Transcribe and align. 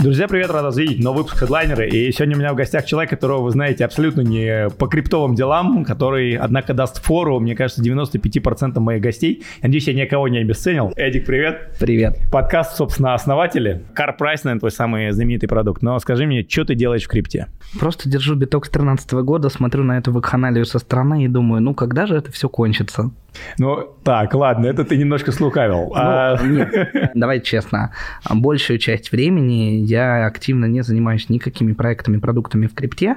Друзья, 0.00 0.28
привет, 0.28 0.48
рад 0.52 0.62
вас 0.62 0.76
видеть. 0.76 1.02
Новый 1.02 1.18
выпуск 1.18 1.38
хедлайнеры. 1.38 1.88
И 1.88 2.12
сегодня 2.12 2.36
у 2.36 2.38
меня 2.38 2.52
в 2.52 2.54
гостях 2.54 2.84
человек, 2.84 3.10
которого 3.10 3.42
вы 3.42 3.50
знаете 3.50 3.84
абсолютно 3.84 4.20
не 4.20 4.70
по 4.78 4.86
криптовым 4.86 5.34
делам, 5.34 5.84
который, 5.84 6.36
однако, 6.36 6.72
даст 6.72 7.02
фору, 7.02 7.40
мне 7.40 7.56
кажется, 7.56 7.82
95% 7.82 8.78
моих 8.78 9.02
гостей. 9.02 9.42
Надеюсь, 9.60 9.88
я 9.88 9.94
никого 9.94 10.28
не 10.28 10.38
обесценил. 10.38 10.92
Эдик, 10.94 11.26
привет. 11.26 11.74
Привет. 11.80 12.16
Подкаст, 12.30 12.76
собственно, 12.76 13.14
основатели. 13.14 13.82
Car 13.92 14.16
Price, 14.16 14.42
наверное, 14.44 14.60
твой 14.60 14.70
самый 14.70 15.10
знаменитый 15.10 15.48
продукт. 15.48 15.82
Но 15.82 15.98
скажи 15.98 16.26
мне, 16.26 16.46
что 16.48 16.64
ты 16.64 16.76
делаешь 16.76 17.02
в 17.02 17.08
крипте? 17.08 17.48
Просто 17.80 18.08
держу 18.08 18.36
биток 18.36 18.66
с 18.66 18.70
2013 18.70 19.12
года, 19.24 19.48
смотрю 19.48 19.82
на 19.82 19.98
эту 19.98 20.12
вакханалию 20.12 20.64
со 20.64 20.78
стороны 20.78 21.24
и 21.24 21.28
думаю, 21.28 21.60
ну 21.60 21.74
когда 21.74 22.06
же 22.06 22.14
это 22.14 22.30
все 22.30 22.48
кончится? 22.48 23.10
Ну, 23.58 23.88
так, 24.04 24.34
ладно, 24.34 24.66
это 24.66 24.84
ты 24.84 24.96
немножко 24.96 25.32
слукавил. 25.32 25.88
Ну, 25.88 25.92
а... 25.94 26.38
нет, 26.42 27.12
давай 27.14 27.40
честно. 27.40 27.92
Большую 28.28 28.78
часть 28.78 29.12
времени 29.12 29.84
я 29.84 30.26
активно 30.26 30.66
не 30.66 30.82
занимаюсь 30.82 31.28
никакими 31.28 31.72
проектами, 31.72 32.18
продуктами 32.18 32.66
в 32.66 32.74
крипте. 32.74 33.16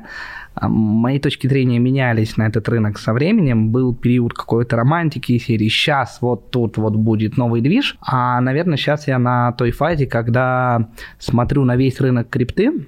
А, 0.53 0.67
мои 0.67 1.20
точки 1.20 1.47
зрения 1.47 1.79
менялись 1.79 2.37
на 2.37 2.47
этот 2.47 2.67
рынок 2.70 2.99
со 2.99 3.13
временем. 3.13 3.70
Был 3.70 3.95
период 3.95 4.34
какой-то 4.34 4.75
романтики 4.75 5.37
серии 5.37 5.70
«Сейчас 5.70 6.20
вот 6.21 6.51
тут 6.51 6.77
вот 6.77 6.95
будет 6.95 7.37
новый 7.37 7.62
движ». 7.62 7.98
А, 8.01 8.41
наверное, 8.41 8.77
сейчас 8.77 9.07
я 9.07 9.17
на 9.17 9.51
той 9.53 9.71
фазе, 9.71 10.07
когда 10.07 10.89
смотрю 11.20 11.63
на 11.63 11.75
весь 11.75 11.99
рынок 12.01 12.29
крипты, 12.29 12.85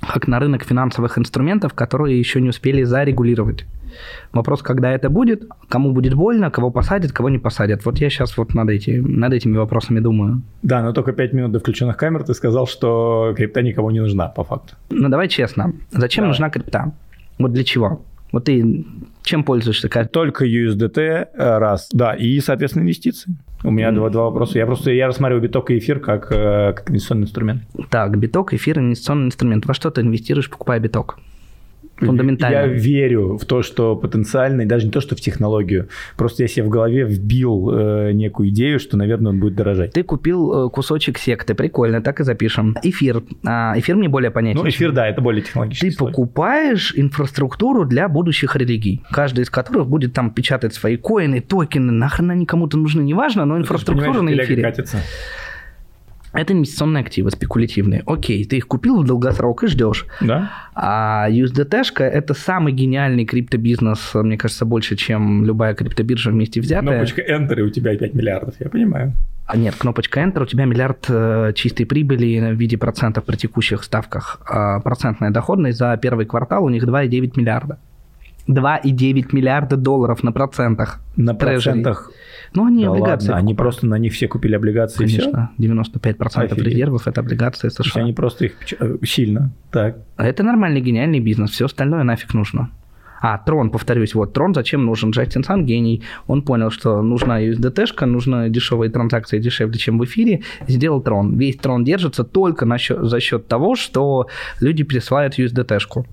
как 0.00 0.28
на 0.28 0.40
рынок 0.40 0.64
финансовых 0.64 1.18
инструментов, 1.18 1.74
которые 1.74 2.18
еще 2.18 2.40
не 2.40 2.48
успели 2.48 2.82
зарегулировать. 2.82 3.64
Вопрос, 4.32 4.62
когда 4.62 4.90
это 4.90 5.10
будет, 5.10 5.44
кому 5.68 5.92
будет 5.92 6.14
больно, 6.14 6.50
кого 6.50 6.70
посадят, 6.70 7.12
кого 7.12 7.28
не 7.28 7.38
посадят. 7.38 7.84
Вот 7.84 7.98
я 7.98 8.10
сейчас 8.10 8.36
вот 8.36 8.54
над, 8.54 8.68
эти, 8.70 8.90
над 8.90 9.32
этими 9.32 9.56
вопросами 9.56 10.00
думаю. 10.00 10.42
Да, 10.62 10.82
но 10.82 10.92
только 10.92 11.12
5 11.12 11.32
минут 11.32 11.52
до 11.52 11.58
включенных 11.58 11.96
камер 11.96 12.24
ты 12.24 12.34
сказал, 12.34 12.66
что 12.66 13.34
крипта 13.36 13.62
никому 13.62 13.90
не 13.90 14.00
нужна, 14.00 14.28
по 14.28 14.44
факту. 14.44 14.74
Ну, 14.90 15.08
давай 15.08 15.28
честно. 15.28 15.72
Зачем 15.90 16.22
давай. 16.22 16.30
нужна 16.30 16.50
крипта? 16.50 16.92
Вот 17.38 17.52
для 17.52 17.64
чего? 17.64 18.00
Вот 18.32 18.44
ты 18.44 18.84
чем 19.22 19.44
пользуешься? 19.44 19.88
Только 19.88 20.44
USDT, 20.44 20.98
э, 20.98 21.58
раз, 21.58 21.88
да, 21.92 22.14
и, 22.14 22.40
соответственно, 22.40 22.82
инвестиции. 22.82 23.36
У 23.62 23.70
меня 23.70 23.90
mm. 23.90 23.94
два, 23.94 24.10
два 24.10 24.24
вопроса. 24.24 24.58
Я 24.58 24.66
просто 24.66 24.90
я 24.90 25.06
рассматриваю 25.06 25.42
биток 25.42 25.70
и 25.70 25.78
эфир 25.78 26.00
как, 26.00 26.32
э, 26.32 26.72
как 26.74 26.90
инвестиционный 26.90 27.24
инструмент. 27.24 27.62
Так, 27.90 28.18
биток, 28.18 28.52
эфир, 28.52 28.78
инвестиционный 28.78 29.26
инструмент. 29.26 29.66
Во 29.66 29.72
что 29.72 29.90
ты 29.90 30.00
инвестируешь, 30.00 30.50
покупая 30.50 30.80
биток? 30.80 31.18
Фундаментально. 31.96 32.54
Я 32.54 32.66
верю 32.66 33.38
в 33.38 33.44
то, 33.44 33.62
что 33.62 33.96
потенциально, 33.96 34.62
и 34.62 34.64
даже 34.64 34.86
не 34.86 34.92
то, 34.92 35.00
что 35.00 35.16
в 35.16 35.20
технологию, 35.20 35.88
просто 36.16 36.42
я 36.42 36.48
себе 36.48 36.64
в 36.64 36.68
голове 36.68 37.04
вбил 37.04 37.70
э, 37.72 38.12
некую 38.12 38.48
идею, 38.48 38.78
что, 38.78 38.96
наверное, 38.96 39.32
он 39.32 39.40
будет 39.40 39.54
дорожать. 39.54 39.92
Ты 39.92 40.02
купил 40.02 40.66
э, 40.66 40.70
кусочек 40.70 41.18
секты, 41.18 41.54
прикольно, 41.54 42.02
так 42.02 42.20
и 42.20 42.24
запишем. 42.24 42.76
Эфир. 42.82 43.22
А, 43.44 43.74
эфир 43.76 43.96
мне 43.96 44.08
более 44.08 44.30
понятен. 44.30 44.60
Ну, 44.60 44.68
эфир, 44.68 44.92
да, 44.92 45.08
это 45.08 45.20
более 45.20 45.42
технологичный. 45.42 45.90
Ты 45.90 45.96
покупаешь 45.96 46.92
инфраструктуру 46.96 47.84
для 47.84 48.08
будущих 48.08 48.56
религий, 48.56 49.02
каждая 49.10 49.44
из 49.44 49.50
которых 49.50 49.86
будет 49.88 50.12
там 50.12 50.30
печатать 50.30 50.74
свои 50.74 50.96
коины, 50.96 51.40
токены, 51.40 51.92
нахрен 51.92 52.30
они 52.30 52.46
кому-то 52.46 52.76
нужны, 52.76 53.02
неважно, 53.02 53.44
но 53.44 53.58
инфраструктура 53.58 54.20
на 54.20 54.34
эфире. 54.34 54.62
Катится. 54.62 54.98
Это 56.34 56.52
инвестиционные 56.52 57.02
активы, 57.02 57.30
спекулятивные. 57.30 58.02
Окей, 58.06 58.44
ты 58.44 58.56
их 58.56 58.66
купил 58.66 59.02
в 59.02 59.06
долгосрок 59.06 59.62
и 59.62 59.68
ждешь. 59.68 60.06
Да. 60.20 60.50
А 60.74 61.28
USDT– 61.30 61.84
это 62.02 62.34
самый 62.34 62.72
гениальный 62.72 63.24
криптобизнес, 63.24 64.10
мне 64.14 64.36
кажется, 64.36 64.64
больше, 64.64 64.96
чем 64.96 65.44
любая 65.44 65.74
криптобиржа 65.74 66.30
вместе 66.30 66.60
взятая. 66.60 66.98
Кнопочка 66.98 67.22
Enter, 67.22 67.60
и 67.60 67.62
у 67.62 67.70
тебя 67.70 67.96
5 67.96 68.14
миллиардов, 68.14 68.54
я 68.58 68.68
понимаю. 68.68 69.12
А 69.46 69.56
нет, 69.56 69.74
кнопочка 69.78 70.20
Enter, 70.20 70.42
у 70.42 70.46
тебя 70.46 70.64
миллиард 70.64 71.04
э, 71.08 71.52
чистой 71.54 71.84
прибыли 71.84 72.52
в 72.52 72.58
виде 72.58 72.78
процентов 72.78 73.24
при 73.24 73.36
текущих 73.36 73.84
ставках. 73.84 74.40
А 74.48 74.80
процентная 74.80 75.30
доходность 75.30 75.78
за 75.78 75.96
первый 75.98 76.26
квартал 76.26 76.64
у 76.64 76.68
них 76.68 76.84
2,9 76.84 77.32
миллиарда. 77.36 77.78
2,9 78.48 79.28
миллиарда 79.32 79.76
долларов 79.76 80.22
на 80.22 80.32
процентах. 80.32 81.00
На 81.16 81.34
процентах? 81.34 82.10
Ну, 82.54 82.66
они 82.66 82.84
да 82.84 82.90
облигации. 82.90 83.28
Ладно, 83.28 83.38
они 83.38 83.54
просто 83.54 83.86
на 83.86 83.98
них 83.98 84.12
все 84.12 84.28
купили 84.28 84.54
облигации 84.54 84.98
Конечно, 84.98 85.52
и 85.58 85.62
все? 85.62 85.72
95% 85.72 86.44
Офигеть. 86.44 86.64
резервов– 86.64 87.06
это 87.08 87.20
облигации 87.20 87.68
США. 87.68 87.82
Есть 87.84 87.96
они 87.96 88.12
просто 88.12 88.46
их 88.46 88.52
э, 88.78 88.96
сильно, 89.04 89.52
так. 89.70 89.98
А 90.16 90.26
это 90.26 90.42
нормальный 90.42 90.80
гениальный 90.80 91.20
бизнес, 91.20 91.50
все 91.50 91.66
остальное 91.66 92.04
нафиг 92.04 92.32
нужно. 92.32 92.70
А, 93.26 93.38
Трон, 93.38 93.70
повторюсь, 93.70 94.14
вот 94.14 94.34
Трон 94.34 94.52
зачем 94.52 94.84
нужен? 94.84 95.10
Джастин 95.10 95.44
Сан 95.44 95.64
гений. 95.64 96.02
Он 96.26 96.42
понял, 96.42 96.70
что 96.70 97.00
нужна 97.00 97.42
USDT-шка, 97.42 98.04
нужны 98.04 98.50
дешевые 98.50 98.90
транзакции 98.90 99.38
дешевле, 99.38 99.78
чем 99.78 99.98
в 99.98 100.04
эфире. 100.04 100.42
Сделал 100.68 101.00
Трон. 101.00 101.38
Весь 101.38 101.56
Трон 101.56 101.84
держится 101.84 102.22
только 102.22 102.66
на 102.66 102.76
счет, 102.76 102.98
за 103.02 103.20
счет 103.20 103.48
того, 103.48 103.76
что 103.76 104.28
люди 104.60 104.84
присылают 104.84 105.38
USDT-шку. 105.38 106.04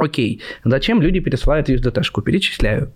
Окей, 0.00 0.40
зачем 0.64 1.02
люди 1.02 1.20
пересылают 1.20 1.68
USDT-шку? 1.68 2.22
Перечисляю. 2.22 2.92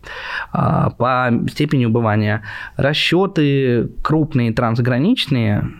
А, 0.53 0.91
по 0.91 1.31
степени 1.49 1.85
убывания. 1.85 2.43
Расчеты 2.77 3.89
крупные, 4.03 4.53
трансграничные, 4.53 5.71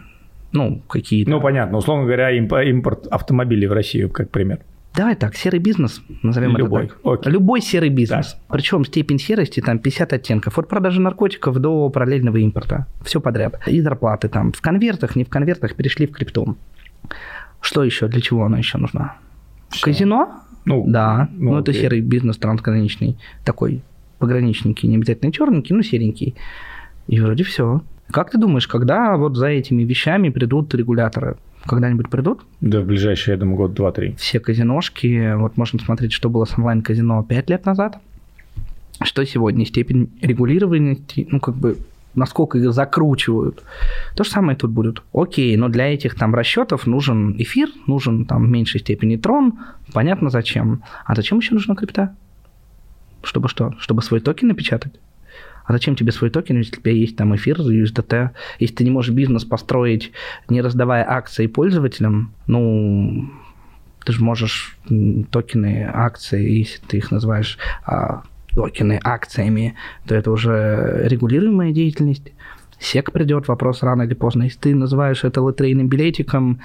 ну, 0.53 0.83
какие-то. 0.89 1.31
Ну, 1.31 1.41
понятно. 1.41 1.79
Условно 1.79 2.05
говоря, 2.05 2.31
импорт 2.31 3.07
автомобилей 3.09 3.67
в 3.67 3.73
Россию, 3.73 4.11
как 4.11 4.31
пример. 4.31 4.61
Давай 4.95 5.17
так, 5.17 5.35
серый 5.35 5.59
бизнес, 5.59 6.01
назовем 6.23 6.57
Любой. 6.57 6.85
это 6.85 6.95
так. 6.95 7.13
Окей. 7.13 7.33
Любой 7.33 7.61
серый 7.61 7.89
бизнес. 7.89 8.35
Да. 8.35 8.55
Причем 8.55 8.85
степень 8.85 9.19
серости 9.19 9.61
там 9.61 9.81
50 9.81 10.13
оттенков. 10.13 10.57
От 10.57 10.69
продажи 10.69 11.01
наркотиков 11.01 11.59
до 11.59 11.89
параллельного 11.89 12.37
импорта. 12.37 12.87
Все 13.03 13.21
подряд. 13.21 13.61
И 13.67 13.81
зарплаты 13.81 14.29
там 14.29 14.53
в 14.53 14.61
конвертах, 14.61 15.17
не 15.17 15.25
в 15.25 15.29
конвертах, 15.29 15.75
перешли 15.75 16.07
в 16.07 16.13
крипту. 16.13 16.57
Что 17.61 17.83
еще? 17.83 18.07
Для 18.07 18.21
чего 18.21 18.45
она 18.45 18.59
еще 18.59 18.79
нужна? 18.79 19.17
Все. 19.71 19.85
Казино? 19.85 20.43
Ну, 20.65 20.85
да, 20.87 21.29
ну, 21.33 21.53
ну 21.53 21.59
это 21.59 21.73
серый 21.73 22.01
бизнес 22.01 22.39
трансграничный, 22.39 23.17
такой 23.45 23.83
пограничненький, 24.19 24.89
не 24.89 24.97
обязательно 24.97 25.33
черненький, 25.33 25.75
но 25.75 25.83
серенький. 25.83 26.35
И 27.07 27.21
вроде 27.21 27.45
все. 27.45 27.83
Как 28.11 28.31
ты 28.31 28.39
думаешь, 28.39 28.67
когда 28.67 29.17
вот 29.17 29.37
за 29.37 29.49
этими 29.49 29.83
вещами 29.83 30.31
придут 30.31 30.75
регуляторы? 30.75 31.37
Когда-нибудь 31.67 32.11
придут? 32.11 32.45
Да, 32.61 32.81
в 32.81 32.87
ближайшие, 32.87 33.35
я 33.35 33.41
думаю, 33.41 33.57
год, 33.57 33.75
два, 33.75 33.91
три. 33.91 34.15
Все 34.19 34.39
казиношки, 34.39 35.35
вот 35.37 35.57
можно 35.57 35.79
смотреть, 35.79 36.13
что 36.13 36.29
было 36.29 36.45
с 36.45 36.59
онлайн-казино 36.59 37.23
пять 37.25 37.49
лет 37.49 37.65
назад, 37.65 37.99
что 39.03 39.25
сегодня, 39.25 39.65
степень 39.65 40.11
регулированности, 40.21 41.27
ну, 41.31 41.41
как 41.41 41.57
бы 41.57 41.79
насколько 42.15 42.59
их 42.59 42.73
закручивают. 42.73 43.63
То 44.17 44.25
же 44.25 44.31
самое 44.31 44.57
тут 44.57 44.71
будет. 44.71 45.03
Окей, 45.13 45.57
но 45.57 45.69
для 45.69 45.93
этих 45.93 46.15
там 46.15 46.35
расчетов 46.35 46.87
нужен 46.87 47.35
эфир, 47.39 47.69
нужен 47.87 48.25
там 48.25 48.45
в 48.45 48.49
меньшей 48.49 48.81
степени 48.81 49.17
трон, 49.17 49.59
понятно 49.93 50.31
зачем. 50.31 50.83
А 51.05 51.15
зачем 51.15 51.39
еще 51.39 51.55
нужна 51.55 51.75
крипта? 51.75 52.17
Чтобы 53.23 53.49
что? 53.49 53.75
Чтобы 53.79 54.03
свой 54.03 54.21
токен 54.21 54.49
напечатать? 54.49 54.95
А 55.65 55.73
зачем 55.73 55.97
тебе 55.97 56.13
свой 56.13 56.31
токен, 56.31 56.59
если 56.59 56.77
у 56.77 56.81
тебя 56.81 56.93
есть 56.93 57.17
там 57.17 57.35
эфир, 57.35 57.59
USDT? 57.59 58.31
Если 58.59 58.75
ты 58.75 58.85
не 58.85 58.91
можешь 58.91 59.15
бизнес 59.15 59.45
построить, 59.45 60.13
не 60.49 60.61
раздавая 60.61 61.05
акции 61.09 61.47
пользователям, 61.47 62.35
ну, 62.47 63.31
ты 64.05 64.13
же 64.13 64.23
можешь 64.23 64.77
токены, 65.31 65.91
акции, 65.93 66.59
если 66.59 66.81
ты 66.87 66.99
их 66.99 67.11
называешь 67.11 67.59
а, 67.87 68.23
токены 68.55 69.01
акциями, 69.03 69.75
то 70.07 70.15
это 70.15 70.31
уже 70.31 71.03
регулируемая 71.05 71.73
деятельность. 71.73 72.33
СЕК 72.79 73.13
придет, 73.13 73.49
вопрос 73.49 73.83
рано 73.83 74.03
или 74.03 74.15
поздно. 74.15 74.45
Если 74.45 74.59
ты 74.59 74.75
называешь 74.75 75.25
это 75.25 75.41
лотерейным 75.41 75.89
билетиком, 75.89 76.61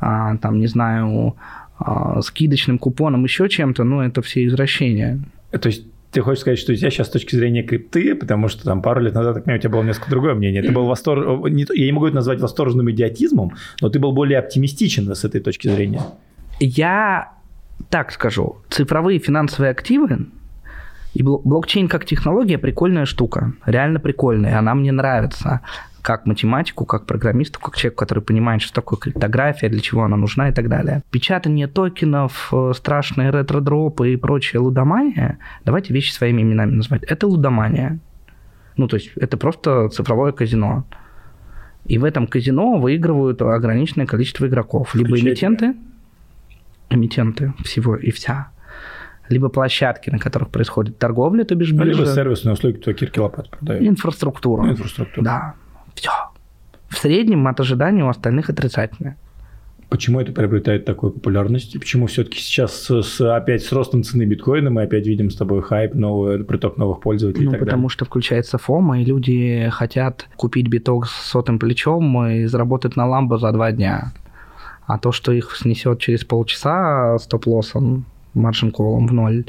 а, 0.00 0.36
там, 0.36 0.58
не 0.58 0.66
знаю, 0.66 1.36
а, 1.78 2.20
скидочным 2.22 2.78
купоном, 2.78 3.24
еще 3.24 3.48
чем-то, 3.48 3.84
ну, 3.84 4.00
это 4.00 4.22
все 4.22 4.46
извращения. 4.46 5.20
То 5.50 5.68
есть 5.68 5.86
ты 6.10 6.20
хочешь 6.20 6.42
сказать, 6.42 6.58
что 6.58 6.72
у 6.72 6.74
тебя 6.76 6.90
сейчас 6.90 7.06
с 7.06 7.10
точки 7.10 7.34
зрения 7.36 7.62
крипты, 7.62 8.14
потому 8.14 8.48
что 8.48 8.64
там 8.64 8.82
пару 8.82 9.00
лет 9.00 9.14
назад, 9.14 9.38
у 9.46 9.58
тебя 9.58 9.70
было 9.70 9.82
несколько 9.82 10.10
другое 10.10 10.34
мнение. 10.34 10.62
Это 10.62 10.72
был 10.72 10.84
восторг... 10.84 11.46
Я 11.48 11.86
не 11.86 11.92
могу 11.92 12.06
это 12.06 12.16
назвать 12.16 12.40
восторженным 12.40 12.90
идиотизмом, 12.90 13.52
но 13.80 13.88
ты 13.88 13.98
был 13.98 14.12
более 14.12 14.38
оптимистичен 14.38 15.14
с 15.14 15.24
этой 15.24 15.40
точки 15.40 15.68
зрения. 15.68 16.02
Я 16.60 17.32
так 17.88 18.12
скажу. 18.12 18.56
Цифровые 18.68 19.18
финансовые 19.18 19.70
активы 19.70 20.26
и 21.14 21.22
блокчейн 21.22 21.88
как 21.88 22.04
технология 22.04 22.58
прикольная 22.58 23.04
штука, 23.04 23.52
реально 23.66 24.00
прикольная, 24.00 24.58
она 24.58 24.74
мне 24.74 24.92
нравится 24.92 25.60
как 26.00 26.26
математику, 26.26 26.84
как 26.84 27.06
программисту, 27.06 27.60
как 27.60 27.76
человеку, 27.76 27.98
который 27.98 28.24
понимает, 28.24 28.60
что 28.60 28.74
такое 28.74 28.98
криптография, 28.98 29.68
для 29.68 29.80
чего 29.80 30.02
она 30.02 30.16
нужна 30.16 30.48
и 30.48 30.52
так 30.52 30.68
далее. 30.68 31.02
Печатание 31.12 31.68
токенов, 31.68 32.48
э, 32.52 32.72
страшные 32.74 33.30
ретро-дропы 33.30 34.12
и 34.12 34.16
прочая 34.16 34.60
лудомания, 34.60 35.38
давайте 35.64 35.94
вещи 35.94 36.10
своими 36.10 36.42
именами 36.42 36.72
назвать, 36.72 37.04
это 37.04 37.28
лудомания. 37.28 38.00
Ну, 38.76 38.88
то 38.88 38.96
есть 38.96 39.12
это 39.14 39.36
просто 39.36 39.90
цифровое 39.90 40.32
казино. 40.32 40.84
И 41.84 41.98
в 41.98 42.04
этом 42.04 42.26
казино 42.26 42.78
выигрывают 42.78 43.40
ограниченное 43.40 44.06
количество 44.06 44.46
игроков. 44.46 44.94
Либо 44.96 45.20
эмитенты, 45.20 45.74
эмитенты 46.90 47.52
всего 47.62 47.94
и 47.94 48.10
вся– 48.10 48.48
либо 49.32 49.48
площадки, 49.48 50.10
на 50.10 50.18
которых 50.18 50.50
происходит 50.50 50.98
торговля, 50.98 51.44
то 51.44 51.54
бишь 51.54 51.72
биржа. 51.72 52.02
Либо 52.02 52.06
сервисные 52.06 52.52
услуги, 52.52 52.76
кто 52.76 52.92
кирки 52.92 53.18
лопат 53.18 53.50
продает. 53.50 53.82
Инфраструктура. 53.82 54.68
инфраструктура. 54.68 55.24
Да, 55.24 55.54
все. 55.94 56.10
В 56.88 56.98
среднем 56.98 57.46
от 57.48 57.58
ожидания 57.58 58.04
у 58.04 58.08
остальных 58.08 58.50
отрицательное. 58.50 59.16
Почему 59.88 60.20
это 60.20 60.32
приобретает 60.32 60.86
такую 60.86 61.12
популярность? 61.12 61.74
И 61.74 61.78
почему 61.78 62.06
все-таки 62.06 62.38
сейчас 62.38 62.72
с, 62.72 63.02
с, 63.02 63.20
опять 63.36 63.62
с 63.62 63.70
ростом 63.72 64.02
цены 64.02 64.22
биткоина 64.22 64.70
мы 64.70 64.84
опять 64.84 65.06
видим 65.06 65.28
с 65.28 65.36
тобой 65.36 65.60
хайп, 65.60 65.94
новый, 65.94 66.42
приток 66.44 66.78
новых 66.78 67.00
пользователей? 67.00 67.44
Ну, 67.44 67.52
потому 67.52 67.66
далее? 67.66 67.88
что 67.90 68.06
включается 68.06 68.56
фома, 68.56 69.02
и 69.02 69.04
люди 69.04 69.68
хотят 69.70 70.28
купить 70.36 70.68
биток 70.68 71.06
с 71.06 71.30
сотым 71.30 71.58
плечом 71.58 72.26
и 72.26 72.46
заработать 72.46 72.96
на 72.96 73.06
ламбо 73.06 73.36
за 73.36 73.52
два 73.52 73.70
дня. 73.70 74.14
А 74.86 74.98
то, 74.98 75.12
что 75.12 75.30
их 75.30 75.54
снесет 75.54 75.98
через 76.00 76.24
полчаса 76.24 77.18
стоп-лоссом, 77.18 78.06
маржин-колом 78.34 79.06
в 79.06 79.12
ноль. 79.12 79.44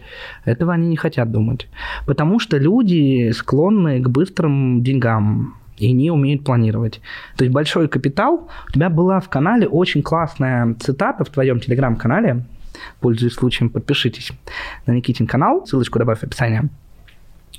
Этого 0.45 0.73
они 0.73 0.87
не 0.87 0.97
хотят 0.97 1.31
думать. 1.31 1.67
Потому 2.05 2.39
что 2.39 2.57
люди 2.57 3.31
склонны 3.31 4.01
к 4.01 4.09
быстрым 4.09 4.83
деньгам 4.83 5.55
и 5.77 5.91
не 5.91 6.11
умеют 6.11 6.43
планировать. 6.43 7.01
То 7.37 7.43
есть 7.43 7.53
большой 7.53 7.87
капитал. 7.87 8.49
У 8.69 8.71
тебя 8.71 8.89
была 8.89 9.19
в 9.19 9.29
канале 9.29 9.67
очень 9.67 10.01
классная 10.01 10.75
цитата 10.79 11.23
в 11.23 11.29
твоем 11.29 11.59
телеграм-канале. 11.59 12.45
Пользуясь 12.99 13.33
случаем, 13.33 13.69
подпишитесь 13.69 14.31
на 14.85 14.93
Никитин 14.93 15.27
канал. 15.27 15.65
Ссылочку 15.65 15.99
добавь 15.99 16.19
в 16.19 16.23
описание. 16.23 16.69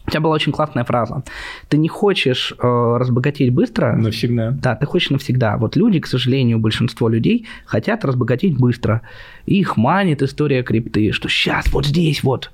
У 0.06 0.10
тебя 0.10 0.20
была 0.20 0.34
очень 0.34 0.52
классная 0.52 0.84
фраза. 0.84 1.22
Ты 1.68 1.78
не 1.78 1.88
хочешь 1.88 2.52
э, 2.52 2.96
разбогатеть 2.98 3.52
быстро. 3.52 3.96
Навсегда. 3.96 4.50
Да, 4.50 4.76
ты 4.76 4.84
хочешь 4.86 5.10
навсегда. 5.10 5.56
Вот 5.56 5.76
люди, 5.76 5.98
к 5.98 6.06
сожалению, 6.06 6.58
большинство 6.58 7.08
людей 7.08 7.46
хотят 7.64 8.04
разбогатеть 8.04 8.58
быстро. 8.58 9.00
И 9.46 9.58
их 9.58 9.76
манит 9.76 10.22
история 10.22 10.62
крипты, 10.62 11.12
что 11.12 11.28
сейчас, 11.28 11.72
вот 11.72 11.86
здесь, 11.86 12.22
вот 12.22 12.50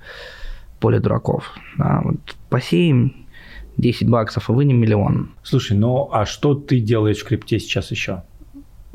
поле 0.79 0.99
дураков. 0.99 1.53
Да, 1.77 2.01
вот 2.03 2.17
посеем 2.49 3.13
10 3.77 4.09
баксов 4.09 4.49
и 4.49 4.53
вынем 4.53 4.79
миллион. 4.79 5.31
Слушай, 5.43 5.77
ну 5.77 6.09
а 6.11 6.25
что 6.25 6.55
ты 6.55 6.79
делаешь 6.79 7.19
в 7.19 7.25
крипте 7.25 7.59
сейчас 7.59 7.91
еще? 7.91 8.23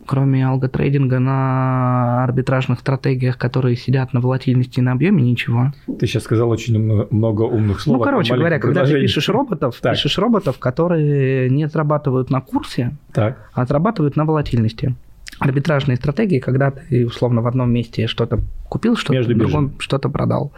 Кроме 0.07 0.47
алготрейдинга 0.47 1.19
на 1.19 2.25
арбитражных 2.25 2.81
стратегиях, 2.81 3.37
которые 3.37 3.77
сидят 3.77 4.13
на 4.13 4.21
волатильности 4.21 4.79
и 4.79 4.83
на 4.83 4.93
объеме, 4.93 5.23
ничего. 5.23 5.73
Ты 5.99 6.07
сейчас 6.07 6.25
сказал 6.25 6.51
очень 6.51 6.79
много 7.11 7.43
умных 7.43 7.81
слов. 7.81 7.99
Ну, 7.99 8.05
короче 8.05 8.35
говоря, 8.35 8.59
когда 8.59 8.85
ты 8.85 9.01
пишешь 9.01 9.29
роботов, 9.29 9.77
так. 9.81 9.95
пишешь 9.95 10.19
роботов, 10.19 10.59
которые 10.59 11.51
не 11.51 11.65
отрабатывают 11.65 12.31
на 12.31 12.41
курсе, 12.41 12.97
так. 13.13 13.51
а 13.53 13.63
отрабатывают 13.63 14.17
на 14.17 14.25
волатильности. 14.25 14.95
Арбитражные 15.39 15.97
стратегии, 15.97 16.39
когда 16.39 16.71
ты 16.71 17.07
условно 17.07 17.43
в 17.43 17.47
одном 17.47 17.71
месте 17.71 18.07
что-то 18.07 18.41
купил, 18.69 18.97
что-то 18.97 19.23
в 19.23 19.37
другом 19.37 19.75
что-то 19.79 20.09
продал. 20.09 20.53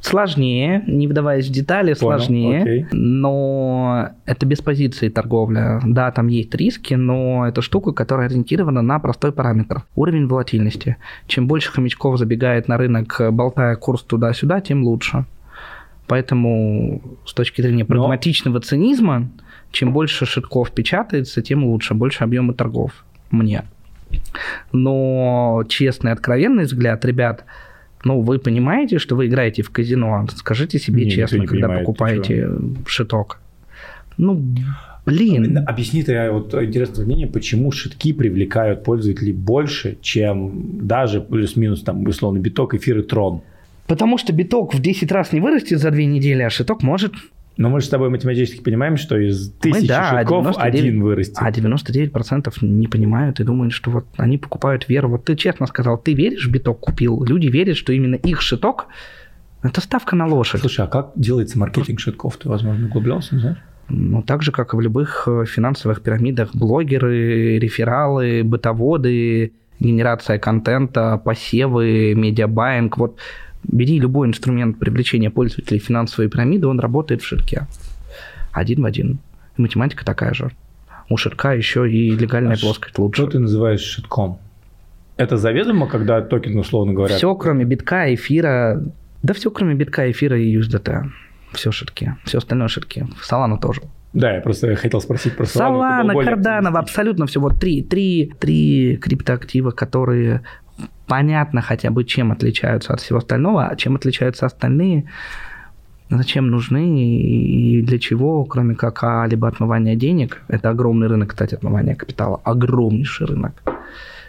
Сложнее, 0.00 0.82
не 0.86 1.06
вдаваясь 1.06 1.46
в 1.46 1.52
детали, 1.52 1.92
Понял, 1.94 2.18
сложнее, 2.18 2.62
окей. 2.62 2.86
но 2.92 4.10
это 4.24 4.46
без 4.46 4.60
позиции 4.60 5.10
торговля. 5.10 5.80
Да, 5.84 6.10
там 6.10 6.28
есть 6.28 6.54
риски, 6.54 6.94
но 6.94 7.46
это 7.46 7.60
штука, 7.60 7.92
которая 7.92 8.28
ориентирована 8.28 8.80
на 8.80 8.98
простой 8.98 9.30
параметр. 9.32 9.84
Уровень 9.94 10.26
волатильности. 10.26 10.96
Чем 11.26 11.46
больше 11.46 11.70
хомячков 11.70 12.18
забегает 12.18 12.66
на 12.66 12.78
рынок, 12.78 13.20
болтая 13.30 13.76
курс 13.76 14.02
туда-сюда, 14.02 14.60
тем 14.62 14.84
лучше. 14.84 15.26
Поэтому 16.06 17.02
с 17.26 17.34
точки 17.34 17.60
зрения 17.60 17.84
прагматичного 17.84 18.54
но... 18.54 18.60
цинизма, 18.60 19.28
чем 19.70 19.92
больше 19.92 20.24
шитков 20.24 20.72
печатается, 20.72 21.42
тем 21.42 21.64
лучше, 21.64 21.94
больше 21.94 22.24
объема 22.24 22.54
торгов. 22.54 23.04
Мне. 23.30 23.64
Но 24.72 25.62
честный, 25.68 26.12
откровенный 26.12 26.64
взгляд, 26.64 27.04
ребят– 27.04 27.44
ну, 28.04 28.20
вы 28.20 28.38
понимаете, 28.38 28.98
что 28.98 29.14
вы 29.14 29.26
играете 29.26 29.62
в 29.62 29.70
казино? 29.70 30.26
Скажите 30.34 30.78
себе 30.78 31.04
не, 31.04 31.10
честно, 31.10 31.46
когда 31.46 31.66
понимает, 31.68 31.80
покупаете 31.80 32.48
шиток. 32.86 33.40
Ну, 34.16 34.42
блин. 35.04 35.58
Объясни 35.66 36.02
ты 36.02 36.30
вот 36.30 36.54
интересное 36.54 37.04
мнение, 37.04 37.26
почему 37.26 37.70
шитки 37.72 38.12
привлекают 38.12 38.84
пользователей 38.84 39.32
больше, 39.32 39.98
чем 40.00 40.86
даже 40.86 41.20
плюс-минус 41.20 41.82
там 41.82 42.06
условно 42.06 42.38
биток, 42.38 42.74
эфир 42.74 42.98
и 42.98 43.02
трон? 43.02 43.42
Потому 43.86 44.18
что 44.18 44.32
биток 44.32 44.74
в 44.74 44.80
10 44.80 45.10
раз 45.12 45.32
не 45.32 45.40
вырастет 45.40 45.80
за 45.80 45.90
две 45.90 46.06
недели, 46.06 46.42
а 46.42 46.50
шиток 46.50 46.82
может 46.82 47.12
но 47.60 47.68
мы 47.68 47.80
же 47.80 47.86
с 47.86 47.88
тобой 47.90 48.08
математически 48.08 48.62
понимаем, 48.62 48.96
что 48.96 49.18
из 49.18 49.50
тысячи 49.50 49.82
мы, 49.82 49.86
да, 49.86 50.18
шитков 50.20 50.44
99, 50.44 50.56
один 50.58 51.02
вырастет. 51.02 51.36
А 51.38 51.50
99% 51.50 52.54
не 52.62 52.86
понимают 52.86 53.38
и 53.38 53.44
думают, 53.44 53.74
что 53.74 53.90
вот 53.90 54.06
они 54.16 54.38
покупают 54.38 54.88
веру. 54.88 55.10
Вот 55.10 55.26
ты 55.26 55.36
честно 55.36 55.66
сказал, 55.66 55.98
ты 55.98 56.14
веришь, 56.14 56.48
биток 56.48 56.80
купил. 56.80 57.22
Люди 57.22 57.48
верят, 57.48 57.76
что 57.76 57.92
именно 57.92 58.14
их 58.14 58.40
шиток– 58.40 58.86
это 59.62 59.82
ставка 59.82 60.16
на 60.16 60.26
лошадь. 60.26 60.62
Слушай, 60.62 60.86
а 60.86 60.88
как 60.88 61.12
делается 61.16 61.58
маркетинг 61.58 62.00
шитков? 62.00 62.38
Ты, 62.38 62.48
возможно, 62.48 62.86
углублялся, 62.86 63.38
знаешь? 63.38 63.58
Ну, 63.90 64.22
так 64.22 64.42
же, 64.42 64.52
как 64.52 64.72
и 64.72 64.78
в 64.78 64.80
любых 64.80 65.24
э, 65.26 65.44
финансовых 65.44 66.00
пирамидах, 66.00 66.54
блогеры, 66.54 67.58
рефералы, 67.58 68.42
бытоводы, 68.42 69.52
генерация 69.80 70.38
контента, 70.38 71.20
посевы, 71.22 72.14
медиабайинг. 72.14 72.96
Вот 72.96 73.18
Бери 73.62 73.98
любой 73.98 74.28
инструмент 74.28 74.78
привлечения 74.78 75.30
пользователей 75.30 75.78
финансовой 75.78 76.28
пирамиды, 76.28 76.66
он 76.66 76.80
работает 76.80 77.22
в 77.22 77.26
ширке. 77.26 77.66
Один 78.52 78.82
в 78.82 78.86
один. 78.86 79.18
И 79.56 79.62
математика 79.62 80.04
такая 80.04 80.34
же. 80.34 80.50
У 81.08 81.16
ширка 81.16 81.52
еще 81.52 81.90
и 81.90 82.10
легальная 82.10 82.56
а 82.56 82.58
плоскость 82.58 82.98
лучше. 82.98 83.22
Что 83.22 83.32
ты 83.32 83.38
называешь 83.38 83.80
шитком? 83.80 84.38
Это 85.16 85.36
заведомо, 85.36 85.86
когда 85.86 86.22
токен, 86.22 86.58
условно 86.58 86.94
говоря? 86.94 87.16
Все, 87.16 87.34
кроме 87.34 87.64
битка, 87.64 88.14
эфира. 88.14 88.82
Да 89.22 89.34
все, 89.34 89.50
кроме 89.50 89.74
битка, 89.74 90.10
эфира 90.10 90.38
и 90.40 90.56
USDT. 90.56 91.10
Все 91.52 91.72
ширки. 91.72 92.14
Все 92.24 92.38
остальное 92.38 92.68
ширки. 92.68 93.06
Солана 93.20 93.58
тоже. 93.58 93.82
Да, 94.12 94.34
я 94.34 94.40
просто 94.40 94.74
хотел 94.76 95.00
спросить 95.00 95.36
про 95.36 95.44
Solana. 95.44 96.02
Solana, 96.02 96.24
Cardano, 96.24 96.78
абсолютно 96.78 97.26
все. 97.26 97.38
Вот 97.38 97.60
три, 97.60 97.82
три, 97.82 98.32
три 98.40 98.96
криптоактива, 98.96 99.70
которые 99.70 100.42
понятно 101.06 101.60
хотя 101.60 101.90
бы, 101.90 102.04
чем 102.04 102.32
отличаются 102.32 102.92
от 102.92 103.00
всего 103.00 103.18
остального, 103.18 103.66
а 103.66 103.76
чем 103.76 103.96
отличаются 103.96 104.46
остальные, 104.46 105.06
зачем 106.08 106.48
нужны 106.48 107.04
и 107.04 107.82
для 107.82 107.98
чего, 107.98 108.44
кроме 108.44 108.74
как 108.74 109.02
а, 109.02 109.26
либо 109.26 109.48
отмывания 109.48 109.96
денег. 109.96 110.42
Это 110.48 110.70
огромный 110.70 111.08
рынок, 111.08 111.30
кстати, 111.30 111.54
отмывания 111.54 111.94
капитала. 111.94 112.40
Огромнейший 112.44 113.26
рынок. 113.26 113.62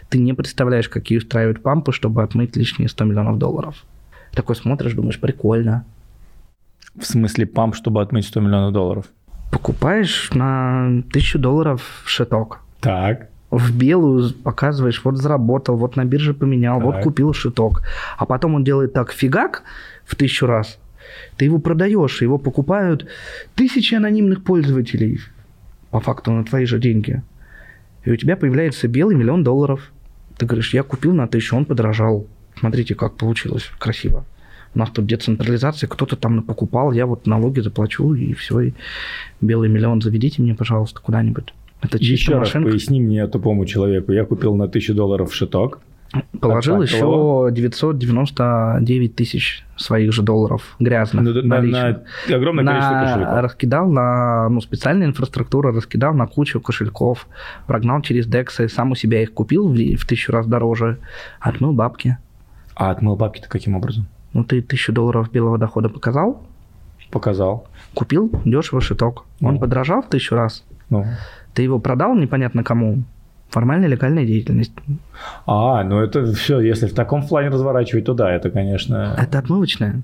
Ты 0.08 0.18
не 0.18 0.34
представляешь, 0.34 0.88
какие 0.88 1.18
устраивают 1.18 1.62
пампы, 1.62 1.92
чтобы 1.92 2.22
отмыть 2.22 2.56
лишние 2.56 2.88
100 2.88 3.04
миллионов 3.04 3.38
долларов. 3.38 3.84
Такой 4.32 4.56
смотришь, 4.56 4.94
думаешь, 4.94 5.20
прикольно. 5.20 5.84
В 6.94 7.04
смысле 7.04 7.46
памп, 7.46 7.74
чтобы 7.74 8.02
отмыть 8.02 8.26
100 8.26 8.40
миллионов 8.40 8.72
долларов? 8.72 9.06
Покупаешь 9.50 10.30
на 10.32 10.86
1000 10.86 11.38
долларов 11.38 12.02
шиток. 12.04 12.60
Так 12.80 13.31
в 13.52 13.76
белую 13.76 14.32
показываешь, 14.32 15.02
вот 15.04 15.18
заработал, 15.18 15.76
вот 15.76 15.96
на 15.96 16.06
бирже 16.06 16.32
поменял, 16.32 16.78
так. 16.78 16.86
вот 16.86 17.02
купил 17.02 17.34
шиток. 17.34 17.82
А 18.16 18.24
потом 18.24 18.54
он 18.54 18.64
делает 18.64 18.94
так 18.94 19.12
фигак 19.12 19.62
в 20.06 20.16
тысячу 20.16 20.46
раз, 20.46 20.78
ты 21.36 21.44
его 21.44 21.58
продаешь, 21.58 22.22
его 22.22 22.38
покупают 22.38 23.06
тысячи 23.54 23.94
анонимных 23.94 24.42
пользователей, 24.42 25.20
по 25.90 26.00
факту 26.00 26.32
на 26.32 26.44
твои 26.44 26.64
же 26.64 26.78
деньги. 26.78 27.22
И 28.04 28.10
у 28.10 28.16
тебя 28.16 28.36
появляется 28.36 28.88
белый 28.88 29.16
миллион 29.16 29.44
долларов. 29.44 29.92
Ты 30.38 30.46
говоришь, 30.46 30.72
я 30.72 30.82
купил 30.82 31.12
на 31.12 31.28
тысячу, 31.28 31.54
он 31.54 31.66
подорожал. 31.66 32.26
Смотрите, 32.58 32.94
как 32.94 33.16
получилось 33.16 33.70
красиво. 33.78 34.24
У 34.74 34.78
нас 34.78 34.88
тут 34.88 35.04
децентрализация, 35.04 35.88
кто-то 35.88 36.16
там 36.16 36.42
покупал, 36.42 36.92
я 36.92 37.04
вот 37.04 37.26
налоги 37.26 37.60
заплачу, 37.60 38.14
и 38.14 38.32
все, 38.32 38.60
и 38.60 38.72
белый 39.42 39.68
миллион 39.68 40.00
заведите 40.00 40.40
мне, 40.40 40.54
пожалуйста, 40.54 41.00
куда-нибудь. 41.02 41.52
Это 41.82 41.98
Еще 41.98 42.38
раз 42.38 42.50
поясни 42.50 43.00
мне, 43.00 43.26
тупому 43.26 43.66
человеку. 43.66 44.12
Я 44.12 44.24
купил 44.24 44.54
на 44.54 44.64
1000 44.64 44.94
долларов 44.94 45.34
шиток. 45.34 45.80
Положил 46.40 46.82
еще 46.82 46.98
его. 46.98 47.48
999 47.50 49.16
тысяч 49.16 49.64
своих 49.76 50.12
же 50.12 50.22
долларов 50.22 50.76
грязных. 50.78 51.24
Ну, 51.24 51.42
на, 51.42 51.62
на, 51.62 52.02
на 52.28 52.36
огромное 52.36 52.64
на, 52.64 52.72
количество 52.72 53.00
кошельков. 53.00 53.42
Раскидал 53.42 53.90
на 53.90 54.48
ну, 54.50 54.60
специальная 54.60 55.06
инфраструктура, 55.06 55.72
раскидал 55.72 56.12
на 56.12 56.26
кучу 56.26 56.60
кошельков, 56.60 57.26
прогнал 57.66 58.02
через 58.02 58.28
DEX, 58.28 58.68
сам 58.68 58.90
у 58.92 58.94
себя 58.94 59.22
их 59.22 59.32
купил 59.32 59.68
в, 59.68 59.74
в 59.74 60.06
тысячу 60.06 60.32
раз 60.32 60.46
дороже, 60.46 60.98
отмыл 61.40 61.72
бабки. 61.72 62.18
А 62.74 62.90
отмыл 62.90 63.16
бабки-то 63.16 63.48
каким 63.48 63.74
образом? 63.74 64.06
Ну, 64.34 64.44
ты 64.44 64.60
тысячу 64.60 64.92
долларов 64.92 65.30
белого 65.32 65.56
дохода 65.56 65.88
показал? 65.88 66.42
Показал. 67.10 67.66
Купил 67.94 68.30
дешево 68.44 68.80
шиток. 68.80 69.24
Ну. 69.40 69.48
Он 69.48 69.58
подорожал 69.58 70.02
в 70.02 70.08
тысячу 70.08 70.34
раз. 70.34 70.64
Ну. 70.90 71.06
Ты 71.54 71.62
его 71.62 71.78
продал 71.78 72.14
непонятно 72.14 72.64
кому. 72.64 73.02
Формальная 73.50 73.88
легальная 73.88 74.24
деятельность. 74.24 74.72
А, 75.46 75.84
ну 75.84 76.00
это 76.00 76.32
все, 76.32 76.60
если 76.60 76.86
в 76.86 76.94
таком 76.94 77.26
плане 77.26 77.50
разворачивать, 77.50 78.06
то 78.06 78.14
да, 78.14 78.32
это, 78.32 78.50
конечно... 78.50 79.14
Это 79.18 79.38
отмывочная. 79.38 80.02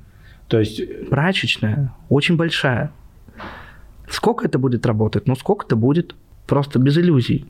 То 0.49 0.59
есть... 0.59 1.09
Прачечная, 1.09 1.95
очень 2.09 2.37
большая. 2.37 2.93
Сколько 4.11 4.47
это 4.47 4.59
будет 4.59 4.87
работать? 4.87 5.27
Ну, 5.27 5.35
сколько 5.35 5.67
это 5.67 5.77
будет? 5.77 6.15
Просто 6.47 6.79
без 6.79 6.99
иллюзий. 6.99 7.47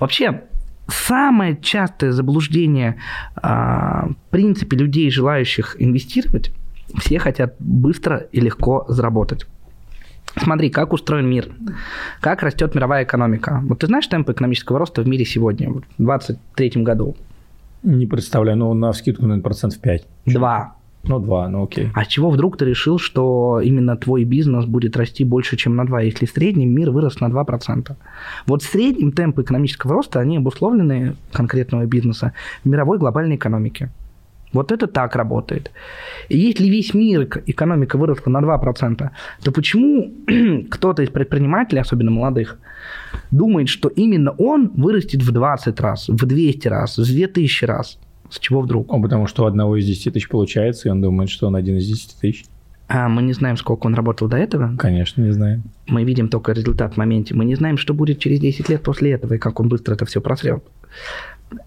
Вообще, 0.00 0.44
самое 0.86 1.56
частое 1.60 2.12
заблуждение 2.12 2.96
а, 3.36 4.08
в 4.08 4.30
принципе 4.30 4.76
людей, 4.76 5.10
желающих 5.10 5.76
инвестировать, 5.78 6.52
все 6.98 7.18
хотят 7.18 7.54
быстро 7.58 8.18
и 8.32 8.40
легко 8.40 8.84
заработать. 8.88 9.46
Смотри, 10.36 10.70
как 10.70 10.92
устроен 10.92 11.28
мир, 11.28 11.48
как 12.20 12.42
растет 12.42 12.74
мировая 12.74 13.04
экономика. 13.04 13.62
Вот 13.64 13.80
ты 13.80 13.86
знаешь 13.86 14.06
темпы 14.06 14.32
экономического 14.32 14.78
роста 14.78 15.02
в 15.02 15.08
мире 15.08 15.24
сегодня, 15.24 15.70
в 15.70 15.82
2023 15.98 16.82
году? 16.82 17.16
Не 17.82 18.06
представляю, 18.06 18.58
ну 18.58 18.74
на 18.74 18.92
скидку, 18.92 19.22
наверное, 19.22 19.42
процентов 19.42 19.80
5. 19.80 20.06
Два. 20.26 20.74
Ну, 21.06 21.18
два, 21.18 21.48
ну 21.48 21.64
окей. 21.64 21.90
А 21.94 22.06
чего 22.06 22.30
вдруг 22.30 22.56
ты 22.56 22.64
решил, 22.64 22.98
что 22.98 23.60
именно 23.62 23.94
твой 23.96 24.24
бизнес 24.24 24.64
будет 24.64 24.96
расти 24.96 25.22
больше, 25.22 25.56
чем 25.56 25.76
на 25.76 25.84
2, 25.84 26.00
если 26.00 26.24
в 26.24 26.30
среднем 26.30 26.70
мир 26.70 26.90
вырос 26.90 27.20
на 27.20 27.26
2%? 27.26 27.94
Вот 28.46 28.62
в 28.62 28.70
среднем 28.70 29.12
темпы 29.12 29.42
экономического 29.42 29.92
роста, 29.92 30.20
они 30.20 30.38
обусловлены 30.38 31.16
конкретного 31.30 31.84
бизнеса 31.84 32.32
в 32.64 32.68
мировой 32.68 32.98
глобальной 32.98 33.36
экономике. 33.36 33.90
Вот 34.54 34.72
это 34.72 34.86
так 34.86 35.16
работает. 35.16 35.70
И 36.28 36.38
если 36.38 36.68
весь 36.68 36.94
мир, 36.94 37.28
экономика 37.46 37.98
выросла 37.98 38.30
на 38.30 38.40
2%, 38.40 39.10
то 39.42 39.52
почему 39.52 40.12
кто-то 40.70 41.02
из 41.02 41.10
предпринимателей, 41.10 41.80
особенно 41.80 42.10
молодых, 42.10 42.58
думает, 43.30 43.68
что 43.68 43.88
именно 43.88 44.30
он 44.30 44.70
вырастет 44.74 45.22
в 45.22 45.30
20 45.30 45.80
раз, 45.80 46.08
в 46.08 46.24
200 46.26 46.68
раз, 46.68 46.98
в 46.98 47.04
2000 47.04 47.64
раз? 47.64 47.98
С 48.30 48.38
чего 48.38 48.62
вдруг? 48.62 48.90
Ну, 48.90 49.02
потому 49.02 49.26
что 49.26 49.44
у 49.44 49.46
одного 49.46 49.76
из 49.76 49.86
10 49.86 50.14
тысяч 50.14 50.28
получается, 50.28 50.88
и 50.88 50.90
он 50.90 51.02
думает, 51.02 51.30
что 51.30 51.46
он 51.46 51.56
один 51.56 51.76
из 51.76 51.86
10 51.86 52.16
тысяч. 52.20 52.44
А 52.86 53.08
мы 53.08 53.22
не 53.22 53.32
знаем, 53.32 53.56
сколько 53.56 53.86
он 53.86 53.94
работал 53.94 54.28
до 54.28 54.36
этого. 54.36 54.76
Конечно, 54.76 55.22
не 55.22 55.32
знаем. 55.32 55.62
Мы 55.86 56.04
видим 56.04 56.28
только 56.28 56.52
результат 56.52 56.94
в 56.94 56.96
моменте. 56.96 57.34
Мы 57.34 57.44
не 57.44 57.54
знаем, 57.54 57.78
что 57.78 57.94
будет 57.94 58.18
через 58.18 58.40
10 58.40 58.68
лет 58.68 58.82
после 58.82 59.12
этого, 59.12 59.34
и 59.34 59.38
как 59.38 59.58
он 59.60 59.68
быстро 59.68 59.94
это 59.94 60.04
все 60.04 60.20
просрет. 60.20 60.62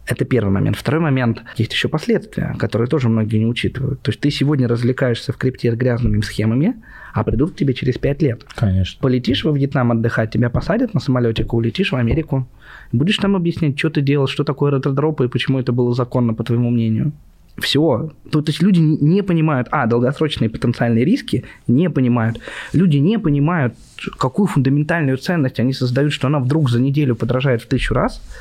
Это 0.06 0.26
первый 0.26 0.52
момент. 0.52 0.78
Второй 0.78 1.02
момент. 1.02 1.44
Есть 1.56 1.74
еще 1.74 1.88
последствия, 1.88 2.56
которые 2.60 2.88
тоже 2.88 3.10
многие 3.10 3.38
не 3.38 3.46
учитывают. 3.46 4.02
То 4.02 4.12
есть 4.12 4.20
ты 4.20 4.32
сегодня 4.32 4.68
развлекаешься 4.68 5.34
в 5.34 5.38
крипте 5.38 5.72
грязными 5.72 6.22
схемами, 6.22 6.76
а 7.14 7.24
придут 7.24 7.52
к 7.52 7.56
тебе 7.56 7.74
через 7.74 7.98
5 7.98 8.22
лет. 8.22 8.46
Конечно. 8.56 9.00
Полетишь 9.02 9.44
во 9.44 9.52
Вьетнам 9.52 9.92
отдыхать, 9.92 10.32
тебя 10.32 10.50
посадят 10.50 10.94
на 10.94 11.00
самолетик, 11.00 11.54
улетишь 11.54 11.92
в 11.92 11.96
Америку. 11.96 12.48
Будешь 12.92 13.18
там 13.18 13.36
объяснять, 13.36 13.78
что 13.78 13.90
ты 13.90 14.02
делал, 14.02 14.28
что 14.28 14.44
такое 14.44 14.72
ретродроп 14.72 15.22
и 15.22 15.28
почему 15.28 15.60
это 15.60 15.72
было 15.72 15.94
законно, 15.94 16.34
по 16.34 16.44
твоему 16.44 16.70
мнению. 16.70 17.12
Все. 17.58 18.12
То, 18.30 18.42
то 18.42 18.52
есть 18.52 18.62
люди 18.62 18.80
не 18.80 19.24
понимают, 19.24 19.68
а, 19.72 19.88
долгосрочные 19.88 20.50
потенциальные 20.50 21.06
риски, 21.06 21.44
не 21.68 21.90
понимают. 21.90 22.40
Люди 22.72 22.98
не 22.98 23.18
понимают, 23.18 23.74
какую 24.20 24.46
фундаментальную 24.46 25.18
ценность 25.18 25.60
они 25.60 25.74
создают, 25.74 26.14
что 26.14 26.28
она 26.28 26.40
вдруг 26.40 26.70
за 26.70 26.80
неделю 26.80 27.16
подражает 27.16 27.64
в 27.64 27.68
тысячу 27.68 27.94
раз– 27.94 28.22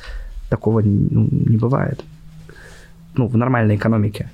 Такого 0.48 0.80
ну, 0.80 1.28
не 1.30 1.56
бывает. 1.56 2.04
Ну, 3.14 3.26
в 3.26 3.36
нормальной 3.36 3.76
экономике. 3.76 4.30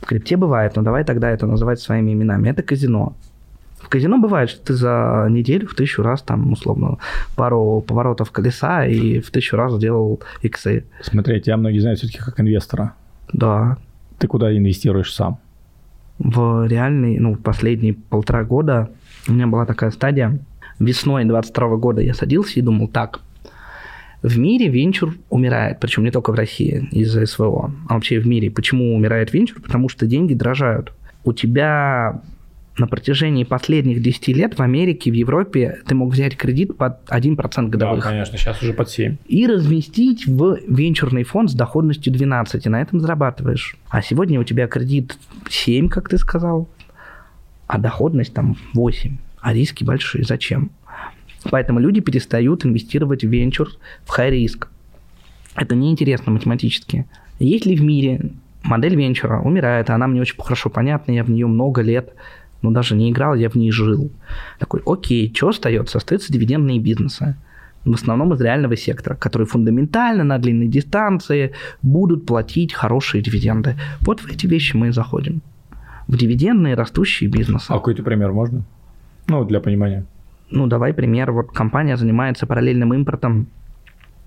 В 0.00 0.06
крипте 0.06 0.36
бывает, 0.36 0.76
но 0.76 0.82
давай 0.82 1.04
тогда 1.04 1.30
это 1.30 1.46
называть 1.46 1.80
своими 1.80 2.12
именами. 2.12 2.48
Это 2.48 2.62
казино. 2.62 3.14
В 3.80 3.88
казино 3.88 4.18
бывает, 4.18 4.50
что 4.50 4.66
ты 4.66 4.74
за 4.74 5.26
неделю 5.30 5.66
в 5.66 5.74
тысячу 5.74 6.02
раз 6.02 6.22
там, 6.22 6.52
условно, 6.52 6.98
пару 7.34 7.84
поворотов 7.86 8.30
колеса 8.30 8.86
и 8.86 9.20
в 9.20 9.30
тысячу 9.30 9.56
раз 9.56 9.74
сделал 9.74 10.20
иксы. 10.42 10.84
Смотри, 11.02 11.40
тебя 11.40 11.56
многие 11.56 11.80
знают 11.80 11.98
все-таки 11.98 12.18
как 12.18 12.38
инвестора. 12.40 12.94
Да. 13.32 13.78
Ты 14.18 14.28
куда 14.28 14.56
инвестируешь 14.56 15.12
сам? 15.12 15.38
В 16.18 16.66
реальный, 16.66 17.18
ну, 17.18 17.34
последние 17.36 17.94
полтора 17.94 18.44
года 18.44 18.90
у 19.26 19.32
меня 19.32 19.46
была 19.46 19.66
такая 19.66 19.90
стадия. 19.90 20.38
Весной 20.78 21.24
22 21.24 21.76
года 21.76 22.00
я 22.00 22.14
садился 22.14 22.58
и 22.58 22.62
думал, 22.62 22.88
так, 22.88 23.20
в 24.22 24.38
мире 24.38 24.68
венчур 24.68 25.16
умирает, 25.30 25.80
причем 25.80 26.04
не 26.04 26.10
только 26.10 26.32
в 26.32 26.34
России 26.34 26.88
из-за 26.92 27.24
СВО, 27.26 27.72
а 27.88 27.94
вообще 27.94 28.20
в 28.20 28.26
мире. 28.26 28.50
Почему 28.50 28.94
умирает 28.94 29.32
венчур? 29.32 29.60
Потому 29.62 29.88
что 29.88 30.06
деньги 30.06 30.34
дрожают. 30.34 30.92
У 31.24 31.32
тебя 31.32 32.22
на 32.76 32.86
протяжении 32.86 33.44
последних 33.44 34.02
10 34.02 34.28
лет 34.28 34.58
в 34.58 34.62
Америке, 34.62 35.10
в 35.10 35.14
Европе 35.14 35.80
ты 35.86 35.94
мог 35.94 36.12
взять 36.12 36.36
кредит 36.36 36.76
под 36.76 36.98
1% 37.08 37.68
годовых. 37.68 38.02
Да, 38.02 38.10
конечно, 38.10 38.38
сейчас 38.38 38.62
уже 38.62 38.72
под 38.72 38.90
7. 38.90 39.16
И 39.26 39.46
разместить 39.46 40.26
в 40.26 40.58
венчурный 40.66 41.24
фонд 41.24 41.50
с 41.50 41.54
доходностью 41.54 42.12
12, 42.12 42.66
и 42.66 42.68
на 42.68 42.80
этом 42.80 43.00
зарабатываешь. 43.00 43.76
А 43.88 44.02
сегодня 44.02 44.40
у 44.40 44.44
тебя 44.44 44.66
кредит 44.66 45.16
7, 45.48 45.88
как 45.88 46.08
ты 46.08 46.18
сказал, 46.18 46.68
а 47.66 47.78
доходность 47.78 48.34
там 48.34 48.56
8, 48.74 49.16
а 49.40 49.52
риски 49.52 49.84
большие. 49.84 50.24
Зачем? 50.24 50.70
Поэтому 51.50 51.78
люди 51.78 52.00
перестают 52.00 52.66
инвестировать 52.66 53.24
в 53.24 53.28
венчур, 53.28 53.70
в 54.04 54.18
high-риск. 54.18 54.68
Это 55.54 55.74
неинтересно 55.74 56.32
математически. 56.32 57.06
Есть 57.38 57.66
ли 57.66 57.76
в 57.76 57.82
мире 57.82 58.32
модель 58.62 58.94
венчура 58.94 59.40
умирает, 59.40 59.90
она 59.90 60.06
мне 60.06 60.20
очень 60.20 60.36
хорошо 60.38 60.70
понятна, 60.70 61.12
я 61.12 61.24
в 61.24 61.30
нее 61.30 61.46
много 61.46 61.80
лет, 61.82 62.12
но 62.62 62.70
даже 62.70 62.94
не 62.94 63.10
играл, 63.10 63.34
я 63.34 63.48
в 63.48 63.54
ней 63.54 63.70
жил. 63.70 64.10
Такой, 64.58 64.82
окей, 64.84 65.32
что 65.34 65.48
остается? 65.48 65.98
Остаются 65.98 66.32
дивидендные 66.32 66.78
бизнесы. 66.78 67.36
В 67.84 67.94
основном 67.94 68.34
из 68.34 68.40
реального 68.42 68.76
сектора, 68.76 69.14
которые 69.14 69.46
фундаментально 69.46 70.22
на 70.22 70.38
длинной 70.38 70.68
дистанции 70.68 71.52
будут 71.80 72.26
платить 72.26 72.74
хорошие 72.74 73.22
дивиденды. 73.22 73.76
Вот 74.00 74.20
в 74.20 74.30
эти 74.30 74.46
вещи 74.46 74.76
мы 74.76 74.88
и 74.88 74.90
заходим. 74.90 75.40
В 76.06 76.18
дивидендные 76.18 76.74
растущие 76.74 77.30
бизнесы. 77.30 77.70
А 77.70 77.74
какой-то 77.74 78.02
пример 78.02 78.32
можно? 78.32 78.64
Ну, 79.28 79.44
для 79.46 79.60
понимания 79.60 80.04
ну, 80.50 80.66
давай 80.66 80.92
пример, 80.92 81.32
вот 81.32 81.52
компания 81.52 81.96
занимается 81.96 82.46
параллельным 82.46 82.92
импортом 82.94 83.48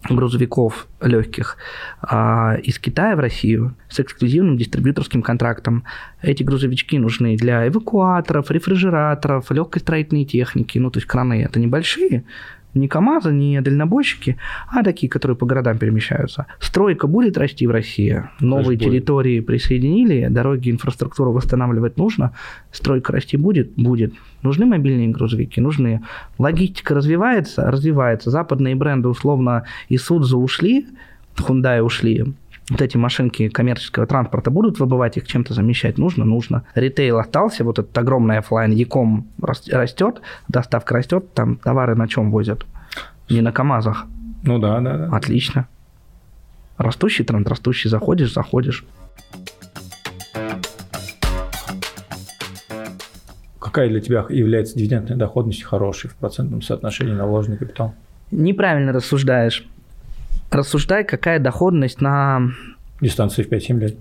грузовиков 0.10 0.88
легких 1.02 1.58
а, 2.02 2.56
из 2.62 2.78
Китая 2.78 3.16
в 3.16 3.20
Россию 3.20 3.76
с 3.90 4.00
эксклюзивным 4.00 4.58
дистрибьюторским 4.58 5.22
контрактом. 5.22 5.86
Эти 6.22 6.44
грузовички 6.44 7.00
нужны 7.00 7.38
для 7.38 7.68
эвакуаторов, 7.68 8.52
рефрижераторов, 8.52 9.50
легкой 9.52 9.80
строительной 9.80 10.26
техники. 10.26 10.78
Ну, 10.78 10.92
то 10.92 10.98
есть 10.98 11.08
краны 11.08 11.44
это 11.44 11.60
небольшие, 11.60 12.26
не 12.74 12.88
КАМАЗы, 12.88 13.32
не 13.32 13.62
дальнобойщики, 13.62 14.38
а 14.68 14.84
такие, 14.84 15.10
которые 15.10 15.38
по 15.38 15.46
городам 15.46 15.78
перемещаются. 15.78 16.48
Стройка 16.60 17.08
будет 17.08 17.38
расти 17.38 17.68
в 17.68 17.72
России. 17.72 18.24
Новые 18.40 18.78
Конечно, 18.78 18.92
территории 18.92 19.40
будет. 19.40 19.48
присоединили, 19.48 20.28
дороги, 20.30 20.72
инфраструктуру 20.72 21.32
восстанавливать 21.32 21.98
нужно. 21.98 22.34
Стройка 22.72 23.12
расти 23.12 23.38
будет? 23.38 23.72
Будет. 23.76 24.14
Нужны 24.42 24.66
мобильные 24.66 25.10
грузовики? 25.10 25.62
Нужны. 25.62 26.02
Логистика 26.38 26.96
развивается? 26.96 27.70
Развивается. 27.70 28.32
Западные 28.32 28.76
бренды 28.76 29.08
условно 29.08 29.66
из 29.90 30.04
Судзу 30.04 30.40
ушли, 30.40 30.88
Hyundai 31.38 31.82
ушли, 31.82 32.34
вот 32.70 32.82
эти 32.82 32.98
машинки 32.98 33.50
коммерческого 33.50 34.08
транспорта 34.08 34.50
будут 34.50 34.80
выбывать, 34.80 35.18
их 35.18 35.28
чем-то 35.28 35.54
замещать 35.54 35.98
нужно? 35.98 36.26
Нужно. 36.26 36.64
Ритейл 36.76 37.20
остался, 37.20 37.64
вот 37.64 37.80
этот 37.80 37.98
огромный 37.98 38.38
офлайн 38.38 38.72
Яком 38.72 39.28
растет, 39.42 40.22
доставка 40.48 40.96
растет, 40.96 41.34
там 41.34 41.58
товары 41.58 41.96
на 41.96 42.08
чем 42.08 42.32
возят? 42.32 42.66
Не 43.30 43.42
на 43.42 43.52
КАМАЗах. 43.52 44.06
Ну 44.44 44.60
да, 44.60 44.80
да, 44.80 44.98
да. 44.98 45.16
Отлично. 45.16 45.68
Растущий 46.78 47.24
тренд, 47.24 47.48
растущий, 47.48 47.90
заходишь, 47.90 48.34
заходишь. 48.34 48.86
Какая 53.60 53.90
для 53.90 54.02
тебя 54.02 54.26
является 54.30 54.78
дивидендная 54.78 55.18
доходность 55.18 55.64
хорошей 55.64 56.10
в 56.10 56.16
процентном 56.16 56.62
соотношении 56.62 57.14
на 57.14 57.26
вложенный 57.26 57.58
капитал? 57.58 57.96
Неправильно 58.32 58.92
рассуждаешь 58.92 59.66
рассуждай, 60.54 61.04
какая 61.04 61.40
доходность 61.40 62.02
на... 62.02 62.50
Дистанции 63.02 63.44
в 63.44 63.50
5-7 63.50 63.80
лет. 63.80 63.98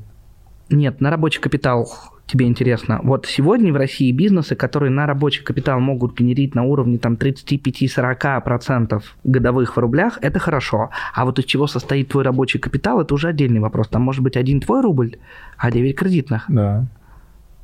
Нет, 0.70 1.00
на 1.00 1.10
рабочий 1.10 1.40
капитал 1.40 1.88
тебе 2.26 2.46
интересно. 2.46 3.00
Вот 3.02 3.26
сегодня 3.26 3.72
в 3.72 3.76
России 3.76 4.10
бизнесы, 4.10 4.54
которые 4.54 4.90
на 4.90 5.06
рабочий 5.06 5.42
капитал 5.42 5.80
могут 5.80 6.18
генерить 6.18 6.54
на 6.54 6.62
уровне 6.62 6.98
там 6.98 7.14
35-40% 7.14 9.02
годовых 9.24 9.76
в 9.76 9.78
рублях, 9.78 10.18
это 10.22 10.38
хорошо. 10.38 10.90
А 11.14 11.24
вот 11.24 11.38
из 11.38 11.44
чего 11.44 11.66
состоит 11.66 12.08
твой 12.08 12.24
рабочий 12.24 12.58
капитал, 12.58 13.00
это 13.00 13.12
уже 13.12 13.28
отдельный 13.28 13.60
вопрос. 13.60 13.88
Там 13.88 14.02
может 14.02 14.22
быть 14.22 14.36
один 14.36 14.60
твой 14.60 14.80
рубль, 14.80 15.16
а 15.58 15.70
9 15.70 15.96
кредитных. 15.96 16.44
Да. 16.48 16.86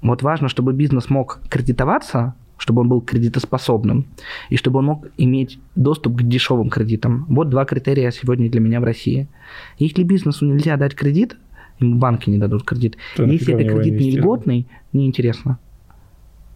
Вот 0.02 0.22
важно, 0.22 0.48
чтобы 0.48 0.72
бизнес 0.74 1.08
мог 1.08 1.40
кредитоваться, 1.48 2.34
чтобы 2.58 2.82
он 2.82 2.88
был 2.88 3.00
кредитоспособным, 3.00 4.06
и 4.50 4.56
чтобы 4.56 4.80
он 4.80 4.86
мог 4.86 5.06
иметь 5.16 5.58
доступ 5.76 6.18
к 6.18 6.22
дешевым 6.22 6.68
кредитам. 6.68 7.24
Вот 7.28 7.48
два 7.48 7.64
критерия 7.64 8.10
сегодня 8.10 8.50
для 8.50 8.60
меня 8.60 8.80
в 8.80 8.84
России. 8.84 9.28
Если 9.78 10.02
бизнесу 10.02 10.44
нельзя 10.44 10.76
дать 10.76 10.94
кредит, 10.94 11.36
ему 11.78 11.98
банки 11.98 12.28
не 12.28 12.38
дадут 12.38 12.64
кредит. 12.64 12.96
То 13.16 13.24
Если 13.24 13.54
это 13.54 13.64
кредит 13.64 14.00
не 14.00 14.10
льготный, 14.10 14.66
неинтересно. 14.92 15.58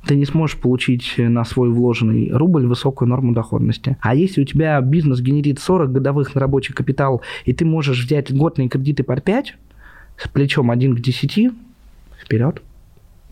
Ты 0.06 0.16
не 0.16 0.24
сможешь 0.24 0.56
получить 0.56 1.14
на 1.16 1.44
свой 1.44 1.70
вложенный 1.70 2.32
рубль 2.32 2.66
высокую 2.66 3.08
норму 3.08 3.32
доходности. 3.32 3.96
А 4.00 4.16
если 4.16 4.42
у 4.42 4.44
тебя 4.44 4.80
бизнес 4.80 5.20
генерит 5.20 5.60
40 5.60 5.92
годовых 5.92 6.34
на 6.34 6.40
рабочий 6.40 6.72
капитал, 6.72 7.22
и 7.44 7.52
ты 7.52 7.64
можешь 7.64 8.04
взять 8.04 8.28
льготные 8.30 8.68
кредиты 8.68 9.04
под 9.04 9.22
5, 9.22 9.56
с 10.18 10.28
плечом 10.28 10.72
1 10.72 10.96
к 10.96 11.00
10, 11.00 11.52
вперед. 12.20 12.62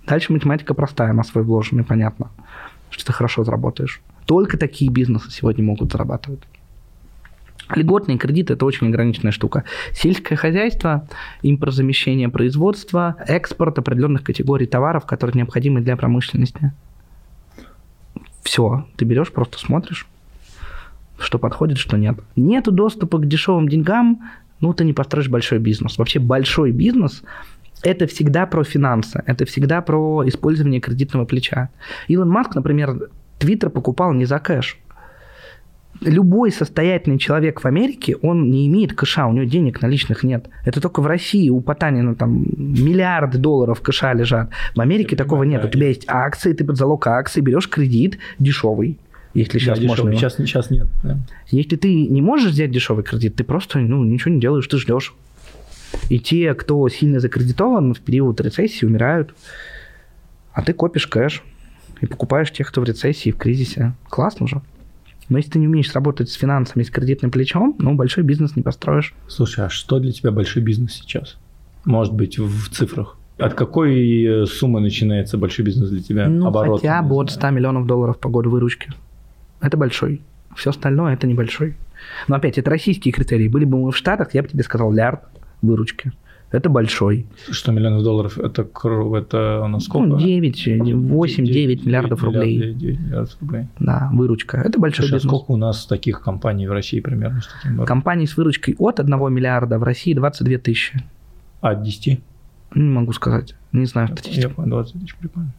Дальше 0.06 0.32
математика 0.32 0.74
простая 0.74 1.12
на 1.12 1.24
свой 1.24 1.42
вложенный, 1.42 1.84
понятно 1.84 2.30
что 2.90 3.06
ты 3.06 3.12
хорошо 3.12 3.44
заработаешь. 3.44 4.02
Только 4.26 4.58
такие 4.58 4.90
бизнесы 4.90 5.30
сегодня 5.30 5.64
могут 5.64 5.92
зарабатывать. 5.92 6.40
Льготные 7.74 8.18
кредиты– 8.18 8.52
это 8.54 8.66
очень 8.66 8.88
ограниченная 8.88 9.32
штука. 9.32 9.64
Сельское 9.92 10.36
хозяйство, 10.36 11.06
импортозамещение 11.42 12.28
производства, 12.28 13.16
экспорт 13.26 13.78
определенных 13.78 14.24
категорий 14.24 14.66
товаров, 14.66 15.06
которые 15.06 15.36
необходимы 15.36 15.80
для 15.80 15.96
промышленности. 15.96 16.72
Все, 18.42 18.86
ты 18.96 19.04
берешь, 19.04 19.30
просто 19.30 19.58
смотришь, 19.58 20.06
что 21.18 21.38
подходит, 21.38 21.78
что 21.78 21.96
нет. 21.96 22.18
Нету 22.34 22.72
доступа 22.72 23.18
к 23.18 23.28
дешевым 23.28 23.68
деньгам, 23.68 24.30
ну, 24.60 24.74
ты 24.74 24.84
не 24.84 24.92
построишь 24.92 25.28
большой 25.28 25.58
бизнес. 25.58 25.96
Вообще 25.96 26.18
большой 26.18 26.72
бизнес 26.72 27.22
это 27.82 28.06
всегда 28.06 28.46
про 28.46 28.64
финансы, 28.64 29.22
это 29.26 29.44
всегда 29.44 29.80
про 29.80 30.26
использование 30.26 30.80
кредитного 30.80 31.24
плеча. 31.24 31.70
Илон 32.08 32.28
Маск, 32.28 32.54
например, 32.54 33.10
Твиттер 33.38 33.70
покупал 33.70 34.12
не 34.12 34.26
за 34.26 34.38
кэш. 34.38 34.78
Любой 36.00 36.50
состоятельный 36.50 37.18
человек 37.18 37.62
в 37.62 37.66
Америке, 37.66 38.16
он 38.16 38.50
не 38.50 38.66
имеет 38.68 38.94
кэша, 38.94 39.26
у 39.26 39.32
него 39.32 39.44
денег 39.44 39.82
наличных 39.82 40.22
нет. 40.22 40.48
Это 40.64 40.80
только 40.80 41.00
в 41.02 41.06
России 41.06 41.50
у 41.50 41.60
Потанина 41.60 42.14
там 42.14 42.44
миллиарды 42.56 43.38
долларов 43.38 43.80
кэша 43.80 44.12
лежат. 44.12 44.50
В 44.74 44.80
Америке 44.80 45.10
Я 45.12 45.18
такого 45.18 45.40
понимаю, 45.40 45.62
нет. 45.62 45.62
Да, 45.62 45.68
у 45.68 45.70
тебя 45.70 45.88
есть 45.88 46.04
акции, 46.06 46.52
ты 46.52 46.64
под 46.64 46.76
залог 46.76 47.06
акций 47.06 47.42
берешь 47.42 47.68
кредит 47.68 48.18
дешевый. 48.38 48.98
Если 49.34 49.58
сейчас 49.58 49.78
да, 49.78 49.86
можно. 49.86 50.12
Сейчас, 50.14 50.36
сейчас 50.36 50.70
нет. 50.70 50.86
Да. 51.02 51.18
Если 51.50 51.76
ты 51.76 52.06
не 52.06 52.22
можешь 52.22 52.52
взять 52.52 52.70
дешевый 52.70 53.04
кредит, 53.04 53.36
ты 53.36 53.44
просто 53.44 53.78
ну, 53.78 54.02
ничего 54.04 54.34
не 54.34 54.40
делаешь, 54.40 54.66
ты 54.66 54.78
ждешь. 54.78 55.14
И 56.08 56.18
те, 56.18 56.54
кто 56.54 56.88
сильно 56.88 57.20
закредитован, 57.20 57.94
в 57.94 58.00
период 58.00 58.40
рецессии 58.40 58.84
умирают. 58.84 59.34
А 60.52 60.62
ты 60.62 60.72
копишь 60.72 61.06
кэш 61.06 61.42
и 62.00 62.06
покупаешь 62.06 62.50
тех, 62.50 62.68
кто 62.68 62.80
в 62.80 62.84
рецессии, 62.84 63.30
в 63.30 63.36
кризисе. 63.36 63.94
Классно 64.08 64.46
же. 64.46 64.62
Но 65.28 65.38
если 65.38 65.52
ты 65.52 65.58
не 65.60 65.68
умеешь 65.68 65.92
работать 65.94 66.28
с 66.28 66.34
финансами, 66.34 66.82
с 66.82 66.90
кредитным 66.90 67.30
плечом, 67.30 67.76
ну, 67.78 67.94
большой 67.94 68.24
бизнес 68.24 68.56
не 68.56 68.62
построишь. 68.62 69.14
Слушай, 69.28 69.66
а 69.66 69.68
что 69.68 70.00
для 70.00 70.10
тебя 70.10 70.32
большой 70.32 70.62
бизнес 70.62 70.94
сейчас? 70.94 71.38
Может 71.84 72.14
быть, 72.14 72.38
в 72.38 72.68
цифрах? 72.70 73.16
От 73.38 73.54
какой 73.54 74.22
э, 74.22 74.46
суммы 74.46 74.80
начинается 74.80 75.38
большой 75.38 75.64
бизнес 75.64 75.88
для 75.88 76.02
тебя? 76.02 76.28
Ну, 76.28 76.48
Оборот, 76.48 76.80
хотя 76.80 77.00
бы 77.02 77.14
от 77.16 77.30
100 77.30 77.50
миллионов 77.50 77.86
долларов 77.86 78.18
по 78.18 78.28
году 78.28 78.50
выручки. 78.50 78.92
Это 79.60 79.76
большой. 79.76 80.20
Все 80.56 80.70
остальное 80.70 81.14
это 81.14 81.26
небольшой. 81.26 81.76
Но 82.26 82.36
опять, 82.36 82.58
это 82.58 82.68
российские 82.68 83.12
критерии. 83.12 83.46
Были 83.48 83.64
бы 83.64 83.78
мы 83.78 83.92
в 83.92 83.96
Штатах, 83.96 84.34
я 84.34 84.42
бы 84.42 84.48
тебе 84.48 84.64
сказал 84.64 84.92
лярд 84.92 85.20
выручки. 85.62 86.12
Это 86.50 86.68
большой. 86.68 87.26
100 87.48 87.72
миллионов 87.72 88.02
долларов, 88.02 88.36
это, 88.36 88.62
это 88.62 89.60
у 89.62 89.68
нас 89.68 89.84
сколько? 89.84 90.08
Ну, 90.08 90.18
9, 90.18 90.66
8, 90.94 91.44
9, 91.44 91.52
9 91.52 91.86
миллиардов 91.86 92.24
рублей. 92.24 92.58
9, 92.58 92.78
9 92.78 93.00
миллиардов 93.00 93.36
рублей. 93.40 93.66
Да, 93.78 94.10
выручка. 94.12 94.56
Это 94.56 94.80
большой 94.80 95.04
Слушай, 95.04 95.14
бизнес. 95.14 95.32
А 95.32 95.36
сколько 95.36 95.52
у 95.52 95.56
нас 95.56 95.86
таких 95.86 96.20
компаний 96.20 96.66
в 96.66 96.72
России 96.72 96.98
примерно? 96.98 97.40
С 97.40 97.48
таким 97.62 97.84
Компаний 97.84 98.26
с 98.26 98.36
выручкой 98.36 98.74
от 98.78 98.98
1 98.98 99.32
миллиарда 99.32 99.78
в 99.78 99.84
России 99.84 100.12
22 100.12 100.58
тысячи. 100.58 101.00
А 101.60 101.70
от 101.70 101.82
10? 101.82 102.20
Не 102.74 102.82
могу 102.82 103.12
сказать. 103.12 103.54
Не 103.70 103.86
знаю 103.86 104.08
статистику. 104.08 104.62
20 104.66 104.92
тысяч, 104.94 105.14
прикольно. 105.16 105.52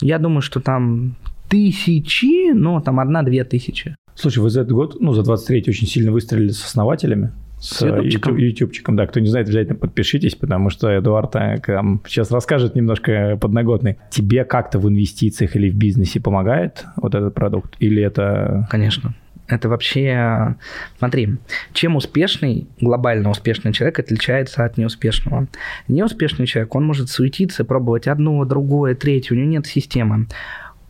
Я 0.00 0.18
думаю, 0.18 0.40
что 0.40 0.60
там 0.60 1.16
тысячи, 1.50 2.52
но 2.52 2.80
там 2.80 2.98
одна-две 2.98 3.44
тысячи. 3.44 3.94
Слушай, 4.14 4.38
вы 4.38 4.48
за 4.48 4.62
этот 4.62 4.72
год, 4.72 4.96
ну, 5.00 5.12
за 5.12 5.22
23 5.22 5.64
очень 5.68 5.86
сильно 5.86 6.12
выстрелили 6.12 6.50
с 6.50 6.64
основателями 6.64 7.32
с 7.60 7.82
ютубчиком. 7.82 8.36
ютубчиком. 8.36 8.96
Да, 8.96 9.06
кто 9.06 9.20
не 9.20 9.28
знает, 9.28 9.46
обязательно 9.46 9.76
подпишитесь, 9.76 10.34
потому 10.34 10.70
что 10.70 10.98
Эдуард 10.98 11.32
там 11.32 12.00
сейчас 12.06 12.30
расскажет 12.30 12.74
немножко 12.74 13.36
подноготный. 13.40 13.98
Тебе 14.10 14.44
как-то 14.44 14.78
в 14.78 14.88
инвестициях 14.88 15.54
или 15.56 15.70
в 15.70 15.76
бизнесе 15.76 16.20
помогает 16.20 16.86
вот 16.96 17.14
этот 17.14 17.34
продукт? 17.34 17.76
Или 17.78 18.02
это... 18.02 18.66
Конечно. 18.70 19.14
Это 19.46 19.68
вообще... 19.68 20.54
Смотри, 20.98 21.36
чем 21.72 21.96
успешный, 21.96 22.68
глобально 22.80 23.30
успешный 23.30 23.72
человек 23.72 23.98
отличается 23.98 24.64
от 24.64 24.78
неуспешного? 24.78 25.48
Неуспешный 25.88 26.46
человек, 26.46 26.74
он 26.74 26.86
может 26.86 27.10
суетиться, 27.10 27.64
пробовать 27.64 28.06
одно, 28.06 28.44
другое, 28.44 28.94
третье, 28.94 29.34
у 29.34 29.38
него 29.38 29.48
нет 29.48 29.66
системы 29.66 30.26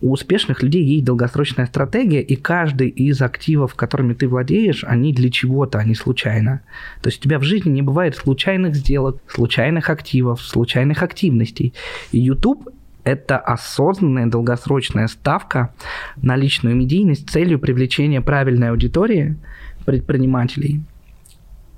у 0.00 0.12
успешных 0.12 0.62
людей 0.62 0.82
есть 0.82 1.04
долгосрочная 1.04 1.66
стратегия, 1.66 2.22
и 2.22 2.36
каждый 2.36 2.88
из 2.88 3.20
активов, 3.20 3.74
которыми 3.74 4.14
ты 4.14 4.28
владеешь, 4.28 4.84
они 4.84 5.12
для 5.12 5.30
чего-то, 5.30 5.78
они 5.78 5.94
случайно. 5.94 6.62
То 7.02 7.08
есть 7.08 7.20
у 7.20 7.22
тебя 7.24 7.38
в 7.38 7.42
жизни 7.42 7.70
не 7.70 7.82
бывает 7.82 8.16
случайных 8.16 8.74
сделок, 8.74 9.20
случайных 9.26 9.90
активов, 9.90 10.40
случайных 10.40 11.02
активностей. 11.02 11.74
И 12.12 12.18
YouTube 12.18 12.70
это 13.04 13.38
осознанная 13.38 14.26
долгосрочная 14.26 15.06
ставка 15.06 15.74
на 16.16 16.36
личную 16.36 16.76
медийность 16.76 17.28
с 17.28 17.32
целью 17.32 17.58
привлечения 17.58 18.20
правильной 18.20 18.70
аудитории 18.70 19.36
предпринимателей, 19.84 20.82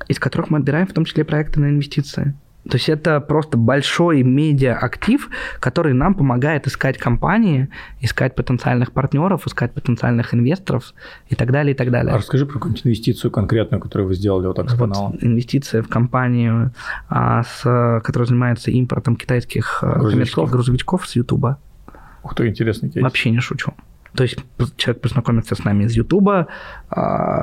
из 0.08 0.18
которых 0.18 0.50
мы 0.50 0.58
отбираем 0.58 0.86
в 0.86 0.92
том 0.92 1.04
числе 1.04 1.24
проекты 1.24 1.60
на 1.60 1.70
инвестиции. 1.70 2.34
То 2.68 2.76
есть 2.76 2.88
это 2.88 3.20
просто 3.20 3.56
большой 3.56 4.22
медиа-актив, 4.22 5.28
который 5.58 5.94
нам 5.94 6.14
помогает 6.14 6.68
искать 6.68 6.96
компании, 6.96 7.68
искать 8.00 8.36
потенциальных 8.36 8.92
партнеров, 8.92 9.46
искать 9.46 9.72
потенциальных 9.72 10.32
инвесторов 10.32 10.94
и 11.28 11.34
так 11.34 11.50
далее, 11.50 11.74
и 11.74 11.76
так 11.76 11.90
далее. 11.90 12.14
А 12.14 12.18
расскажи 12.18 12.46
про 12.46 12.54
какую-нибудь 12.54 12.86
инвестицию 12.86 13.32
конкретную, 13.32 13.80
которую 13.80 14.08
вы 14.08 14.14
сделали 14.14 14.46
вот 14.46 14.56
так 14.56 14.70
с 14.70 14.74
вот 14.74 14.92
Инвестиция 15.20 15.82
в 15.82 15.88
компанию, 15.88 16.72
а, 17.08 17.42
с, 17.42 18.00
которая 18.04 18.26
занимается 18.26 18.70
импортом 18.70 19.16
китайских 19.16 19.82
а, 19.82 19.98
грузовичков, 19.98 20.50
грузовичков 20.50 21.08
с 21.08 21.16
Ютуба. 21.16 21.58
Ух 22.22 22.34
ты, 22.36 22.46
интересный 22.46 22.90
кейс. 22.90 23.02
Вообще 23.02 23.30
не 23.30 23.40
шучу. 23.40 23.74
То 24.14 24.24
есть 24.24 24.38
человек 24.76 25.02
познакомился 25.02 25.54
с 25.54 25.64
нами 25.64 25.84
из 25.84 25.92
Ютуба, 25.92 26.48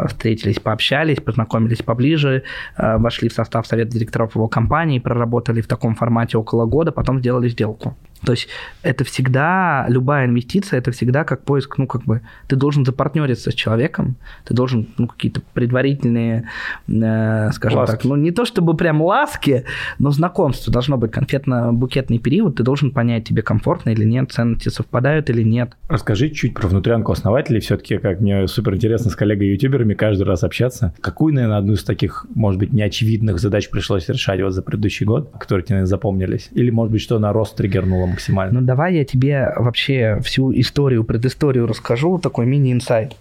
встретились, 0.07 0.59
пообщались, 0.59 1.19
познакомились 1.19 1.81
поближе, 1.81 2.43
а, 2.75 2.97
вошли 2.97 3.29
в 3.29 3.33
состав 3.33 3.65
совета 3.67 3.91
директоров 3.91 4.35
его 4.35 4.47
компании, 4.47 4.99
проработали 4.99 5.61
в 5.61 5.67
таком 5.67 5.95
формате 5.95 6.37
около 6.37 6.65
года, 6.65 6.91
потом 6.91 7.19
сделали 7.19 7.49
сделку. 7.49 7.95
То 8.25 8.33
есть 8.33 8.47
это 8.83 9.03
всегда, 9.03 9.85
любая 9.87 10.25
инвестиция, 10.25 10.79
это 10.79 10.91
всегда 10.91 11.23
как 11.23 11.43
поиск, 11.43 11.77
ну, 11.77 11.87
как 11.87 12.03
бы, 12.03 12.21
ты 12.47 12.55
должен 12.55 12.85
запартнериться 12.85 13.51
с 13.51 13.53
человеком, 13.53 14.17
ты 14.45 14.53
должен, 14.53 14.87
ну, 14.97 15.07
какие-то 15.07 15.41
предварительные, 15.53 16.49
э, 16.87 17.51
скажем 17.53 17.79
ласки. 17.79 17.91
так, 17.95 18.03
ну, 18.03 18.15
не 18.15 18.31
то 18.31 18.45
чтобы 18.45 18.75
прям 18.75 19.01
ласки, 19.01 19.63
но 19.99 20.11
знакомство 20.11 20.71
должно 20.71 20.97
быть 20.97 21.11
конфетно-букетный 21.11 22.19
период, 22.19 22.57
ты 22.57 22.63
должен 22.63 22.91
понять, 22.91 23.23
тебе 23.23 23.41
комфортно 23.41 23.91
или 23.91 24.03
нет, 24.03 24.31
ценности 24.31 24.69
совпадают 24.69 25.29
или 25.29 25.43
нет. 25.43 25.71
Расскажи 25.87 26.29
чуть 26.29 26.53
про 26.53 26.67
внутрянку 26.67 27.11
основателей, 27.11 27.61
все-таки, 27.61 27.97
как 27.99 28.19
мне 28.19 28.47
супер 28.47 28.75
интересно 28.75 29.11
с 29.11 29.15
коллегой-ютуберами 29.39 29.93
каждый 29.93 30.23
раз 30.23 30.43
общаться. 30.43 30.93
Какую, 31.01 31.33
наверное, 31.33 31.57
одну 31.57 31.73
из 31.73 31.83
таких, 31.83 32.25
может 32.35 32.59
быть, 32.59 32.73
неочевидных 32.73 33.39
задач 33.39 33.69
пришлось 33.69 34.09
решать 34.09 34.41
вот 34.41 34.51
за 34.51 34.61
предыдущий 34.61 35.05
год, 35.05 35.31
которые 35.39 35.65
тебе 35.65 35.85
запомнились? 35.85 36.49
Или, 36.51 36.69
может 36.69 36.91
быть, 36.91 37.01
что 37.01 37.19
на 37.19 37.33
рост 37.33 37.55
триггернуло 37.55 38.05
максимально. 38.05 38.59
Ну, 38.59 38.65
давай 38.65 38.95
я 38.95 39.05
тебе 39.05 39.53
вообще 39.55 40.19
всю 40.23 40.51
историю, 40.53 41.03
предысторию 41.03 41.67
расскажу, 41.67 42.19
такой 42.19 42.45
мини-инсайт. 42.45 43.15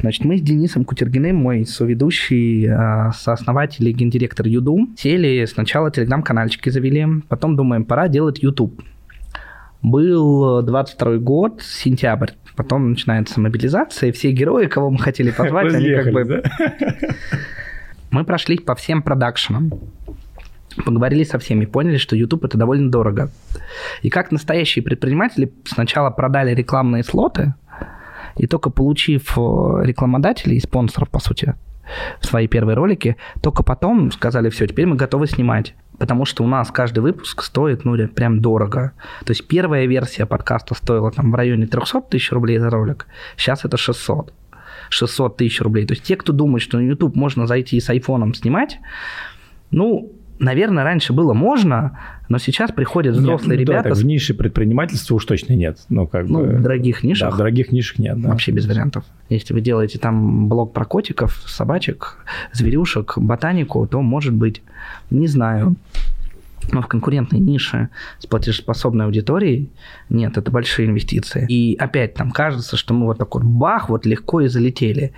Значит, 0.00 0.24
мы 0.24 0.38
с 0.38 0.42
Денисом 0.42 0.84
Кутергиным, 0.84 1.36
мой 1.36 1.66
соведущий, 1.66 2.68
а, 2.68 3.12
сооснователь 3.12 3.88
и 3.88 3.92
гендиректор 3.92 4.46
Юду, 4.46 4.88
сели 4.96 5.44
сначала 5.46 5.90
телеграм-канальчики 5.90 6.70
завели, 6.70 7.06
потом 7.28 7.56
думаем, 7.56 7.84
пора 7.84 8.08
делать 8.08 8.42
YouTube. 8.42 8.82
Был 9.82 10.62
22 10.62 11.16
год, 11.18 11.62
сентябрь, 11.62 12.32
потом 12.56 12.90
начинается 12.90 13.40
мобилизация, 13.40 14.10
и 14.10 14.12
все 14.12 14.30
герои, 14.30 14.66
кого 14.66 14.90
мы 14.90 14.98
хотели 14.98 15.30
позвать, 15.30 15.74
они 15.74 15.94
как 15.94 16.12
бы... 16.12 16.42
Мы 18.10 18.24
прошли 18.24 18.58
по 18.58 18.74
всем 18.74 19.02
продакшенам 19.02 19.70
поговорили 20.84 21.24
со 21.24 21.38
всеми, 21.38 21.64
поняли, 21.64 21.96
что 21.96 22.16
YouTube 22.16 22.44
это 22.44 22.58
довольно 22.58 22.90
дорого. 22.90 23.30
И 24.02 24.10
как 24.10 24.30
настоящие 24.30 24.82
предприниматели 24.82 25.52
сначала 25.64 26.10
продали 26.10 26.54
рекламные 26.54 27.02
слоты, 27.02 27.54
и 28.36 28.46
только 28.46 28.70
получив 28.70 29.36
э, 29.36 29.40
рекламодателей 29.82 30.56
и 30.56 30.60
спонсоров, 30.60 31.10
по 31.10 31.18
сути, 31.18 31.54
в 32.20 32.26
свои 32.26 32.46
первые 32.46 32.76
ролики, 32.76 33.16
только 33.42 33.62
потом 33.62 34.12
сказали, 34.12 34.48
все, 34.50 34.66
теперь 34.66 34.86
мы 34.86 34.96
готовы 34.96 35.26
снимать. 35.26 35.74
Потому 36.00 36.24
что 36.24 36.42
у 36.42 36.46
нас 36.46 36.70
каждый 36.70 37.00
выпуск 37.00 37.42
стоит, 37.42 37.84
ну, 37.84 38.08
прям 38.08 38.40
дорого. 38.40 38.92
То 39.26 39.32
есть 39.32 39.46
первая 39.46 39.84
версия 39.84 40.24
подкаста 40.24 40.74
стоила 40.74 41.12
там 41.12 41.30
в 41.30 41.34
районе 41.34 41.66
300 41.66 42.00
тысяч 42.10 42.32
рублей 42.32 42.58
за 42.58 42.70
ролик, 42.70 43.06
сейчас 43.36 43.66
это 43.66 43.76
600. 43.76 44.32
600 44.88 45.36
тысяч 45.36 45.60
рублей. 45.60 45.86
То 45.86 45.92
есть 45.92 46.02
те, 46.02 46.16
кто 46.16 46.32
думает, 46.32 46.62
что 46.62 46.78
на 46.78 46.88
YouTube 46.88 47.14
можно 47.14 47.46
зайти 47.46 47.78
с 47.78 47.90
айфоном 47.90 48.32
снимать, 48.32 48.78
ну, 49.70 50.10
наверное, 50.40 50.82
раньше 50.82 51.12
было 51.12 51.34
можно, 51.34 51.98
но 52.28 52.38
сейчас 52.38 52.72
приходят 52.72 53.14
взрослые 53.14 53.58
нет, 53.58 53.68
ну, 53.68 53.72
ребята. 53.72 53.88
Да, 53.90 53.94
так, 53.94 53.98
в 53.98 54.04
нише 54.04 54.34
предпринимательства 54.34 55.14
уж 55.14 55.24
точно 55.24 55.52
нет. 55.52 55.78
Ну, 55.88 56.06
как 56.06 56.28
ну, 56.28 56.40
бы, 56.40 56.46
в 56.56 56.62
дорогих 56.62 57.04
нишах. 57.04 57.30
Да, 57.30 57.34
в 57.34 57.38
дорогих 57.38 57.70
нишах 57.70 57.98
нет. 57.98 58.20
Да. 58.20 58.30
Вообще 58.30 58.50
без 58.50 58.66
вариантов. 58.66 59.04
Если 59.28 59.54
вы 59.54 59.60
делаете 59.60 59.98
там 59.98 60.48
блог 60.48 60.72
про 60.72 60.84
котиков, 60.84 61.44
собачек, 61.46 62.16
зверюшек, 62.52 63.18
ботанику, 63.18 63.86
то 63.86 64.00
может 64.00 64.34
быть, 64.34 64.62
не 65.10 65.26
знаю. 65.26 65.76
Но 66.72 66.82
в 66.82 66.86
конкурентной 66.86 67.40
нише 67.40 67.88
с 68.18 68.26
платежеспособной 68.26 69.06
аудиторией 69.06 69.70
нет, 70.08 70.36
это 70.36 70.50
большие 70.50 70.88
инвестиции. 70.88 71.46
И 71.48 71.74
опять 71.74 72.14
там 72.14 72.30
кажется, 72.30 72.76
что 72.76 72.94
мы 72.94 73.06
вот 73.06 73.18
такой 73.18 73.42
бах, 73.42 73.88
вот 73.88 74.06
легко 74.06 74.42
и 74.42 74.48
залетели. 74.48 75.12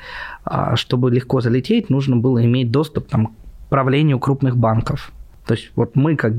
А 0.45 0.77
чтобы 0.77 1.11
легко 1.11 1.41
залететь, 1.41 1.91
нужно 1.91 2.17
было 2.17 2.45
иметь 2.45 2.71
доступ 2.71 3.09
там, 3.09 3.35
правлению 3.73 4.19
крупных 4.19 4.55
банков. 4.55 5.13
То 5.47 5.55
есть 5.55 5.73
вот 5.77 5.97
мы, 5.97 6.15
как 6.15 6.35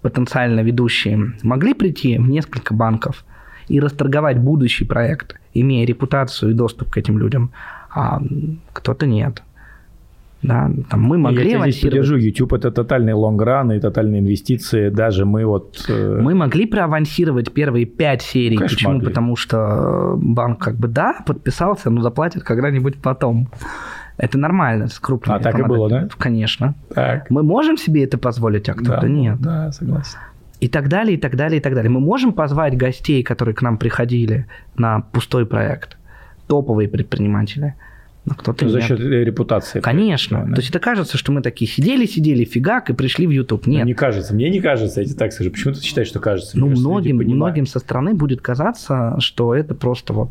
потенциально 0.00 0.60
ведущие, 0.60 1.32
могли 1.42 1.74
прийти 1.74 2.18
в 2.18 2.28
несколько 2.28 2.72
банков 2.72 3.24
и 3.66 3.80
расторговать 3.80 4.38
будущий 4.38 4.84
проект 4.84 5.34
имея 5.54 5.84
репутацию 5.84 6.52
и 6.52 6.54
доступ 6.54 6.90
к 6.90 6.98
этим 6.98 7.18
людям, 7.18 7.50
а 7.90 8.22
кто-то 8.72 9.06
нет. 9.06 9.42
Да, 10.40 10.70
там 10.88 11.02
мы 11.02 11.18
могли 11.18 11.50
Я 11.50 11.62
здесь 11.62 11.80
поддержу. 11.80 12.16
YouTube 12.16 12.52
это 12.52 12.70
тотальный 12.70 13.12
лонгран 13.12 13.72
и 13.72 13.80
тотальные 13.80 14.20
инвестиции. 14.20 14.88
Даже 14.88 15.24
мы 15.24 15.44
вот... 15.44 15.84
Э... 15.88 16.20
Мы 16.22 16.36
могли 16.36 16.66
проавансировать 16.66 17.52
первые 17.52 17.86
пять 17.86 18.22
серий. 18.22 18.56
Конечно, 18.56 18.76
Почему? 18.76 18.92
Могли. 18.92 19.08
Потому 19.08 19.36
что 19.36 20.14
банк 20.16 20.60
как 20.60 20.76
бы 20.76 20.86
да, 20.86 21.24
подписался, 21.26 21.90
но 21.90 22.02
заплатит 22.02 22.44
когда-нибудь 22.44 22.98
потом. 23.02 23.48
Это 24.18 24.36
нормально 24.36 24.88
с 24.88 24.98
крупными. 24.98 25.38
А 25.38 25.40
так 25.40 25.58
и 25.58 25.62
было, 25.62 25.88
да? 25.88 26.08
Конечно. 26.18 26.74
Так. 26.94 27.30
Мы 27.30 27.42
можем 27.42 27.76
себе 27.78 28.04
это 28.04 28.18
позволить, 28.18 28.68
а 28.68 28.74
кто-то 28.74 29.02
да, 29.02 29.08
нет. 29.08 29.40
Да, 29.40 29.72
согласен. 29.72 30.18
И 30.60 30.68
так 30.68 30.88
далее, 30.88 31.16
и 31.16 31.20
так 31.20 31.36
далее, 31.36 31.58
и 31.58 31.62
так 31.62 31.74
далее. 31.74 31.90
Мы 31.90 32.00
можем 32.00 32.32
позвать 32.32 32.76
гостей, 32.76 33.22
которые 33.22 33.54
к 33.54 33.62
нам 33.62 33.78
приходили 33.78 34.46
на 34.76 35.00
пустой 35.00 35.46
проект, 35.46 35.96
топовые 36.46 36.88
предприниматели– 36.88 37.74
но 38.28 38.34
кто-то 38.34 38.64
ну, 38.64 38.70
За 38.70 38.80
счет 38.80 39.00
репутации. 39.00 39.80
Конечно. 39.80 40.44
Да. 40.46 40.54
То 40.54 40.60
есть 40.60 40.70
это 40.70 40.78
кажется, 40.78 41.16
что 41.16 41.32
мы 41.32 41.40
такие 41.40 41.70
сидели, 41.70 42.04
сидели, 42.04 42.44
фигак, 42.44 42.90
и 42.90 42.92
пришли 42.92 43.26
в 43.26 43.30
YouTube. 43.30 43.66
Нет. 43.66 43.80
Ну, 43.80 43.86
не 43.86 43.94
кажется. 43.94 44.34
Мне 44.34 44.50
не 44.50 44.60
кажется, 44.60 45.00
я 45.00 45.06
тебе 45.06 45.16
так 45.16 45.32
скажу. 45.32 45.50
Почему 45.50 45.74
ты 45.74 45.82
считаешь, 45.82 46.08
что 46.08 46.20
кажется? 46.20 46.58
Ну, 46.58 46.66
Мне 46.66 46.78
многим, 46.78 47.16
многим 47.16 47.66
со 47.66 47.78
стороны 47.78 48.14
будет 48.14 48.40
казаться, 48.42 49.16
что 49.20 49.54
это 49.54 49.74
просто 49.74 50.12
вот 50.12 50.30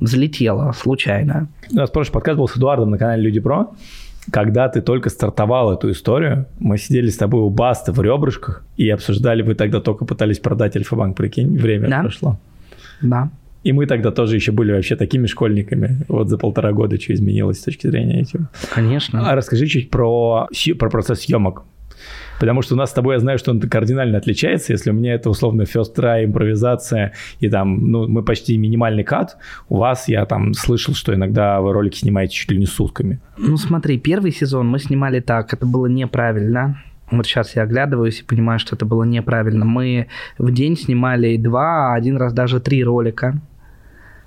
взлетело 0.00 0.72
случайно. 0.72 1.48
У 1.70 1.76
нас 1.76 1.90
прошлый 1.90 2.14
подкаст 2.14 2.38
был 2.38 2.48
с 2.48 2.56
Эдуардом 2.56 2.90
на 2.90 2.98
канале 2.98 3.22
Люди 3.22 3.40
Про. 3.40 3.70
Когда 4.32 4.68
ты 4.68 4.80
только 4.80 5.08
стартовал 5.10 5.72
эту 5.72 5.90
историю, 5.90 6.46
мы 6.58 6.78
сидели 6.78 7.08
с 7.08 7.16
тобой 7.16 7.42
у 7.42 7.50
Баста 7.50 7.92
в 7.92 8.00
ребрышках 8.00 8.64
и 8.76 8.88
обсуждали, 8.88 9.42
вы 9.42 9.54
тогда 9.54 9.80
только 9.80 10.04
пытались 10.04 10.38
продать 10.38 10.76
Альфа-банк, 10.76 11.16
прикинь, 11.16 11.56
время 11.56 11.88
да? 11.88 12.00
прошло. 12.00 12.38
Да. 13.02 13.30
И 13.62 13.72
мы 13.72 13.86
тогда 13.86 14.10
тоже 14.10 14.36
еще 14.36 14.52
были 14.52 14.72
вообще 14.72 14.96
такими 14.96 15.26
школьниками. 15.26 16.04
Вот 16.08 16.28
за 16.28 16.38
полтора 16.38 16.72
года 16.72 16.98
что 16.98 17.12
изменилось 17.12 17.60
с 17.60 17.64
точки 17.64 17.86
зрения 17.86 18.20
этим. 18.20 18.48
Конечно. 18.74 19.30
А 19.30 19.34
расскажи 19.34 19.66
чуть 19.66 19.90
про, 19.90 20.48
про 20.78 20.90
процесс 20.90 21.20
съемок. 21.20 21.64
Потому 22.38 22.62
что 22.62 22.74
у 22.74 22.78
нас 22.78 22.90
с 22.90 22.92
тобой, 22.92 23.14
я 23.14 23.20
знаю, 23.20 23.38
что 23.38 23.50
он 23.50 23.60
кардинально 23.60 24.18
отличается. 24.18 24.72
Если 24.72 24.90
у 24.90 24.94
меня 24.94 25.14
это 25.14 25.30
условно 25.30 25.62
first 25.62 25.94
try, 25.96 26.24
импровизация, 26.24 27.12
и 27.40 27.48
там, 27.48 27.90
ну, 27.90 28.08
мы 28.08 28.22
почти 28.22 28.56
минимальный 28.56 29.04
кат, 29.04 29.36
у 29.68 29.78
вас, 29.78 30.08
я 30.08 30.24
там 30.26 30.54
слышал, 30.54 30.94
что 30.94 31.14
иногда 31.14 31.60
вы 31.60 31.72
ролики 31.72 31.98
снимаете 31.98 32.34
чуть 32.34 32.50
ли 32.50 32.58
не 32.58 32.66
сутками. 32.66 33.20
Ну, 33.36 33.56
смотри, 33.56 33.98
первый 33.98 34.32
сезон 34.32 34.68
мы 34.68 34.78
снимали 34.78 35.20
так, 35.20 35.52
это 35.52 35.66
было 35.66 35.86
неправильно. 35.86 36.82
Вот 37.10 37.26
сейчас 37.26 37.56
я 37.56 37.62
оглядываюсь 37.62 38.20
и 38.20 38.24
понимаю, 38.24 38.58
что 38.60 38.76
это 38.76 38.86
было 38.86 39.02
неправильно. 39.02 39.64
Мы 39.64 40.06
в 40.38 40.52
день 40.52 40.76
снимали 40.76 41.36
два, 41.36 41.92
один 41.94 42.16
раз 42.16 42.32
даже 42.32 42.60
три 42.60 42.84
ролика. 42.84 43.40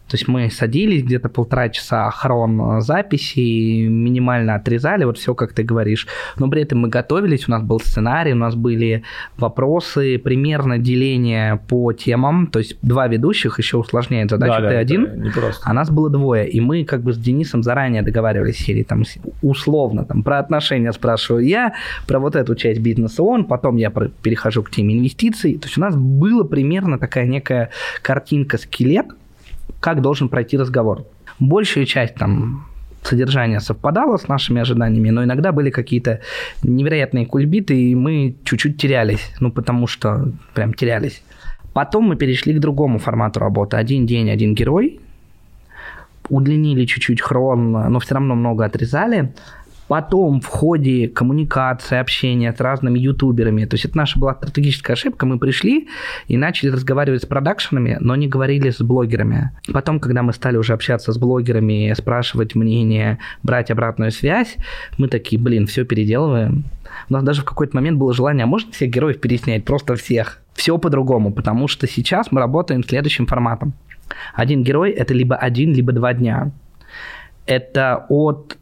То 0.07 0.15
есть 0.15 0.27
мы 0.27 0.49
садились 0.51 1.03
где-то 1.03 1.29
полтора 1.29 1.69
часа 1.69 2.09
хрон 2.11 2.81
записи, 2.81 3.87
минимально 3.87 4.55
отрезали, 4.55 5.05
вот 5.05 5.17
все, 5.17 5.33
как 5.33 5.53
ты 5.53 5.63
говоришь. 5.63 6.07
Но 6.37 6.49
при 6.49 6.61
этом 6.61 6.79
мы 6.79 6.89
готовились, 6.89 7.47
у 7.47 7.51
нас 7.51 7.63
был 7.63 7.79
сценарий, 7.79 8.33
у 8.33 8.37
нас 8.37 8.55
были 8.55 9.03
вопросы, 9.37 10.19
примерно 10.19 10.77
деление 10.77 11.59
по 11.67 11.93
темам. 11.93 12.47
То 12.47 12.59
есть 12.59 12.77
два 12.81 13.07
ведущих 13.07 13.57
еще 13.57 13.77
усложняет 13.77 14.29
задачу, 14.29 14.61
да, 14.61 14.69
ты 14.69 14.75
да, 14.75 14.79
один, 14.79 15.31
а 15.63 15.73
нас 15.73 15.89
было 15.89 16.09
двое. 16.09 16.47
И 16.47 16.59
мы 16.59 16.83
как 16.85 17.01
бы 17.01 17.13
с 17.13 17.17
Денисом 17.17 17.63
заранее 17.63 18.03
договаривались, 18.03 18.57
серии 18.57 18.83
там 18.83 19.03
условно 19.41 20.05
там 20.05 20.23
про 20.23 20.39
отношения 20.39 20.91
спрашиваю 20.93 21.45
я, 21.45 21.73
про 22.07 22.19
вот 22.19 22.35
эту 22.35 22.55
часть 22.55 22.81
бизнеса 22.81 23.23
он, 23.23 23.45
потом 23.45 23.77
я 23.77 23.89
перехожу 23.89 24.63
к 24.63 24.69
теме 24.69 24.97
инвестиций. 24.97 25.57
То 25.57 25.65
есть 25.65 25.77
у 25.77 25.81
нас 25.81 25.95
была 25.95 26.43
примерно 26.43 26.99
такая 26.99 27.25
некая 27.25 27.69
картинка, 28.01 28.57
скелет, 28.57 29.07
как 29.83 30.01
должен 30.01 30.29
пройти 30.29 30.57
разговор. 30.57 31.05
Большая 31.39 31.85
часть 31.85 32.15
там 32.15 32.65
содержание 33.03 33.59
совпадало 33.59 34.15
с 34.15 34.29
нашими 34.29 34.61
ожиданиями, 34.61 35.09
но 35.09 35.25
иногда 35.25 35.51
были 35.51 35.71
какие-то 35.71 36.21
невероятные 36.63 37.25
кульбиты, 37.25 37.75
и 37.75 37.93
мы 37.93 38.37
чуть-чуть 38.45 38.77
терялись, 38.77 39.33
ну, 39.41 39.51
потому 39.51 39.87
что 39.87 40.31
прям 40.53 40.73
терялись. 40.73 41.21
Потом 41.73 42.05
мы 42.05 42.15
перешли 42.15 42.53
к 42.53 42.61
другому 42.61 42.97
формату 42.97 43.41
работы. 43.41 43.75
Один 43.75 44.05
день, 44.05 44.31
один 44.31 44.55
герой. 44.55 45.01
Удлинили 46.29 46.85
чуть-чуть 46.85 47.21
хрон, 47.21 47.71
но 47.71 47.99
все 47.99 48.13
равно 48.13 48.35
много 48.35 48.63
отрезали. 48.63 49.33
Потом 49.87 50.39
в 50.39 50.47
ходе 50.47 51.09
коммуникации, 51.09 51.97
общения 51.97 52.53
с 52.53 52.59
разными 52.59 52.99
ютуберами, 52.99 53.65
то 53.65 53.75
есть 53.75 53.85
это 53.85 53.97
наша 53.97 54.17
была 54.17 54.33
стратегическая 54.35 54.93
ошибка, 54.93 55.25
мы 55.25 55.37
пришли 55.37 55.89
и 56.27 56.37
начали 56.37 56.69
разговаривать 56.69 57.23
с 57.23 57.25
продакшенами, 57.25 57.97
но 57.99 58.15
не 58.15 58.27
говорили 58.27 58.69
с 58.69 58.81
блогерами. 58.81 59.51
Потом, 59.71 59.99
когда 59.99 60.23
мы 60.23 60.33
стали 60.33 60.57
уже 60.57 60.73
общаться 60.73 61.11
с 61.11 61.17
блогерами, 61.17 61.93
спрашивать 61.97 62.55
мнение, 62.55 63.19
брать 63.43 63.71
обратную 63.71 64.11
связь, 64.11 64.55
мы 64.97 65.09
такие, 65.09 65.39
блин, 65.39 65.67
все 65.67 65.83
переделываем. 65.83 66.63
У 67.09 67.13
нас 67.13 67.23
даже 67.23 67.41
в 67.41 67.45
какой-то 67.45 67.75
момент 67.75 67.97
было 67.97 68.13
желание, 68.13 68.45
а 68.45 68.47
можно 68.47 68.71
всех 68.71 68.89
героев 68.89 69.19
переснять, 69.19 69.65
просто 69.65 69.95
всех. 69.95 70.39
Все 70.53 70.77
по-другому, 70.77 71.33
потому 71.33 71.67
что 71.67 71.87
сейчас 71.87 72.31
мы 72.31 72.39
работаем 72.39 72.83
следующим 72.83 73.25
форматом. 73.25 73.73
Один 74.33 74.63
герой– 74.63 74.91
это 74.91 75.13
либо 75.13 75.35
один, 75.35 75.73
либо 75.73 75.91
два 75.91 76.13
дня. 76.13 76.51
Это 77.45 78.05
от 78.07 78.57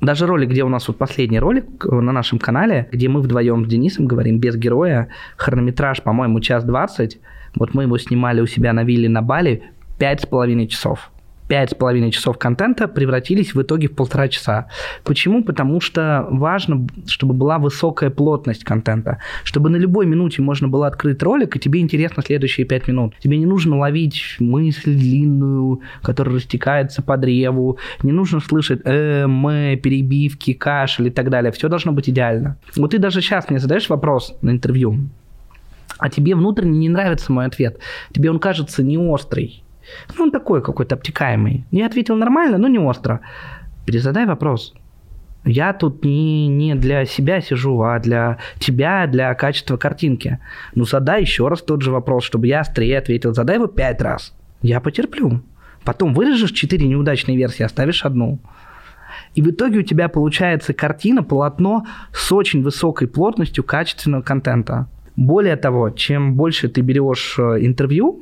даже 0.00 0.26
ролик, 0.26 0.50
где 0.50 0.62
у 0.62 0.68
нас 0.68 0.86
вот 0.88 0.98
последний 0.98 1.38
ролик 1.38 1.84
на 1.84 2.12
нашем 2.12 2.38
канале, 2.38 2.88
где 2.92 3.08
мы 3.08 3.20
вдвоем 3.20 3.64
с 3.64 3.68
Денисом 3.68 4.06
говорим 4.06 4.38
без 4.38 4.56
героя, 4.56 5.08
хронометраж, 5.36 6.02
по-моему, 6.02 6.40
час 6.40 6.64
двадцать. 6.64 7.18
Вот 7.54 7.74
мы 7.74 7.84
его 7.84 7.96
снимали 7.98 8.40
у 8.40 8.46
себя 8.46 8.72
на 8.72 8.84
вилле 8.84 9.08
на 9.08 9.22
Бали 9.22 9.62
пять 9.98 10.20
с 10.20 10.26
половиной 10.26 10.66
часов 10.66 11.10
пять 11.48 11.70
с 11.70 11.74
половиной 11.74 12.10
часов 12.10 12.38
контента 12.38 12.88
превратились 12.88 13.54
в 13.54 13.62
итоге 13.62 13.88
в 13.88 13.94
полтора 13.94 14.28
часа. 14.28 14.68
Почему? 15.04 15.44
Потому 15.44 15.80
что 15.80 16.26
важно, 16.30 16.86
чтобы 17.06 17.34
была 17.34 17.58
высокая 17.58 18.10
плотность 18.10 18.64
контента, 18.64 19.18
чтобы 19.44 19.70
на 19.70 19.76
любой 19.76 20.06
минуте 20.06 20.42
можно 20.42 20.68
было 20.68 20.86
открыть 20.86 21.22
ролик, 21.22 21.56
и 21.56 21.58
тебе 21.58 21.80
интересно 21.80 22.22
следующие 22.22 22.66
пять 22.66 22.88
минут. 22.88 23.14
Тебе 23.20 23.38
не 23.38 23.46
нужно 23.46 23.78
ловить 23.78 24.36
мысль 24.38 24.94
длинную, 24.94 25.80
которая 26.02 26.36
растекается 26.36 27.02
по 27.02 27.16
древу, 27.16 27.78
не 28.02 28.12
нужно 28.12 28.40
слышать 28.40 28.80
э, 28.84 29.26
мы, 29.26 29.78
перебивки, 29.82 30.52
кашель 30.52 31.08
и 31.08 31.10
так 31.10 31.30
далее. 31.30 31.52
Все 31.52 31.68
должно 31.68 31.92
быть 31.92 32.08
идеально. 32.08 32.58
Вот 32.76 32.90
ты 32.90 32.98
даже 32.98 33.20
сейчас 33.20 33.48
мне 33.50 33.58
задаешь 33.58 33.88
вопрос 33.88 34.36
на 34.42 34.50
интервью, 34.50 35.08
а 35.98 36.08
тебе 36.10 36.34
внутренне 36.34 36.78
не 36.78 36.88
нравится 36.88 37.32
мой 37.32 37.46
ответ. 37.46 37.78
Тебе 38.12 38.30
он 38.30 38.38
кажется 38.38 38.82
не 38.82 38.98
острый 38.98 39.62
ну, 40.16 40.24
он 40.24 40.30
такой 40.30 40.62
какой-то 40.62 40.94
обтекаемый. 40.94 41.64
Я 41.70 41.86
ответил 41.86 42.16
нормально, 42.16 42.58
но 42.58 42.68
не 42.68 42.78
остро. 42.78 43.20
Перезадай 43.84 44.26
вопрос. 44.26 44.74
Я 45.44 45.72
тут 45.72 46.04
не, 46.04 46.48
не 46.48 46.74
для 46.74 47.04
себя 47.04 47.40
сижу, 47.40 47.80
а 47.82 48.00
для 48.00 48.38
тебя, 48.58 49.06
для 49.06 49.32
качества 49.34 49.76
картинки. 49.76 50.40
Ну, 50.74 50.84
задай 50.84 51.20
еще 51.20 51.46
раз 51.46 51.62
тот 51.62 51.82
же 51.82 51.92
вопрос, 51.92 52.24
чтобы 52.24 52.48
я 52.48 52.60
острее 52.60 52.98
ответил. 52.98 53.32
Задай 53.32 53.56
его 53.56 53.68
пять 53.68 54.02
раз. 54.02 54.34
Я 54.60 54.80
потерплю. 54.80 55.42
Потом 55.84 56.14
вырежешь 56.14 56.50
четыре 56.50 56.88
неудачные 56.88 57.36
версии, 57.36 57.62
оставишь 57.62 58.04
одну. 58.04 58.40
И 59.36 59.42
в 59.42 59.50
итоге 59.50 59.78
у 59.78 59.82
тебя 59.82 60.08
получается 60.08 60.74
картина, 60.74 61.22
полотно 61.22 61.86
с 62.12 62.32
очень 62.32 62.62
высокой 62.62 63.06
плотностью 63.06 63.62
качественного 63.62 64.22
контента. 64.22 64.88
Более 65.14 65.56
того, 65.56 65.90
чем 65.90 66.34
больше 66.34 66.68
ты 66.68 66.80
берешь 66.80 67.36
э, 67.38 67.58
интервью, 67.60 68.20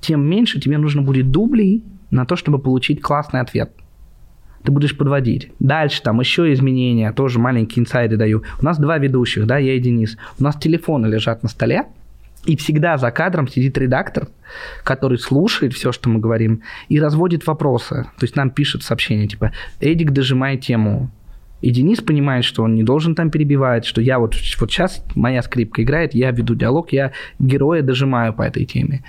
тем 0.00 0.24
меньше 0.28 0.60
тебе 0.60 0.78
нужно 0.78 1.02
будет 1.02 1.30
дублей 1.30 1.84
на 2.10 2.24
то, 2.24 2.36
чтобы 2.36 2.58
получить 2.58 3.00
классный 3.00 3.40
ответ. 3.40 3.72
Ты 4.62 4.72
будешь 4.72 4.96
подводить. 4.96 5.52
Дальше 5.60 6.02
там 6.02 6.18
еще 6.20 6.52
изменения, 6.52 7.12
тоже 7.12 7.38
маленькие 7.38 7.82
инсайды 7.82 8.16
даю. 8.16 8.42
У 8.60 8.64
нас 8.64 8.78
два 8.78 8.98
ведущих, 8.98 9.46
да, 9.46 9.58
я 9.58 9.74
и 9.74 9.78
Денис. 9.78 10.16
У 10.40 10.42
нас 10.42 10.56
телефоны 10.56 11.06
лежат 11.06 11.42
на 11.42 11.48
столе, 11.48 11.84
и 12.46 12.56
всегда 12.56 12.96
за 12.96 13.10
кадром 13.10 13.48
сидит 13.48 13.76
редактор, 13.76 14.28
который 14.84 15.18
слушает 15.18 15.72
все, 15.72 15.92
что 15.92 16.08
мы 16.08 16.20
говорим, 16.20 16.62
и 16.88 17.00
разводит 17.00 17.46
вопросы. 17.46 18.06
То 18.18 18.24
есть 18.24 18.36
нам 18.36 18.50
пишет 18.50 18.82
сообщение, 18.82 19.26
типа, 19.26 19.52
Эдик, 19.80 20.12
дожимай 20.12 20.56
тему. 20.56 21.10
И 21.60 21.70
Денис 21.70 22.00
понимает, 22.00 22.44
что 22.44 22.62
он 22.62 22.74
не 22.74 22.84
должен 22.84 23.14
там 23.14 23.30
перебивать, 23.30 23.84
что 23.84 24.00
я 24.00 24.18
вот, 24.18 24.36
вот 24.60 24.70
сейчас 24.70 25.02
моя 25.14 25.42
скрипка 25.42 25.82
играет, 25.82 26.14
я 26.14 26.30
веду 26.30 26.54
диалог, 26.54 26.92
я 26.92 27.12
героя 27.38 27.82
дожимаю 27.82 28.32
по 28.34 28.42
этой 28.42 28.64
теме. 28.64 29.02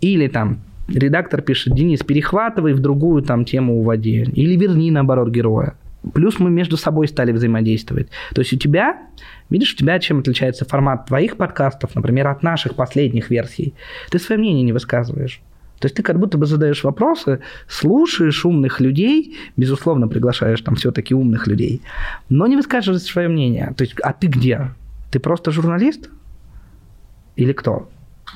Или 0.00 0.28
там 0.28 0.60
редактор 0.88 1.42
пишет, 1.42 1.74
Денис, 1.74 2.00
перехватывай 2.00 2.72
в 2.72 2.80
другую 2.80 3.22
там 3.22 3.44
тему 3.44 3.80
уводи. 3.80 4.22
Или 4.34 4.56
верни, 4.56 4.90
наоборот, 4.90 5.30
героя. 5.30 5.74
Плюс 6.14 6.38
мы 6.38 6.50
между 6.50 6.76
собой 6.76 7.08
стали 7.08 7.30
взаимодействовать. 7.32 8.08
То 8.34 8.40
есть 8.40 8.52
у 8.54 8.56
тебя, 8.56 8.98
видишь, 9.50 9.74
у 9.74 9.76
тебя 9.76 9.98
чем 9.98 10.20
отличается 10.20 10.64
формат 10.64 11.06
твоих 11.06 11.36
подкастов, 11.36 11.94
например, 11.94 12.28
от 12.28 12.42
наших 12.42 12.74
последних 12.74 13.30
версий? 13.30 13.74
Ты 14.10 14.18
свое 14.18 14.38
мнение 14.38 14.62
не 14.62 14.72
высказываешь. 14.72 15.42
То 15.78 15.86
есть 15.86 15.96
ты 15.96 16.02
как 16.02 16.18
будто 16.18 16.36
бы 16.36 16.46
задаешь 16.46 16.84
вопросы, 16.84 17.40
слушаешь 17.66 18.44
умных 18.44 18.80
людей, 18.80 19.36
безусловно, 19.56 20.08
приглашаешь 20.08 20.60
там 20.60 20.74
все-таки 20.74 21.14
умных 21.14 21.46
людей, 21.46 21.80
но 22.28 22.46
не 22.46 22.56
высказываешь 22.56 23.02
свое 23.02 23.28
мнение. 23.28 23.72
То 23.76 23.84
есть, 23.84 23.94
а 24.02 24.12
ты 24.12 24.26
где? 24.26 24.72
Ты 25.10 25.20
просто 25.20 25.50
журналист? 25.50 26.10
Или 27.36 27.52
кто? 27.52 27.88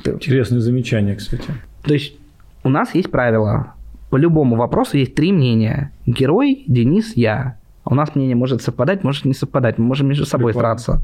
Интересное 0.05 0.61
замечание, 0.61 1.17
кстати. 1.17 1.45
То 1.85 1.95
есть 1.95 2.15
У 2.63 2.69
нас 2.69 2.95
есть 2.95 3.11
правило. 3.11 3.75
По 4.11 4.17
любому 4.17 4.57
вопросу 4.57 4.97
есть 4.97 5.15
три 5.15 5.33
мнения. 5.33 5.93
Герой, 6.07 6.65
Денис, 6.67 7.13
я. 7.17 7.59
У 7.85 7.95
нас 7.95 8.15
мнение 8.15 8.37
может 8.37 8.63
совпадать, 8.63 9.05
может 9.05 9.25
не 9.25 9.35
совпадать. 9.35 9.79
Мы 9.79 9.85
можем 9.85 10.09
между 10.09 10.25
собой 10.25 10.53
Прикольно. 10.53 10.69
драться. 10.69 11.03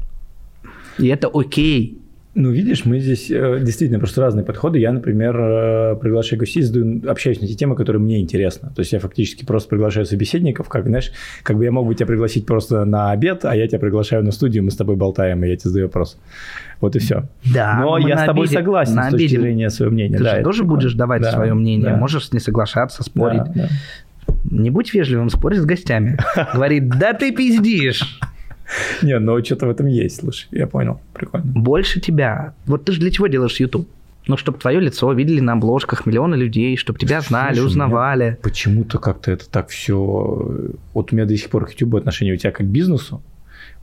И 0.97 1.07
это 1.07 1.29
окей. 1.31 1.97
Ну, 2.33 2.49
видишь, 2.49 2.85
мы 2.85 2.99
здесь 2.99 3.29
э, 3.29 3.59
действительно 3.61 3.99
просто 3.99 4.21
разные 4.21 4.45
подходы. 4.45 4.79
Я, 4.79 4.93
например, 4.93 5.37
э, 5.37 5.95
приглашаю 5.97 6.39
гостей, 6.39 6.63
задаю, 6.63 7.01
общаюсь 7.09 7.41
на 7.41 7.47
те 7.47 7.55
темы, 7.55 7.75
которые 7.75 8.01
мне 8.01 8.21
интересны. 8.21 8.69
То 8.73 8.79
есть 8.79 8.93
я 8.93 8.99
фактически 8.99 9.43
просто 9.43 9.67
приглашаю 9.69 10.05
собеседников, 10.05 10.69
как, 10.69 10.87
знаешь, 10.87 11.11
как 11.43 11.57
бы 11.57 11.65
я 11.65 11.71
мог 11.73 11.85
бы 11.85 11.93
тебя 11.93 12.05
пригласить 12.05 12.45
просто 12.45 12.85
на 12.85 13.11
обед, 13.11 13.43
а 13.43 13.53
я 13.53 13.67
тебя 13.67 13.79
приглашаю 13.79 14.23
на 14.23 14.31
студию, 14.31 14.63
мы 14.63 14.71
с 14.71 14.77
тобой 14.77 14.95
болтаем, 14.95 15.43
и 15.43 15.49
я 15.49 15.57
тебе 15.57 15.69
задаю 15.71 15.87
вопрос. 15.87 16.17
Вот 16.81 16.95
и 16.95 16.99
все. 16.99 17.25
Да. 17.53 17.77
Но 17.79 17.97
мы 17.99 18.09
я 18.09 18.17
с 18.17 18.25
тобой 18.25 18.47
обеде- 18.47 18.53
согласен 18.53 19.01
с 19.01 19.11
точки 19.11 19.27
зрения 19.37 19.69
своего 19.69 19.93
мнения. 19.93 20.17
Ты 20.17 20.23
да, 20.23 20.35
же 20.37 20.43
тоже 20.43 20.63
будешь 20.63 20.93
давать 20.93 21.21
Да, 21.21 21.31
свое 21.31 21.53
мнение. 21.53 21.91
да. 21.91 21.95
Можешь 21.95 22.31
не 22.31 22.39
соглашаться, 22.39 23.03
спорить. 23.03 23.43
Да, 23.43 23.53
да. 23.53 23.69
Не 24.49 24.71
будь 24.71 24.93
вежливым, 24.93 25.29
спорь 25.29 25.55
с 25.55 25.65
гостями. 25.65 26.17
Говорит, 26.53 26.89
да 26.89 27.13
ты 27.13 27.31
пиздишь. 27.31 28.19
Не, 29.01 29.19
ну 29.19 29.43
что-то 29.43 29.67
в 29.67 29.69
этом 29.69 29.85
есть, 29.87 30.21
слушай, 30.21 30.47
я 30.51 30.65
понял, 30.65 30.99
прикольно. 31.13 31.45
Больше 31.45 31.99
тебя. 31.99 32.53
Вот 32.65 32.85
ты 32.85 32.93
же 32.93 32.99
для 32.99 33.11
чего 33.11 33.27
делаешь 33.27 33.59
YouTube? 33.59 33.87
Ну, 34.27 34.37
чтобы 34.37 34.59
твое 34.59 34.79
лицо 34.79 35.11
видели 35.13 35.39
на 35.39 35.53
обложках 35.53 36.05
миллионы 36.05 36.35
людей, 36.35 36.77
чтобы 36.77 36.99
тебя 36.99 37.21
знали, 37.21 37.55
Слушай, 37.55 37.67
узнавали. 37.67 38.37
Почему-то 38.43 38.99
как-то 38.99 39.31
это 39.31 39.49
так 39.49 39.69
все... 39.69 39.97
Вот 40.93 41.11
у 41.11 41.15
меня 41.15 41.25
до 41.25 41.35
сих 41.35 41.49
пор 41.49 41.65
к 41.65 41.71
YouTube 41.71 41.95
отношение 41.95 42.35
у 42.35 42.37
тебя 42.37 42.51
как 42.51 42.67
к 42.67 42.69
бизнесу, 42.69 43.21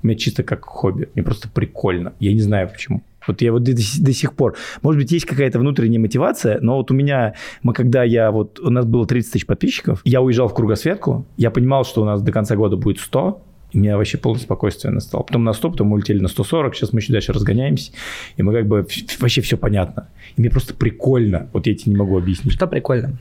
у 0.03 0.07
меня 0.07 0.17
чисто 0.17 0.43
как 0.43 0.65
хобби. 0.65 1.09
Мне 1.15 1.25
просто 1.25 1.49
прикольно. 1.49 2.13
Я 2.21 2.33
не 2.33 2.41
знаю 2.41 2.69
почему. 2.69 3.03
Вот 3.27 3.43
я 3.43 3.53
вот 3.53 3.63
до, 3.63 3.73
до 3.73 4.13
сих 4.13 4.33
пор... 4.35 4.57
Может 4.83 5.03
быть, 5.03 5.13
есть 5.13 5.27
какая-то 5.27 5.59
внутренняя 5.59 6.01
мотивация, 6.01 6.61
но 6.61 6.77
вот 6.77 6.91
у 6.91 6.95
меня... 6.95 7.35
Мы 7.63 7.75
когда 7.75 8.03
я 8.03 8.31
вот... 8.31 8.59
У 8.61 8.71
нас 8.71 8.87
было 8.87 9.07
30 9.07 9.33
тысяч 9.33 9.47
подписчиков, 9.47 10.01
я 10.05 10.23
уезжал 10.23 10.49
в 10.49 10.55
кругосветку, 10.55 11.27
я 11.37 11.51
понимал, 11.51 11.85
что 11.85 12.03
у 12.03 12.05
нас 12.05 12.23
до 12.23 12.33
конца 12.33 12.57
года 12.57 12.77
будет 12.77 13.01
100, 13.01 13.43
и 13.73 13.79
меня 13.79 13.99
вообще 13.99 14.17
полное 14.17 14.41
спокойствие 14.41 14.93
настало. 14.93 15.25
Потом 15.25 15.45
на 15.45 15.53
100, 15.53 15.71
потом 15.73 15.93
улетели 15.93 16.21
на 16.21 16.29
140, 16.29 16.75
сейчас 16.75 16.93
мы 16.93 17.01
еще 17.01 17.13
дальше 17.13 17.33
разгоняемся, 17.33 17.93
и 18.37 18.43
мы 18.43 18.53
как 18.53 18.67
бы... 18.67 18.87
Вообще 19.21 19.43
все 19.43 19.59
понятно. 19.59 20.09
И 20.37 20.41
мне 20.41 20.49
просто 20.49 20.75
прикольно. 20.75 21.49
Вот 21.53 21.67
я 21.67 21.75
тебе 21.75 21.93
не 21.93 21.99
могу 21.99 22.17
объяснить. 22.17 22.55
Что 22.55 22.67
прикольно? 22.67 23.19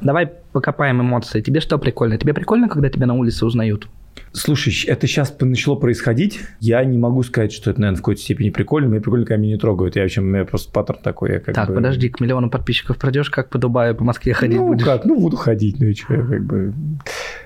Давай 0.00 0.30
покопаем 0.52 1.00
эмоции. 1.00 1.40
Тебе 1.40 1.60
что 1.60 1.78
прикольно? 1.78 2.16
Тебе 2.18 2.34
прикольно, 2.34 2.68
когда 2.68 2.90
тебя 2.90 3.06
на 3.06 3.14
улице 3.14 3.44
узнают? 3.46 3.88
Слушай, 4.32 4.74
это 4.86 5.06
сейчас 5.06 5.34
начало 5.40 5.76
происходить. 5.76 6.40
Я 6.58 6.82
не 6.84 6.96
могу 6.96 7.22
сказать, 7.22 7.52
что 7.52 7.70
это, 7.70 7.80
наверное, 7.80 7.98
в 7.98 8.00
какой-то 8.00 8.22
степени 8.22 8.50
прикольно. 8.50 8.88
Мне 8.88 9.00
прикольно, 9.00 9.26
когда 9.26 9.36
меня 9.36 9.54
не 9.54 9.58
трогают. 9.58 9.96
Я 9.96 10.02
вообще, 10.02 10.20
у 10.20 10.24
меня 10.24 10.44
просто 10.44 10.72
паттерн 10.72 11.00
такой. 11.02 11.32
Я 11.32 11.40
как 11.40 11.54
так, 11.54 11.68
бы... 11.68 11.74
подожди, 11.74 12.08
к 12.08 12.18
миллиону 12.18 12.48
подписчиков 12.48 12.96
пройдешь, 12.98 13.28
как 13.28 13.50
по 13.50 13.58
Дубаю, 13.58 13.94
по 13.94 14.04
Москве 14.04 14.32
ходить 14.32 14.58
ну, 14.58 14.68
будешь? 14.68 14.84
как? 14.84 15.04
Ну, 15.04 15.20
буду 15.20 15.36
ходить, 15.36 15.78
ну 15.80 15.86
и 15.86 15.94
что, 15.94 16.14
я 16.14 16.22
как 16.22 16.44
бы... 16.44 16.72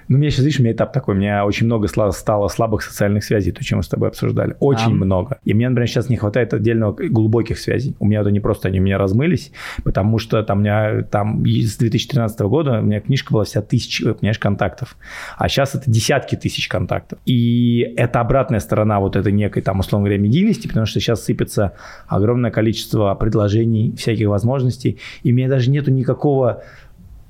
Ну, 0.08 0.16
у 0.16 0.20
меня 0.20 0.30
сейчас, 0.30 0.44
видишь, 0.44 0.60
у 0.60 0.62
меня 0.62 0.72
этап 0.72 0.92
такой, 0.92 1.16
у 1.16 1.18
меня 1.18 1.44
очень 1.44 1.66
много 1.66 1.88
сла- 1.88 2.12
стало 2.12 2.46
слабых 2.46 2.82
социальных 2.82 3.24
связей, 3.24 3.50
то, 3.50 3.64
чем 3.64 3.78
мы 3.78 3.82
с 3.82 3.88
тобой 3.88 4.08
обсуждали. 4.08 4.56
Очень 4.60 4.92
А. 4.92 5.04
много. 5.04 5.38
И 5.44 5.52
мне, 5.54 5.68
например, 5.68 5.88
сейчас 5.88 6.08
не 6.08 6.16
хватает 6.16 6.54
отдельного 6.54 6.92
глубоких 6.92 7.58
связей. 7.58 7.96
У 7.98 8.06
меня 8.06 8.20
вот 8.20 8.28
они 8.28 8.38
просто, 8.38 8.68
они 8.68 8.78
у 8.78 8.82
меня 8.82 8.98
размылись, 8.98 9.50
потому 9.82 10.18
что 10.18 10.40
там 10.44 10.58
у 10.58 10.60
меня, 10.60 11.02
там 11.02 11.44
с 11.44 11.76
2013 11.76 12.38
года 12.42 12.78
у 12.78 12.82
меня 12.82 13.00
книжка 13.00 13.32
была 13.32 13.44
вся 13.44 13.60
тысяча, 13.62 14.14
понимаешь, 14.14 14.38
контактов. 14.38 14.96
А 15.36 15.48
сейчас 15.48 15.74
это 15.74 15.90
десятки 15.90 16.36
тысяч 16.36 16.55
контактов. 16.68 17.18
И 17.26 17.92
это 17.96 18.20
обратная 18.20 18.60
сторона 18.60 18.98
вот 19.00 19.16
этой 19.16 19.32
некой, 19.32 19.62
там, 19.62 19.80
условно 19.80 20.06
говоря, 20.08 20.20
медийности, 20.22 20.66
потому 20.68 20.86
что 20.86 21.00
сейчас 21.00 21.24
сыпется 21.24 21.72
огромное 22.08 22.50
количество 22.50 23.14
предложений, 23.14 23.94
всяких 23.96 24.28
возможностей, 24.28 24.98
и 25.22 25.32
у 25.32 25.34
меня 25.34 25.48
даже 25.48 25.70
нету 25.70 25.90
никакого 25.90 26.62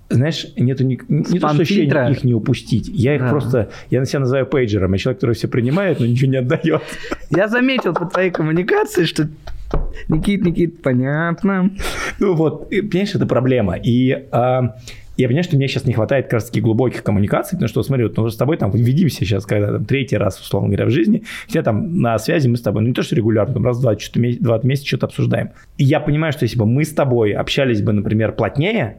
знаешь, 0.09 0.47
нету 0.57 0.85
ни, 0.85 1.01
не 1.09 1.41
то, 1.41 1.49
что 1.49 1.63
ощущения 1.63 2.11
их 2.13 2.23
не 2.23 2.33
упустить. 2.33 2.89
Я 2.89 3.17
их 3.17 3.23
Да. 3.23 3.29
просто, 3.29 3.71
я 3.91 3.99
на 3.99 4.07
себя 4.07 4.21
называю 4.21 4.47
пейджером. 4.47 4.93
Я 4.93 4.99
человек, 4.99 5.19
который 5.19 5.35
все 5.35 5.49
принимает, 5.49 5.99
но 5.99 6.07
ничего 6.07 6.31
не 6.31 6.37
отдает. 6.37 6.81
Я 7.31 7.49
заметил 7.49 7.93
по 7.93 8.07
твоей 8.07 8.31
коммуникации, 8.31 9.05
что 9.05 9.29
Никит, 10.09 10.45
Никит, 10.45 10.81
понятно. 10.81 11.71
Ну 12.21 12.35
вот, 12.35 12.69
понимаешь, 12.71 13.17
это 13.17 13.27
проблема. 13.27 13.75
И 13.77 14.13
а, 14.31 14.77
я 15.17 15.29
понимаю, 15.29 15.45
что 15.45 15.57
мне 15.57 15.69
сейчас 15.69 15.85
не 15.85 15.95
хватает 15.95 16.27
как 16.27 16.35
раз 16.35 16.47
таки 16.47 16.61
глубоких 16.61 17.03
коммуникаций, 17.03 17.57
потому 17.57 17.69
что, 17.69 17.83
смотри, 17.83 18.05
вот 18.05 18.17
мы 18.19 18.31
с 18.31 18.37
тобой 18.37 18.57
там 18.57 18.71
видимся 18.71 19.19
сейчас, 19.19 19.47
когда 19.47 19.73
там 19.73 19.85
третий 19.85 20.17
раз, 20.17 20.41
условно 20.41 20.69
говоря, 20.69 20.87
в 20.87 20.91
жизни, 20.91 21.23
все 21.47 21.63
там 21.63 22.01
на 22.01 22.19
связи 22.19 22.49
мы 22.49 22.57
с 22.57 22.63
тобой, 22.63 22.83
ну 22.83 22.89
не 22.89 22.95
то, 22.95 23.03
что 23.03 23.15
регулярно, 23.17 23.55
там 23.55 23.65
раз 23.65 23.79
в 23.79 23.83
два, 23.83 23.99
что-то 23.99 24.21
два 24.41 24.61
месяца 24.63 24.87
что-то 24.87 25.07
обсуждаем. 25.07 25.51
И 25.79 25.85
я 25.85 26.01
понимаю, 26.01 26.33
что 26.33 26.45
если 26.45 26.59
бы 26.59 26.67
мы 26.67 26.85
с 26.85 26.93
тобой 26.93 27.33
общались 27.33 27.83
бы, 27.83 27.93
например, 27.93 28.33
плотнее, 28.33 28.99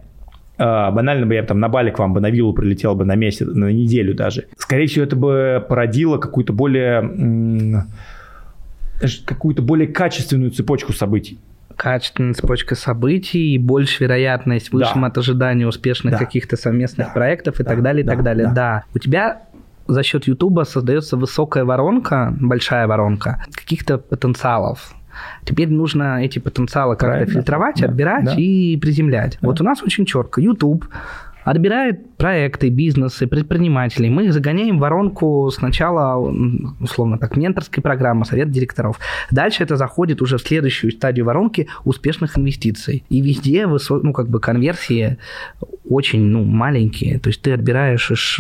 а, 0.58 0.92
банально 0.92 1.28
бы 1.28 1.36
я 1.36 1.44
там 1.44 1.60
на 1.60 1.70
Бали 1.70 1.92
к 1.92 2.00
вам 2.00 2.14
бы 2.14 2.20
на 2.20 2.32
виллу 2.32 2.54
прилетел 2.54 2.96
бы 2.96 3.06
на 3.06 3.16
месяц, 3.16 3.46
на 3.48 3.72
неделю 3.72 4.16
даже. 4.16 4.48
Скорее 4.58 4.88
всего, 4.88 5.06
это 5.06 5.16
бы 5.16 5.64
породило 5.68 6.18
какую-то 6.18 6.54
более 6.54 7.86
какую-то 9.26 9.62
более 9.62 9.88
качественную 9.88 10.50
цепочку 10.50 10.92
событий. 10.92 11.38
Качественная 11.78 12.34
цепочка 12.34 12.76
событий, 12.76 13.54
и 13.54 13.58
больше 13.58 14.04
вероятность 14.04 14.72
высшим 14.72 15.02
Да. 15.02 15.08
от 15.08 15.18
ожидания 15.18 15.66
успешных 15.68 16.14
Да. 16.14 16.18
каких-то 16.20 16.58
совместных 16.58 17.08
Да. 17.08 17.14
проектов 17.14 17.60
и 17.60 17.64
Да. 17.64 17.70
так 17.70 17.82
далее, 17.84 18.04
и 18.04 18.06
Да. 18.06 18.14
так 18.14 18.24
далее. 18.24 18.48
Да. 18.48 18.54
Да. 18.54 18.84
У 18.94 19.00
тебя 19.00 19.42
за 19.88 20.04
счет 20.04 20.26
Ютуба 20.28 20.64
создается 20.64 21.16
высокая 21.18 21.64
воронка, 21.66 22.34
большая 22.40 22.88
воронка 22.88 23.46
каких-то 23.54 23.98
потенциалов. 24.00 24.94
Теперь 25.46 25.70
нужно 25.70 26.24
эти 26.24 26.38
потенциалы 26.40 26.96
как-то 26.96 27.26
фильтровать, 27.32 27.80
Да. 27.80 27.88
отбирать 27.88 28.26
Да. 28.26 28.34
и 28.36 28.78
приземлять. 28.78 29.38
Вот 29.42 29.62
у 29.62 29.64
нас 29.64 29.82
очень 29.82 30.06
четко. 30.06 30.42
YouTube 30.42 30.86
отбирает 31.48 32.18
проекты, 32.18 32.70
бизнесы, 32.70 33.26
предпринимателей. 33.26 34.10
Мы 34.10 34.26
их 34.26 34.34
загоняем 34.34 34.78
в 34.78 34.82
воронку 34.82 35.50
сначала, 35.50 36.18
условно 36.82 37.18
так, 37.18 37.38
менторской 37.38 37.82
программы, 37.82 38.26
совет 38.26 38.52
директоров. 38.52 39.00
Дальше 39.32 39.64
это 39.64 39.78
заходит 39.78 40.22
уже 40.22 40.38
в 40.38 40.42
следующую 40.42 40.92
стадию 40.92 41.26
воронки 41.26 41.68
успешных 41.86 42.38
инвестиций. 42.38 43.06
И 43.08 43.22
везде 43.22 43.66
высо- 43.66 44.02
ну, 44.04 44.12
как 44.12 44.28
бы 44.28 44.42
конверсии 44.42 45.18
очень 45.90 46.22
ну, 46.22 46.44
маленькие. 46.44 47.20
То 47.20 47.30
есть 47.30 47.42
ты 47.42 47.54
отбираешь 47.54 48.12
из 48.12 48.40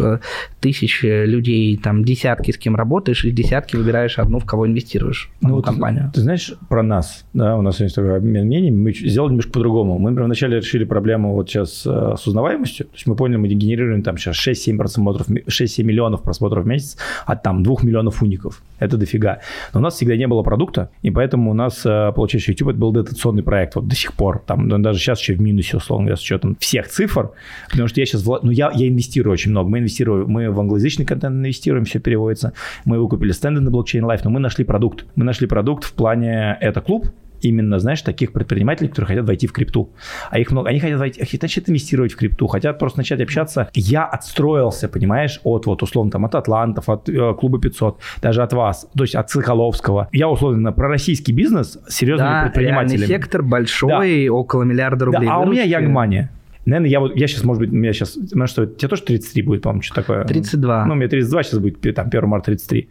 тысяч 0.59 1.01
людей, 1.03 1.77
там, 1.77 2.03
десятки 2.03 2.51
с 2.51 2.57
кем 2.57 2.75
работаешь, 2.75 3.25
и 3.25 3.31
десятки 3.31 3.75
выбираешь 3.75 4.19
одну, 4.19 4.39
в 4.39 4.45
кого 4.45 4.67
инвестируешь, 4.67 5.29
одну 5.41 5.55
вот 5.55 5.65
компанию. 5.65 6.11
Ты, 6.13 6.21
знаешь 6.21 6.53
про 6.69 6.83
нас, 6.83 7.25
да, 7.33 7.57
у 7.57 7.61
нас 7.61 7.79
есть 7.79 7.95
такой 7.95 8.17
обмен 8.17 8.45
мнениями, 8.45 8.75
мы 8.75 8.93
сделали 8.93 9.31
немножко 9.31 9.51
по-другому. 9.51 9.97
Мы, 9.97 10.09
например, 10.11 10.25
вначале 10.25 10.57
решили 10.57 10.83
проблему 10.83 11.33
вот 11.33 11.49
сейчас 11.49 11.83
э, 11.85 12.15
с 12.17 12.27
узнаваемостью, 12.27 12.85
то 12.85 12.93
есть 12.93 13.07
мы 13.07 13.15
поняли, 13.15 13.37
мы 13.37 13.47
генерируем 13.47 14.03
там 14.03 14.17
сейчас 14.17 14.35
6-7 14.47 14.77
просмотров, 14.77 15.29
6-7 15.29 15.83
миллионов 15.83 16.23
просмотров 16.23 16.65
в 16.65 16.67
месяц 16.67 16.97
от 17.25 17.43
там 17.43 17.63
2 17.63 17.75
миллионов 17.83 18.21
уников. 18.21 18.61
Это 18.79 18.97
дофига. 18.97 19.39
Но 19.73 19.79
у 19.79 19.83
нас 19.83 19.95
всегда 19.95 20.15
не 20.15 20.27
было 20.27 20.43
продукта, 20.43 20.89
и 21.01 21.11
поэтому 21.11 21.51
у 21.51 21.53
нас, 21.53 21.85
э, 21.85 22.11
получается, 22.15 22.51
YouTube 22.51 22.69
это 22.69 22.77
был 22.77 22.91
дотационный 22.91 23.43
проект 23.43 23.75
вот 23.75 23.87
до 23.87 23.95
сих 23.95 24.13
пор. 24.13 24.43
Там 24.45 24.81
даже 24.81 24.99
сейчас 24.99 25.19
еще 25.19 25.33
в 25.33 25.41
минусе, 25.41 25.77
условно 25.77 26.05
говоря, 26.05 26.17
с 26.17 26.21
учетом 26.21 26.55
всех 26.59 26.87
цифр, 26.87 27.31
потому 27.69 27.87
что 27.87 27.99
я 27.99 28.05
сейчас, 28.05 28.25
ну 28.25 28.51
я, 28.51 28.71
я 28.73 28.87
инвестирую 28.87 29.33
очень 29.33 29.51
много. 29.51 29.69
Мы 29.69 29.79
инвестируем, 29.79 30.29
мы 30.29 30.51
в 30.51 30.59
англоязычный 30.59 31.05
контент 31.05 31.35
инвестируем, 31.35 31.85
все 31.85 31.99
переводится. 31.99 32.53
Мы 32.85 32.99
выкупили 32.99 33.31
стенды 33.31 33.61
на 33.61 33.71
блокчейн 33.71 34.05
Life, 34.05 34.21
но 34.23 34.29
мы 34.29 34.39
нашли 34.39 34.63
продукт. 34.63 35.05
Мы 35.15 35.25
нашли 35.25 35.47
продукт 35.47 35.83
в 35.83 35.93
плане, 35.93 36.57
это 36.61 36.81
клуб, 36.81 37.07
именно, 37.41 37.79
знаешь, 37.79 38.01
таких 38.01 38.33
предпринимателей, 38.33 38.89
которые 38.89 39.07
хотят 39.07 39.25
войти 39.25 39.47
в 39.47 39.51
крипту. 39.53 39.89
А 40.29 40.39
их 40.39 40.51
много. 40.51 40.69
Они 40.69 40.79
хотят 40.79 40.99
войти, 40.99 41.19
хотят 41.21 41.41
начать 41.43 41.69
инвестировать 41.69 42.13
в 42.13 42.17
крипту, 42.17 42.47
хотят 42.47 42.79
просто 42.79 42.99
начать 42.99 43.21
общаться. 43.21 43.69
Я 43.73 44.05
отстроился, 44.05 44.89
понимаешь, 44.89 45.39
от 45.43 45.65
вот 45.65 45.83
условно 45.83 46.11
там 46.11 46.25
от 46.25 46.35
Атлантов, 46.35 46.89
от 46.89 47.09
э, 47.09 47.33
клуба 47.33 47.59
500, 47.59 47.99
даже 48.21 48.43
от 48.43 48.53
вас, 48.53 48.87
то 48.95 49.03
есть 49.03 49.15
от 49.15 49.29
Соколовского. 49.29 50.09
Я 50.11 50.29
условно 50.29 50.59
на 50.59 50.71
пророссийский 50.71 51.33
бизнес 51.33 51.77
с 51.87 51.93
серьезными 51.93 52.29
Да, 52.29 52.43
предпринимателями. 52.43 53.05
сектор 53.05 53.43
большой, 53.43 54.27
около 54.29 54.63
миллиарда 54.63 54.99
Да, 54.99 55.05
рублей. 55.05 55.29
а 55.29 55.39
у 55.39 55.45
меня. 55.51 55.63
Ягмания. 55.63 56.31
Наверное, 56.65 56.89
я 56.89 56.99
вот, 56.99 57.15
я 57.15 57.27
сейчас, 57.27 57.45
может 57.45 57.61
быть, 57.61 57.71
у 57.71 57.75
меня 57.75 57.93
сейчас, 57.93 58.17
ну 58.33 58.45
что, 58.45 58.65
тебе 58.65 58.89
тоже 58.89 59.01
33 59.03 59.41
будет, 59.41 59.61
по-моему, 59.61 59.81
что 59.83 59.95
такое? 59.95 60.25
32. 60.25 60.85
Ну, 60.85 60.95
мне 60.95 61.07
32, 61.07 61.43
сейчас 61.43 61.59
будет, 61.59 61.79
там, 61.95 62.07
1 62.07 62.27
марта 62.27 62.47
33. 62.47 62.89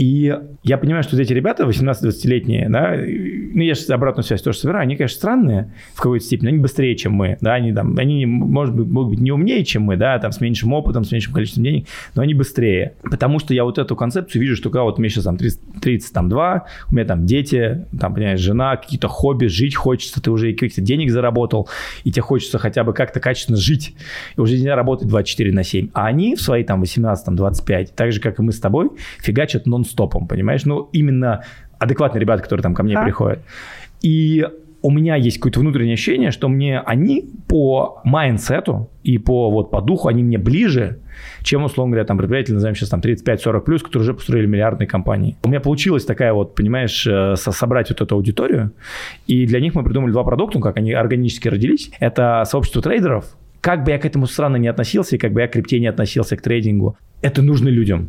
И 0.00 0.34
я 0.62 0.78
понимаю, 0.78 1.02
что 1.02 1.20
эти 1.20 1.34
ребята, 1.34 1.64
18-20-летние, 1.64 2.70
да, 2.70 2.94
ну, 2.96 3.62
я 3.62 3.74
сейчас 3.74 3.90
обратную 3.90 4.24
связь 4.24 4.40
тоже 4.40 4.56
собираю, 4.56 4.84
они, 4.84 4.96
конечно, 4.96 5.14
странные 5.14 5.74
в 5.92 6.00
какой-то 6.00 6.24
степени, 6.24 6.48
они 6.48 6.58
быстрее, 6.58 6.96
чем 6.96 7.12
мы, 7.12 7.36
да, 7.42 7.52
они 7.52 7.74
там, 7.74 7.98
они, 7.98 8.24
может 8.24 8.74
быть, 8.74 8.86
могут 8.86 9.10
быть 9.10 9.20
не 9.20 9.30
умнее, 9.30 9.62
чем 9.62 9.82
мы, 9.82 9.98
да, 9.98 10.18
там, 10.18 10.32
с 10.32 10.40
меньшим 10.40 10.72
опытом, 10.72 11.04
с 11.04 11.12
меньшим 11.12 11.34
количеством 11.34 11.64
денег, 11.64 11.86
но 12.14 12.22
они 12.22 12.32
быстрее. 12.32 12.94
Потому 13.02 13.40
что 13.40 13.52
я 13.52 13.64
вот 13.64 13.76
эту 13.76 13.94
концепцию 13.94 14.40
вижу, 14.40 14.56
что 14.56 14.70
когда 14.70 14.84
вот 14.84 14.98
мне 14.98 15.10
сейчас 15.10 15.24
там 15.24 15.36
30, 15.36 15.60
30 15.82 16.14
там, 16.14 16.30
2, 16.30 16.66
у 16.90 16.94
меня 16.94 17.04
там 17.04 17.26
дети, 17.26 17.86
там, 18.00 18.14
понимаешь, 18.14 18.40
жена, 18.40 18.78
какие-то 18.78 19.08
хобби, 19.08 19.48
жить 19.48 19.74
хочется, 19.74 20.22
ты 20.22 20.30
уже 20.30 20.54
каких-то 20.54 20.80
денег 20.80 21.10
заработал, 21.10 21.68
и 22.04 22.10
тебе 22.10 22.22
хочется 22.22 22.56
хотя 22.56 22.84
бы 22.84 22.94
как-то 22.94 23.20
качественно 23.20 23.58
жить, 23.58 23.94
и 24.34 24.40
уже 24.40 24.54
нельзя 24.54 24.76
работать 24.76 25.08
24 25.08 25.52
на 25.52 25.62
7. 25.62 25.90
А 25.92 26.06
они 26.06 26.36
в 26.36 26.40
свои 26.40 26.64
там 26.64 26.80
18, 26.80 27.22
там, 27.22 27.36
25, 27.36 27.94
так 27.94 28.12
же, 28.12 28.20
как 28.22 28.38
и 28.38 28.42
мы 28.42 28.52
с 28.52 28.60
тобой, 28.60 28.88
фигачат 29.22 29.66
нон-стопом, 29.90 30.26
понимаешь? 30.26 30.64
Ну, 30.64 30.88
именно 30.92 31.44
адекватные 31.78 32.20
ребята, 32.20 32.42
которые 32.42 32.62
там 32.62 32.74
ко 32.74 32.82
мне 32.82 32.94
Да. 32.94 33.02
приходят. 33.02 33.40
И 34.02 34.46
у 34.82 34.90
меня 34.90 35.14
есть 35.16 35.36
какое-то 35.36 35.60
внутреннее 35.60 35.94
ощущение, 35.94 36.30
что 36.30 36.48
мне 36.48 36.80
они 36.80 37.28
по 37.48 38.00
майндсету 38.04 38.88
и 39.02 39.18
по, 39.18 39.50
вот, 39.50 39.70
по 39.70 39.82
духу, 39.82 40.08
они 40.08 40.22
мне 40.22 40.38
ближе, 40.38 40.98
чем, 41.42 41.64
условно 41.64 41.92
говоря, 41.92 42.06
там, 42.06 42.16
предприниматели, 42.16 42.54
назовем 42.54 42.74
сейчас 42.74 42.88
там 42.88 43.00
35-40 43.00 43.60
плюс, 43.60 43.82
которые 43.82 44.02
уже 44.02 44.14
построили 44.14 44.46
миллиардные 44.46 44.86
компании. 44.86 45.36
У 45.44 45.48
меня 45.48 45.60
получилось 45.60 46.06
такая 46.06 46.32
вот, 46.32 46.54
понимаешь, 46.54 47.06
э, 47.06 47.34
собрать 47.36 47.90
вот 47.90 48.00
эту 48.00 48.14
аудиторию, 48.14 48.72
и 49.26 49.46
для 49.46 49.60
них 49.60 49.74
мы 49.74 49.84
придумали 49.84 50.12
два 50.12 50.24
продукта, 50.24 50.58
ну, 50.58 50.62
как 50.62 50.78
они 50.78 50.92
органически 50.92 51.48
родились. 51.48 51.90
Это 52.00 52.42
сообщество 52.46 52.80
трейдеров, 52.80 53.36
как 53.60 53.84
бы 53.84 53.90
я 53.90 53.98
к 53.98 54.06
этому 54.06 54.26
странно 54.26 54.56
не 54.56 54.68
относился, 54.68 55.16
и 55.16 55.18
как 55.18 55.32
бы 55.32 55.42
я 55.42 55.48
к 55.48 55.52
крипте 55.52 55.78
не 55.78 55.88
относился, 55.88 56.36
к 56.36 56.40
трейдингу, 56.42 56.96
это 57.20 57.42
нужно 57.42 57.68
людям. 57.68 58.08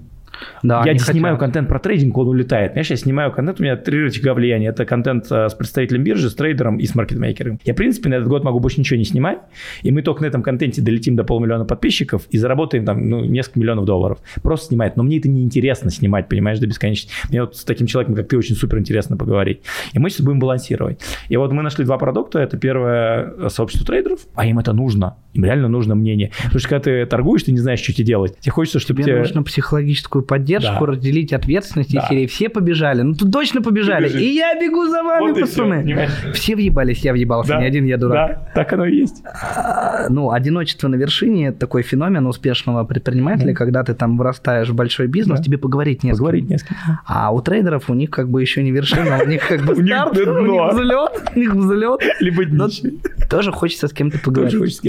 Да, 0.63 0.83
я 0.85 0.97
снимаю 0.97 1.35
хотят. 1.35 1.47
контент 1.47 1.69
про 1.69 1.79
трейдинг, 1.79 2.17
он 2.17 2.27
улетает. 2.29 2.71
Понимаешь, 2.71 2.89
я 2.89 2.95
снимаю 2.95 3.31
контент, 3.31 3.59
у 3.59 3.63
меня 3.63 3.75
три 3.75 4.03
рычага 4.03 4.33
влияния. 4.33 4.69
Это 4.69 4.85
контент 4.85 5.31
э, 5.31 5.49
с 5.49 5.53
представителем 5.53 6.03
биржи, 6.03 6.29
с 6.29 6.35
трейдером 6.35 6.77
и 6.77 6.85
с 6.85 6.95
маркетмейкером. 6.95 7.59
Я, 7.63 7.73
в 7.73 7.75
принципе, 7.75 8.09
на 8.09 8.15
этот 8.15 8.27
год 8.27 8.43
могу 8.43 8.59
больше 8.59 8.79
ничего 8.79 8.97
не 8.97 9.05
снимать, 9.05 9.39
и 9.81 9.91
мы 9.91 10.01
только 10.01 10.21
на 10.21 10.27
этом 10.27 10.43
контенте 10.43 10.81
долетим 10.81 11.15
до 11.15 11.23
полмиллиона 11.23 11.65
подписчиков 11.65 12.27
и 12.29 12.37
заработаем 12.37 12.85
там 12.85 13.09
ну, 13.09 13.25
несколько 13.25 13.59
миллионов 13.59 13.85
долларов. 13.85 14.19
Просто 14.41 14.67
снимать. 14.67 14.97
Но 14.97 15.03
мне 15.03 15.19
это 15.19 15.29
не 15.29 15.43
интересно 15.43 15.89
снимать, 15.89 16.29
понимаешь, 16.29 16.59
до 16.59 16.67
бесконечности. 16.67 17.13
Мне 17.29 17.41
вот 17.41 17.55
с 17.55 17.63
таким 17.63 17.87
человеком, 17.87 18.15
как 18.15 18.27
ты, 18.27 18.37
очень 18.37 18.55
супер 18.55 18.79
интересно 18.79 19.17
поговорить. 19.17 19.61
И 19.93 19.99
мы 19.99 20.09
сейчас 20.09 20.25
будем 20.25 20.39
балансировать. 20.39 20.99
И 21.29 21.37
вот 21.37 21.51
мы 21.51 21.63
нашли 21.63 21.85
два 21.85 21.97
продукта. 21.97 22.39
Это 22.39 22.57
первое 22.57 23.33
э, 23.37 23.49
сообщество 23.49 23.85
трейдеров, 23.85 24.19
а 24.35 24.45
им 24.45 24.59
это 24.59 24.73
нужно. 24.73 25.17
Им 25.33 25.45
реально 25.45 25.67
нужно 25.67 25.95
мнение. 25.95 26.31
Потому 26.43 26.59
что 26.59 26.69
когда 26.69 26.83
ты 26.83 27.05
торгуешь, 27.05 27.43
ты 27.43 27.51
не 27.51 27.59
знаешь, 27.59 27.79
что 27.79 27.93
тебе 27.93 28.05
делать. 28.05 28.37
Тебе 28.39 28.51
хочется, 28.51 28.79
чтобы 28.79 29.01
тебе... 29.01 29.13
Тебе 29.13 29.19
нужно 29.19 29.43
психологическую 29.43 30.23
поддержку, 30.31 30.85
да 30.85 30.91
разделить 30.93 31.33
ответственность 31.33 31.93
да. 31.93 32.07
серии. 32.07 32.25
Все 32.25 32.47
побежали. 32.47 33.01
Ну, 33.01 33.15
тут 33.15 33.33
точно 33.33 33.61
побежали. 33.61 34.07
И 34.07 34.33
я 34.33 34.55
бегу 34.55 34.87
за 34.87 35.03
вами, 35.03 35.31
вот 35.31 35.41
пацаны. 35.41 36.07
Все, 36.33 36.55
въебались, 36.55 37.03
я 37.03 37.11
въебался. 37.11 37.49
Да. 37.49 37.59
Не 37.59 37.65
один 37.65 37.83
я 37.83 37.97
дурак. 37.97 38.29
Да, 38.29 38.51
так 38.55 38.73
оно 38.73 38.85
и 38.85 38.95
есть. 38.95 39.23
А, 39.25 40.07
ну, 40.09 40.31
одиночество 40.31 40.87
на 40.87 40.95
вершине– 40.95 41.47
это 41.49 41.59
такой 41.59 41.83
феномен 41.83 42.25
успешного 42.27 42.85
предпринимателя, 42.85 43.47
да. 43.47 43.53
когда 43.53 43.83
ты 43.83 43.93
там 43.93 44.17
вырастаешь 44.17 44.69
в 44.69 44.73
большой 44.73 45.07
бизнес, 45.07 45.39
да. 45.39 45.43
тебе 45.43 45.57
поговорить 45.57 46.03
не 46.03 46.11
Поговорить 46.11 46.49
не 46.49 46.57
с 46.57 46.63
кем. 46.63 46.77
А 47.05 47.33
у 47.33 47.41
трейдеров 47.41 47.89
у 47.89 47.93
них 47.93 48.09
как 48.09 48.29
бы 48.29 48.41
еще 48.41 48.63
не 48.63 48.71
вершина, 48.71 49.19
у 49.23 49.27
них 49.27 49.47
как 49.47 49.65
бы 49.65 49.75
старт, 49.85 50.17
у 50.17 50.45
них 50.45 50.73
взлет, 50.73 51.31
у 51.35 51.39
них 51.39 51.55
взлет. 51.55 52.01
Либо 52.21 52.45
днище. 52.45 52.93
Тоже 53.29 53.51
хочется 53.51 53.87
с 53.87 53.93
кем-то 53.93 54.19
поговорить. 54.19 54.75
С. 54.75 54.81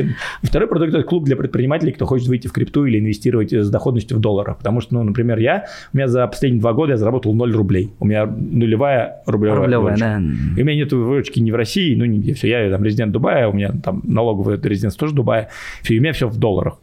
Второй 0.42 0.68
продукт– 0.68 0.94
это 0.94 1.02
клуб 1.02 1.24
для 1.24 1.36
предпринимателей, 1.36 1.92
кто 1.92 2.06
хочет 2.06 2.28
выйти 2.28 2.48
в 2.48 2.52
крипту 2.52 2.84
или 2.84 2.98
инвестировать 2.98 3.52
с 3.52 3.70
доходностью 3.70 4.18
в 4.18 4.20
долларах. 4.20 4.58
Потому 4.58 4.80
что, 4.80 4.94
ну, 4.94 5.02
например, 5.02 5.21
я, 5.38 5.66
у 5.92 5.96
меня 5.96 6.08
за 6.08 6.26
последние 6.26 6.60
два 6.60 6.72
года 6.72 6.92
я 6.92 6.96
заработал 6.96 7.34
0 7.34 7.52
рублей. 7.52 7.92
У 8.00 8.06
меня 8.06 8.26
нулевая 8.26 9.22
рублевая, 9.26 9.60
рублевая 9.60 9.78
выручка. 9.80 10.06
Да. 10.06 10.60
И 10.60 10.62
у 10.62 10.64
меня 10.64 10.76
нет 10.76 10.92
выручки 10.92 11.40
ни 11.40 11.50
в 11.50 11.54
России, 11.54 11.94
ну 11.94 12.04
нигде. 12.04 12.34
Все, 12.34 12.48
я 12.48 12.70
там 12.70 12.84
резидент 12.84 13.12
Дубая, 13.12 13.48
у 13.48 13.52
меня 13.52 13.72
там 13.82 14.02
налоговый 14.04 14.58
резидент 14.60 14.96
тоже 14.96 15.14
Дубая. 15.14 15.48
Все, 15.82 15.94
и 15.94 15.98
у 15.98 16.02
меня 16.02 16.12
все 16.12 16.28
в 16.28 16.38
долларах. 16.38 16.78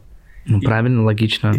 Ну, 0.46 0.58
и, 0.58 0.64
правильно, 0.64 1.02
логично. 1.04 1.54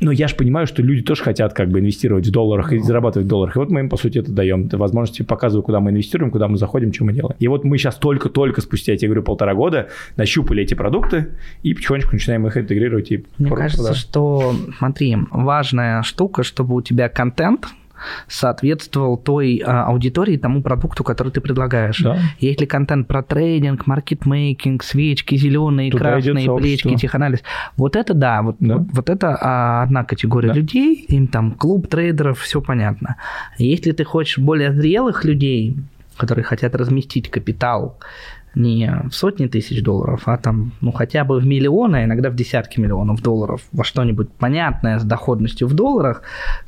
Но 0.00 0.10
я 0.10 0.28
же 0.28 0.34
понимаю, 0.34 0.66
что 0.66 0.82
люди 0.82 1.02
тоже 1.02 1.22
хотят 1.22 1.54
как 1.54 1.68
бы 1.68 1.80
инвестировать 1.80 2.26
в 2.26 2.30
долларах 2.30 2.72
и 2.72 2.78
зарабатывать 2.78 3.26
в 3.26 3.28
долларах. 3.28 3.56
И 3.56 3.58
вот 3.58 3.70
мы 3.70 3.80
им, 3.80 3.88
по 3.88 3.96
сути, 3.96 4.18
это 4.18 4.32
даем. 4.32 4.66
Это 4.66 4.76
возможности 4.76 5.22
показываю, 5.22 5.62
куда 5.62 5.80
мы 5.80 5.90
инвестируем, 5.92 6.30
куда 6.30 6.48
мы 6.48 6.56
заходим, 6.56 6.92
что 6.92 7.04
мы 7.04 7.12
делаем. 7.12 7.36
И 7.38 7.48
вот 7.48 7.64
мы 7.64 7.78
сейчас 7.78 7.96
только-только 7.96 8.60
спустя, 8.60 8.92
я 8.92 8.98
тебе 8.98 9.08
говорю, 9.08 9.22
полтора 9.22 9.54
года 9.54 9.88
нащупали 10.16 10.62
эти 10.62 10.74
продукты 10.74 11.28
и 11.62 11.74
потихонечку 11.74 12.12
начинаем 12.12 12.46
их 12.46 12.56
интегрировать. 12.56 13.12
И 13.12 13.24
Мне 13.38 13.50
кажется, 13.50 13.88
да. 13.88 13.94
что, 13.94 14.54
смотри, 14.78 15.16
важная 15.30 16.02
штука, 16.02 16.42
чтобы 16.42 16.74
у 16.74 16.82
тебя 16.82 17.08
контент– 17.08 17.68
соответствовал 18.28 19.16
той 19.16 19.62
а, 19.64 19.86
аудитории, 19.86 20.36
тому 20.36 20.62
продукту, 20.62 21.04
который 21.04 21.32
ты 21.32 21.40
предлагаешь. 21.40 22.00
Да. 22.00 22.18
Если 22.38 22.66
контент 22.66 23.08
про 23.08 23.22
трейдинг, 23.22 23.86
маркетмейкинг, 23.86 24.82
свечки 24.82 25.36
зеленые, 25.36 25.90
Туда 25.90 26.12
красные, 26.12 26.56
плечки, 26.56 26.96
теханализ, 26.96 27.40
вот 27.76 27.96
это 27.96 28.14
да, 28.14 28.42
вот, 28.42 28.56
да. 28.60 28.78
вот, 28.78 28.88
вот 28.92 29.10
это 29.10 29.36
а, 29.40 29.82
одна 29.82 30.04
категория 30.04 30.48
да. 30.48 30.54
людей, 30.54 31.04
им 31.08 31.28
там 31.28 31.52
клуб 31.52 31.88
трейдеров, 31.88 32.40
все 32.40 32.60
понятно. 32.60 33.16
Если 33.58 33.92
ты 33.92 34.04
хочешь 34.04 34.38
более 34.38 34.72
зрелых 34.72 35.24
людей, 35.24 35.76
которые 36.16 36.44
хотят 36.44 36.74
разместить 36.74 37.30
капитал 37.30 37.98
не 38.54 38.90
в 39.10 39.14
сотни 39.14 39.46
тысяч 39.46 39.82
долларов, 39.82 40.22
а 40.26 40.36
там, 40.36 40.72
ну, 40.80 40.92
хотя 40.92 41.24
бы 41.24 41.38
в 41.38 41.46
миллионы, 41.46 41.96
а 41.96 42.04
иногда 42.04 42.30
в 42.30 42.36
десятки 42.36 42.80
миллионов 42.80 43.22
долларов 43.22 43.62
во 43.72 43.84
что-нибудь 43.84 44.30
понятное 44.30 44.98
с 44.98 45.04
доходностью 45.04 45.68
в 45.68 45.74
долларах, 45.74 46.22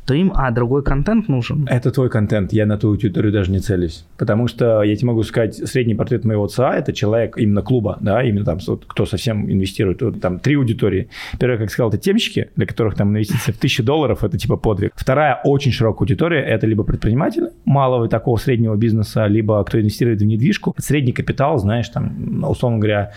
то 0.04 0.14
им, 0.14 0.32
а, 0.34 0.50
другой 0.50 0.82
контент 0.82 1.28
нужен. 1.28 1.66
Это 1.68 1.90
твой 1.90 2.10
контент, 2.10 2.52
я 2.52 2.66
на 2.66 2.78
ту 2.78 2.88
аудиторию 2.88 3.32
даже 3.32 3.50
не 3.50 3.60
целюсь. 3.60 4.04
Потому 4.16 4.48
что, 4.48 4.82
я 4.82 4.96
тебе 4.96 5.08
могу 5.08 5.22
сказать, 5.22 5.54
средний 5.54 5.94
портрет 5.94 6.24
моего 6.24 6.46
ЦА– 6.46 6.74
это 6.76 6.92
человек 6.92 7.36
именно 7.38 7.62
клуба, 7.62 7.98
да, 8.00 8.22
именно 8.22 8.44
там, 8.44 8.58
кто 8.86 9.06
совсем 9.06 9.50
инвестирует. 9.50 10.02
Вот, 10.02 10.20
там 10.20 10.38
три 10.38 10.56
аудитории. 10.56 11.08
Первая, 11.38 11.58
как 11.58 11.70
сказал, 11.70 11.90
это 11.90 11.98
темщики, 11.98 12.50
для 12.56 12.66
которых 12.66 12.94
там 12.94 13.10
инвестиция 13.10 13.52
в 13.52 13.58
тысячу 13.58 13.82
долларов– 13.82 14.18
это 14.24 14.38
типа 14.38 14.56
подвиг. 14.56 14.92
Вторая, 14.94 15.40
очень 15.44 15.72
широкая 15.72 16.00
аудитория– 16.00 16.40
это 16.46 16.66
либо 16.66 16.84
предприниматели 16.84 17.50
малого 17.64 18.08
такого 18.08 18.36
среднего 18.36 18.76
бизнеса, 18.76 19.26
либо 19.26 19.62
кто 19.64 19.80
инвестирует 19.80 20.20
в 20.20 20.24
недвижку. 20.24 20.74
Средний 20.78 21.12
капитал, 21.12 21.58
знаешь, 21.58 21.75
знаешь, 21.76 21.88
там, 21.88 22.44
условно 22.44 22.78
говоря, 22.78 23.12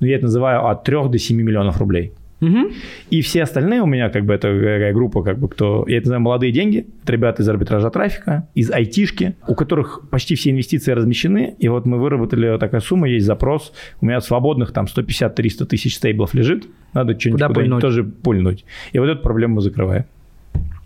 ну, 0.00 0.06
я 0.06 0.16
это 0.16 0.24
называю 0.24 0.66
от 0.66 0.84
3 0.84 1.08
до 1.08 1.18
7 1.18 1.36
миллионов 1.36 1.78
рублей. 1.78 2.12
Угу. 2.42 2.70
И 3.08 3.22
все 3.22 3.44
остальные 3.44 3.80
у 3.80 3.86
меня, 3.86 4.10
как 4.10 4.26
бы, 4.26 4.34
это 4.34 4.48
такая 4.48 4.92
группа, 4.92 5.22
как 5.22 5.38
бы, 5.38 5.48
кто, 5.48 5.86
я 5.88 5.96
это 5.96 6.06
называю, 6.06 6.22
молодые 6.22 6.52
деньги, 6.52 6.86
это 7.02 7.12
ребята 7.12 7.42
из 7.42 7.48
арбитража 7.48 7.88
трафика, 7.88 8.46
из 8.54 8.70
айтишки, 8.70 9.36
у 9.48 9.54
которых 9.54 10.02
почти 10.10 10.34
все 10.34 10.50
инвестиции 10.50 10.92
размещены, 10.92 11.54
и 11.58 11.68
вот 11.68 11.86
мы 11.86 11.98
выработали 11.98 12.58
такая 12.58 12.82
сумма, 12.82 13.08
есть 13.08 13.24
запрос, 13.24 13.72
у 14.02 14.06
меня 14.06 14.20
свободных 14.20 14.72
там 14.72 14.84
150-300 14.84 15.64
тысяч 15.64 15.96
стейблов 15.96 16.34
лежит, 16.34 16.66
надо 16.92 17.18
что-нибудь 17.18 17.42
куда 17.42 17.80
тоже 17.80 18.04
пульнуть. 18.04 18.66
И 18.92 18.98
вот 18.98 19.08
эту 19.08 19.22
проблему 19.22 19.56
мы 19.56 19.60
закрываем. 19.62 20.04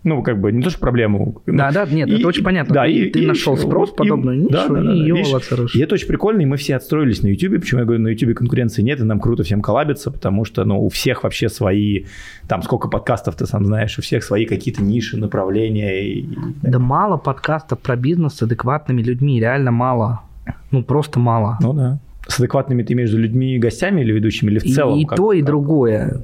Ну, 0.03 0.23
как 0.23 0.39
бы 0.39 0.51
не 0.51 0.63
то, 0.63 0.69
что 0.71 0.79
проблему. 0.79 1.41
Да, 1.45 1.71
да, 1.71 1.85
нет, 1.85 2.09
и, 2.09 2.15
это 2.15 2.27
очень 2.27 2.43
понятно. 2.43 2.73
Да, 2.73 2.87
и, 2.87 3.09
ты 3.09 3.19
и, 3.19 3.27
нашел 3.27 3.55
спрос, 3.55 3.91
и, 3.91 3.95
подобную 3.95 4.37
нишу, 4.39 4.51
да, 4.51 4.67
да, 4.67 4.81
да, 4.81 4.93
и 4.93 4.97
ее 4.97 5.23
И 5.75 5.79
это 5.79 5.93
очень 5.93 6.07
прикольно, 6.07 6.41
и 6.41 6.45
мы 6.45 6.57
все 6.57 6.75
отстроились 6.75 7.21
на 7.21 7.27
YouTube. 7.27 7.61
Почему 7.61 7.81
я 7.81 7.85
говорю, 7.85 8.01
на 8.01 8.07
YouTube 8.07 8.35
конкуренции 8.35 8.81
нет, 8.81 8.99
и 8.99 9.03
нам 9.03 9.19
круто 9.19 9.43
всем 9.43 9.61
коллабиться, 9.61 10.09
потому 10.09 10.43
что, 10.43 10.65
ну, 10.65 10.83
у 10.83 10.89
всех 10.89 11.23
вообще 11.23 11.49
свои, 11.49 12.05
там, 12.47 12.63
сколько 12.63 12.87
подкастов 12.87 13.35
ты 13.35 13.45
сам 13.45 13.65
знаешь, 13.65 13.97
у 13.99 14.01
всех 14.01 14.23
свои 14.23 14.45
какие-то 14.45 14.81
ниши, 14.81 15.17
направления. 15.17 16.03
И, 16.03 16.29
да 16.63 16.79
мало 16.79 17.17
подкастов 17.17 17.79
про 17.79 17.95
бизнес 17.95 18.33
с 18.33 18.41
адекватными 18.41 19.03
людьми, 19.03 19.39
реально 19.39 19.71
мало. 19.71 20.21
Ну, 20.71 20.83
просто 20.83 21.19
мало. 21.19 21.57
Ну 21.61 21.73
да. 21.73 21.99
С 22.27 22.39
адекватными 22.39 22.81
ты 22.83 22.95
между 22.95 23.17
людьми 23.17 23.55
и 23.55 23.59
гостями 23.59 24.01
или 24.01 24.13
ведущими, 24.13 24.49
или 24.51 24.59
в 24.59 24.63
целом? 24.63 24.97
И, 24.97 25.03
и 25.03 25.05
то, 25.05 25.33
и 25.33 25.41
другое. 25.41 26.21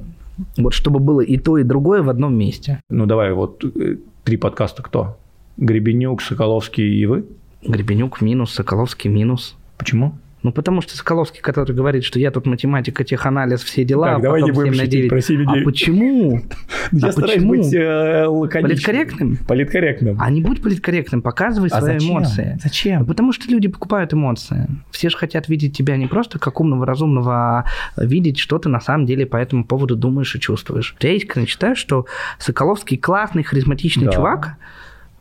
Вот 0.56 0.74
чтобы 0.74 1.00
было 1.00 1.20
и 1.20 1.36
то, 1.36 1.58
и 1.58 1.64
другое 1.64 2.02
в 2.02 2.08
одном 2.08 2.36
месте. 2.36 2.80
Ну 2.90 3.06
давай, 3.06 3.32
вот 3.32 3.64
э, 3.64 3.96
три 4.24 4.36
подкаста 4.36 4.82
кто? 4.82 5.18
Гребенюк, 5.56 6.22
Соколовский 6.22 7.00
и 7.00 7.06
вы? 7.06 7.26
Гребенюк 7.62 8.20
минус, 8.20 8.52
Соколовский 8.52 9.10
минус. 9.10 9.56
Почему? 9.76 10.14
Ну, 10.42 10.52
потому 10.52 10.80
что 10.80 10.96
Соколовский, 10.96 11.40
который 11.40 11.74
говорит, 11.74 12.04
что 12.04 12.18
я 12.20 12.30
тут 12.30 12.46
математика, 12.46 13.02
теханализ, 13.02 13.62
все 13.62 13.84
дела, 13.84 14.14
так, 14.14 14.22
давай 14.22 14.42
не 14.42 14.52
будем 14.52 14.74
7 14.74 14.82
на 14.82 14.86
9. 14.88 15.08
Про 15.10 15.20
7 15.20 15.44
А 15.48 15.64
почему? 15.64 16.40
Я 16.92 17.08
а 17.08 17.12
стараюсь 17.12 17.42
быть 17.42 17.74
э, 17.74 18.26
Политкорректным? 18.52 19.36
Политкорректным. 19.48 20.16
А 20.20 20.30
не 20.30 20.40
будь 20.40 20.62
политкорректным, 20.62 21.22
показывай 21.22 21.68
а 21.72 21.80
свои 21.80 21.98
зачем? 21.98 22.10
эмоции. 22.10 22.58
Зачем? 22.62 23.04
Потому 23.04 23.32
что 23.32 23.50
люди 23.50 23.68
покупают 23.68 24.14
эмоции. 24.14 24.68
Все 24.90 25.10
же 25.10 25.16
хотят 25.16 25.48
видеть 25.48 25.76
тебя 25.76 25.96
не 25.96 26.06
просто 26.06 26.38
как 26.38 26.60
умного, 26.60 26.86
разумного, 26.86 27.34
а 27.34 27.64
видеть, 27.96 28.38
что 28.38 28.58
ты 28.58 28.68
на 28.68 28.80
самом 28.80 29.06
деле 29.06 29.26
по 29.26 29.36
этому 29.36 29.64
поводу 29.64 29.96
думаешь 29.96 30.34
и 30.34 30.40
чувствуешь. 30.40 30.94
Я 31.00 31.12
искренне 31.12 31.46
считаю, 31.46 31.74
что 31.74 32.06
Соколовский 32.38 32.96
классный, 32.96 33.42
харизматичный 33.42 34.06
да. 34.06 34.12
чувак, 34.12 34.56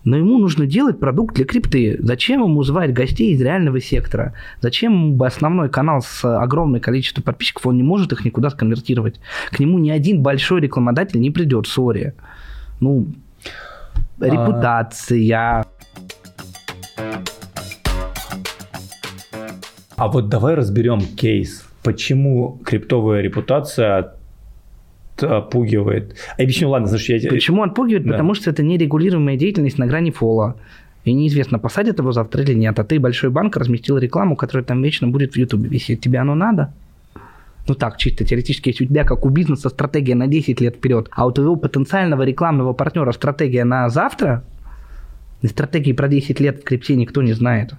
но 0.08 0.16
ему 0.16 0.38
нужно 0.38 0.66
делать 0.66 1.02
продукт 1.02 1.36
для 1.36 1.44
крипты. 1.44 1.98
Зачем 2.00 2.42
ему 2.42 2.64
звать 2.64 2.94
гостей 2.94 3.34
из 3.34 3.42
реального 3.42 3.82
сектора? 3.82 4.34
Зачем 4.62 4.94
ему 4.94 5.22
основной 5.22 5.68
канал 5.68 6.02
с 6.02 6.24
огромным 6.24 6.80
количеством 6.80 7.26
подписчиков, 7.26 7.66
он 7.66 7.76
не 7.76 7.84
может 7.84 8.14
их 8.14 8.24
никуда 8.24 8.50
сконвертировать? 8.50 9.20
К 9.52 9.60
нему 9.60 9.80
ни 9.80 9.90
один 9.90 10.24
большой 10.24 10.62
рекламодатель 10.62 11.20
не 11.20 11.30
придет, 11.30 11.68
сори. 11.68 12.14
Ну, 12.80 13.08
а. 14.22 14.26
репутация. 14.26 15.66
А 19.98 20.08
вот 20.08 20.30
давай 20.30 20.56
разберем 20.56 21.02
кейс. 21.02 21.68
Почему 21.84 22.62
криптовая 22.64 23.20
репутация 23.20 24.14
отпугивает. 25.24 26.16
Объясню, 26.38 26.70
ладно, 26.70 26.88
слушай, 26.88 27.20
я... 27.20 27.30
Почему 27.30 27.64
отпугивает? 27.64 28.06
Да. 28.06 28.12
Потому 28.14 28.34
что 28.34 28.50
это 28.50 28.64
нерегулируемая 28.64 29.38
деятельность 29.38 29.78
на 29.78 29.88
грани 29.88 30.12
фола. 30.12 30.56
И 31.04 31.14
неизвестно, 31.14 31.58
посадят 31.58 32.00
его 32.00 32.12
завтра 32.12 32.44
или 32.44 32.54
нет. 32.54 32.78
А 32.80 32.84
ты, 32.84 33.00
большой 33.00 33.30
банк, 33.30 33.56
разместил 33.56 33.98
рекламу, 33.98 34.36
которая 34.36 34.66
там 34.66 34.82
вечно 34.84 35.08
будет 35.08 35.34
в 35.34 35.38
Ютубе 35.38 35.70
висеть. 35.70 36.02
Тебе 36.02 36.20
оно 36.20 36.36
надо? 36.36 36.74
Ну 37.68 37.76
так, 37.76 37.98
чисто 37.98 38.24
теоретически, 38.24 38.70
если 38.70 38.86
у 38.86 38.88
тебя, 38.88 39.04
как 39.04 39.26
у 39.26 39.30
бизнеса, 39.30 39.70
стратегия 39.70 40.16
на 40.16 40.28
10 40.28 40.62
лет 40.62 40.78
вперед, 40.78 41.10
а 41.12 41.28
у 41.28 41.32
твоего 41.32 41.56
потенциального 41.58 42.24
рекламного 42.24 42.74
партнера 42.74 43.12
стратегия 43.12 43.66
на 43.66 43.90
завтра, 43.90 44.44
и 45.42 45.48
стратегии 45.48 45.92
про 45.92 46.08
10 46.08 46.40
лет 46.40 46.60
в 46.60 46.64
крипте 46.64 46.96
никто 46.96 47.22
не 47.22 47.34
знает. 47.34 47.74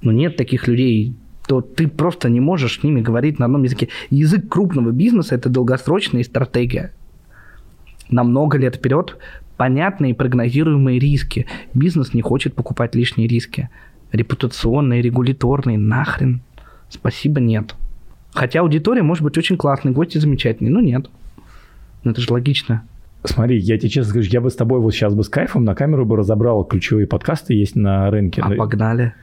Ну 0.00 0.12
нет 0.12 0.36
таких 0.36 0.66
людей 0.66 1.14
то 1.46 1.60
ты 1.60 1.88
просто 1.88 2.28
не 2.28 2.40
можешь 2.40 2.80
с 2.80 2.82
ними 2.82 3.00
говорить 3.00 3.38
на 3.38 3.46
одном 3.46 3.64
языке. 3.64 3.88
Язык 4.10 4.48
крупного 4.48 4.90
бизнеса– 4.90 5.34
это 5.36 5.48
долгосрочная 5.48 6.22
стратегия. 6.22 6.92
На 8.10 8.24
много 8.24 8.58
лет 8.58 8.76
вперед 8.76 9.16
понятные 9.56 10.14
прогнозируемые 10.14 10.98
риски. 10.98 11.46
Бизнес 11.74 12.14
не 12.14 12.22
хочет 12.22 12.54
покупать 12.54 12.94
лишние 12.94 13.28
риски. 13.28 13.70
Репутационные, 14.12 15.02
регуляторные, 15.02 15.78
нахрен. 15.78 16.40
Спасибо, 16.88 17.40
нет. 17.40 17.74
Хотя 18.34 18.60
аудитория 18.60 19.02
может 19.02 19.24
быть 19.24 19.36
очень 19.38 19.56
классной, 19.56 19.92
гости 19.92 20.18
замечательные, 20.18 20.72
но 20.72 20.80
нет. 20.80 21.08
Ну 22.04 22.10
это 22.10 22.20
же 22.20 22.32
логично. 22.32 22.82
Смотри, 23.24 23.58
я 23.58 23.78
тебе 23.78 23.88
честно 23.88 24.10
скажу, 24.10 24.28
я 24.30 24.40
бы 24.40 24.50
с 24.50 24.56
тобой 24.56 24.80
вот 24.80 24.92
сейчас 24.92 25.14
бы 25.14 25.22
с 25.22 25.28
кайфом 25.28 25.64
на 25.64 25.74
камеру 25.74 26.04
бы 26.04 26.16
разобрал 26.16 26.64
ключевые 26.64 27.06
подкасты 27.06 27.54
есть 27.54 27.76
на 27.76 28.10
рынке. 28.10 28.42
А 28.42 28.50
погнали. 28.50 29.14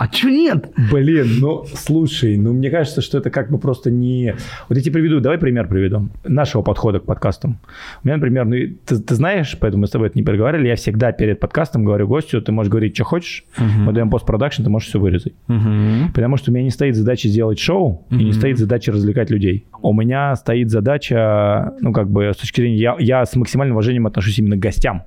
А 0.00 0.08
чё 0.08 0.30
нет? 0.30 0.72
Блин, 0.90 1.26
ну 1.40 1.66
слушай, 1.74 2.38
ну 2.38 2.54
мне 2.54 2.70
кажется, 2.70 3.02
что 3.02 3.18
это 3.18 3.28
как 3.28 3.50
бы 3.50 3.58
просто 3.58 3.90
не... 3.90 4.34
Вот 4.70 4.78
я 4.78 4.82
тебе 4.82 4.94
приведу, 4.94 5.20
давай 5.20 5.36
пример 5.36 5.68
приведу 5.68 6.08
нашего 6.24 6.62
подхода 6.62 7.00
к 7.00 7.04
подкастам. 7.04 7.58
У 8.02 8.08
меня, 8.08 8.16
например, 8.16 8.46
ну 8.46 8.56
ты, 8.86 8.98
ты 8.98 9.14
знаешь, 9.14 9.58
поэтому 9.60 9.82
мы 9.82 9.88
с 9.88 9.90
тобой 9.90 10.08
это 10.08 10.16
не 10.16 10.24
переговорили, 10.24 10.68
я 10.68 10.76
всегда 10.76 11.12
перед 11.12 11.38
подкастом 11.38 11.84
говорю 11.84 12.08
гостю, 12.08 12.40
ты 12.40 12.50
можешь 12.50 12.70
говорить, 12.70 12.94
что 12.94 13.04
хочешь, 13.04 13.44
uh-huh. 13.58 13.80
мы 13.84 13.92
даем 13.92 14.08
постпродакшн, 14.08 14.62
ты 14.62 14.70
можешь 14.70 14.88
все 14.88 14.98
вырезать. 14.98 15.34
Uh-huh. 15.48 16.10
Потому 16.14 16.38
что 16.38 16.50
у 16.50 16.54
меня 16.54 16.64
не 16.64 16.70
стоит 16.70 16.96
задача 16.96 17.28
сделать 17.28 17.58
шоу, 17.58 18.06
uh-huh. 18.08 18.18
и 18.18 18.24
не 18.24 18.32
стоит 18.32 18.56
задача 18.56 18.92
развлекать 18.92 19.28
людей. 19.28 19.66
У 19.82 19.92
меня 19.92 20.34
стоит 20.34 20.70
задача, 20.70 21.74
ну 21.82 21.92
как 21.92 22.10
бы 22.10 22.32
с 22.34 22.38
точки 22.38 22.62
зрения, 22.62 22.78
я, 22.78 22.96
я 22.98 23.26
с 23.26 23.36
максимальным 23.36 23.76
уважением 23.76 24.06
отношусь 24.06 24.38
именно 24.38 24.56
к 24.56 24.60
гостям. 24.60 25.04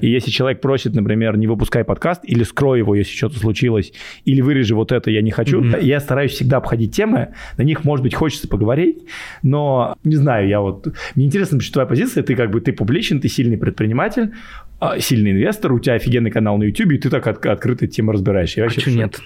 И 0.00 0.08
если 0.08 0.30
человек 0.30 0.60
просит, 0.60 0.94
например, 0.94 1.36
не 1.36 1.46
выпускай 1.46 1.84
подкаст, 1.84 2.22
или 2.24 2.42
скрой 2.44 2.78
его, 2.78 2.94
если 2.94 3.14
что-то 3.14 3.38
случилось, 3.38 3.92
или 4.24 4.40
вырежи 4.40 4.74
вот 4.74 4.92
это, 4.92 5.10
я 5.10 5.22
не 5.22 5.30
хочу, 5.30 5.60
mm-hmm. 5.60 5.82
я 5.82 6.00
стараюсь 6.00 6.32
всегда 6.32 6.58
обходить 6.58 6.94
темы, 6.94 7.34
на 7.56 7.62
них, 7.62 7.84
может 7.84 8.02
быть, 8.02 8.14
хочется 8.14 8.48
поговорить, 8.48 9.02
но 9.42 9.96
не 10.04 10.16
знаю, 10.16 10.48
я 10.48 10.60
вот... 10.60 10.88
Мне 11.14 11.26
интересно, 11.26 11.60
что 11.60 11.72
твоя 11.72 11.86
позиция, 11.86 12.22
ты 12.22 12.34
как 12.34 12.50
бы, 12.50 12.60
ты 12.60 12.72
публичен, 12.72 13.20
ты 13.20 13.28
сильный 13.28 13.58
предприниматель, 13.58 14.32
а, 14.80 14.98
сильный 15.00 15.32
инвестор, 15.32 15.72
у 15.72 15.80
тебя 15.80 15.94
офигенный 15.94 16.30
канал 16.30 16.56
на 16.58 16.64
YouTube, 16.64 16.92
и 16.92 16.98
ты 16.98 17.10
так 17.10 17.26
от, 17.26 17.44
открыто 17.44 17.86
тему 17.86 18.12
разбираешь. 18.12 18.56
Я 18.56 18.66
а 18.66 18.70
что 18.70 18.90
нет? 18.90 19.20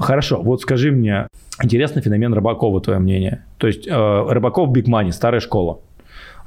Хорошо, 0.00 0.40
вот 0.42 0.62
скажи 0.62 0.90
мне, 0.90 1.26
интересный 1.62 2.00
феномен 2.00 2.32
Рыбакова, 2.32 2.80
твое 2.80 2.98
мнение. 2.98 3.44
То 3.58 3.66
есть 3.66 3.86
э, 3.86 3.90
Рыбаков 3.92 4.70
Big 4.70 4.86
Money, 4.86 5.12
старая 5.12 5.40
школа. 5.40 5.80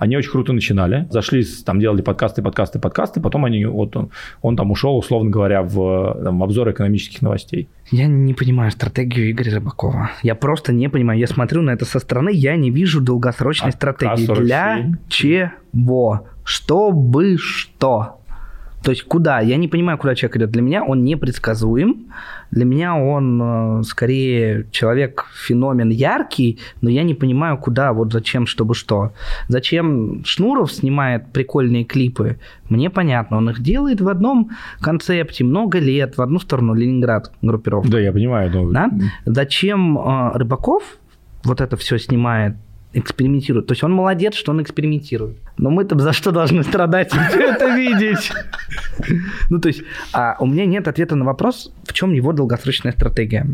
Они 0.04 0.18
очень 0.18 0.32
круто 0.32 0.52
начинали, 0.52 1.08
зашли, 1.12 1.46
там 1.66 1.80
делали 1.80 2.02
подкасты, 2.02 2.42
подкасты, 2.42 2.78
подкасты, 2.78 3.22
потом 3.22 3.46
они, 3.46 3.64
вот 3.64 3.96
он, 3.96 4.10
он 4.42 4.58
там 4.58 4.70
ушел, 4.70 4.98
условно 4.98 5.32
говоря, 5.32 5.64
в, 5.64 6.20
там, 6.22 6.44
обзор 6.44 6.72
экономических 6.72 7.22
новостей. 7.22 7.70
Я 7.90 8.08
не 8.08 8.34
понимаю 8.34 8.70
стратегию 8.72 9.32
Игоря 9.32 9.56
Рыбакова. 9.56 10.12
Я 10.22 10.36
просто 10.36 10.74
не 10.74 10.90
понимаю. 10.90 11.20
Я 11.20 11.28
смотрю 11.28 11.62
на 11.62 11.70
это 11.72 11.86
со 11.86 12.00
стороны, 12.00 12.32
я 12.34 12.58
не 12.58 12.70
вижу 12.70 13.00
долгосрочной 13.00 13.70
а 13.70 13.72
стратегии. 13.72 14.42
Для 14.42 14.90
чего? 15.08 16.28
Чтобы 16.44 17.38
что? 17.38 18.20
То 18.84 18.92
есть 18.92 19.04
куда? 19.04 19.40
Я 19.40 19.56
не 19.58 19.68
понимаю, 19.68 19.98
куда 19.98 20.14
человек 20.14 20.38
идет. 20.38 20.52
Для 20.52 20.62
меня 20.62 20.84
он 20.84 21.04
непредсказуем. 21.04 22.08
Для 22.52 22.66
меня 22.66 22.96
он 22.96 23.42
э, 23.42 23.84
скорее 23.84 24.68
человек, 24.72 25.26
феномен 25.34 25.90
яркий, 25.90 26.60
но 26.82 26.90
я 26.90 27.04
не 27.04 27.14
понимаю, 27.14 27.58
куда, 27.58 27.94
вот 27.94 28.12
зачем, 28.12 28.46
чтобы 28.46 28.76
что. 28.76 29.14
Зачем 29.48 30.24
Шнуров 30.26 30.72
снимает 30.72 31.32
прикольные 31.32 31.86
клипы? 31.86 32.38
Мне 32.70 32.90
понятно. 32.90 33.38
Он 33.38 33.50
их 33.50 33.62
делает 33.62 34.02
в 34.02 34.10
одном 34.10 34.52
концепте 34.82 35.44
много 35.46 35.80
лет, 35.80 36.18
в 36.18 36.22
одну 36.22 36.40
сторону 36.40 36.74
Ленинград 36.74 37.32
группировка. 37.42 37.90
Да, 37.90 38.00
я 38.00 38.12
понимаю. 38.12 38.52
Но... 38.52 38.72
Да? 38.72 38.92
Зачем 39.26 39.98
э, 39.98 40.38
Рыбаков 40.38 40.84
вот 41.44 41.62
это 41.62 41.78
все 41.78 41.98
снимает 41.98 42.56
экспериментирует. 42.94 43.68
То 43.68 43.74
есть 43.74 43.84
он 43.84 43.92
молодец, 43.92 44.36
что 44.36 44.52
он 44.52 44.62
экспериментирует. 44.62 45.38
Но 45.58 45.70
мы-то 45.70 45.98
за 45.98 46.14
что 46.14 46.32
должны 46.32 46.64
страдать 46.64 47.12
это 47.14 47.76
видеть? 47.76 48.32
Ну, 49.50 49.60
то 49.60 49.68
есть, 49.68 49.84
а 50.14 50.36
у 50.40 50.46
меня 50.46 50.66
нет 50.66 50.88
ответа 50.88 51.16
на 51.16 51.26
вопрос, 51.26 51.74
в 51.84 51.94
чем 51.94 52.14
его 52.14 52.34
долгосрочная 52.34 52.92
стратегия. 52.92 53.48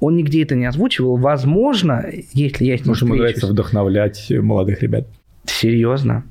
Он 0.00 0.16
нигде 0.16 0.42
это 0.42 0.54
не 0.54 0.66
озвучивал. 0.66 1.16
Возможно, 1.16 2.04
если 2.32 2.64
я 2.64 2.76
с 2.76 2.80
ним 2.80 2.88
Может, 2.88 3.02
ему 3.02 3.14
нравится 3.14 3.46
вдохновлять 3.46 4.30
молодых 4.30 4.82
ребят. 4.82 5.06
Серьезно? 5.44 6.24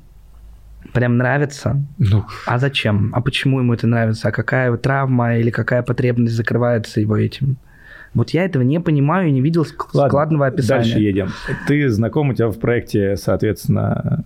Прям 0.92 1.16
нравится? 1.18 1.82
Ну. 1.98 2.24
А 2.46 2.58
зачем? 2.58 3.10
А 3.14 3.20
почему 3.20 3.60
ему 3.60 3.74
это 3.74 3.86
нравится? 3.86 4.28
А 4.28 4.32
какая 4.32 4.74
травма 4.76 5.36
или 5.36 5.50
какая 5.50 5.82
потребность 5.82 6.34
закрывается 6.34 7.00
его 7.00 7.16
этим? 7.16 7.56
Вот 8.16 8.30
я 8.30 8.44
этого 8.44 8.62
не 8.62 8.80
понимаю 8.80 9.28
и 9.28 9.30
не 9.30 9.42
видел 9.42 9.66
Ладно, 9.92 10.08
складного 10.08 10.46
описания. 10.46 10.82
Дальше 10.82 10.98
едем. 10.98 11.28
Ты 11.68 11.88
знаком 11.90 12.30
у 12.30 12.34
тебя 12.34 12.48
в 12.48 12.58
проекте, 12.58 13.16
соответственно, 13.16 14.24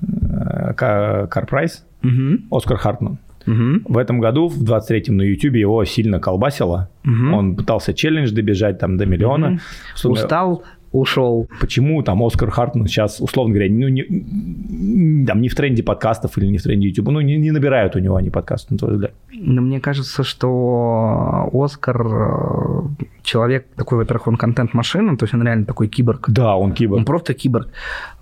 CarPrice, 0.79 1.81
угу. 2.03 2.57
Оскар 2.57 2.77
Хартман. 2.79 3.19
Угу. 3.47 3.93
В 3.93 3.99
этом 3.99 4.21
году, 4.21 4.49
в 4.49 4.63
23-м 4.63 5.17
на 5.17 5.23
YouTube 5.23 5.55
его 5.57 5.85
сильно 5.85 6.21
колбасило. 6.21 6.89
Угу. 7.05 7.35
Он 7.35 7.57
пытался 7.57 7.93
челлендж 7.93 8.31
добежать 8.31 8.79
там 8.79 8.97
до 8.97 9.07
миллиона. 9.07 9.59
Угу. 10.05 10.13
Устал, 10.13 10.63
ушел. 10.93 11.49
Почему 11.61 12.03
там 12.03 12.23
Оскар 12.23 12.51
Хартман 12.51 12.87
сейчас, 12.87 13.21
условно 13.21 13.55
говоря, 13.55 13.71
ну, 13.73 13.89
не, 13.89 15.25
там, 15.25 15.41
не 15.41 15.49
в 15.49 15.55
тренде 15.55 15.83
подкастов 15.83 16.37
или 16.39 16.47
не 16.47 16.59
в 16.59 16.63
тренде 16.63 16.89
YouTube, 16.89 17.09
ну, 17.09 17.21
не, 17.21 17.37
не 17.37 17.51
набирают 17.51 17.97
у 17.97 17.99
него 17.99 18.17
они 18.17 18.31
подкасты, 18.31 18.75
на 18.75 18.79
твой 18.79 18.93
взгляд? 18.95 19.15
Но 19.33 19.63
мне 19.63 19.81
кажется, 19.81 20.25
что 20.25 21.49
Оскар 21.53 22.07
э, 22.07 22.83
человек 23.23 23.67
такой, 23.77 23.99
во-первых, 23.99 24.27
он 24.27 24.37
контент-машина, 24.37 25.17
то 25.17 25.25
есть 25.25 25.35
он 25.35 25.43
реально 25.43 25.65
такой 25.65 25.89
киборг. 25.89 26.29
Да, 26.29 26.57
он 26.57 26.73
киборг. 26.73 26.99
Он 26.99 27.05
просто 27.05 27.35
киборг. 27.35 27.69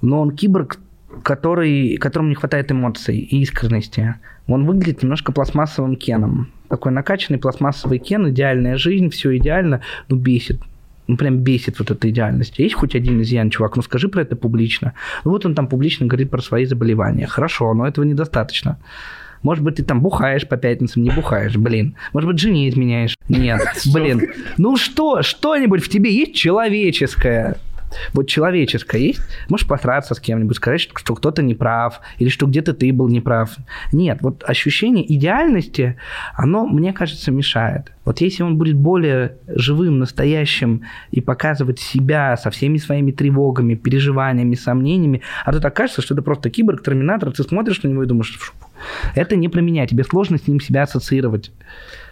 Но 0.02 0.20
он 0.20 0.32
киборг, 0.32 0.78
который, 1.22 1.96
которому 1.96 2.28
не 2.28 2.34
хватает 2.34 2.70
эмоций 2.70 3.18
и 3.18 3.40
искренности. 3.40 4.16
Он 4.46 4.66
выглядит 4.66 5.02
немножко 5.02 5.32
пластмассовым 5.32 5.96
Кеном. 5.96 6.48
Такой 6.68 6.92
накачанный 6.92 7.38
пластмассовый 7.38 7.98
Кен, 7.98 8.30
идеальная 8.30 8.76
жизнь, 8.76 9.10
все 9.10 9.36
идеально, 9.36 9.80
но 10.08 10.16
бесит 10.16 10.60
ну, 11.08 11.16
прям 11.16 11.38
бесит 11.38 11.78
вот 11.78 11.90
эта 11.90 12.08
идеальность. 12.10 12.58
Есть 12.58 12.74
хоть 12.74 12.94
один 12.94 13.20
изъян, 13.22 13.50
чувак, 13.50 13.76
ну 13.76 13.82
скажи 13.82 14.08
про 14.08 14.22
это 14.22 14.36
публично. 14.36 14.92
Ну 15.24 15.32
вот 15.32 15.46
он 15.46 15.54
там 15.54 15.66
публично 15.66 16.06
говорит 16.06 16.30
про 16.30 16.40
свои 16.42 16.66
заболевания. 16.66 17.26
Хорошо, 17.26 17.72
но 17.74 17.88
этого 17.88 18.04
недостаточно. 18.04 18.78
Может 19.42 19.64
быть, 19.64 19.76
ты 19.76 19.84
там 19.84 20.00
бухаешь 20.00 20.46
по 20.46 20.56
пятницам, 20.56 21.02
не 21.02 21.10
бухаешь, 21.10 21.56
блин. 21.56 21.96
Может 22.12 22.28
быть, 22.28 22.38
жене 22.38 22.68
изменяешь. 22.68 23.16
Нет, 23.28 23.62
блин. 23.92 24.28
Ну 24.58 24.76
что, 24.76 25.22
что-нибудь 25.22 25.82
в 25.82 25.88
тебе 25.88 26.12
есть 26.12 26.34
человеческое? 26.34 27.56
Вот 28.12 28.28
человеческое 28.28 29.00
есть? 29.00 29.20
Можешь 29.48 29.66
посраться 29.66 30.14
с 30.14 30.20
кем-нибудь, 30.20 30.56
сказать, 30.56 30.80
что 30.80 31.14
кто-то 31.14 31.42
не 31.42 31.54
прав, 31.54 32.00
или 32.18 32.28
что 32.28 32.46
где-то 32.46 32.74
ты 32.74 32.92
был 32.92 33.08
неправ. 33.08 33.56
Нет, 33.92 34.18
вот 34.20 34.44
ощущение 34.46 35.10
идеальности, 35.14 35.96
оно, 36.34 36.66
мне 36.66 36.92
кажется, 36.92 37.30
мешает. 37.30 37.92
Вот 38.04 38.20
если 38.20 38.42
он 38.42 38.56
будет 38.56 38.76
более 38.76 39.36
живым, 39.48 39.98
настоящим 39.98 40.82
и 41.10 41.20
показывать 41.20 41.78
себя 41.78 42.36
со 42.36 42.50
всеми 42.50 42.78
своими 42.78 43.10
тревогами, 43.12 43.74
переживаниями, 43.74 44.54
сомнениями, 44.54 45.22
а 45.44 45.52
то 45.52 45.60
так 45.60 45.74
кажется, 45.74 46.00
что 46.02 46.14
это 46.14 46.22
просто 46.22 46.50
киборг, 46.50 46.82
терминатор, 46.82 47.30
ты 47.32 47.42
смотришь 47.42 47.82
на 47.82 47.88
него 47.88 48.02
и 48.02 48.06
думаешь, 48.06 48.34
это 49.14 49.36
не 49.36 49.48
про 49.48 49.60
меня, 49.60 49.86
тебе 49.86 50.04
сложно 50.04 50.38
с 50.38 50.46
ним 50.46 50.60
себя 50.60 50.82
ассоциировать. 50.82 51.52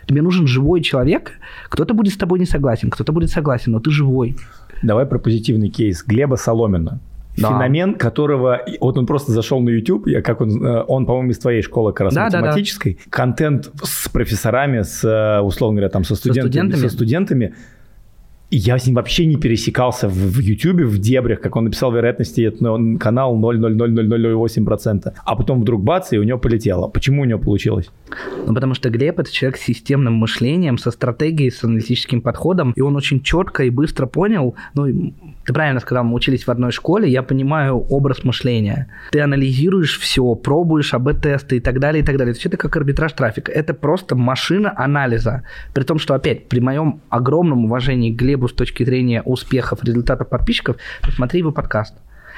Тебе 0.07 0.23
нужен 0.23 0.47
живой 0.47 0.83
человек, 0.83 1.33
кто-то 1.69 1.93
будет 1.93 2.15
с 2.15 2.17
тобой 2.17 2.39
не 2.39 2.47
согласен, 2.47 2.91
кто-то 2.91 3.13
будет 3.13 3.31
согласен, 3.31 3.73
но 3.73 3.81
ты 3.81 3.91
живой. 3.91 4.37
Давай 4.83 5.07
про 5.07 5.19
позитивный 5.19 5.69
кейс. 5.69 6.03
Глеба 6.05 6.37
Соломина. 6.37 7.01
Да. 7.37 7.49
Феномен, 7.49 7.95
которого... 7.95 8.63
Вот 8.81 8.97
он 8.97 9.07
просто 9.07 9.33
зашел 9.33 9.61
на 9.61 9.69
YouTube, 9.69 10.07
я, 10.07 10.23
как 10.23 10.41
он, 10.41 10.65
э, 10.65 10.85
он, 10.89 11.05
по-моему, 11.05 11.33
из 11.33 11.39
твоей 11.39 11.61
школы 11.61 11.93
как 11.93 12.07
раз 12.07 12.15
да, 12.15 12.25
математической. 12.25 12.95
Да, 12.95 13.01
да. 13.05 13.11
Контент 13.11 13.71
с 13.83 14.09
профессорами, 14.09 14.81
с, 14.81 15.05
э, 15.05 15.43
условно 15.43 15.77
говоря, 15.77 15.91
там, 15.91 16.05
со 16.05 16.15
студентами. 16.15 16.47
Со 16.47 16.49
студентами. 16.49 16.81
Со 16.81 16.89
студентами 16.89 17.55
я 18.51 18.79
с 18.79 18.87
ним 18.87 18.95
вообще 18.95 19.27
не 19.27 19.37
пересекался 19.37 20.09
в, 20.09 20.13
в 20.13 20.39
YouTube, 20.39 20.83
в 20.83 20.99
дебрях, 20.99 21.41
как 21.41 21.57
он 21.57 21.65
написал 21.65 21.93
вероятности, 21.93 22.43
это 22.43 22.71
он, 22.71 22.97
канал 22.99 23.37
0,00008%. 23.37 25.13
А 25.25 25.37
потом 25.37 25.61
вдруг 25.61 25.83
бац, 25.83 26.13
и 26.13 26.19
у 26.19 26.23
него 26.23 26.39
полетело. 26.39 26.89
Почему 26.89 27.23
у 27.23 27.25
него 27.25 27.41
получилось? 27.41 27.91
Ну, 28.47 28.55
потому 28.55 28.75
что 28.75 28.91
Глеб– 28.91 29.19
это 29.21 29.33
человек 29.33 29.59
с 29.59 29.63
системным 29.63 30.15
мышлением, 30.15 30.79
со 30.79 30.91
стратегией, 30.91 31.51
с 31.51 31.65
аналитическим 31.65 32.21
подходом, 32.21 32.73
и 32.77 32.81
он 32.81 32.95
очень 32.97 33.21
четко 33.23 33.65
и 33.65 33.71
быстро 33.71 34.07
понял, 34.07 34.55
ну, 34.75 35.13
ты 35.45 35.53
правильно 35.53 35.81
сказал, 35.81 36.05
мы 36.05 36.15
учились 36.15 36.47
в 36.47 36.51
одной 36.51 36.71
школе, 36.71 37.09
я 37.09 37.23
понимаю 37.23 37.79
образ 37.79 38.25
мышления. 38.25 38.89
Ты 39.11 39.21
анализируешь 39.21 39.99
все, 39.99 40.35
пробуешь 40.35 40.95
АБ-тесты 40.95 41.57
и 41.57 41.61
так 41.61 41.81
далее, 41.81 42.03
и 42.03 42.07
так 42.07 42.17
далее. 42.17 42.33
Есть 42.33 42.47
это 42.47 42.57
как 42.57 42.77
арбитраж 42.77 43.13
трафика. 43.13 43.51
Это 43.51 43.75
просто 43.75 44.17
машина 44.17 44.73
анализа. 44.77 45.43
При 45.75 45.83
том, 45.85 45.99
что, 45.99 46.15
опять, 46.15 46.49
при 46.49 46.61
моем 46.61 47.01
огромном 47.09 47.65
уважении 47.65 48.13
к 48.13 48.17
Глебу 48.17 48.36
с 48.37 48.53
точки 48.53 48.85
зрения 48.85 49.23
успехов, 49.23 49.83
результатов 49.83 50.29
подписчиков, 50.29 50.77
посмотри 51.03 51.41
его 51.41 51.53
подкаст. 51.53 51.95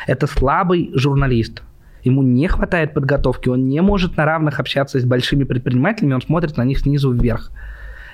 Это 0.06 0.26
слабый 0.26 0.90
журналист. 0.94 1.62
Ему 2.04 2.22
не 2.22 2.46
хватает 2.46 2.94
подготовки, 2.94 3.48
он 3.48 3.68
не 3.68 3.82
может 3.82 4.16
на 4.16 4.24
равных 4.24 4.60
общаться 4.60 5.00
с 5.00 5.04
большими 5.04 5.44
предпринимателями, 5.44 6.14
он 6.14 6.22
смотрит 6.22 6.56
на 6.56 6.64
них 6.64 6.78
снизу 6.78 7.10
вверх. 7.12 7.50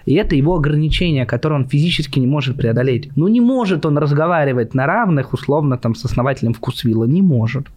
И 0.07 0.15
это 0.15 0.35
его 0.35 0.57
ограничение, 0.57 1.27
которое 1.27 1.57
он 1.57 1.69
физически 1.69 2.19
не 2.19 2.27
может 2.27 2.57
преодолеть. 2.57 3.11
Ну 3.17 3.29
не 3.29 3.41
может 3.41 3.87
он 3.87 3.99
разговаривать 3.99 4.75
на 4.75 4.87
равных, 4.87 5.33
условно, 5.33 5.79
там, 5.79 5.95
с 5.95 6.05
основателем 6.05 6.55
вкусвилла. 6.55 7.05
Не 7.05 7.23
может. 7.23 7.69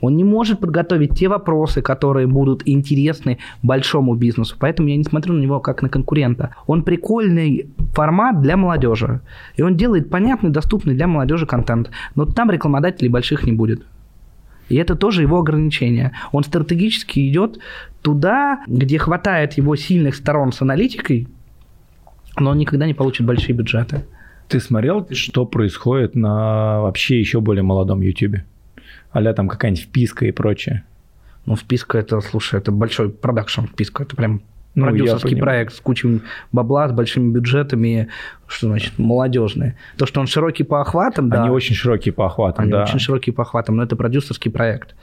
Он 0.00 0.16
не 0.16 0.24
может 0.24 0.60
подготовить 0.60 1.14
те 1.18 1.28
вопросы, 1.28 1.82
которые 1.82 2.26
будут 2.26 2.62
интересны 2.66 3.38
большому 3.62 4.14
бизнесу. 4.14 4.56
Поэтому 4.58 4.88
я 4.88 4.96
не 4.96 5.04
смотрю 5.04 5.34
на 5.34 5.40
него 5.40 5.60
как 5.60 5.82
на 5.82 5.88
конкурента. 5.88 6.54
Он 6.66 6.82
прикольный 6.82 7.68
формат 7.92 8.40
для 8.40 8.56
молодежи. 8.56 9.20
И 9.56 9.62
он 9.62 9.76
делает 9.76 10.10
понятный, 10.10 10.50
доступный 10.50 10.94
для 10.94 11.06
молодежи 11.06 11.46
контент. 11.46 11.90
Но 12.14 12.24
там 12.24 12.50
рекламодателей 12.50 13.10
больших 13.10 13.44
не 13.44 13.52
будет. 13.52 13.82
И 14.68 14.76
это 14.76 14.94
тоже 14.94 15.22
его 15.22 15.38
ограничение. 15.38 16.12
Он 16.32 16.44
стратегически 16.44 17.28
идет 17.28 17.58
туда, 18.02 18.60
где 18.66 18.98
хватает 18.98 19.54
его 19.54 19.74
сильных 19.76 20.14
сторон 20.14 20.52
с 20.52 20.62
аналитикой, 20.62 21.26
но 22.38 22.50
он 22.50 22.58
никогда 22.58 22.86
не 22.86 22.94
получит 22.94 23.26
большие 23.26 23.54
бюджеты. 23.54 24.04
Ты 24.48 24.60
смотрел, 24.60 25.06
что 25.12 25.44
происходит 25.44 26.14
на 26.14 26.80
вообще 26.80 27.18
еще 27.18 27.40
более 27.40 27.62
молодом 27.62 28.00
YouTube? 28.00 28.42
А 29.12 29.32
там 29.32 29.48
какая-нибудь 29.48 29.84
вписка 29.84 30.26
и 30.26 30.32
прочее. 30.32 30.84
Ну, 31.46 31.56
вписка 31.56 31.98
это, 31.98 32.20
слушай, 32.20 32.58
это 32.58 32.70
большой 32.70 33.10
продакшн 33.10 33.62
вписка, 33.62 34.02
это 34.02 34.14
прям 34.14 34.42
ну, 34.74 34.86
продюсерский 34.86 35.36
проект 35.36 35.74
с 35.74 35.80
кучей 35.80 36.22
бабла, 36.52 36.88
с 36.88 36.92
большими 36.92 37.32
бюджетами, 37.32 38.08
что 38.46 38.68
значит 38.68 38.98
молодежные. 38.98 39.76
То, 39.96 40.06
что 40.06 40.20
он 40.20 40.26
широкий 40.26 40.62
по 40.62 40.80
охватам, 40.80 41.24
Они 41.32 41.48
да. 41.48 41.52
очень 41.52 41.74
широкие 41.74 42.12
по 42.12 42.26
охватам, 42.26 42.64
Они 42.64 42.72
да. 42.72 42.84
очень 42.84 42.98
широкие 42.98 43.32
по 43.32 43.42
охватам, 43.42 43.76
но 43.76 43.82
это 43.82 43.96
продюсерский 43.96 44.50
проект. 44.50 44.94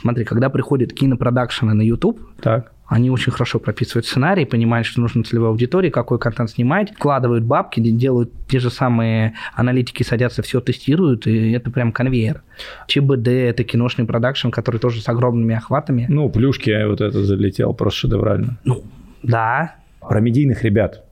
Смотри, 0.00 0.24
когда 0.24 0.48
приходят 0.48 0.92
кинопродакшены 0.92 1.74
на 1.74 1.82
YouTube, 1.82 2.20
так. 2.40 2.72
Они 2.90 3.08
очень 3.08 3.30
хорошо 3.30 3.60
прописывают 3.60 4.04
сценарий, 4.04 4.44
понимают, 4.44 4.84
что 4.84 5.00
нужно 5.00 5.22
целевой 5.22 5.50
аудитории, 5.50 5.90
какой 5.90 6.18
контент 6.18 6.50
снимать, 6.50 6.90
вкладывают 6.90 7.44
бабки, 7.44 7.78
делают 7.78 8.32
те 8.48 8.58
же 8.58 8.68
самые 8.68 9.34
аналитики, 9.54 10.02
садятся, 10.02 10.42
все 10.42 10.60
тестируют, 10.60 11.24
и 11.28 11.52
это 11.52 11.70
прям 11.70 11.92
конвейер. 11.92 12.42
ЧБД– 12.88 13.28
это 13.28 13.62
киношный 13.62 14.06
продакшн, 14.06 14.50
который 14.50 14.80
тоже 14.80 15.00
с 15.00 15.08
огромными 15.08 15.54
охватами. 15.54 16.06
Ну, 16.08 16.28
плюшки 16.28 16.84
вот 16.84 17.00
это 17.00 17.22
залетел 17.22 17.74
просто 17.74 18.00
шедеврально. 18.00 18.58
Ну, 18.64 18.82
да. 19.22 19.76
Про 20.00 20.18
медийных 20.18 20.64
ребят. 20.64 21.04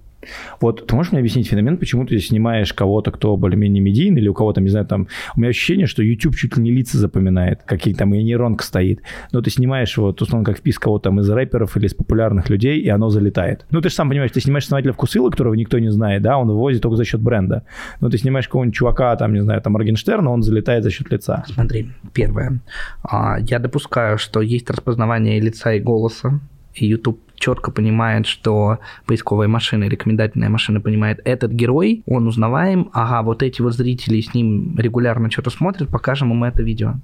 Вот 0.61 0.87
ты 0.87 0.95
можешь 0.95 1.13
мне 1.13 1.21
объяснить 1.21 1.49
феномен, 1.49 1.77
почему 1.77 2.05
ты 2.05 2.19
снимаешь 2.19 2.73
кого-то, 2.73 3.11
кто 3.11 3.37
более-менее 3.37 3.83
медийный, 3.83 4.21
или 4.21 4.29
у 4.29 4.35
кого-то, 4.35 4.61
не 4.61 4.69
знаю, 4.69 4.87
там... 4.87 5.09
У 5.37 5.41
меня 5.41 5.51
ощущение, 5.51 5.87
что 5.87 6.03
YouTube 6.03 6.37
чуть 6.37 6.57
ли 6.57 6.63
не 6.63 6.71
лица 6.73 6.99
запоминает, 6.99 7.63
какие 7.65 7.95
там 7.95 8.15
и 8.15 8.23
нейронка 8.23 8.65
стоит. 8.65 9.01
Но 9.33 9.41
ты 9.41 9.51
снимаешь 9.51 9.97
вот, 9.97 10.21
условно, 10.21 10.45
как 10.45 10.59
впис 10.59 10.79
кого-то 10.79 11.05
там 11.05 11.21
из 11.21 11.31
рэперов 11.31 11.77
или 11.77 11.87
из 11.87 11.95
популярных 11.95 12.51
людей, 12.51 12.81
и 12.81 12.89
оно 12.89 13.09
залетает. 13.11 13.65
Ну, 13.71 13.81
ты 13.81 13.89
же 13.89 13.95
сам 13.95 14.09
понимаешь, 14.09 14.33
ты 14.33 14.41
снимаешь 14.41 14.65
основателя 14.65 14.93
вкусвилла, 14.93 15.31
которого 15.31 15.55
никто 15.55 15.79
не 15.79 15.91
знает, 15.91 16.23
да, 16.23 16.37
он 16.39 16.49
вывозит 16.49 16.83
только 16.83 16.97
за 16.97 17.05
счет 17.05 17.21
бренда. 17.21 17.65
Но 18.01 18.09
ты 18.09 18.19
снимаешь 18.19 18.47
какого-нибудь 18.47 18.77
чувака, 18.77 19.15
там, 19.17 19.33
не 19.33 19.41
знаю, 19.41 19.61
там, 19.63 19.73
Моргенштерна, 19.75 20.31
он 20.31 20.43
залетает 20.43 20.85
за 20.85 20.91
счет 20.91 21.11
лица. 21.11 21.45
Смотри, 21.47 21.91
первое. 22.13 22.61
А, 23.03 23.39
я 23.41 23.59
допускаю, 23.59 24.19
что 24.19 24.41
есть 24.41 24.69
распознавание 24.71 25.41
лица 25.41 25.73
и 25.73 25.81
голоса, 25.81 26.41
и 26.75 26.87
YouTube 26.87 27.21
четко 27.35 27.71
понимает, 27.71 28.27
что 28.27 28.79
поисковая 29.07 29.49
машина, 29.49 29.85
рекомендательная 29.85 30.49
машина 30.49 30.81
понимает, 30.81 31.21
этот 31.25 31.53
герой, 31.53 32.03
он 32.07 32.27
узнаваем, 32.27 32.91
ага, 32.93 33.23
вот 33.23 33.43
эти 33.43 33.63
вот 33.63 33.75
зрители 33.75 34.21
с 34.21 34.35
ним 34.35 34.77
регулярно 34.77 35.31
что-то 35.31 35.51
смотрят, 35.51 35.89
покажем 35.89 36.33
им 36.33 36.45
это 36.45 36.63
видео. 36.63 36.95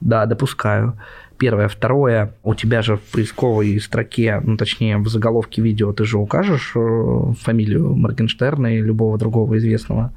Да, 0.00 0.26
допускаю. 0.26 0.94
Первое. 1.38 1.68
Второе, 1.68 2.34
у 2.42 2.54
тебя 2.54 2.82
же 2.82 2.96
в 2.96 3.02
поисковой 3.02 3.80
строке, 3.80 4.40
ну, 4.44 4.56
точнее, 4.56 4.98
в 4.98 5.08
заголовке 5.08 5.62
видео 5.62 5.92
ты 5.92 6.04
же 6.04 6.18
укажешь 6.18 6.72
э, 6.74 7.32
фамилию 7.40 7.94
Моргенштерна 7.94 8.78
и 8.78 8.80
любого 8.80 9.18
другого 9.18 9.58
известного. 9.58 10.12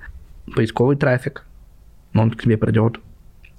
Поисковый 0.55 0.97
трафик. 0.97 1.45
Он 2.13 2.31
к 2.31 2.41
тебе 2.41 2.57
придет 2.57 2.99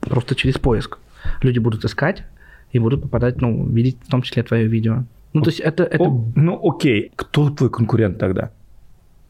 просто 0.01 0.35
через 0.35 0.59
поиск. 0.59 0.99
Люди 1.41 1.59
будут 1.59 1.85
искать 1.85 2.25
и 2.73 2.79
будут 2.79 3.03
попадать, 3.03 3.41
ну, 3.41 3.65
видеть 3.67 3.97
в 4.07 4.11
том 4.11 4.23
числе 4.23 4.43
твое 4.43 4.67
видео. 4.67 5.05
Ну, 5.33 5.43
то 5.43 5.51
есть 5.51 5.61
это... 5.61 5.85
это... 5.85 6.05
О, 6.05 6.25
ну, 6.35 6.61
окей. 6.63 7.13
Кто 7.17 7.51
твой 7.51 7.71
конкурент 7.71 8.19
тогда? 8.19 8.51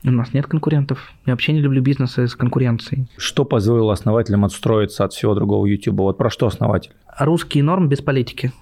У 0.05 0.11
нас 0.11 0.33
нет 0.33 0.47
конкурентов. 0.47 1.13
Я 1.27 1.33
вообще 1.33 1.53
не 1.53 1.61
люблю 1.61 1.81
бизнесы 1.81 2.27
с 2.27 2.35
конкуренцией. 2.35 3.07
Что 3.17 3.45
позволило 3.45 3.93
основателям 3.93 4.45
отстроиться 4.45 5.05
от 5.05 5.13
всего 5.13 5.35
другого 5.35 5.67
YouTube? 5.67 6.01
Вот 6.01 6.19
про 6.19 6.29
что 6.29 6.47
основатель? 6.47 6.91
Русский 7.19 7.63
норм 7.63 7.89
без 7.89 8.01
политики. 8.01 8.53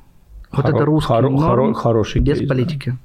Вот 0.52 0.66
хоро- 0.66 0.76
это 0.76 0.84
русский 0.84 1.12
хоро- 1.12 1.30
норм 1.30 1.72
хоро- 1.72 1.74
хороший 1.74 2.20
без 2.20 2.38
кейс, 2.38 2.48
политики. 2.48 2.90
Да. 2.90 2.96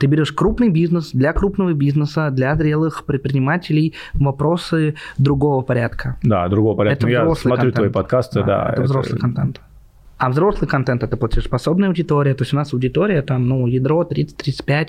Ты 0.00 0.06
берешь 0.06 0.32
крупный 0.32 0.70
бизнес 0.70 1.10
для 1.12 1.32
крупного 1.32 1.72
бизнеса, 1.72 2.30
для 2.30 2.56
зрелых 2.56 3.04
предпринимателей 3.04 3.94
вопросы 4.14 4.96
другого 5.18 5.62
порядка. 5.62 6.16
Да, 6.22 6.48
другого 6.48 6.76
порядка. 6.76 6.98
Это 6.98 7.06
ну, 7.06 7.12
я 7.12 7.34
смотрю 7.34 7.70
контент. 7.70 7.74
твои 7.74 7.90
подкасты, 7.90 8.40
да. 8.40 8.46
да 8.46 8.62
это, 8.64 8.72
это 8.72 8.82
взрослый 8.82 9.20
контент. 9.20 9.60
А 10.18 10.30
взрослый 10.30 10.68
контент– 10.68 11.02
это 11.04 11.16
платежеспособная 11.16 11.88
аудитория, 11.88 12.34
то 12.34 12.42
есть 12.42 12.52
у 12.52 12.56
нас 12.56 12.72
аудитория, 12.72 13.22
там, 13.22 13.46
ну, 13.46 13.66
ядро 13.68 14.02
30-35, 14.02 14.88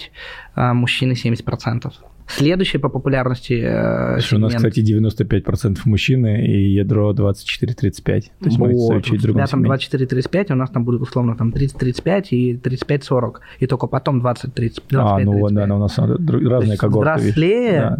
а 0.55 0.73
мужчины 0.73 1.13
70%. 1.13 1.91
Следующий 2.29 2.77
по 2.77 2.89
популярности 2.89 3.53
э, 3.53 4.19
У 4.35 4.37
нас, 4.37 4.53
кстати, 4.53 4.81
95% 4.81 5.79
мужчины 5.85 6.45
и 6.45 6.73
ядро 6.73 7.11
24-35. 7.11 8.03
То 8.03 8.45
есть 8.45 8.57
вот, 8.57 8.69
мы 8.69 8.97
у 8.97 9.01
тебя 9.01 9.47
там 9.47 9.63
24-35, 9.63 10.53
у 10.53 10.55
нас 10.55 10.69
там 10.69 10.83
будет 10.83 11.01
условно 11.01 11.35
там 11.35 11.49
30-35 11.49 12.27
и 12.29 12.55
35-40. 12.55 13.33
И 13.59 13.67
только 13.67 13.87
потом 13.87 14.21
20-30. 14.21 14.81
А, 14.93 15.19
ну 15.19 15.39
вот, 15.39 15.53
да, 15.53 15.65
но 15.65 15.77
у 15.77 15.79
нас 15.79 15.97
разные 15.97 16.77
когорты. 16.77 17.19
Взрослее, 17.19 17.79
да. 17.79 17.97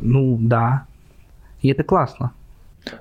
ну 0.00 0.38
да. 0.40 0.86
И 1.62 1.68
это 1.68 1.84
классно. 1.84 2.32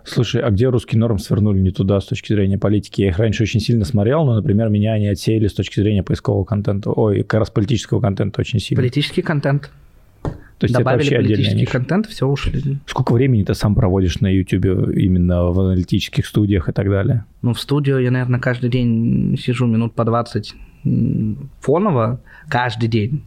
Слушай, 0.03 0.41
а 0.41 0.49
где 0.49 0.67
русский 0.69 0.97
норм 0.97 1.19
свернули 1.19 1.59
не 1.59 1.71
туда 1.71 1.99
с 2.01 2.05
точки 2.05 2.33
зрения 2.33 2.57
политики? 2.57 3.01
Я 3.01 3.09
их 3.09 3.19
раньше 3.19 3.43
очень 3.43 3.59
сильно 3.59 3.85
смотрел, 3.85 4.25
но, 4.25 4.35
например, 4.35 4.69
меня 4.69 4.93
они 4.93 5.07
отсеяли 5.07 5.47
с 5.47 5.53
точки 5.53 5.79
зрения 5.79 6.03
поискового 6.03 6.43
контента. 6.43 6.91
Ой, 6.91 7.23
как 7.23 7.39
раз 7.39 7.49
политического 7.49 8.01
контента 8.01 8.41
очень 8.41 8.59
сильно. 8.59 8.81
Политический 8.81 9.21
контент. 9.21 9.71
То 10.57 10.63
есть 10.65 10.73
Добавили 10.73 11.07
это 11.07 11.15
вообще 11.17 11.27
политический 11.27 11.65
контент, 11.65 12.07
все 12.07 12.25
ушли. 12.25 12.79
Сколько 12.87 13.13
времени 13.13 13.43
ты 13.43 13.53
сам 13.53 13.75
проводишь 13.75 14.19
на 14.21 14.27
YouTube 14.27 14.65
именно 14.95 15.51
в 15.51 15.59
аналитических 15.59 16.25
студиях 16.25 16.67
и 16.67 16.71
так 16.71 16.89
далее? 16.89 17.25
Ну, 17.43 17.53
в 17.53 17.59
студию 17.59 17.99
я, 17.99 18.09
наверное, 18.09 18.39
каждый 18.39 18.71
день 18.71 19.37
сижу 19.39 19.67
минут 19.67 19.93
по 19.93 20.03
20 20.03 20.55
фоново, 21.61 22.21
каждый 22.49 22.89
день 22.89 23.23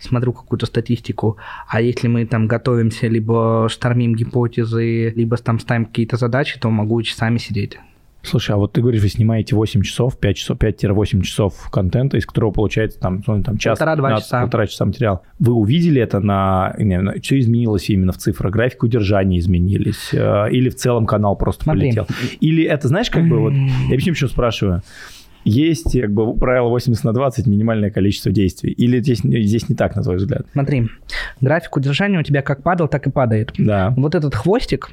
смотрю 0.00 0.32
какую-то 0.32 0.66
статистику, 0.66 1.36
а 1.68 1.80
если 1.80 2.08
мы 2.08 2.26
там 2.26 2.46
готовимся, 2.46 3.06
либо 3.08 3.68
штормим 3.68 4.14
гипотезы, 4.14 5.10
либо 5.10 5.36
там 5.36 5.58
ставим 5.58 5.86
какие-то 5.86 6.16
задачи, 6.16 6.58
то 6.58 6.70
могу 6.70 7.02
часами 7.02 7.38
сидеть. 7.38 7.78
Слушай, 8.22 8.54
а 8.54 8.58
вот 8.58 8.72
ты 8.72 8.82
говоришь, 8.82 9.00
вы 9.00 9.08
снимаете 9.08 9.56
8 9.56 9.82
часов, 9.82 10.18
5 10.18 10.36
часов, 10.36 10.58
5-8 10.58 11.22
часов 11.22 11.70
контента, 11.70 12.18
из 12.18 12.26
которого 12.26 12.50
получается 12.50 13.00
там, 13.00 13.22
ну, 13.26 13.42
там 13.42 13.56
час, 13.56 13.78
полтора-два 13.78 14.18
часа. 14.18 14.42
полтора 14.42 14.66
часа 14.66 14.84
материал. 14.84 15.22
Вы 15.38 15.54
увидели 15.54 16.02
это 16.02 16.20
на... 16.20 16.74
Не, 16.78 17.18
что 17.22 17.38
изменилось 17.38 17.88
именно 17.88 18.12
в 18.12 18.18
цифрах? 18.18 18.52
График 18.52 18.82
удержания 18.82 19.38
изменились? 19.38 20.10
Э, 20.12 20.50
или 20.50 20.68
в 20.68 20.76
целом 20.76 21.06
канал 21.06 21.34
просто 21.36 21.64
Смотри. 21.64 21.88
полетел? 21.88 22.06
Или 22.40 22.64
это, 22.64 22.88
знаешь, 22.88 23.08
как 23.08 23.26
бы 23.26 23.38
вот... 23.38 23.52
Я 23.88 23.94
объясню, 23.94 24.12
почему 24.12 24.28
спрашиваю 24.28 24.82
есть 25.44 25.98
как 26.00 26.12
бы 26.12 26.36
правило 26.36 26.68
80 26.68 27.04
на 27.04 27.12
20 27.12 27.46
минимальное 27.46 27.90
количество 27.90 28.30
действий? 28.32 28.72
Или 28.72 29.00
здесь, 29.00 29.18
здесь 29.18 29.68
не 29.68 29.74
так, 29.74 29.96
на 29.96 30.02
твой 30.02 30.16
взгляд? 30.16 30.46
Смотри, 30.52 30.88
график 31.40 31.76
удержания 31.76 32.18
у 32.18 32.22
тебя 32.22 32.42
как 32.42 32.62
падал, 32.62 32.88
так 32.88 33.06
и 33.06 33.10
падает. 33.10 33.52
Да. 33.58 33.92
Вот 33.96 34.14
этот 34.14 34.34
хвостик, 34.34 34.90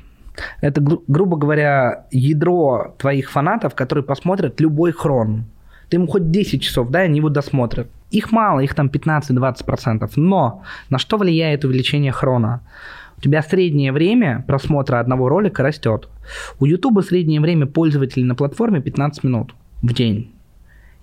это, 0.61 0.81
гру- 0.81 1.03
грубо 1.07 1.37
говоря, 1.37 2.05
ядро 2.11 2.95
твоих 2.97 3.31
фанатов, 3.31 3.75
которые 3.75 4.03
посмотрят 4.03 4.59
любой 4.61 4.91
хрон. 4.91 5.45
Ты 5.89 5.97
ему 5.97 6.07
хоть 6.07 6.31
10 6.31 6.61
часов 6.61 6.89
дай, 6.89 7.05
они 7.05 7.17
его 7.19 7.29
досмотрят. 7.29 7.87
Их 8.11 8.31
мало, 8.31 8.59
их 8.59 8.73
там 8.75 8.87
15-20%. 8.87 10.09
Но 10.15 10.63
на 10.89 10.97
что 10.97 11.17
влияет 11.17 11.65
увеличение 11.65 12.11
хрона? 12.11 12.61
У 13.17 13.21
тебя 13.21 13.41
среднее 13.41 13.91
время 13.91 14.43
просмотра 14.47 14.99
одного 14.99 15.27
ролика 15.29 15.63
растет. 15.63 16.07
У 16.59 16.65
YouTube 16.65 17.03
среднее 17.03 17.41
время 17.41 17.65
пользователей 17.65 18.25
на 18.25 18.35
платформе 18.35 18.79
15 18.81 19.23
минут 19.23 19.55
в 19.81 19.93
день. 19.93 20.31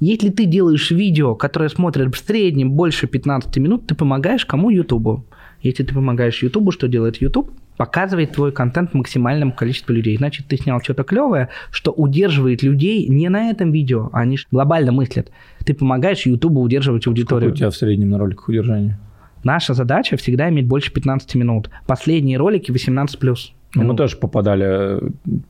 Если 0.00 0.30
ты 0.30 0.44
делаешь 0.44 0.90
видео, 0.90 1.34
которое 1.34 1.68
смотрят 1.68 2.14
в 2.14 2.18
среднем 2.18 2.72
больше 2.72 3.06
15 3.06 3.56
минут, 3.58 3.86
ты 3.86 3.94
помогаешь 3.94 4.44
кому? 4.44 4.70
Ютубу. 4.70 5.24
Если 5.62 5.82
ты 5.82 5.94
помогаешь 5.94 6.42
Ютубу, 6.42 6.72
что 6.72 6.88
делает 6.88 7.16
Ютуб? 7.22 7.50
Показывает 7.76 8.32
твой 8.32 8.52
контент 8.52 8.94
максимальному 8.94 9.52
количеству 9.52 9.92
людей. 9.92 10.16
Значит, 10.16 10.46
ты 10.46 10.56
снял 10.56 10.80
что-то 10.80 11.02
клевое, 11.02 11.48
что 11.70 11.90
удерживает 11.90 12.62
людей 12.62 13.08
не 13.08 13.28
на 13.28 13.50
этом 13.50 13.72
видео, 13.72 14.10
а 14.12 14.20
они 14.20 14.38
глобально 14.50 14.92
мыслят. 14.92 15.30
Ты 15.64 15.74
помогаешь 15.74 16.26
Ютубу 16.26 16.60
удерживать 16.60 17.06
аудиторию. 17.06 17.50
Сколько 17.50 17.54
у 17.54 17.58
тебя 17.58 17.70
в 17.70 17.76
среднем 17.76 18.10
на 18.10 18.18
роликах 18.18 18.48
удержания? 18.48 19.00
Наша 19.42 19.74
задача 19.74 20.16
всегда 20.16 20.48
иметь 20.48 20.66
больше 20.66 20.92
15 20.92 21.34
минут. 21.34 21.70
Последние 21.86 22.38
ролики 22.38 22.70
18+. 22.70 23.36
Ну, 23.74 23.84
мы 23.84 23.96
тоже 23.96 24.16
попадали. 24.16 25.00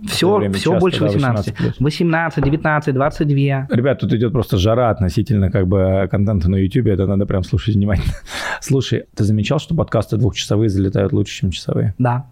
Все, 0.06 0.36
время 0.36 0.54
все 0.54 0.70
часто, 0.70 0.80
больше 0.80 1.00
да, 1.00 1.06
18. 1.06 1.54
18+. 1.54 1.72
18, 1.80 2.44
19, 2.44 2.94
22. 2.94 3.34
Ребят, 3.70 3.98
тут 4.00 4.12
идет 4.14 4.32
просто 4.32 4.56
жара 4.56 4.90
относительно 4.90 5.50
как 5.50 5.66
бы 5.68 6.08
контента 6.10 6.50
на 6.50 6.56
YouTube, 6.56 6.86
это 6.86 7.06
надо 7.06 7.26
прям 7.26 7.42
слушать 7.44 7.74
внимательно. 7.74 8.14
Слушай, 8.60 9.04
ты 9.14 9.24
замечал, 9.24 9.58
что 9.58 9.74
подкасты 9.74 10.16
двухчасовые 10.16 10.68
залетают 10.68 11.12
лучше, 11.12 11.40
чем 11.40 11.50
часовые? 11.50 11.94
Да. 11.98 12.26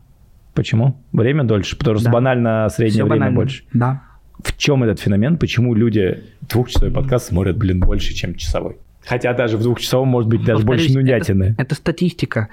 Почему? 0.54 0.96
Время 1.12 1.44
дольше, 1.44 1.76
потому 1.78 1.96
что 1.96 2.06
Да. 2.06 2.10
банально 2.12 2.68
среднее 2.70 2.92
Всё 2.94 3.04
время 3.04 3.18
банально. 3.20 3.36
больше. 3.40 3.64
Да. 3.72 4.02
В 4.42 4.56
чем 4.56 4.82
этот 4.84 4.98
феномен? 5.00 5.36
Почему 5.38 5.74
люди 5.74 6.24
двухчасовой 6.48 6.92
подкаст 6.92 7.28
смотрят, 7.28 7.56
блин, 7.56 7.80
больше, 7.80 8.12
чем 8.14 8.34
часовой? 8.34 8.76
Хотя 9.04 9.34
даже 9.34 9.56
в 9.56 9.62
двухчасовом 9.62 10.08
может 10.08 10.30
быть 10.30 10.44
даже 10.44 10.60
Повторюсь, 10.60 10.86
больше 10.86 10.98
нудятины. 10.98 11.44
Это, 11.44 11.62
это 11.62 11.74
статистика. 11.74 12.48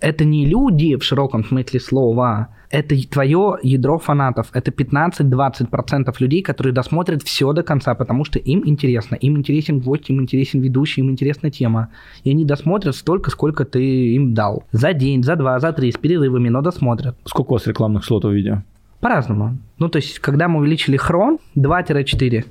Это 0.00 0.24
не 0.24 0.46
люди 0.46 0.96
в 0.96 1.04
широком 1.04 1.44
смысле 1.44 1.80
слова. 1.80 2.48
Это 2.70 2.96
твое 3.06 3.58
ядро 3.62 3.98
фанатов. 3.98 4.48
Это 4.52 4.70
15-20% 4.70 6.14
людей, 6.18 6.42
которые 6.42 6.72
досмотрят 6.72 7.22
все 7.22 7.52
до 7.52 7.62
конца, 7.62 7.94
потому 7.94 8.24
что 8.24 8.38
им 8.38 8.62
интересно. 8.64 9.14
Им 9.16 9.36
интересен 9.36 9.78
гость, 9.80 10.08
им 10.10 10.22
интересен 10.22 10.60
ведущий, 10.60 11.02
им 11.02 11.10
интересна 11.10 11.50
тема. 11.50 11.90
И 12.24 12.30
они 12.30 12.44
досмотрят 12.44 12.96
столько, 12.96 13.30
сколько 13.30 13.64
ты 13.64 14.14
им 14.14 14.34
дал. 14.34 14.64
За 14.72 14.94
день, 14.94 15.22
за 15.22 15.36
два, 15.36 15.60
за 15.60 15.72
три, 15.72 15.92
с 15.92 15.98
перерывами, 15.98 16.48
но 16.48 16.62
досмотрят. 16.62 17.16
Сколько 17.24 17.50
у 17.50 17.54
вас 17.54 17.66
рекламных 17.66 18.04
слотов 18.04 18.32
видео? 18.32 18.62
По-разному. 19.00 19.58
Ну, 19.78 19.88
то 19.88 19.96
есть, 19.96 20.20
когда 20.20 20.48
мы 20.48 20.60
увеличили 20.60 20.96
хрон 20.96 21.38
2-4, 21.56 22.44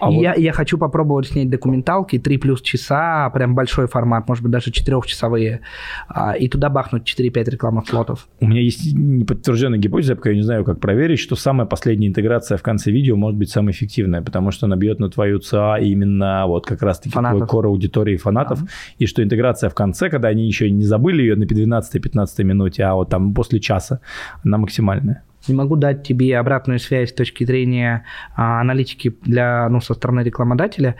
А 0.00 0.10
и 0.10 0.14
вот- 0.14 0.22
я, 0.22 0.34
я 0.34 0.52
хочу 0.52 0.78
попробовать 0.78 1.28
снять 1.28 1.50
документалки 1.50 2.18
3 2.18 2.38
плюс 2.38 2.60
часа, 2.62 3.30
прям 3.30 3.54
большой 3.54 3.86
формат, 3.86 4.28
может 4.28 4.42
быть, 4.42 4.52
даже 4.52 4.70
4-часовые, 4.70 5.60
а, 6.08 6.32
и 6.32 6.48
туда 6.48 6.68
бахнуть 6.68 7.04
4-5 7.04 7.48
рекламных 7.50 7.88
слотов. 7.88 8.28
У 8.40 8.46
меня 8.46 8.60
есть 8.60 8.94
неподтвержденная 8.94 9.78
гипотеза, 9.78 10.12
я 10.12 10.16
пока 10.16 10.32
не 10.32 10.42
знаю, 10.42 10.64
как 10.64 10.80
проверить, 10.80 11.18
что 11.18 11.36
самая 11.36 11.66
последняя 11.66 12.08
интеграция 12.08 12.58
в 12.58 12.62
конце 12.62 12.90
видео 12.90 13.16
может 13.16 13.38
быть 13.38 13.50
самая 13.50 13.72
эффективная, 13.72 14.22
потому 14.22 14.50
что 14.50 14.66
она 14.66 14.76
бьет 14.76 15.00
на 15.00 15.10
твою 15.10 15.38
ЦА 15.38 15.78
именно 15.78 16.46
вот 16.46 16.66
как 16.66 16.82
раз-таки 16.82 17.12
твой 17.30 17.46
кор 17.46 17.66
аудитории 17.66 18.16
фанатов, 18.16 18.60
и 18.98 19.06
что 19.06 19.22
интеграция 19.22 19.70
в 19.70 19.74
конце, 19.74 20.08
когда 20.10 20.28
они 20.28 20.46
еще 20.46 20.70
не 20.70 20.84
забыли 20.84 21.22
ее 21.22 21.36
на 21.36 21.44
12-15 21.44 22.44
минуте, 22.44 22.84
а 22.84 22.94
вот 22.94 23.10
там 23.10 23.34
после 23.34 23.60
часа, 23.60 24.00
она 24.44 24.58
максимальная. 24.58 25.22
Не 25.48 25.54
могу 25.54 25.76
дать 25.76 26.02
тебе 26.02 26.38
обратную 26.38 26.78
связь 26.78 27.10
с 27.10 27.12
точки 27.12 27.44
зрения 27.44 28.04
а, 28.34 28.60
аналитики 28.60 29.14
для, 29.22 29.68
ну, 29.68 29.80
со 29.80 29.94
стороны 29.94 30.20
рекламодателя. 30.20 30.96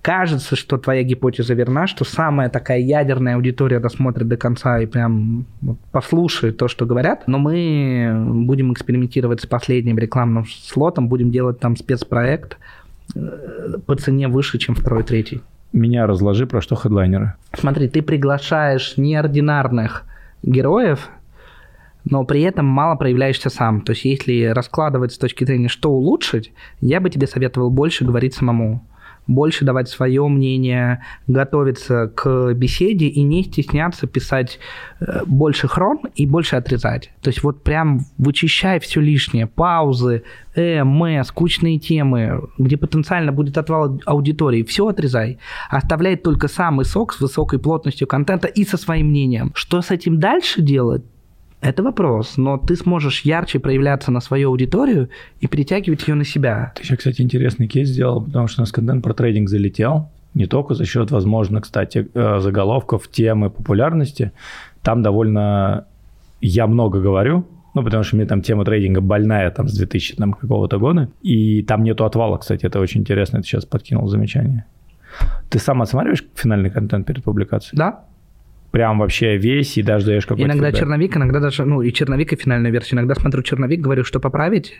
Кажется, 0.00 0.54
что 0.54 0.78
твоя 0.78 1.02
гипотеза 1.02 1.54
верна, 1.54 1.86
что 1.86 2.04
самая 2.04 2.48
такая 2.48 2.78
ядерная 2.78 3.34
аудитория 3.34 3.80
досмотрит 3.80 4.28
до 4.28 4.36
конца 4.36 4.78
и 4.78 4.86
прям 4.86 5.44
послушает 5.90 6.56
то, 6.56 6.68
что 6.68 6.86
говорят. 6.86 7.24
Но 7.26 7.38
мы 7.38 8.44
будем 8.44 8.72
экспериментировать 8.72 9.40
с 9.40 9.46
последним 9.46 9.98
рекламным 9.98 10.46
слотом, 10.46 11.08
будем 11.08 11.30
делать 11.30 11.58
там 11.58 11.76
спецпроект 11.76 12.58
э, 13.16 13.78
по 13.84 13.96
цене 13.96 14.28
выше, 14.28 14.58
чем 14.58 14.76
второй, 14.76 15.02
третий. 15.02 15.42
Меня 15.72 16.06
разложи, 16.06 16.46
про 16.46 16.62
что 16.62 16.76
хедлайнеры. 16.76 17.34
Смотри, 17.52 17.88
ты 17.88 18.00
приглашаешь 18.00 18.94
неординарных 18.96 20.04
героев, 20.42 21.10
но 22.10 22.24
при 22.24 22.42
этом 22.42 22.66
мало 22.66 22.96
проявляешься 22.96 23.50
сам. 23.50 23.82
То 23.82 23.92
есть, 23.92 24.04
если 24.04 24.44
раскладывать 24.44 25.12
с 25.12 25.18
точки 25.18 25.44
зрения, 25.44 25.68
что 25.68 25.90
улучшить, 25.90 26.52
я 26.80 27.00
бы 27.00 27.10
тебе 27.10 27.26
советовал 27.26 27.70
больше 27.70 28.04
говорить 28.04 28.34
самому. 28.34 28.84
Больше 29.26 29.66
давать 29.66 29.90
свое 29.90 30.26
мнение, 30.26 31.04
готовиться 31.26 32.10
к 32.14 32.54
беседе 32.54 33.08
и 33.08 33.20
не 33.20 33.44
стесняться 33.44 34.06
писать 34.06 34.58
э, 35.00 35.20
больше 35.26 35.68
хрон 35.68 35.98
и 36.14 36.24
больше 36.24 36.56
отрезать. 36.56 37.10
То 37.20 37.28
есть 37.28 37.42
вот 37.42 37.62
прям 37.62 38.06
вычищай 38.16 38.80
все 38.80 39.02
лишнее, 39.02 39.46
паузы, 39.46 40.22
э, 40.54 40.82
мэ, 40.82 41.24
скучные 41.24 41.78
темы, 41.78 42.48
где 42.56 42.78
потенциально 42.78 43.30
будет 43.30 43.58
отвал 43.58 44.00
аудитории, 44.06 44.62
все 44.62 44.88
отрезай. 44.88 45.38
Оставляй 45.68 46.16
только 46.16 46.48
самый 46.48 46.86
сок 46.86 47.12
с 47.12 47.20
высокой 47.20 47.58
плотностью 47.58 48.06
контента 48.06 48.48
и 48.48 48.64
со 48.64 48.78
своим 48.78 49.08
мнением. 49.08 49.52
Что 49.54 49.82
с 49.82 49.90
этим 49.90 50.18
дальше 50.18 50.62
делать? 50.62 51.04
Это 51.60 51.82
вопрос, 51.82 52.36
но 52.36 52.56
ты 52.56 52.76
сможешь 52.76 53.22
ярче 53.22 53.58
проявляться 53.58 54.12
на 54.12 54.20
свою 54.20 54.50
аудиторию 54.50 55.08
и 55.40 55.48
притягивать 55.48 56.06
ее 56.06 56.14
на 56.14 56.24
себя. 56.24 56.72
Ты 56.76 56.82
еще, 56.82 56.96
кстати, 56.96 57.20
интересный 57.20 57.66
кейс 57.66 57.88
сделал, 57.88 58.22
потому 58.22 58.46
что 58.46 58.60
у 58.60 58.62
нас 58.62 58.70
контент 58.70 59.02
про 59.02 59.12
трейдинг 59.12 59.48
залетел. 59.48 60.08
Не 60.34 60.46
только 60.46 60.74
за 60.74 60.84
счет, 60.84 61.10
возможно, 61.10 61.60
кстати, 61.60 62.08
э, 62.14 62.38
заголовков, 62.38 63.08
темы, 63.08 63.50
популярности. 63.50 64.32
Там 64.82 65.02
довольно... 65.02 65.86
Я 66.40 66.68
много 66.68 67.00
говорю, 67.00 67.44
ну, 67.74 67.82
потому 67.82 68.04
что 68.04 68.16
мне 68.16 68.26
там 68.26 68.42
тема 68.42 68.64
трейдинга 68.64 69.00
больная 69.00 69.50
там 69.50 69.68
с 69.68 69.76
2000 69.76 70.16
там, 70.16 70.34
какого-то 70.34 70.78
года. 70.78 71.08
И 71.22 71.62
там 71.62 71.82
нету 71.82 72.04
отвала, 72.04 72.38
кстати. 72.38 72.66
Это 72.66 72.78
очень 72.78 73.00
интересно. 73.00 73.40
Ты 73.40 73.46
сейчас 73.46 73.64
подкинул 73.64 74.06
замечание. 74.06 74.64
Ты 75.48 75.58
сам 75.58 75.82
отсматриваешь 75.82 76.24
финальный 76.34 76.70
контент 76.70 77.06
перед 77.06 77.24
публикацией? 77.24 77.78
Да? 77.78 78.04
Прям 78.70 78.98
вообще 78.98 79.38
весь 79.38 79.78
и 79.78 79.82
даже 79.82 80.06
даешь 80.06 80.26
какой-то 80.26 80.46
Иногда 80.46 80.66
фидбэк? 80.66 80.80
черновик, 80.80 81.16
иногда 81.16 81.40
даже, 81.40 81.64
ну, 81.64 81.80
и 81.80 81.90
черновик, 81.92 82.32
и 82.32 82.36
финальная 82.36 82.70
версия. 82.70 82.96
Иногда 82.96 83.14
смотрю 83.14 83.42
черновик, 83.42 83.80
говорю, 83.80 84.04
что 84.04 84.20
поправить, 84.20 84.74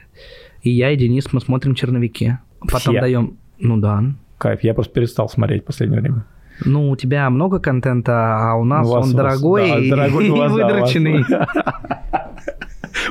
и 0.63 0.71
я 0.71 0.91
и 0.91 0.97
Денис, 0.97 1.33
мы 1.33 1.41
смотрим 1.41 1.75
черновики. 1.75 2.37
Потом 2.61 2.93
Все? 2.95 3.01
даем, 3.01 3.37
ну 3.59 3.79
да. 3.79 4.05
Кайф. 4.37 4.63
Я 4.63 4.75
просто 4.75 4.93
перестал 4.93 5.29
смотреть 5.29 5.63
в 5.63 5.67
последнее 5.67 6.01
время. 6.03 6.25
Ну, 6.65 6.91
у 6.91 6.97
тебя 6.97 7.31
много 7.31 7.61
контента, 7.61 8.37
а 8.37 8.55
у 8.57 8.65
нас 8.65 8.87
У 8.87 8.91
вас- 8.91 9.05
он 9.07 9.15
у 9.15 9.17
вас- 9.17 9.25
дорогой 9.39 9.69
да, 9.69 9.79
и, 9.79 9.91
дорогой 9.91 10.27
и 10.27 10.31
вас, 10.31 10.53
да, 10.55 10.69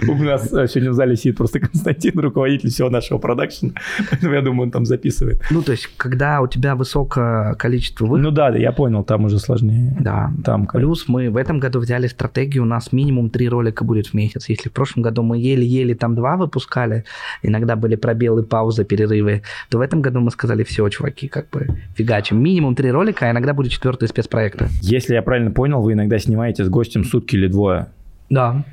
у 0.08 0.16
нас 0.24 0.52
э, 0.54 0.68
сегодня 0.68 0.92
в 0.92 0.94
зале 0.94 1.16
сидит 1.16 1.38
просто 1.38 1.60
Константин, 1.68 2.20
руководитель 2.20 2.70
всего 2.70 2.90
нашего 2.90 3.18
продакшена, 3.18 3.74
поэтому 4.10 4.34
я 4.34 4.42
думаю, 4.42 4.64
он 4.68 4.72
там 4.72 4.86
записывает. 4.86 5.42
Ну, 5.52 5.62
то 5.62 5.72
есть, 5.72 5.90
когда 5.98 6.42
у 6.42 6.48
тебя 6.48 6.76
высокое 6.76 7.54
количество 7.56 8.06
выходов, 8.06 8.24
Ну 8.24 8.32
да, 8.32 8.52
да, 8.52 8.58
я 8.58 8.72
понял, 8.72 9.04
там 9.04 9.26
уже 9.26 9.40
сложнее. 9.40 9.96
да. 10.00 10.32
Там 10.44 10.68
Плюс 10.68 11.08
мы 11.08 11.30
в 11.30 11.38
этом 11.38 11.60
году 11.60 11.80
взяли 11.80 12.08
стратегию, 12.08 12.64
у 12.64 12.66
нас 12.66 12.92
минимум 12.92 13.30
три 13.30 13.50
ролика 13.50 13.84
будет 13.84 14.08
в 14.08 14.14
месяц. 14.14 14.50
Если 14.50 14.70
в 14.70 14.72
прошлом 14.74 15.04
году 15.04 15.24
мы 15.24 15.38
еле-еле 15.38 15.96
там 15.96 16.16
два 16.16 16.38
выпускали, 16.38 17.04
иногда 17.42 17.76
были 17.76 17.96
пробелы, 17.96 18.44
паузы, 18.44 18.84
перерывы, 18.86 19.44
то 19.70 19.78
в 19.78 19.82
этом 19.82 20.02
году 20.02 20.20
мы 20.20 20.32
сказали, 20.32 20.64
все, 20.64 20.88
чуваки, 20.90 21.28
как 21.28 21.50
бы 21.50 21.68
фигачим. 21.96 22.42
Минимум 22.42 22.76
три 22.76 22.92
ролика, 22.92 23.28
а 23.28 23.32
иногда 23.32 23.54
будет 23.54 23.72
четвертый 23.72 24.08
спецпроекта. 24.08 24.68
Если 24.82 25.14
я 25.14 25.22
правильно 25.22 25.52
понял, 25.52 25.82
вы 25.82 25.94
иногда 25.94 26.20
снимаете 26.20 26.64
с 26.66 26.70
гостем 26.70 27.04
сутки 27.04 27.36
или 27.36 27.48
двое. 27.48 27.88
Да. 28.30 28.64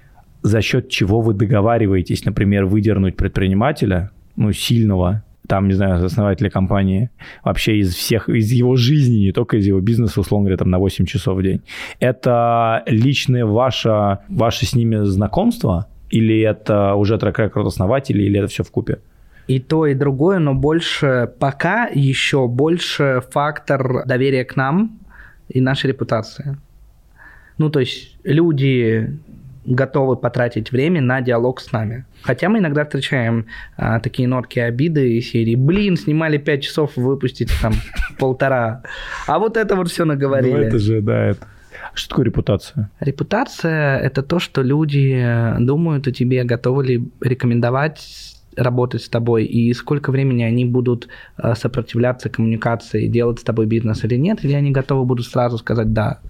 За 0.45 0.61
счет 0.61 0.90
чего 0.90 1.22
вы 1.22 1.32
договариваетесь, 1.32 2.26
например, 2.26 2.66
выдернуть 2.66 3.16
предпринимателя, 3.16 4.11
ну, 4.36 4.53
сильного, 4.53 5.24
там, 5.49 5.68
не 5.68 5.74
знаю, 5.74 6.05
основателя 6.05 6.51
компании, 6.51 7.09
вообще 7.42 7.78
из 7.78 7.95
всех, 7.95 8.28
из 8.28 8.53
его 8.53 8.76
жизни, 8.76 9.16
не 9.16 9.32
только 9.32 9.57
из 9.57 9.66
его 9.66 9.80
бизнеса, 9.80 10.20
условно 10.20 10.45
говоря, 10.45 10.59
там 10.59 10.70
на 10.70 10.78
8 10.78 11.07
часов 11.07 11.38
в 11.38 11.42
день. 11.42 11.62
Это 11.99 12.82
личное 12.86 13.47
ваше, 13.47 14.18
ваше 14.28 14.66
с 14.66 14.74
ними 14.74 15.05
знакомство? 15.05 15.88
Или 16.11 16.40
это 16.40 16.95
уже 16.95 17.16
трек-рекорд 17.16 17.66
основателей, 17.66 18.26
или 18.26 18.38
это 18.38 18.49
все 18.49 18.64
в 18.64 18.70
купе? 18.70 18.99
И 19.47 19.61
то, 19.61 19.86
и 19.86 19.95
другое, 19.95 20.40
но 20.40 20.55
больше, 20.55 21.32
пока 21.38 21.86
еще 21.86 22.49
больше 22.49 23.22
фактор 23.30 24.05
доверия 24.07 24.45
к 24.45 24.57
нам 24.57 24.99
и 25.49 25.62
нашей 25.62 25.88
репутации. 25.88 26.59
Ну, 27.57 27.70
то 27.70 27.80
есть 27.80 28.18
люди 28.24 29.18
готовы 29.65 30.17
потратить 30.17 30.73
время 30.73 31.01
на 31.01 31.21
диалог 31.21 31.61
с 31.61 31.73
нами. 31.73 32.05
Хотя 32.23 32.49
мы 32.49 32.59
иногда 32.59 32.85
встречаем 32.85 33.47
а, 33.77 34.01
такие 34.01 34.29
нотки 34.29 34.59
обиды 34.59 35.17
из 35.19 35.31
серии 35.31 35.55
«Блин, 35.55 35.97
снимали 35.97 36.39
5 36.39 36.62
часов, 36.62 36.97
выпустите 36.97 37.53
там 37.61 37.73
полтора». 38.19 38.83
А 39.27 39.39
вот 39.39 39.57
это 39.57 39.77
вот 39.77 39.91
все 39.91 40.05
наговорили. 40.05 40.53
Ну, 40.53 40.59
это 40.59 40.79
же, 40.79 41.01
да, 41.01 41.27
это... 41.27 41.47
Что 41.95 42.11
такое 42.11 42.25
репутация? 42.27 42.91
Репутация– 43.01 43.99
это 44.01 44.23
то, 44.23 44.39
что 44.39 44.62
люди 44.62 45.25
думают 45.61 46.07
о 46.09 46.12
тебе, 46.12 46.45
готовы 46.45 46.85
ли 46.85 47.09
рекомендовать 47.21 48.35
работать 48.57 49.03
с 49.03 49.09
тобой, 49.09 49.45
и 49.45 49.73
сколько 49.75 50.11
времени 50.11 50.43
они 50.45 50.65
будут 50.65 51.09
э, 51.39 51.55
сопротивляться 51.57 52.29
коммуникации, 52.29 53.09
делать 53.09 53.41
с 53.41 53.43
тобой 53.43 53.67
бизнес 53.67 54.05
или 54.05 54.15
нет, 54.17 54.45
или 54.45 54.53
они 54.53 54.71
готовы 54.71 55.05
будут 55.05 55.27
сразу 55.27 55.59
сказать 55.59 55.93
«да». 55.93 56.21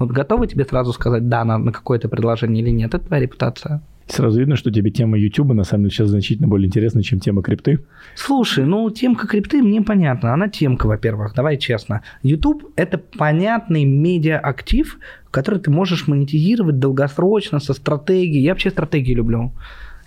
Вот 0.00 0.12
готовы 0.12 0.46
тебе 0.46 0.64
сразу 0.64 0.94
сказать 0.94 1.28
«да» 1.28 1.44
на, 1.44 1.58
на 1.58 1.72
какое-то 1.72 2.08
предложение 2.08 2.64
или 2.64 2.70
нет? 2.70 2.94
Это 2.94 3.04
твоя 3.04 3.22
репутация. 3.22 3.82
Сразу 4.06 4.40
видно, 4.40 4.56
что 4.56 4.72
тебе 4.72 4.90
тема 4.90 5.18
YouTube 5.18 5.52
на 5.52 5.62
самом 5.62 5.84
деле 5.84 5.94
сейчас 5.94 6.08
значительно 6.08 6.48
более 6.48 6.66
интересна, 6.66 7.02
чем 7.02 7.20
тема 7.20 7.42
крипты. 7.42 7.80
Слушай, 8.16 8.64
ну 8.64 8.88
темка 8.90 9.28
крипты 9.28 9.62
мне 9.62 9.82
понятна. 9.82 10.32
Она 10.32 10.48
темка, 10.48 10.86
во-первых, 10.86 11.34
давай 11.34 11.58
честно. 11.58 12.00
YouTube– 12.22 12.64
это 12.76 12.96
понятный 12.96 13.84
медиа-актив, 13.84 14.98
который 15.30 15.60
ты 15.60 15.70
можешь 15.70 16.08
монетизировать 16.08 16.78
долгосрочно, 16.78 17.60
со 17.60 17.74
стратегией. 17.74 18.42
Я 18.42 18.52
вообще 18.52 18.70
стратегии 18.70 19.12
люблю. 19.12 19.52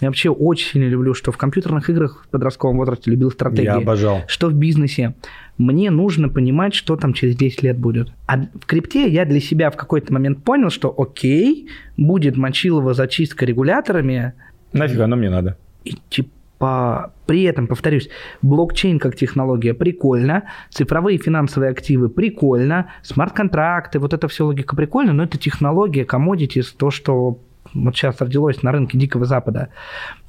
Я 0.02 0.10
вообще 0.10 0.32
очень 0.32 0.72
сильно 0.72 0.90
люблю, 0.90 1.14
что 1.14 1.32
в 1.32 1.38
компьютерных 1.38 1.90
играх 1.90 2.26
в 2.26 2.30
подростковом 2.30 2.78
возрасте 2.78 3.12
любил 3.12 3.32
стратегии. 3.32 3.66
Я 3.66 3.76
обожал. 3.76 4.24
Что 4.28 4.50
в 4.50 4.54
бизнесе. 4.54 5.16
Мне 5.58 5.92
нужно 5.92 6.30
понимать, 6.30 6.74
что 6.74 6.96
там 6.96 7.14
через 7.14 7.36
10 7.36 7.64
лет 7.64 7.78
будет. 7.78 8.12
А 8.26 8.38
в 8.38 8.66
крипте 8.66 9.08
я 9.08 9.26
для 9.26 9.40
себя 9.40 9.70
в 9.70 9.78
какой-то 9.78 10.12
момент 10.12 10.44
понял, 10.44 10.70
что 10.70 10.94
окей, 10.98 11.70
будет 11.96 12.38
мочилова 12.38 12.94
зачистка 12.94 13.46
регуляторами, 13.46 14.34
Нафиг 14.74 15.00
оно 15.00 15.16
мне 15.16 15.30
надо. 15.30 15.58
И 15.86 15.96
типа 16.10 17.14
при 17.26 17.44
этом, 17.44 17.68
повторюсь, 17.68 18.10
блокчейн 18.42 19.00
как 19.00 19.16
технология 19.16 19.74
прикольно, 19.74 20.44
цифровые 20.70 21.18
финансовые 21.18 21.72
активы 21.72 22.10
прикольно, 22.10 22.92
смарт-контракты, 23.04 24.00
вот 24.00 24.14
это 24.14 24.28
все 24.28 24.46
логика 24.46 24.76
прикольно, 24.76 25.14
но 25.14 25.24
это 25.24 25.38
технология, 25.38 26.04
commodities, 26.04 26.68
то, 26.76 26.90
что 26.90 27.40
вот 27.74 27.96
сейчас 27.96 28.20
родилось 28.22 28.62
на 28.64 28.72
рынке 28.72 28.98
Дикого 28.98 29.26
Запада. 29.26 29.70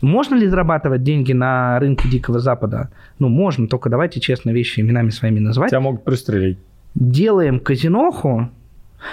Можно 0.00 0.34
ли 0.34 0.46
зарабатывать 0.46 1.02
деньги 1.02 1.32
на 1.32 1.78
рынке 1.78 2.08
Дикого 2.08 2.38
Запада? 2.38 2.90
Ну, 3.18 3.28
можно, 3.28 3.68
только 3.68 3.90
давайте 3.90 4.20
честно 4.20 4.50
вещи 4.50 4.80
именами 4.80 5.10
своими 5.10 5.40
называть. 5.40 5.70
Тебя 5.70 5.80
могут 5.80 6.04
пристрелить. 6.04 6.58
Делаем 6.94 7.60
казиноху. 7.60 8.50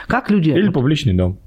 Как 0.07 0.29
люди... 0.31 0.49
Или 0.49 0.69
публичный 0.69 1.13
дом. 1.13 1.37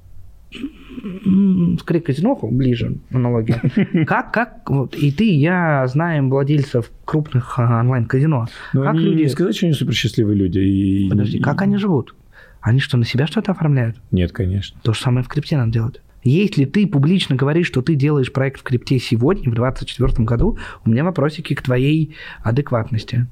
Скорее, 1.81 2.01
казиноху 2.01 2.49
ближе 2.49 2.99
аналогия. 3.11 3.61
Как, 4.07 4.33
как, 4.33 4.71
вот, 4.71 4.95
и 4.95 5.11
ты, 5.11 5.27
и 5.27 5.35
я 5.35 5.85
знаем 5.89 6.31
владельцев 6.31 6.93
крупных 7.05 7.59
а, 7.59 7.81
онлайн-казино. 7.81 8.47
Но 8.73 8.83
как 8.83 8.95
они 8.95 9.05
люди... 9.05 9.23
не 9.23 9.29
сказать, 9.29 9.57
что 9.57 9.67
они 9.67 9.75
суперсчастливые 9.75 10.37
люди. 10.37 10.59
И... 10.59 11.09
Подожди, 11.11 11.41
как 11.41 11.63
они 11.63 11.77
живут? 11.77 12.15
Они 12.61 12.79
что, 12.79 12.97
на 12.97 13.05
себя 13.05 13.27
что-то 13.27 13.53
оформляют? 13.53 13.97
Нет, 14.13 14.33
конечно. 14.33 14.79
То 14.83 14.93
же 14.93 15.01
самое 15.01 15.25
в 15.25 15.29
крипте 15.29 15.57
надо 15.57 15.73
делать. 15.73 16.01
Если 16.25 16.65
ты 16.65 16.87
публично 16.87 17.37
говоришь, 17.37 17.67
что 17.67 17.83
ты 17.83 17.95
делаешь 17.95 18.33
проект 18.33 18.61
в 18.61 18.63
крипте 18.63 18.99
сегодня, 18.99 19.51
в 19.51 19.55
2024 19.55 20.25
году, 20.25 20.59
у 20.85 20.91
меня 20.91 21.05
вопросики 21.05 21.55
к 21.55 21.63
твоей 21.63 22.17
адекватности. 22.43 23.27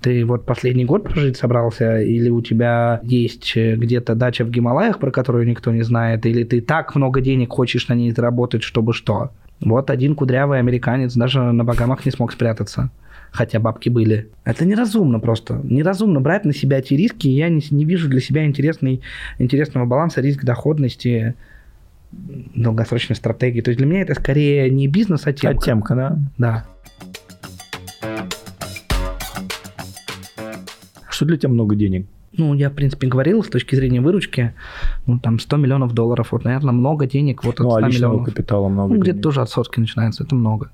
Ты 0.00 0.24
вот 0.24 0.44
последний 0.44 0.84
год 0.84 1.04
прожить 1.04 1.36
собрался, 1.36 2.00
или 2.00 2.28
у 2.28 2.42
тебя 2.42 3.00
есть 3.02 3.52
э, 3.56 3.76
где-то 3.76 4.14
дача 4.14 4.44
в 4.44 4.50
Гималаях, 4.50 4.98
про 4.98 5.10
которую 5.10 5.46
никто 5.46 5.70
не 5.72 5.82
знает, 5.82 6.26
или 6.26 6.44
ты 6.44 6.60
так 6.60 6.94
много 6.94 7.20
денег 7.20 7.52
хочешь 7.52 7.88
на 7.88 7.94
ней 7.94 8.10
заработать, 8.10 8.62
чтобы 8.62 8.92
что? 8.92 9.30
Вот 9.60 9.90
один 9.90 10.14
кудрявый 10.14 10.58
американец 10.58 11.14
даже 11.14 11.40
на 11.40 11.64
Багамах 11.64 12.04
не 12.04 12.10
смог 12.10 12.32
спрятаться. 12.32 12.90
Хотя 13.30 13.58
бабки 13.58 13.88
были. 13.88 14.28
Это 14.44 14.64
неразумно 14.64 15.18
просто. 15.20 15.60
Неразумно 15.64 16.20
брать 16.20 16.44
на 16.44 16.52
себя 16.52 16.78
эти 16.78 16.94
риски. 16.94 17.26
Я 17.26 17.48
не, 17.48 17.62
не 17.70 17.84
вижу 17.84 18.08
для 18.08 18.20
себя 18.20 18.44
интересный, 18.44 19.00
интересного 19.38 19.86
баланса 19.86 20.20
риск-доходности 20.20 21.34
долгосрочной 22.54 23.16
стратегии. 23.16 23.60
То 23.60 23.70
есть 23.70 23.78
для 23.78 23.86
меня 23.86 24.02
это 24.02 24.14
скорее 24.14 24.70
не 24.70 24.88
бизнес, 24.88 25.26
а 25.26 25.32
темка. 25.32 25.58
А 25.58 25.64
темка, 25.64 25.94
да? 25.94 26.18
Да. 26.38 26.64
Что 31.08 31.26
для 31.26 31.36
тебя 31.36 31.50
много 31.50 31.76
денег? 31.76 32.06
Ну, 32.36 32.54
я, 32.54 32.68
в 32.70 32.74
принципе, 32.74 33.06
говорил, 33.06 33.44
с 33.44 33.48
точки 33.48 33.76
зрения 33.76 34.00
выручки, 34.00 34.54
ну, 35.06 35.20
там, 35.20 35.38
100 35.38 35.56
миллионов 35.56 35.92
долларов, 35.92 36.32
вот, 36.32 36.44
наверное, 36.44 36.72
много 36.72 37.06
денег, 37.06 37.44
вот, 37.44 37.60
от 37.60 37.66
Ну, 37.66 37.70
100 37.70 37.76
а 37.76 37.88
миллионов. 37.88 38.24
капитала 38.24 38.68
много 38.68 38.94
Ну, 38.94 39.00
где-то 39.00 39.20
тоже 39.20 39.40
от 39.40 39.50
сотки 39.50 39.78
начинается, 39.78 40.24
это 40.24 40.34
много. 40.34 40.72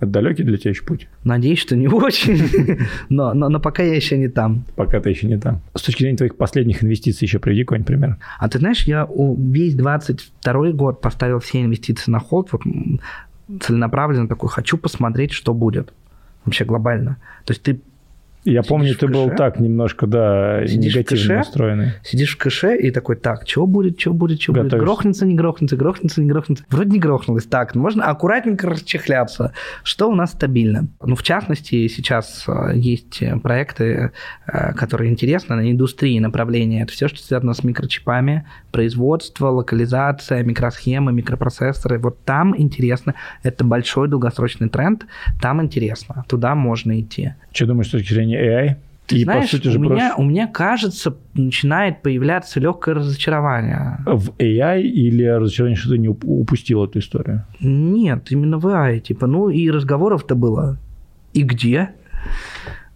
Это 0.00 0.10
далекий 0.10 0.42
для 0.42 0.56
тебя 0.56 0.70
еще 0.70 0.82
путь? 0.84 1.08
Надеюсь, 1.22 1.58
что 1.58 1.76
не 1.76 1.88
очень, 1.88 2.78
но, 3.08 3.32
но, 3.32 3.48
но 3.48 3.60
пока 3.60 3.82
я 3.82 3.94
еще 3.94 4.18
не 4.18 4.28
там. 4.28 4.64
Пока 4.76 5.00
ты 5.00 5.10
еще 5.10 5.26
не 5.26 5.38
там. 5.38 5.60
С 5.74 5.82
точки 5.82 6.02
зрения 6.02 6.16
твоих 6.16 6.36
последних 6.36 6.82
инвестиций 6.82 7.26
еще 7.26 7.38
приведи 7.38 7.64
какой-нибудь 7.64 7.86
пример. 7.86 8.16
А 8.38 8.48
ты 8.48 8.58
знаешь, 8.58 8.84
я 8.84 9.08
весь 9.38 9.74
22 9.74 10.72
год 10.72 11.00
поставил 11.00 11.38
все 11.38 11.62
инвестиции 11.62 12.10
на 12.10 12.18
холд, 12.18 12.48
вот 12.52 12.62
целенаправленно 13.60 14.28
такой, 14.28 14.48
хочу 14.48 14.78
посмотреть, 14.78 15.32
что 15.32 15.54
будет 15.54 15.92
вообще 16.44 16.64
глобально. 16.64 17.16
То 17.44 17.52
есть 17.52 17.62
ты 17.62 17.80
Я 18.44 18.62
Сидишь 18.62 18.68
помню, 18.68 18.94
ты 18.94 19.08
был 19.08 19.30
так 19.30 19.58
немножко, 19.58 20.06
да, 20.06 20.66
Сидишь 20.66 20.94
негативно 20.94 21.22
кэше? 21.22 21.34
настроенный. 21.36 21.92
сидишь 22.02 22.34
в 22.34 22.38
кэше 22.38 22.76
и 22.76 22.90
такой, 22.90 23.16
так, 23.16 23.48
что 23.48 23.66
будет, 23.66 23.98
что 23.98 24.12
будет, 24.12 24.40
что 24.42 24.52
будет, 24.52 24.72
грохнется, 24.72 25.24
не 25.24 25.34
грохнется, 25.34 25.76
грохнется, 25.76 26.20
не 26.20 26.28
грохнется. 26.28 26.64
Вроде 26.68 26.90
не 26.90 26.98
грохнулось. 26.98 27.44
Так, 27.44 27.74
ну, 27.74 27.82
можно 27.82 28.04
аккуратненько 28.04 28.68
расчехляться. 28.68 29.52
Что 29.82 30.10
у 30.10 30.14
нас 30.14 30.32
стабильно? 30.32 30.88
Ну, 31.02 31.16
в 31.16 31.22
частности, 31.22 31.88
сейчас 31.88 32.44
э, 32.46 32.72
есть 32.74 33.22
э, 33.22 33.38
проекты, 33.38 34.12
э, 34.46 34.72
которые 34.74 35.10
интересны 35.10 35.56
на 35.56 35.70
индустрии 35.70 36.18
направления. 36.18 36.82
Это 36.82 36.92
все, 36.92 37.08
что 37.08 37.18
связано 37.20 37.54
с 37.54 37.64
микрочипами, 37.64 38.46
производство, 38.72 39.48
локализация, 39.48 40.42
микросхемы, 40.42 41.12
микропроцессоры. 41.12 41.98
Вот 41.98 42.24
там 42.24 42.54
интересно. 42.58 43.14
Это 43.42 43.64
большой 43.64 44.08
долгосрочный 44.08 44.68
тренд. 44.68 45.06
Там 45.40 45.62
интересно. 45.62 46.24
Туда 46.28 46.54
можно 46.54 47.00
идти. 47.00 47.34
Что 47.52 47.66
думаешь 47.66 47.88
с 47.88 47.92
точки 47.92 48.12
зрения 48.12 48.33
AI? 48.34 48.76
Ты 49.06 49.16
И, 49.18 49.24
знаешь, 49.24 49.50
по 49.50 49.56
сути 49.56 49.68
у, 49.68 49.70
же, 49.72 49.78
меня, 49.78 49.88
просто 49.96 50.14
у 50.16 50.24
меня 50.24 50.46
кажется, 50.46 51.14
начинает 51.34 52.00
появляться 52.00 52.58
легкое 52.58 52.94
разочарование. 52.94 53.98
в 54.06 54.30
AI 54.38 54.80
или 54.80 55.24
разочарование, 55.24 55.76
что 55.76 55.90
ты 55.90 55.98
не 55.98 56.08
уп- 56.08 56.24
упустил 56.24 56.82
эту 56.84 57.00
историю? 57.00 57.44
Нет, 57.60 58.32
именно 58.32 58.58
в 58.58 58.66
AI. 58.66 59.00
Типа, 59.00 59.26
ну 59.26 59.50
и 59.50 59.70
разговоров-то 59.70 60.34
было. 60.34 60.78
И 61.34 61.42
где? 61.42 61.90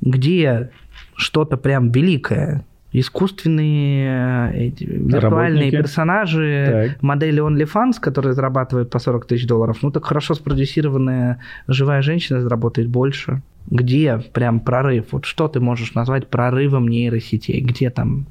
Где 0.00 0.70
что-то 1.14 1.56
прям 1.56 1.90
великое? 1.90 2.64
Искусственные 2.90 4.50
э, 4.54 4.58
эти, 4.68 4.84
виртуальные 4.84 5.20
Работники. 5.64 5.76
персонажи, 5.76 6.88
Так. 6.94 7.02
модели 7.02 7.42
OnlyFans, 7.42 8.00
которые 8.00 8.32
зарабатывают 8.32 8.88
по 8.90 8.98
40 8.98 9.26
тысяч 9.26 9.46
долларов. 9.46 9.78
Ну 9.82 9.90
так 9.90 10.04
хорошо 10.06 10.34
спродюсированная 10.34 11.38
живая 11.66 12.00
женщина 12.00 12.40
заработает 12.40 12.88
больше. 12.88 13.42
Где 13.70 14.18
прям 14.32 14.60
прорыв? 14.60 15.06
Вот 15.12 15.24
что 15.24 15.48
ты 15.48 15.60
можешь 15.60 15.94
назвать 15.94 16.28
прорывом 16.28 16.88
нейросетей? 16.88 17.60
Где 17.60 17.90
там 17.90 18.26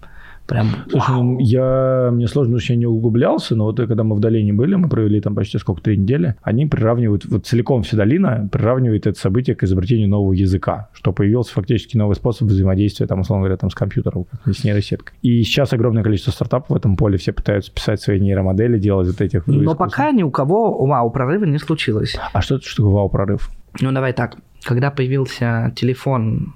прям... 0.47 0.67
Слушай, 0.89 1.15
ну, 1.15 1.37
я, 1.39 2.09
мне 2.11 2.27
сложно, 2.27 2.51
потому 2.53 2.59
что 2.61 2.73
я 2.73 2.79
не 2.79 2.85
углублялся, 2.85 3.55
но 3.55 3.65
вот 3.65 3.77
когда 3.77 4.03
мы 4.03 4.15
в 4.15 4.19
долине 4.19 4.53
были, 4.53 4.75
мы 4.75 4.89
провели 4.89 5.21
там 5.21 5.35
почти 5.35 5.57
сколько, 5.57 5.81
три 5.81 5.97
недели, 5.97 6.35
они 6.41 6.65
приравнивают, 6.65 7.25
вот 7.25 7.45
целиком 7.45 7.83
вся 7.83 7.97
долина 7.97 8.47
приравнивает 8.51 9.05
это 9.05 9.19
событие 9.19 9.55
к 9.55 9.63
изобретению 9.63 10.09
нового 10.09 10.33
языка, 10.33 10.89
что 10.93 11.11
появился 11.11 11.53
фактически 11.53 11.97
новый 11.97 12.15
способ 12.15 12.47
взаимодействия, 12.47 13.07
там, 13.07 13.19
условно 13.19 13.43
говоря, 13.43 13.57
там, 13.57 13.69
с 13.69 13.75
компьютером, 13.75 14.25
как 14.43 14.55
с 14.55 14.63
нейросеткой. 14.63 15.17
И 15.21 15.43
сейчас 15.43 15.73
огромное 15.73 16.03
количество 16.03 16.31
стартапов 16.31 16.69
в 16.69 16.75
этом 16.75 16.95
поле, 16.95 17.17
все 17.17 17.33
пытаются 17.33 17.71
писать 17.71 18.01
свои 18.01 18.19
нейромодели, 18.19 18.79
делать 18.79 19.07
вот 19.07 19.21
этих... 19.21 19.45
Но 19.47 19.53
искусственных- 19.53 19.77
пока 19.77 20.11
ни 20.11 20.23
у 20.23 20.31
кого 20.31 20.85
вау, 20.85 21.11
прорыва 21.11 21.45
не 21.45 21.59
случилось. 21.59 22.15
А 22.33 22.41
что 22.41 22.55
это 22.55 22.65
что 22.65 22.83
такое 22.83 22.93
вау-прорыв? 22.93 23.49
Ну, 23.81 23.91
давай 23.91 24.13
так. 24.13 24.37
Когда 24.67 24.91
появился 24.91 25.71
телефон 25.77 26.53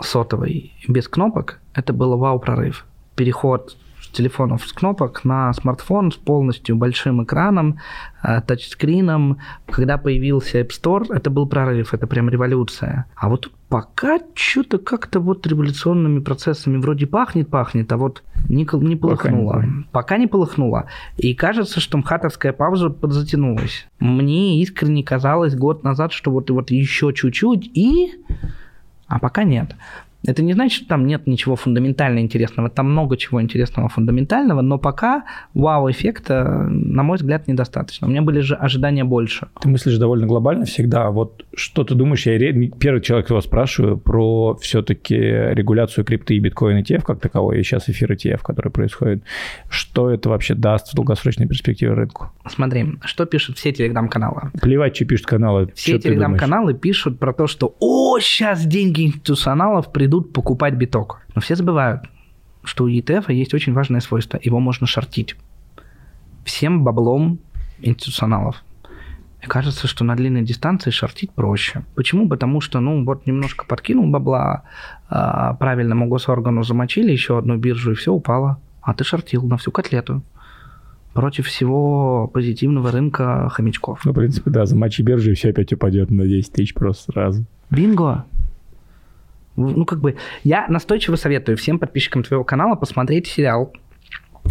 сотовый 0.00 0.72
без 0.88 1.06
кнопок, 1.06 1.60
это 1.74 1.92
был 1.92 2.18
вау-прорыв. 2.18 2.84
Переход 3.14 3.76
телефонов 4.16 4.66
с 4.66 4.72
кнопок 4.72 5.24
на 5.24 5.52
смартфон 5.52 6.10
с 6.10 6.16
полностью 6.16 6.76
большим 6.76 7.22
экраном, 7.22 7.78
э, 8.22 8.40
тачскрином. 8.40 9.38
Когда 9.66 9.98
появился 9.98 10.60
App 10.60 10.70
Store, 10.70 11.14
это 11.14 11.30
был 11.30 11.46
прорыв, 11.46 11.94
это 11.94 12.06
прям 12.06 12.28
революция. 12.28 13.06
А 13.14 13.28
вот 13.28 13.42
тут 13.42 13.52
пока 13.68 14.18
что-то 14.34 14.78
как-то 14.78 15.20
вот 15.20 15.46
революционными 15.46 16.20
процессами 16.20 16.78
вроде 16.78 17.06
пахнет-пахнет, 17.06 17.92
а 17.92 17.96
вот 17.96 18.22
не, 18.48 18.58
не 18.58 18.64
Пока 18.64 18.78
не 18.78 18.96
полыхнуло. 18.96 19.64
Пока 19.92 20.16
не 20.18 20.26
полыхнуло. 20.26 20.86
И 21.16 21.34
кажется, 21.34 21.80
что 21.80 21.98
МХАТовская 21.98 22.52
пауза 22.52 22.90
подзатянулась. 22.90 23.86
Мне 23.98 24.62
искренне 24.62 25.02
казалось 25.02 25.54
год 25.54 25.84
назад, 25.84 26.12
что 26.12 26.30
вот, 26.30 26.50
вот 26.50 26.70
еще 26.70 27.12
чуть-чуть 27.12 27.70
и... 27.74 28.12
А 29.08 29.20
пока 29.20 29.44
нет. 29.44 29.76
Это 30.26 30.42
не 30.42 30.52
значит, 30.52 30.78
что 30.78 30.88
там 30.88 31.06
нет 31.06 31.26
ничего 31.26 31.56
фундаментально 31.56 32.20
интересного. 32.20 32.68
Там 32.68 32.90
много 32.90 33.16
чего 33.16 33.40
интересного 33.40 33.88
фундаментального, 33.88 34.60
но 34.60 34.78
пока 34.78 35.24
вау-эффекта, 35.54 36.66
на 36.68 37.02
мой 37.02 37.16
взгляд, 37.16 37.48
недостаточно. 37.48 38.06
У 38.06 38.10
меня 38.10 38.22
были 38.22 38.40
же 38.40 38.54
ожидания 38.54 39.04
больше. 39.04 39.48
Ты 39.60 39.68
мыслишь 39.68 39.98
довольно 39.98 40.26
глобально 40.26 40.64
всегда. 40.64 41.10
Вот 41.10 41.44
что 41.54 41.84
ты 41.84 41.94
думаешь? 41.94 42.26
Я 42.26 42.38
первый 42.78 43.00
человек, 43.00 43.28
кого 43.28 43.40
спрашиваю 43.40 43.96
про 43.96 44.56
все-таки 44.60 45.14
регуляцию 45.16 46.04
крипты 46.04 46.34
и 46.34 46.38
биткоин 46.38 46.78
ETF 46.78 47.02
как 47.02 47.20
таковой, 47.20 47.60
и 47.60 47.62
сейчас 47.62 47.88
эфир 47.88 48.12
ETF, 48.12 48.40
который 48.42 48.70
происходит. 48.70 49.22
Что 49.68 50.10
это 50.10 50.28
вообще 50.28 50.54
даст 50.54 50.92
в 50.92 50.94
долгосрочной 50.96 51.46
перспективе 51.46 51.92
рынку? 51.92 52.30
Смотри, 52.48 52.94
что 53.04 53.26
пишут 53.26 53.58
все 53.58 53.72
телеграм-каналы? 53.72 54.50
Плевать, 54.60 54.96
что 54.96 55.04
пишут 55.04 55.26
каналы. 55.26 55.70
Все 55.74 55.98
телеграм-каналы 55.98 56.74
пишут 56.74 57.18
про 57.18 57.32
то, 57.32 57.46
что 57.46 57.74
«О, 57.80 58.18
сейчас 58.18 58.64
деньги 58.66 59.06
институционалов 59.06 59.92
придут 59.92 60.15
покупать 60.22 60.74
биток». 60.74 61.22
Но 61.34 61.40
все 61.40 61.56
забывают, 61.56 62.02
что 62.64 62.84
у 62.84 62.88
ETF 62.88 63.32
есть 63.32 63.54
очень 63.54 63.72
важное 63.72 64.00
свойство. 64.00 64.38
Его 64.42 64.60
можно 64.60 64.86
шортить. 64.86 65.36
Всем 66.44 66.84
баблом 66.84 67.38
институционалов. 67.80 68.62
И 69.42 69.46
кажется, 69.46 69.86
что 69.86 70.04
на 70.04 70.16
длинной 70.16 70.42
дистанции 70.42 70.90
шортить 70.90 71.30
проще. 71.30 71.84
Почему? 71.94 72.28
Потому 72.28 72.60
что, 72.60 72.80
ну, 72.80 73.04
вот 73.04 73.26
немножко 73.26 73.64
подкинул 73.66 74.06
бабла, 74.08 74.62
а, 75.08 75.54
правильному 75.54 76.08
госоргану 76.08 76.64
замочили 76.64 77.12
еще 77.12 77.38
одну 77.38 77.56
биржу, 77.56 77.92
и 77.92 77.94
все 77.94 78.12
упало. 78.12 78.58
А 78.82 78.94
ты 78.94 79.04
шортил 79.04 79.42
на 79.46 79.56
всю 79.56 79.70
котлету. 79.70 80.22
Против 81.12 81.46
всего 81.46 82.28
позитивного 82.28 82.90
рынка 82.90 83.48
хомячков. 83.50 84.04
Ну, 84.04 84.12
в 84.12 84.14
принципе, 84.14 84.50
да, 84.50 84.66
замочи 84.66 85.02
биржи, 85.02 85.32
и 85.32 85.34
все 85.34 85.50
опять 85.50 85.72
упадет 85.72 86.10
на 86.10 86.26
10 86.26 86.52
тысяч 86.52 86.74
просто 86.74 87.12
сразу. 87.12 87.44
Бинго! 87.70 88.24
Ну, 89.56 89.84
как 89.84 90.00
бы, 90.00 90.16
я 90.44 90.66
настойчиво 90.68 91.16
советую 91.16 91.56
всем 91.56 91.78
подписчикам 91.78 92.22
твоего 92.22 92.44
канала 92.44 92.76
посмотреть 92.76 93.26
сериал 93.26 93.72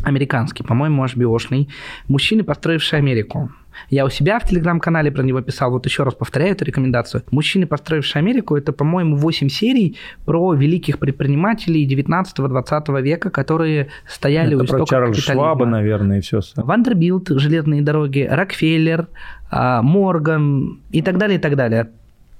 американский, 0.03 0.63
по-моему, 0.63 1.05
HBO-шный, 1.05 1.69
«Мужчины, 2.07 2.43
построившие 2.43 2.99
Америку». 2.99 3.51
Я 3.89 4.05
у 4.05 4.09
себя 4.09 4.39
в 4.39 4.47
телеграм-канале 4.47 5.11
про 5.11 5.21
него 5.21 5.41
писал, 5.41 5.69
вот 5.69 5.85
еще 5.85 6.03
раз 6.03 6.13
повторяю 6.13 6.53
эту 6.53 6.63
рекомендацию. 6.63 7.23
«Мужчины, 7.31 7.67
построившие 7.67 8.21
Америку»— 8.21 8.55
это, 8.57 8.71
по-моему, 8.71 9.17
8 9.17 9.49
серий 9.49 9.97
про 10.25 10.53
великих 10.53 10.97
предпринимателей 10.97 11.85
19-20 11.85 13.01
века, 13.01 13.29
которые 13.29 13.89
стояли 14.07 14.55
это 14.55 14.81
у 14.81 14.85
Чарльза 14.85 15.13
капитализма. 15.13 15.33
Шваба, 15.33 15.65
наверное, 15.65 16.19
и 16.19 16.21
все. 16.21 16.39
Вандербилт, 16.55 17.29
железные 17.29 17.81
дороги, 17.81 18.27
Рокфеллер, 18.29 19.07
а, 19.51 19.81
Морган 19.81 20.81
и 20.91 21.01
так 21.01 21.17
далее, 21.17 21.37
и 21.37 21.41
так 21.41 21.55
далее. 21.57 21.89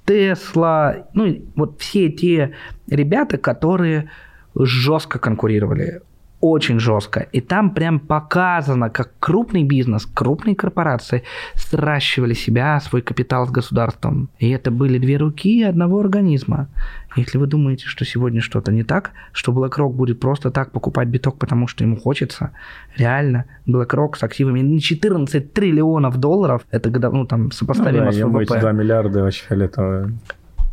Тесла, 0.06 1.08
ну, 1.14 1.42
вот 1.56 1.80
все 1.80 2.08
те 2.08 2.54
ребята, 2.88 3.38
которые 3.38 4.10
жестко 4.54 5.18
конкурировали, 5.18 6.00
очень 6.40 6.78
жестко. 6.78 7.20
И 7.32 7.40
там 7.40 7.70
прям 7.74 7.98
показано, 7.98 8.90
как 8.90 9.12
крупный 9.18 9.64
бизнес, 9.64 10.06
крупные 10.06 10.54
корпорации 10.54 11.22
сращивали 11.54 12.34
себя, 12.34 12.80
свой 12.80 13.02
капитал 13.02 13.46
с 13.46 13.50
государством. 13.50 14.28
И 14.38 14.50
это 14.50 14.70
были 14.70 14.98
две 14.98 15.16
руки 15.16 15.62
одного 15.62 16.00
организма. 16.00 16.68
Если 17.16 17.38
вы 17.38 17.46
думаете, 17.46 17.86
что 17.86 18.04
сегодня 18.04 18.40
что-то 18.42 18.70
не 18.72 18.82
так, 18.82 19.12
что 19.32 19.52
BlackRock 19.52 19.92
будет 19.92 20.20
просто 20.20 20.50
так 20.50 20.70
покупать 20.70 21.08
биток, 21.08 21.38
потому 21.38 21.66
что 21.66 21.82
ему 21.82 21.96
хочется, 21.96 22.50
реально, 22.96 23.46
BlackRock 23.66 24.16
с 24.16 24.22
активами 24.22 24.60
на 24.60 24.80
14 24.80 25.52
триллионов 25.52 26.18
долларов, 26.18 26.66
это 26.70 26.90
ну, 27.10 27.24
там, 27.26 27.50
сопоставимо 27.52 28.06
ну, 28.06 28.10
да, 28.10 28.16
с 28.16 28.22
ВВП. 28.22 28.42
эти 28.42 28.60
2 28.60 28.72
миллиарда 28.72 29.22
вообще 29.22 29.44
фиолетовые. 29.48 30.12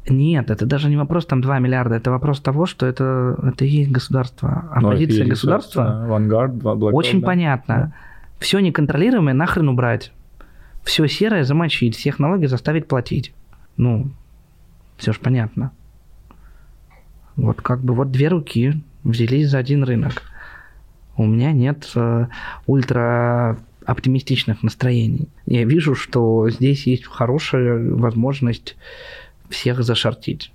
Нет, 0.10 0.52
это 0.52 0.66
даже 0.66 0.90
не 0.90 0.98
вопрос 0.98 1.26
там 1.26 1.42
2 1.42 1.60
миллиарда, 1.60 1.96
это 1.96 2.12
вопрос 2.12 2.42
того, 2.42 2.66
что 2.66 2.86
это, 2.86 3.38
это 3.42 3.64
и 3.64 3.70
есть 3.70 3.92
государство. 3.92 4.68
А 4.72 4.82
Ну, 4.82 4.92
позиция 4.92 5.26
государства 5.26 6.06
Vanguard, 6.10 6.60
BlackRock, 6.60 6.92
очень 6.92 7.22
да. 7.22 7.28
понятно. 7.28 7.94
Все 8.40 8.60
неконтролируемое 8.60 9.34
нахрен 9.34 9.70
убрать. 9.70 10.12
Все 10.84 11.08
серое 11.08 11.46
замочить, 11.46 11.96
всех 11.96 12.20
налоги 12.20 12.48
заставить 12.48 12.88
платить. 12.90 13.34
Ну, 13.78 14.12
все 14.98 15.14
же 15.14 15.20
понятно. 15.22 15.72
Вот 17.36 17.62
как 17.62 17.82
бы 17.82 17.94
вот 17.94 18.12
две 18.12 18.28
руки 18.28 18.74
взялись 19.04 19.50
за 19.50 19.58
один 19.58 19.84
рынок. 19.84 20.22
У 21.18 21.26
меня 21.26 21.52
нет 21.52 21.90
э, 21.96 22.28
ультра 22.66 23.58
оптимистичных 23.86 24.64
настроений. 24.64 25.28
Я 25.46 25.64
вижу, 25.66 25.94
что 25.96 26.50
здесь 26.50 26.88
есть 26.88 27.06
хорошая 27.06 27.78
возможность 27.96 28.76
всех 29.50 29.84
зашортить. 29.84 30.52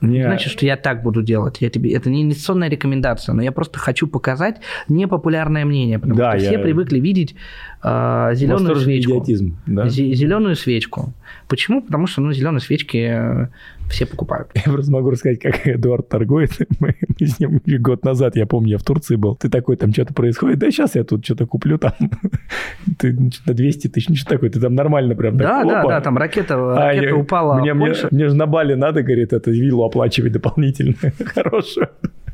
Мне- 0.00 0.24
Значит, 0.24 0.52
что 0.52 0.66
я 0.66 0.76
так 0.76 1.02
буду 1.02 1.22
делать. 1.22 1.58
Я 1.60 1.70
тебе... 1.70 1.92
Это 1.92 2.10
не 2.10 2.22
инвестиционная 2.22 2.68
рекомендация, 2.68 3.32
но 3.32 3.42
я 3.42 3.52
просто 3.52 3.78
хочу 3.78 4.06
показать 4.06 4.56
непопулярное 4.88 5.64
мнение, 5.64 5.98
потому 5.98 6.16
Да, 6.18 6.32
что 6.32 6.44
я- 6.44 6.50
все 6.50 6.58
привыкли 6.58 6.98
видеть 7.00 7.34
э, 7.82 8.30
зеленую 8.34 8.76
свечку. 8.76 9.12
идиотизм, 9.12 9.56
да? 9.66 9.88
Зеленую 9.88 10.56
свечку. 10.56 11.12
Почему? 11.48 11.80
Потому 11.82 12.06
что 12.06 12.20
ну, 12.20 12.32
зеленые 12.32 12.60
свечки 12.60 12.96
э, 13.10 13.48
все 13.88 14.06
покупают. 14.06 14.50
Я 14.54 14.72
просто 14.72 14.90
могу 14.92 15.10
рассказать, 15.10 15.40
как 15.40 15.66
Эдуард 15.66 16.08
торгует. 16.08 16.50
Мы, 16.80 16.94
мы 17.20 17.26
с 17.26 17.38
ним 17.40 17.60
год 17.80 18.04
назад, 18.04 18.36
я 18.36 18.46
помню, 18.46 18.70
я 18.72 18.78
в 18.78 18.82
Турции 18.84 19.16
был. 19.16 19.34
Ты 19.36 19.48
такой, 19.48 19.76
там 19.76 19.92
что-то 19.92 20.14
происходит. 20.14 20.58
Да 20.58 20.70
сейчас 20.70 20.94
я 20.94 21.04
тут 21.04 21.24
что-то 21.24 21.46
куплю 21.46 21.78
там. 21.78 21.92
Ты 22.98 23.16
на 23.46 23.54
200 23.54 23.88
тысяч, 23.88 24.08
ничего 24.08 24.30
такое. 24.30 24.50
Ты 24.50 24.60
там 24.60 24.74
нормально 24.74 25.14
прям 25.14 25.36
Да, 25.36 25.60
так, 25.60 25.68
да, 25.68 25.80
опа. 25.80 25.88
да, 25.90 26.00
там 26.00 26.16
ракета, 26.18 26.54
А, 26.54 26.88
ракета 26.88 27.06
я- 27.06 27.16
упала 27.16 27.54
Мне, 27.60 27.74
мне, 27.74 27.92
мне 28.10 28.28
же 28.28 28.34
на 28.36 28.46
Бали 28.46 28.74
надо, 28.74 29.02
говорит, 29.02 29.32
это 29.32 29.50
виллу 29.50 29.84
оплачивать 29.84 30.32
дополнительно. 30.32 30.94
Хорошую. 31.34 31.88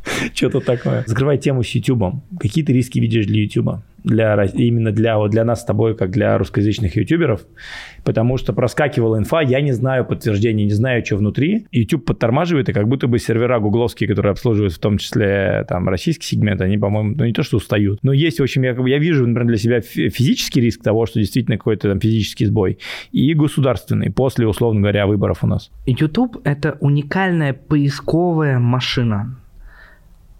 Что-то 0.34 0.60
такое. 0.60 1.04
Закрывай 1.06 1.38
тему 1.38 1.62
с 1.62 1.68
YouTube. 1.70 2.22
Какие 2.38 2.64
ты 2.64 2.72
риски 2.72 2.98
видишь 2.98 3.26
для 3.26 3.42
YouTube? 3.42 3.82
Для, 4.04 4.44
именно 4.44 4.92
для, 4.92 5.16
вот 5.16 5.30
для 5.30 5.44
нас 5.44 5.62
с 5.62 5.64
тобой, 5.64 5.96
как 5.96 6.10
для 6.10 6.36
русскоязычных 6.36 6.94
ютуберов. 6.94 7.40
Потому 8.04 8.36
что 8.36 8.52
проскакивала 8.52 9.16
инфа, 9.16 9.40
я 9.40 9.62
не 9.62 9.72
знаю 9.72 10.04
подтверждения, 10.04 10.64
не 10.64 10.72
знаю, 10.72 11.02
что 11.06 11.16
внутри. 11.16 11.66
YouTube 11.72 12.04
подтормаживает, 12.04 12.68
и 12.68 12.74
как 12.74 12.86
будто 12.86 13.06
бы 13.06 13.18
сервера 13.18 13.58
гугловские, 13.60 14.06
которые 14.06 14.32
обслуживают 14.32 14.74
в 14.74 14.78
том 14.78 14.98
числе 14.98 15.64
там 15.70 15.88
российский 15.88 16.26
сегмент, 16.26 16.60
они, 16.60 16.76
по-моему, 16.76 17.14
ну 17.16 17.24
не 17.24 17.32
то, 17.32 17.42
что 17.42 17.56
устают. 17.56 18.00
Но 18.02 18.12
есть, 18.12 18.40
в 18.40 18.42
общем, 18.42 18.64
я, 18.64 18.76
я 18.86 18.98
вижу, 18.98 19.26
например, 19.26 19.48
для 19.48 19.56
себя 19.56 19.80
фи- 19.80 20.10
физический 20.10 20.60
риск 20.60 20.82
того, 20.82 21.06
что 21.06 21.18
действительно 21.18 21.56
какой-то 21.56 21.88
там 21.88 21.98
физический 21.98 22.44
сбой, 22.44 22.78
и 23.10 23.32
государственный 23.32 24.10
после, 24.10 24.46
условно 24.46 24.82
говоря, 24.82 25.06
выборов 25.06 25.42
у 25.44 25.46
нас. 25.46 25.70
YouTube– 25.86 26.42
это 26.44 26.76
уникальная 26.80 27.54
поисковая 27.54 28.58
машина, 28.58 29.38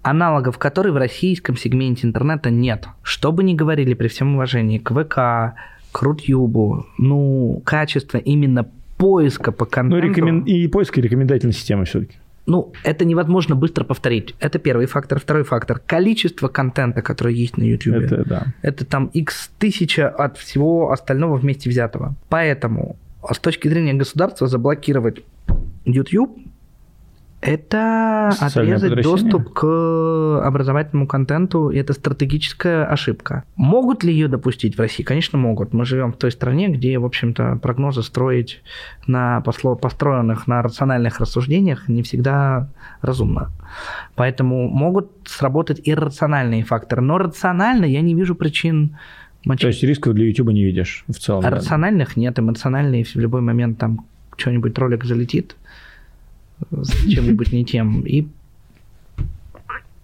аналогов 0.05 0.59
которой 0.59 0.93
в 0.93 0.97
российском 0.97 1.57
сегменте 1.57 2.07
интернета 2.07 2.51
нет. 2.51 2.87
Что 3.03 3.33
бы 3.33 3.43
ни 3.43 3.55
говорили 3.55 3.95
при 3.95 4.09
всем 4.09 4.35
уважении 4.35 4.79
к 4.79 4.91
ВК, 4.91 5.59
к 5.93 6.03
Рутюбу, 6.03 6.87
ну, 6.99 7.63
качество 7.65 8.19
именно 8.19 8.69
поиска 8.97 9.51
по 9.51 9.65
Ну, 9.65 9.71
контенту... 9.71 10.07
рекомен... 10.07 10.41
и 10.43 10.69
поиск 10.69 10.99
и 10.99 11.01
рекомендательной 11.01 11.55
системы 11.55 11.85
все-таки. 11.85 12.17
Ну, 12.47 12.73
это 12.85 13.07
невозможно 13.07 13.55
быстро 13.55 13.85
повторить. 13.85 14.35
Это 14.39 14.59
первый 14.59 14.87
фактор. 14.87 15.19
Второй 15.19 15.45
фактор. 15.45 15.81
Количество 15.87 16.49
контента, 16.49 17.01
который 17.01 17.35
есть 17.35 17.57
на 17.57 17.63
YouTube. 17.63 17.95
Это 17.95 18.25
да. 18.25 18.47
Это 18.61 18.85
там 18.85 19.07
x 19.07 19.51
тысяча 19.59 20.11
от 20.11 20.37
всего 20.37 20.93
остального 20.93 21.37
вместе 21.37 21.71
взятого. 21.71 22.15
Поэтому 22.29 22.97
с 23.33 23.39
точки 23.39 23.69
зрения 23.69 23.95
государства 23.95 24.47
заблокировать 24.47 25.23
YouTube 25.87 26.39
это 27.45 28.31
Социальное 28.33 28.77
отрезать 28.77 29.03
доступ 29.03 29.53
к 29.53 30.41
образовательному 30.45 31.07
контенту, 31.07 31.69
и 31.69 31.77
это 31.77 31.93
стратегическая 31.93 32.87
ошибка. 32.87 33.45
Могут 33.57 34.03
ли 34.03 34.13
ее 34.13 34.29
допустить 34.29 34.77
в 34.77 34.81
России? 34.81 35.03
Конечно, 35.03 35.37
могут. 35.37 35.75
Мы 35.75 35.85
живем 35.85 36.13
в 36.13 36.17
той 36.17 36.33
стране, 36.33 36.69
где, 36.69 36.99
в 36.99 37.05
общем-то, 37.05 37.59
прогнозы 37.63 38.03
строить 38.03 38.63
на 39.07 39.43
посло- 39.45 39.77
построенных 39.77 40.47
на 40.47 40.63
рациональных 40.63 41.21
рассуждениях 41.21 41.87
не 41.89 42.03
всегда 42.03 42.69
разумно. 43.03 43.51
Поэтому 44.15 44.69
могут 44.69 45.11
сработать 45.27 45.81
иррациональные 45.85 46.65
факторы. 46.65 47.03
Но 47.03 47.19
рационально 47.19 47.85
я 47.85 48.01
не 48.01 48.15
вижу 48.15 48.35
причин 48.35 48.97
мочить. 49.45 49.63
То 49.63 49.69
есть 49.69 49.83
рисков 49.83 50.15
для 50.15 50.27
YouTube 50.27 50.49
не 50.49 50.65
видишь 50.65 51.05
в 51.09 51.19
целом. 51.19 51.45
А 51.45 51.51
да? 51.51 51.57
рациональных 51.57 52.17
нет, 52.17 52.39
эмоциональные 52.39 53.05
в 53.05 53.17
любой 53.17 53.43
момент 53.43 53.79
там 53.79 54.07
что-нибудь 54.37 54.79
ролик 54.79 55.05
залетит 55.05 55.57
чем-нибудь 57.09 57.53
не 57.53 57.65
тем, 57.65 58.03
и 58.03 58.27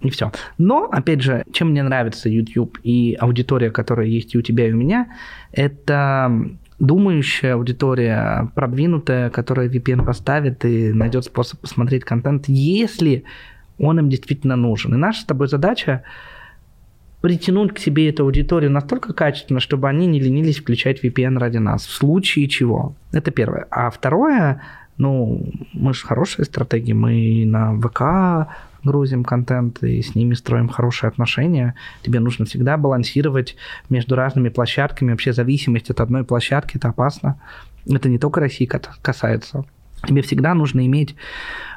и 0.01 0.09
все. 0.09 0.33
Но, 0.57 0.89
опять 0.91 1.21
же, 1.21 1.45
чем 1.53 1.71
мне 1.71 1.83
нравится 1.83 2.31
YouTube 2.31 2.79
и 2.83 3.15
аудитория, 3.21 3.71
которая 3.71 4.07
есть 4.07 4.35
и 4.35 4.39
у 4.39 4.43
тебя, 4.43 4.67
и 4.67 4.73
у 4.73 4.77
меня, 4.77 5.09
это 5.53 6.33
думающая 6.79 7.55
аудитория, 7.55 8.51
продвинутая, 8.55 9.29
которая 9.29 9.69
VPN 9.69 10.05
поставит 10.05 10.65
и 10.65 10.93
найдет 10.95 11.27
способ 11.27 11.61
посмотреть 11.61 12.05
контент, 12.05 12.49
если 12.49 13.25
он 13.79 13.99
им 13.99 14.09
действительно 14.09 14.57
нужен. 14.57 14.95
И 14.95 14.97
наша 14.97 15.21
с 15.21 15.25
тобой 15.25 15.49
задача 15.49 16.03
притянуть 17.21 17.75
к 17.75 17.79
себе 17.79 18.09
эту 18.09 18.25
аудиторию 18.25 18.71
настолько 18.71 19.13
качественно, 19.13 19.61
чтобы 19.61 19.89
они 19.91 20.07
не 20.07 20.21
ленились 20.21 20.59
включать 20.59 21.05
VPN 21.05 21.39
ради 21.39 21.59
нас, 21.59 21.85
в 21.85 21.93
случае 21.93 22.49
чего. 22.49 22.95
Это 23.13 23.31
первое. 23.31 23.67
А 23.71 23.91
второе, 23.91 24.63
ну, 25.01 25.43
мы 25.73 25.95
же 25.95 26.07
хорошие 26.07 26.45
стратегии, 26.45 26.93
мы 26.93 27.45
на 27.47 27.75
ВК 27.81 28.53
грузим 28.85 29.25
контент 29.25 29.83
и 29.83 30.03
с 30.03 30.15
ними 30.15 30.35
строим 30.35 30.69
хорошие 30.69 31.09
отношения. 31.09 31.75
Тебе 32.03 32.21
нужно 32.21 32.45
всегда 32.45 32.77
балансировать 32.77 33.57
между 33.89 34.15
разными 34.15 34.51
площадками. 34.51 35.11
Вообще 35.11 35.33
зависимость 35.33 35.91
от 35.91 36.01
одной 36.01 36.25
площадки– 36.25 36.77
это 36.79 36.89
опасно. 36.91 37.41
Это 37.89 38.09
не 38.09 38.19
только 38.19 38.41
России 38.41 38.67
касается. 38.67 39.65
Тебе 40.07 40.23
всегда 40.23 40.55
нужно 40.55 40.85
иметь 40.87 41.13
У 41.13 41.15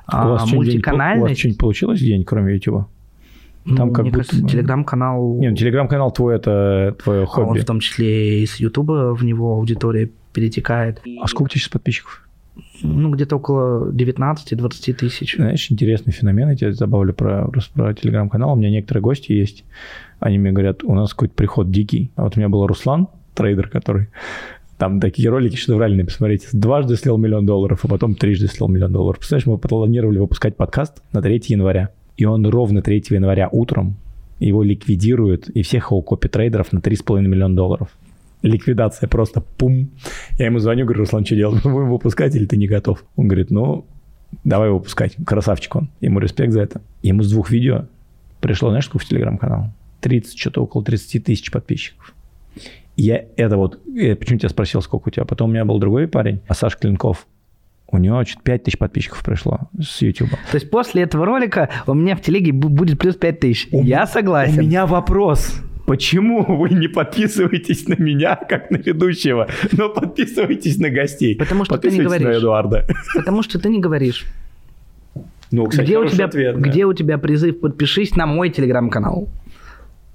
а, 0.07 0.28
вас 0.28 0.41
что-нибудь, 0.41 0.41
у 0.41 0.47
вас 0.47 0.53
мультиканальность. 0.53 1.39
что-нибудь 1.39 1.59
получилось 1.59 2.01
где-нибудь, 2.01 2.28
кроме 2.28 2.53
YouTube? 2.53 2.88
Там 3.65 3.76
Ну, 3.88 3.91
как 3.93 4.03
мне 4.03 4.11
будто 4.11 4.30
кажется, 4.30 4.47
телеграм-канал 4.47 5.38
Не, 5.39 5.49
ну, 5.49 5.55
телеграм-канал 5.55 6.11
твой 6.11 6.36
это 6.36 6.95
твое 7.01 7.21
а 7.21 7.24
он 7.24 7.28
хобби. 7.28 7.59
в 7.59 7.65
том 7.65 7.80
числе 7.80 8.43
и 8.43 8.45
с 8.45 8.57
Ютуба 8.57 9.13
в 9.13 9.24
него 9.24 9.55
аудитория 9.55 10.09
перетекает. 10.34 11.01
А 11.21 11.28
сколько 11.28 11.43
у 11.43 11.47
тебя 11.49 11.61
сейчас 11.61 11.69
подписчиков? 11.69 12.22
Ну, 12.84 13.09
где-то 13.11 13.38
около 13.38 13.91
19-20 13.91 14.93
тысяч. 14.93 15.36
Знаешь, 15.38 15.71
интересный 15.71 16.11
феномен, 16.13 16.49
я 16.49 16.55
тебя 16.55 16.73
добавлю 16.73 17.13
про, 17.13 17.49
про 17.73 17.93
телеграм-канал. 17.93 18.53
У 18.53 18.55
меня 18.55 18.69
некоторые 18.69 19.01
гости 19.01 19.31
есть, 19.31 19.63
они 20.19 20.38
мне 20.38 20.51
говорят, 20.51 20.84
у 20.84 20.93
нас 20.93 21.11
какой-то 21.11 21.34
приход 21.34 21.71
дикий. 21.71 22.11
А 22.15 22.23
вот 22.23 22.36
у 22.36 22.39
меня 22.39 22.49
был 22.49 22.67
Руслан, 22.67 23.07
трейдер, 23.34 23.69
который 23.69 24.09
там 24.77 24.99
такие 24.99 25.29
ролики 25.29 25.55
шедевральные, 25.55 26.05
посмотрите. 26.05 26.47
Дважды 26.51 26.95
слил 26.97 27.17
миллион 27.17 27.45
долларов, 27.45 27.79
а 27.84 27.88
потом 27.88 28.15
трижды 28.15 28.47
слил 28.47 28.67
миллион 28.67 28.91
долларов. 28.91 29.19
Представляешь, 29.19 29.45
мы 29.45 29.57
планировали 29.57 30.17
выпускать 30.17 30.57
подкаст 30.57 31.01
на 31.13 31.21
3 31.21 31.41
января. 31.47 31.89
И 32.17 32.25
он 32.25 32.45
ровно 32.45 32.81
3 32.81 33.05
января 33.11 33.47
утром 33.51 33.95
его 34.39 34.61
ликвидируют, 34.61 35.47
и 35.49 35.61
всех 35.61 35.91
его 35.91 36.01
копи-трейдеров 36.01 36.73
на 36.73 36.79
3,5 36.79 37.21
миллиона 37.21 37.55
долларов. 37.55 37.89
Ликвидация 38.43 39.07
просто 39.07 39.41
пум. 39.41 39.89
Я 40.37 40.45
ему 40.45 40.59
звоню, 40.59 40.85
говорю, 40.85 41.01
Руслан, 41.01 41.25
что 41.25 41.35
делать? 41.35 41.63
Мы 41.65 41.71
будем 41.73 41.89
выпускать 41.89 42.35
или 42.35 42.45
ты 42.45 42.57
не 42.57 42.67
готов? 42.67 43.03
Он 43.15 43.27
говорит, 43.27 43.49
ну, 43.49 43.85
давай 44.43 44.69
выпускать. 44.69 45.15
Красавчик 45.25 45.75
он. 45.75 45.89
Ему 46.01 46.19
респект 46.19 46.51
за 46.51 46.61
это. 46.61 46.81
Ему 47.01 47.23
с 47.23 47.31
двух 47.31 47.49
видео 47.49 47.85
пришло, 48.41 48.69
знаешь, 48.69 48.85
сколько 48.85 49.05
в 49.05 49.09
телеграм-канал? 49.09 49.71
30, 50.01 50.37
что-то 50.37 50.61
около 50.61 50.83
30 50.83 51.23
тысяч 51.23 51.49
подписчиков. 51.49 52.13
Я 52.95 53.23
это 53.37 53.57
вот, 53.57 53.79
я 53.87 54.15
почему 54.15 54.37
тебя 54.37 54.49
спросил, 54.49 54.81
сколько 54.81 55.07
у 55.07 55.11
тебя. 55.11 55.25
Потом 55.25 55.49
у 55.49 55.53
меня 55.53 55.65
был 55.65 55.79
другой 55.79 56.07
парень, 56.07 56.41
а 56.47 56.53
Саш 56.53 56.77
Клинков. 56.77 57.25
У 57.87 57.97
него 57.97 58.23
чуть 58.23 58.41
5 58.41 58.63
тысяч 58.63 58.77
подписчиков 58.77 59.23
пришло 59.23 59.69
с 59.79 60.01
YouTube. 60.01 60.31
То 60.51 60.55
есть 60.55 60.69
после 60.69 61.03
этого 61.03 61.25
ролика 61.25 61.69
у 61.87 61.93
меня 61.93 62.15
в 62.15 62.21
телеге 62.21 62.51
будет 62.51 62.99
плюс 62.99 63.15
5 63.15 63.39
тысяч. 63.39 63.67
Я 63.71 64.05
согласен. 64.05 64.59
У 64.59 64.61
меня 64.63 64.85
вопрос. 64.85 65.61
Почему 65.86 66.43
вы 66.43 66.69
не 66.69 66.88
подписываетесь 66.88 67.88
на 67.88 67.95
меня, 67.95 68.36
как 68.36 68.71
на 68.71 68.77
ведущего, 68.77 69.49
но 69.71 69.89
подписываетесь 69.89 70.77
на 70.77 70.89
гостей? 70.89 71.36
Потому 71.36 71.65
что 71.65 71.77
ты 71.77 71.91
не 71.91 72.01
говоришь. 72.01 72.27
на 72.27 72.31
Эдуарда. 72.38 72.88
Потому 73.15 73.43
что 73.43 73.59
ты 73.59 73.69
не 73.69 73.79
говоришь. 73.79 74.25
Ну, 75.51 75.67
кстати, 75.67 75.86
где, 75.86 75.99
у 75.99 76.07
тебя, 76.07 76.25
ответ, 76.25 76.55
да. 76.55 76.69
где 76.69 76.86
у 76.86 76.93
тебя 76.93 77.17
призыв 77.19 77.59
«подпишись 77.59 78.15
на 78.15 78.25
мой 78.25 78.49
телеграм-канал»? 78.49 79.29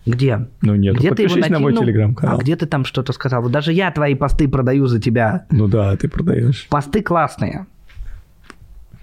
Где? 0.05 0.49
Ну 0.63 0.75
нет, 0.75 0.97
где 0.97 1.15
ты 1.15 1.23
его 1.23 1.35
подпишись 1.35 1.51
на 1.51 1.59
мой 1.61 1.77
телеграм-канал. 1.77 2.39
А 2.39 2.41
где 2.41 2.57
ты 2.57 2.67
там 2.67 2.85
что-то 2.85 3.13
сказал? 3.13 3.43
Вот 3.43 3.53
даже 3.53 3.73
я 3.73 3.91
твои 3.91 4.15
посты 4.15 4.49
продаю 4.49 4.87
за 4.87 5.01
тебя. 5.01 5.47
Ну 5.51 5.69
да, 5.69 5.97
ты 5.97 6.09
продаешь. 6.09 6.67
Посты 6.71 7.03
классные. 7.03 7.67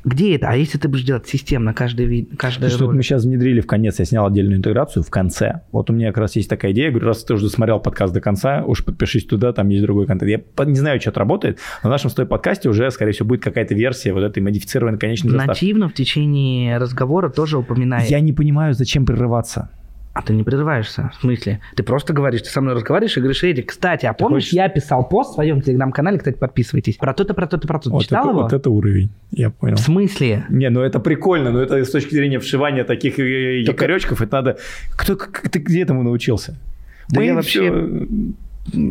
Где 0.06 0.36
это? 0.36 0.50
А 0.50 0.56
если 0.56 0.78
ты 0.78 0.88
будешь 0.88 1.04
делать 1.04 1.28
системно 1.28 1.74
каждый 1.74 2.06
вид, 2.06 2.30
каждый 2.38 2.70
Что 2.70 2.90
мы 2.90 3.02
сейчас 3.02 3.26
внедрили 3.26 3.60
в 3.60 3.68
конец, 3.68 3.98
я 3.98 4.06
снял 4.06 4.28
отдельную 4.28 4.60
интеграцию 4.60 5.02
в 5.02 5.10
конце. 5.10 5.62
Вот 5.72 5.90
у 5.90 5.94
меня 5.94 6.08
как 6.10 6.20
раз 6.20 6.36
есть 6.36 6.48
такая 6.48 6.72
идея, 6.74 6.92
говорю, 6.92 7.08
раз 7.08 7.24
ты 7.24 7.34
уже 7.34 7.46
досмотрел 7.46 7.80
подкаст 7.80 8.14
до 8.14 8.22
конца, 8.22 8.64
уж 8.66 8.86
подпишись 8.86 9.26
туда, 9.26 9.52
там 9.52 9.70
есть 9.70 9.84
другой 9.84 10.06
контент. 10.06 10.30
Я 10.30 10.66
не 10.66 10.76
знаю, 10.76 11.02
что 11.02 11.10
это 11.10 11.20
работает, 11.20 11.60
но 11.84 11.90
в 11.90 11.92
нашем 11.92 12.12
стой 12.12 12.28
подкасте 12.28 12.70
уже, 12.70 12.90
скорее 12.92 13.14
всего, 13.14 13.28
будет 13.28 13.42
какая-то 13.42 13.74
версия 13.74 14.14
вот 14.14 14.22
этой 14.22 14.44
модифицированной 14.44 15.00
конечной 15.00 15.32
заставки. 15.32 15.50
Нативно 15.50 15.90
в 15.90 15.94
течение 15.94 16.78
разговора 16.78 17.30
тоже 17.30 17.58
упоминай. 17.58 18.08
Я 18.08 18.20
не 18.20 18.32
понимаю, 18.32 18.76
зачем 18.76 19.08
прерываться. 19.08 19.72
А 20.16 20.22
ты 20.22 20.32
не 20.34 20.44
прерываешься. 20.44 21.12
В 21.18 21.20
смысле? 21.20 21.60
Ты 21.76 21.84
просто 21.84 22.14
говоришь, 22.14 22.42
ты 22.44 22.50
со 22.50 22.62
мной 22.62 22.74
разговариваешь 22.76 23.18
и 23.18 23.20
говоришь, 23.20 23.44
Эдик, 23.44 23.68
кстати, 23.72 24.06
а 24.06 24.14
помнишь, 24.14 24.44
хочешь- 24.46 24.54
я 24.54 24.70
писал 24.70 25.08
пост 25.10 25.32
в 25.32 25.34
своем 25.34 25.62
телеграм-канале, 25.62 26.18
кстати, 26.20 26.38
подписывайтесь. 26.38 26.96
Про 26.96 27.14
то-то, 27.14 27.34
про 27.34 27.48
то-то, 27.48 27.68
про 27.68 27.80
то-то. 27.80 27.90
Вот 27.92 28.04
Читал 28.04 28.22
это, 28.24 28.30
его? 28.30 28.42
вот 28.44 28.54
это 28.54 28.70
уровень, 28.70 29.10
я 29.32 29.50
понял. 29.50 29.76
В 29.76 29.80
смысле? 29.82 30.46
Не, 30.48 30.70
ну 30.70 30.80
это 30.80 31.02
прикольно, 31.02 31.52
но 31.52 31.62
это 31.62 31.84
с 31.84 31.90
точки 31.92 32.16
зрения 32.16 32.40
вшивания 32.40 32.86
таких 32.86 33.20
э, 33.20 33.64
Так- 33.66 33.74
якоречков, 33.76 34.22
это 34.22 34.38
надо... 34.38 34.58
Кто, 34.98 35.16
ты 35.18 35.60
где 35.60 35.82
этому 35.84 36.02
научился? 36.02 36.56
Да 37.10 37.20
Мы 37.20 37.26
я 37.26 37.34
вообще- 37.36 37.70
всё- 37.70 38.08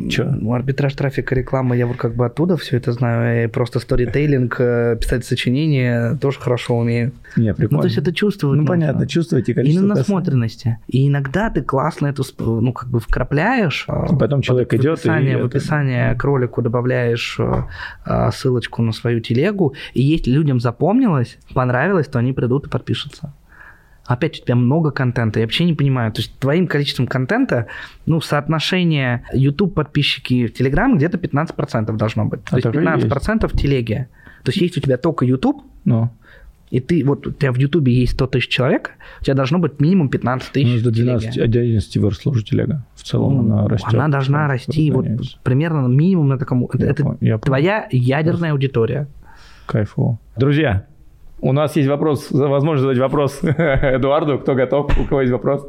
Чё? 0.09 0.31
Ну, 0.41 0.53
арбитраж 0.55 0.95
трафика, 0.95 1.35
реклама, 1.35 1.77
я 1.77 1.87
вот 1.87 1.97
как 1.97 2.14
бы 2.14 2.25
оттуда 2.27 2.57
все 2.57 2.77
это 2.77 2.93
знаю. 2.93 3.45
И 3.45 3.47
просто 3.49 3.81
сторитейлинг, 3.81 4.57
э, 4.61 4.97
писать 5.01 5.25
сочинения 5.25 6.14
тоже 6.20 6.39
хорошо 6.39 6.79
умею. 6.79 7.11
Не, 7.37 7.53
прикольно. 7.55 7.79
Ну, 7.79 7.83
то 7.83 7.87
есть 7.89 7.99
это 7.99 8.12
чувствовать 8.12 8.57
Ну, 8.57 8.62
нужно. 8.62 8.72
понятно, 8.75 9.07
чувствуете 9.09 9.51
И 9.53 9.55
количество... 9.55 9.85
на 9.87 9.95
касс- 9.95 9.99
насмотренности. 9.99 10.79
И 10.87 11.09
иногда 11.09 11.51
ты 11.51 11.62
классно 11.62 12.07
эту, 12.07 12.22
ну, 12.39 12.72
как 12.72 12.89
бы 12.89 13.01
вкрапляешь. 13.01 13.85
а, 13.89 14.07
Потом 14.16 14.43
человек 14.43 14.72
в 14.72 14.77
идет 14.77 14.85
и 15.05 15.09
описание, 15.09 15.37
в 15.37 15.47
это- 15.47 15.59
описание 15.59 16.14
к 16.14 16.22
ролику 16.25 16.62
добавляешь 16.62 17.39
а, 18.05 18.31
ссылочку 18.31 18.81
на 18.83 18.93
свою 18.93 19.20
телегу. 19.20 19.75
И 19.93 20.03
если 20.03 20.31
людям 20.31 20.61
запомнилось, 20.61 21.39
понравилось, 21.53 22.07
то 22.07 22.18
они 22.20 22.33
придут 22.33 22.66
и 22.68 22.70
подпишутся. 22.70 23.33
Опять 24.07 24.41
у 24.41 24.45
тебя 24.45 24.55
много 24.55 24.91
контента, 24.91 25.41
я 25.41 25.47
вообще 25.47 25.65
не 25.65 25.73
понимаю. 25.73 26.13
То 26.13 26.21
есть 26.21 26.39
твоим 26.39 26.67
количеством 26.67 27.07
контента, 27.07 27.67
ну, 28.05 28.21
соотношение 28.21 29.23
YouTube 29.33 29.75
подписчики 29.75 30.47
в 30.47 30.53
Telegram 30.61 30.95
где-то 30.95 31.17
15% 31.17 31.97
должно 31.97 32.27
быть. 32.27 32.45
То 32.45 32.57
А 32.57 32.57
есть 32.57 32.65
так 32.65 32.75
и 32.75 32.79
15% 32.79 33.49
в 33.49 33.53
телеге. 33.59 34.09
То 34.43 34.51
есть 34.51 34.61
есть 34.61 34.77
у 34.77 34.81
тебя 34.81 34.99
только 34.99 35.25
YouTube, 35.25 35.63
Ну, 35.85 36.11
и 36.71 36.81
ты, 36.81 37.05
вот 37.05 37.27
у 37.27 37.31
тебя 37.31 37.53
в 37.53 37.57
Ютубе 37.57 37.93
есть 37.95 38.15
100 38.15 38.27
тысяч 38.27 38.49
человек, 38.49 38.91
у 39.21 39.25
тебя 39.25 39.35
должно 39.35 39.59
быть 39.59 39.81
минимум 39.81 40.09
15 40.09 40.51
у 40.51 40.53
тысяч. 40.53 40.73
нас 40.75 40.83
до 40.83 40.91
в 40.91 40.95
телеге. 40.95 41.19
12, 41.19 41.39
от 41.39 41.45
11 41.45 41.97
выросла 41.99 42.31
уже 42.31 42.45
телега. 42.45 42.85
В 42.97 43.03
целом 43.05 43.47
Ну, 43.49 43.55
она 43.55 43.69
растет. 43.69 43.95
Она 43.95 44.09
должна 44.09 44.49
расти 44.49 44.91
вот 44.91 45.07
примерно 45.45 45.87
минимум 45.87 46.29
на 46.29 46.39
таком... 46.39 46.65
Это, 46.67 46.85
Я 46.85 46.91
это 46.91 47.03
понял, 47.05 47.19
я 47.21 47.39
понял. 47.39 47.41
твоя 47.41 47.89
ядерная 47.91 48.53
аудитория. 48.53 49.07
Кайфово. 49.67 50.19
Друзья, 50.37 50.85
у 51.41 51.53
нас 51.53 51.76
есть 51.76 51.89
вопрос, 51.89 52.28
за- 52.28 52.49
возможность 52.49 52.82
задать 52.82 52.99
вопрос 52.99 53.41
Эдуарду. 53.43 54.39
Кто 54.39 54.55
готов? 54.55 54.97
У 54.99 55.05
кого 55.05 55.20
есть 55.22 55.32
вопрос? 55.32 55.66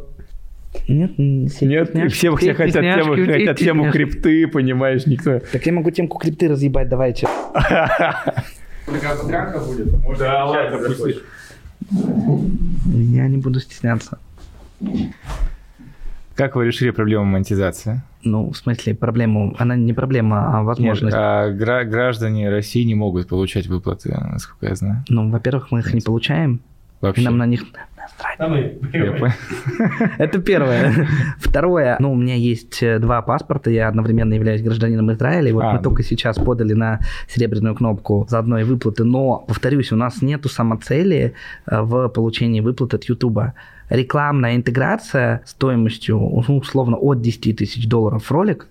Нет, 0.87 1.11
все 1.51 1.65
Нет, 1.65 1.87
вкусняшки, 1.89 2.13
все, 2.15 2.35
все 2.35 2.53
хотят, 2.53 2.83
вкусняшки, 2.83 3.15
тему, 3.15 3.31
хотят 3.33 3.57
тему 3.57 3.91
крипты, 3.91 4.47
понимаешь, 4.47 5.05
никто. 5.05 5.39
Так 5.51 5.65
я 5.65 5.71
могу 5.73 5.89
темку 5.91 6.17
крипты 6.17 6.49
разъебать, 6.49 6.89
давайте. 6.89 7.27
Такая 7.53 9.15
подрянка 9.19 9.59
будет. 9.59 10.17
Да, 10.19 10.45
ладно, 10.45 10.79
пусть. 10.99 11.19
Я 12.87 13.27
не 13.27 13.37
буду 13.37 13.59
стесняться. 13.59 14.17
Как 16.35 16.55
вы 16.57 16.65
решили 16.65 16.89
проблему 16.91 17.23
монетизации? 17.25 18.01
Ну, 18.23 18.51
в 18.51 18.57
смысле, 18.57 18.93
проблему... 18.93 19.55
Она 19.57 19.75
не 19.77 19.93
проблема, 19.93 20.49
а 20.53 20.57
Нет, 20.57 20.65
возможность. 20.65 21.15
а 21.17 21.49
гра- 21.51 21.85
граждане 21.85 22.49
России 22.49 22.83
не 22.83 22.95
могут 22.95 23.27
получать 23.29 23.67
выплаты, 23.67 24.13
насколько 24.31 24.67
я 24.67 24.75
знаю. 24.75 25.03
Ну, 25.07 25.29
во-первых, 25.29 25.71
мы 25.71 25.79
их 25.79 25.93
не 25.93 26.01
получаем, 26.01 26.55
и 26.55 27.05
Вообще. 27.05 27.23
нам 27.23 27.37
на 27.37 27.45
них. 27.45 27.63
Это 30.17 30.39
первое. 30.39 31.07
Второе, 31.39 31.97
ну, 31.99 32.11
у 32.11 32.15
меня 32.15 32.35
есть 32.35 32.83
э, 32.83 32.99
два 32.99 33.21
паспорта, 33.21 33.69
я 33.69 33.87
одновременно 33.87 34.33
являюсь 34.33 34.61
гражданином 34.61 35.11
Израиля, 35.13 35.49
и 35.49 35.53
вот 35.53 35.63
А, 35.63 35.71
мы 35.71 35.77
ну. 35.77 35.83
только 35.83 36.03
сейчас 36.03 36.37
подали 36.37 36.73
на 36.73 36.99
серебряную 37.27 37.75
кнопку 37.75 38.25
заодно 38.29 38.59
и 38.59 38.63
выплаты, 38.63 39.03
но, 39.03 39.39
повторюсь, 39.47 39.91
у 39.91 39.95
нас 39.95 40.21
нету 40.21 40.49
самоцели 40.49 41.33
э, 41.65 41.81
в 41.81 42.09
получении 42.09 42.61
выплат 42.61 42.93
от 42.93 43.05
Ютуба. 43.05 43.53
Рекламная 43.89 44.55
интеграция 44.55 45.43
стоимостью, 45.45 46.19
условно, 46.19 46.97
от 46.97 47.21
10 47.21 47.57
тысяч 47.57 47.87
долларов 47.87 48.25
в 48.25 48.31
ролик, 48.31 48.67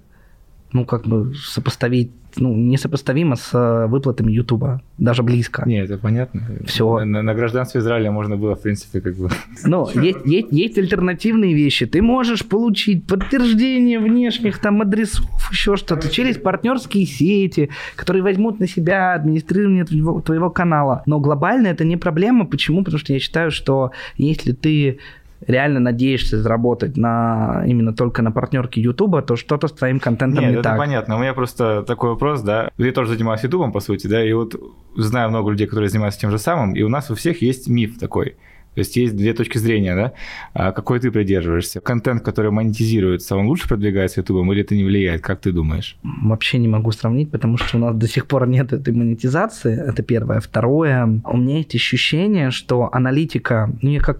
ну, 0.72 0.84
как 0.84 1.06
бы 1.06 1.34
сопоставить, 1.36 2.10
ну, 2.36 2.54
несопоставимо 2.54 3.36
с 3.36 3.50
э, 3.54 3.86
выплатами 3.86 4.32
Ютуба, 4.32 4.80
даже 4.98 5.22
близко. 5.22 5.62
Не, 5.66 5.84
это 5.84 5.98
понятно. 5.98 6.42
Всё. 6.66 7.04
На, 7.04 7.22
на 7.22 7.34
гражданстве 7.34 7.80
Израиля 7.80 8.10
можно 8.10 8.36
было, 8.36 8.54
в 8.54 8.62
принципе, 8.62 9.00
как 9.00 9.16
бы... 9.16 9.28
Но 9.64 9.90
есть, 9.94 10.18
есть, 10.24 10.48
есть 10.50 10.78
альтернативные 10.78 11.54
вещи. 11.54 11.86
Ты 11.86 12.02
можешь 12.02 12.44
получить 12.44 13.06
подтверждение 13.06 13.98
внешних 13.98 14.58
там 14.58 14.82
адресов, 14.82 15.26
еще 15.50 15.76
что-то, 15.76 16.08
через 16.08 16.36
партнерские 16.36 17.06
сети, 17.06 17.70
которые 17.96 18.22
возьмут 18.22 18.60
на 18.60 18.66
себя 18.66 19.14
администрирование 19.14 19.84
твоего, 19.84 20.20
твоего 20.20 20.50
канала. 20.50 21.02
Но 21.06 21.20
глобально 21.20 21.68
это 21.68 21.84
не 21.84 21.96
проблема. 21.96 22.46
Почему? 22.46 22.84
Потому 22.84 22.98
что 22.98 23.12
я 23.12 23.18
считаю, 23.18 23.50
что 23.50 23.92
если 24.16 24.52
ты 24.52 24.98
реально 25.46 25.80
надеешься 25.80 26.40
заработать 26.40 26.96
на 26.96 27.64
именно 27.66 27.94
только 27.94 28.22
на 28.22 28.32
партнерке 28.32 28.80
Ютуба, 28.80 29.22
то 29.22 29.36
что-то 29.36 29.68
с 29.68 29.72
твоим 29.72 30.00
контентом 30.00 30.42
Нет, 30.42 30.50
не 30.50 30.54
это 30.58 30.70
так. 30.70 30.78
понятно. 30.78 31.16
У 31.16 31.20
меня 31.20 31.34
просто 31.34 31.82
такой 31.82 32.10
вопрос, 32.10 32.42
да. 32.42 32.70
Я 32.78 32.92
тоже 32.92 33.12
занимаюсь 33.12 33.42
Ютубом, 33.42 33.72
по 33.72 33.80
сути, 33.80 34.06
да, 34.06 34.24
и 34.24 34.32
вот 34.32 34.54
знаю 34.96 35.30
много 35.30 35.50
людей, 35.50 35.66
которые 35.66 35.90
занимаются 35.90 36.20
тем 36.20 36.30
же 36.30 36.38
самым, 36.38 36.74
и 36.74 36.82
у 36.82 36.88
нас 36.88 37.10
у 37.10 37.14
всех 37.14 37.42
есть 37.42 37.68
миф 37.68 37.98
такой. 37.98 38.36
То 38.74 38.80
есть 38.80 38.96
есть 38.96 39.16
две 39.16 39.32
точки 39.34 39.58
зрения, 39.58 39.94
да? 39.94 40.12
А 40.52 40.72
какой 40.72 40.98
ты 40.98 41.12
придерживаешься? 41.12 41.80
Контент, 41.80 42.22
который 42.22 42.50
монетизируется, 42.50 43.36
он 43.36 43.46
лучше 43.46 43.68
продвигается 43.68 44.20
Ютубом 44.20 44.52
или 44.52 44.62
это 44.62 44.74
не 44.74 44.82
влияет? 44.82 45.22
Как 45.22 45.40
ты 45.40 45.52
думаешь? 45.52 45.96
Вообще 46.02 46.58
не 46.58 46.66
могу 46.66 46.90
сравнить, 46.90 47.30
потому 47.30 47.56
что 47.56 47.76
у 47.76 47.80
нас 47.80 47.94
до 47.94 48.08
сих 48.08 48.26
пор 48.26 48.48
нет 48.48 48.72
этой 48.72 48.92
монетизации. 48.92 49.80
Это 49.80 50.02
первое. 50.02 50.40
Второе, 50.40 51.20
у 51.24 51.36
меня 51.36 51.58
есть 51.58 51.74
ощущение, 51.74 52.50
что 52.50 52.88
аналитика, 52.92 53.70
ну 53.80 53.90
я 53.90 54.00
как 54.00 54.18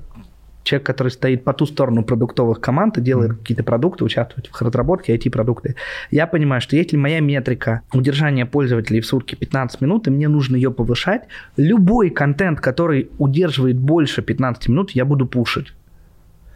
человек, 0.65 0.87
который 0.87 1.09
стоит 1.09 1.45
по 1.45 1.53
ту 1.53 1.67
сторону 1.67 2.03
продуктовых 2.03 2.61
команд 2.61 2.99
и 2.99 3.01
делает 3.01 3.33
Мгм. 3.33 3.39
какие-то 3.39 3.63
продукты, 3.63 4.05
участвует 4.05 4.49
в 4.49 4.61
разработке, 4.63 5.15
IT-продукты. 5.15 5.77
Я 6.11 6.27
понимаю, 6.27 6.61
что 6.61 6.75
если 6.75 6.97
моя 6.97 7.21
метрика 7.21 7.83
удержания 7.93 8.47
пользователей 8.47 9.01
в 9.01 9.07
сутки 9.07 9.35
15 9.35 9.81
минут, 9.81 10.09
и 10.09 10.11
мне 10.11 10.29
нужно 10.29 10.57
ее 10.57 10.71
повышать, 10.71 11.23
любой 11.57 12.11
контент, 12.11 12.61
который 12.61 13.11
удерживает 13.19 13.79
больше 13.79 14.23
15 14.23 14.69
минут, 14.69 14.91
я 14.93 15.05
буду 15.05 15.27
пушить. 15.27 15.73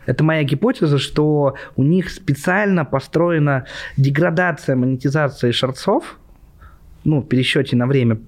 Это 0.07 0.25
моя 0.25 0.43
гипотеза, 0.43 0.99
что 0.99 1.55
у 1.77 1.83
них 1.83 2.09
специально 2.09 2.87
построена 2.87 3.67
деградация 3.99 4.75
монетизации 4.75 5.51
шортсов, 5.51 6.19
ну, 7.05 7.21
в 7.21 7.29
пересчете 7.29 7.77
на 7.77 7.87
время 7.87 8.19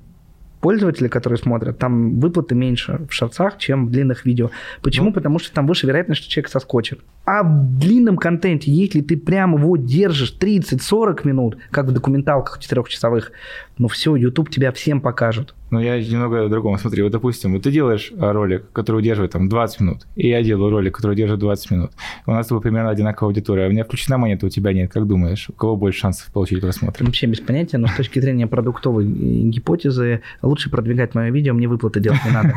пользователей, 0.60 1.08
которые 1.08 1.38
смотрят, 1.38 1.78
там 1.78 2.20
выплаты 2.20 2.54
меньше 2.54 3.06
в 3.08 3.12
шортсах, 3.12 3.58
чем 3.58 3.86
в 3.86 3.90
длинных 3.90 4.24
видео. 4.24 4.50
Почему? 4.82 5.08
Ну. 5.08 5.12
Потому 5.12 5.38
что 5.38 5.52
там 5.52 5.66
выше 5.66 5.86
вероятность, 5.86 6.22
что 6.22 6.30
человек 6.30 6.50
соскочит. 6.50 7.00
А 7.24 7.42
в 7.42 7.78
длинном 7.78 8.16
контенте, 8.16 8.72
если 8.72 9.02
ты 9.02 9.16
прямо 9.16 9.58
его 9.58 9.76
держишь 9.76 10.36
30-40 10.40 11.26
минут, 11.26 11.58
как 11.70 11.86
в 11.86 11.92
документалках 11.92 12.58
четырехчасовых, 12.58 13.32
ну 13.78 13.88
все, 13.88 14.16
YouTube 14.16 14.50
тебя 14.50 14.72
всем 14.72 15.00
покажет. 15.00 15.54
Ну, 15.70 15.78
я 15.78 15.98
немного 16.00 16.44
о 16.44 16.48
другом. 16.48 16.76
Смотри, 16.78 17.02
вот, 17.02 17.12
допустим, 17.12 17.52
вот 17.52 17.62
ты 17.62 17.70
делаешь 17.70 18.12
а, 18.18 18.32
ролик, 18.32 18.72
который 18.72 18.96
удерживает 18.96 19.32
там 19.32 19.48
20 19.48 19.80
минут, 19.80 20.06
и 20.16 20.28
я 20.28 20.42
делаю 20.42 20.70
ролик, 20.70 20.96
который 20.96 21.12
удерживает 21.12 21.40
20 21.40 21.70
минут. 21.70 21.92
У 22.26 22.32
нас 22.32 22.46
с 22.46 22.48
тобой 22.48 22.62
примерно 22.62 22.90
одинаковая 22.90 23.30
аудитория. 23.30 23.68
У 23.68 23.70
меня 23.70 23.84
включена 23.84 24.18
монета, 24.18 24.46
у 24.46 24.48
тебя 24.48 24.72
нет. 24.72 24.90
Как 24.90 25.06
думаешь, 25.06 25.48
у 25.48 25.52
кого 25.52 25.76
больше 25.76 26.00
шансов 26.00 26.32
получить 26.32 26.60
просмотр? 26.60 27.04
Вообще 27.04 27.26
без 27.26 27.40
понятия, 27.40 27.78
но 27.78 27.86
с 27.86 27.94
точки 27.94 28.18
зрения 28.18 28.48
продуктовой 28.48 29.04
э, 29.04 29.08
гипотезы 29.50 30.22
лучше 30.42 30.70
продвигать 30.70 31.14
мое 31.14 31.30
видео, 31.30 31.54
мне 31.54 31.68
выплаты 31.68 32.00
делать 32.00 32.20
не 32.24 32.32
надо. 32.32 32.54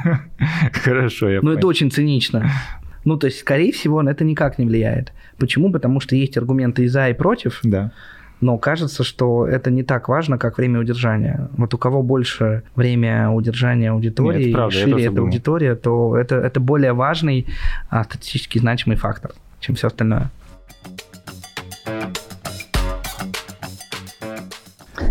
Хорошо, 0.74 1.30
я 1.30 1.42
Ну, 1.42 1.52
это 1.52 1.68
очень 1.68 1.92
цинично. 1.92 2.50
Ну, 3.06 3.18
то 3.18 3.28
есть, 3.28 3.40
скорее 3.40 3.72
всего, 3.72 4.02
на 4.02 4.10
это 4.10 4.24
никак 4.24 4.58
не 4.58 4.66
влияет. 4.66 5.12
Почему? 5.38 5.72
Потому 5.72 6.00
что 6.00 6.16
есть 6.16 6.38
аргументы 6.38 6.84
и 6.84 6.88
за, 6.88 7.10
и 7.10 7.14
против. 7.14 7.60
Да. 7.64 7.92
Но 8.42 8.58
кажется, 8.58 9.04
что 9.04 9.48
это 9.48 9.72
не 9.72 9.84
так 9.84 10.10
важно, 10.10 10.38
как 10.38 10.58
время 10.58 10.80
удержания. 10.80 11.50
Вот 11.56 11.74
у 11.74 11.78
кого 11.78 12.04
больше 12.04 12.64
время 12.76 13.30
удержания 13.30 13.92
аудитории, 13.92 14.46
Нет, 14.46 14.54
правда, 14.54 14.76
шире 14.76 15.06
эта 15.06 15.16
думал. 15.16 15.28
аудитория, 15.28 15.76
то 15.76 16.18
это, 16.18 16.36
это 16.36 16.60
более 16.60 16.94
важный 16.94 17.48
а, 17.90 18.04
статистически 18.04 18.60
значимый 18.60 18.98
фактор, 18.98 19.32
чем 19.62 19.76
все 19.76 19.88
остальное. 19.88 20.30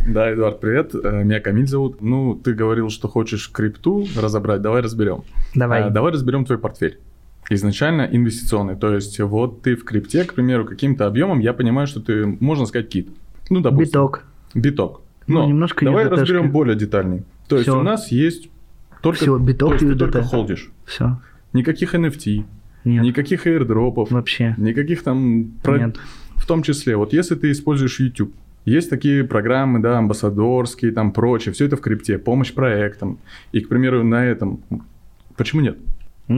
Да, 0.07 0.31
Эдуард, 0.33 0.61
привет. 0.61 0.95
Э, 0.95 1.23
Меня 1.23 1.41
Камиль 1.41 1.67
зовут. 1.67 2.03
Ну, 2.03 2.35
ты 2.35 2.53
говорил, 2.53 2.91
что 2.91 3.09
хочешь 3.09 3.51
крипту 3.51 4.07
разобрать. 4.21 4.61
Давай 4.61 4.83
разберем. 4.83 5.23
Давай. 5.55 5.85
А, 5.85 5.91
Давай 5.91 6.13
разберем 6.13 6.45
твой 6.45 6.59
портфель. 6.59 6.99
Изначально 7.51 8.09
инвестиционный. 8.11 8.77
То 8.77 8.95
есть 8.95 9.19
вот 9.21 9.63
ты 9.63 9.75
в 9.77 9.85
крипте, 9.85 10.25
к 10.25 10.35
примеру, 10.35 10.65
каким-то 10.65 11.07
объемом, 11.07 11.41
я 11.41 11.53
понимаю, 11.53 11.87
что 11.87 12.01
ты, 12.01 12.25
можно 12.25 12.67
сказать, 12.67 12.89
кит. 12.89 13.09
Ну, 13.51 13.61
допустим. 13.61 13.87
Биток. 13.91 14.25
Биток. 14.55 15.01
Ну, 15.27 15.41
Но 15.41 15.47
немножко 15.49 15.85
давай 15.85 16.07
USDT-шки. 16.07 16.11
разберем 16.11 16.51
более 16.51 16.77
детальней. 16.77 17.23
То 17.49 17.57
есть 17.57 17.69
Всё. 17.69 17.79
у 17.79 17.83
нас 17.83 18.11
есть 18.11 18.49
только, 19.03 19.21
Всё, 19.21 19.39
биток 19.39 19.69
то 19.71 19.75
есть 19.75 19.87
ты 19.87 19.93
USDT. 19.93 19.99
только 19.99 20.23
холдишь. 20.23 20.71
Все. 20.87 21.19
Никаких 21.53 21.95
NFT, 21.95 22.45
Нет. 22.85 23.05
никаких 23.05 23.47
airdropов, 23.47 24.11
Вообще. 24.11 24.55
никаких 24.57 25.03
там... 25.03 25.53
про- 25.63 25.79
Нет. 25.79 25.97
В 26.37 26.47
том 26.47 26.63
числе, 26.63 26.97
вот 26.97 27.13
если 27.13 27.35
ты 27.35 27.51
используешь 27.51 28.01
YouTube, 28.01 28.33
есть 28.65 28.89
такие 28.91 29.25
программы, 29.25 29.81
да, 29.81 29.99
амбассадорские, 29.99 30.93
там 30.93 31.13
прочее, 31.13 31.53
все 31.53 31.67
это 31.67 31.77
в 31.77 31.81
крипте, 31.81 32.19
помощь 32.19 32.53
проектам. 32.53 33.19
И, 33.53 33.61
к 33.61 33.69
примеру, 33.69 34.03
на 34.05 34.25
этом, 34.25 34.61
почему 35.37 35.61
нет? 35.63 35.79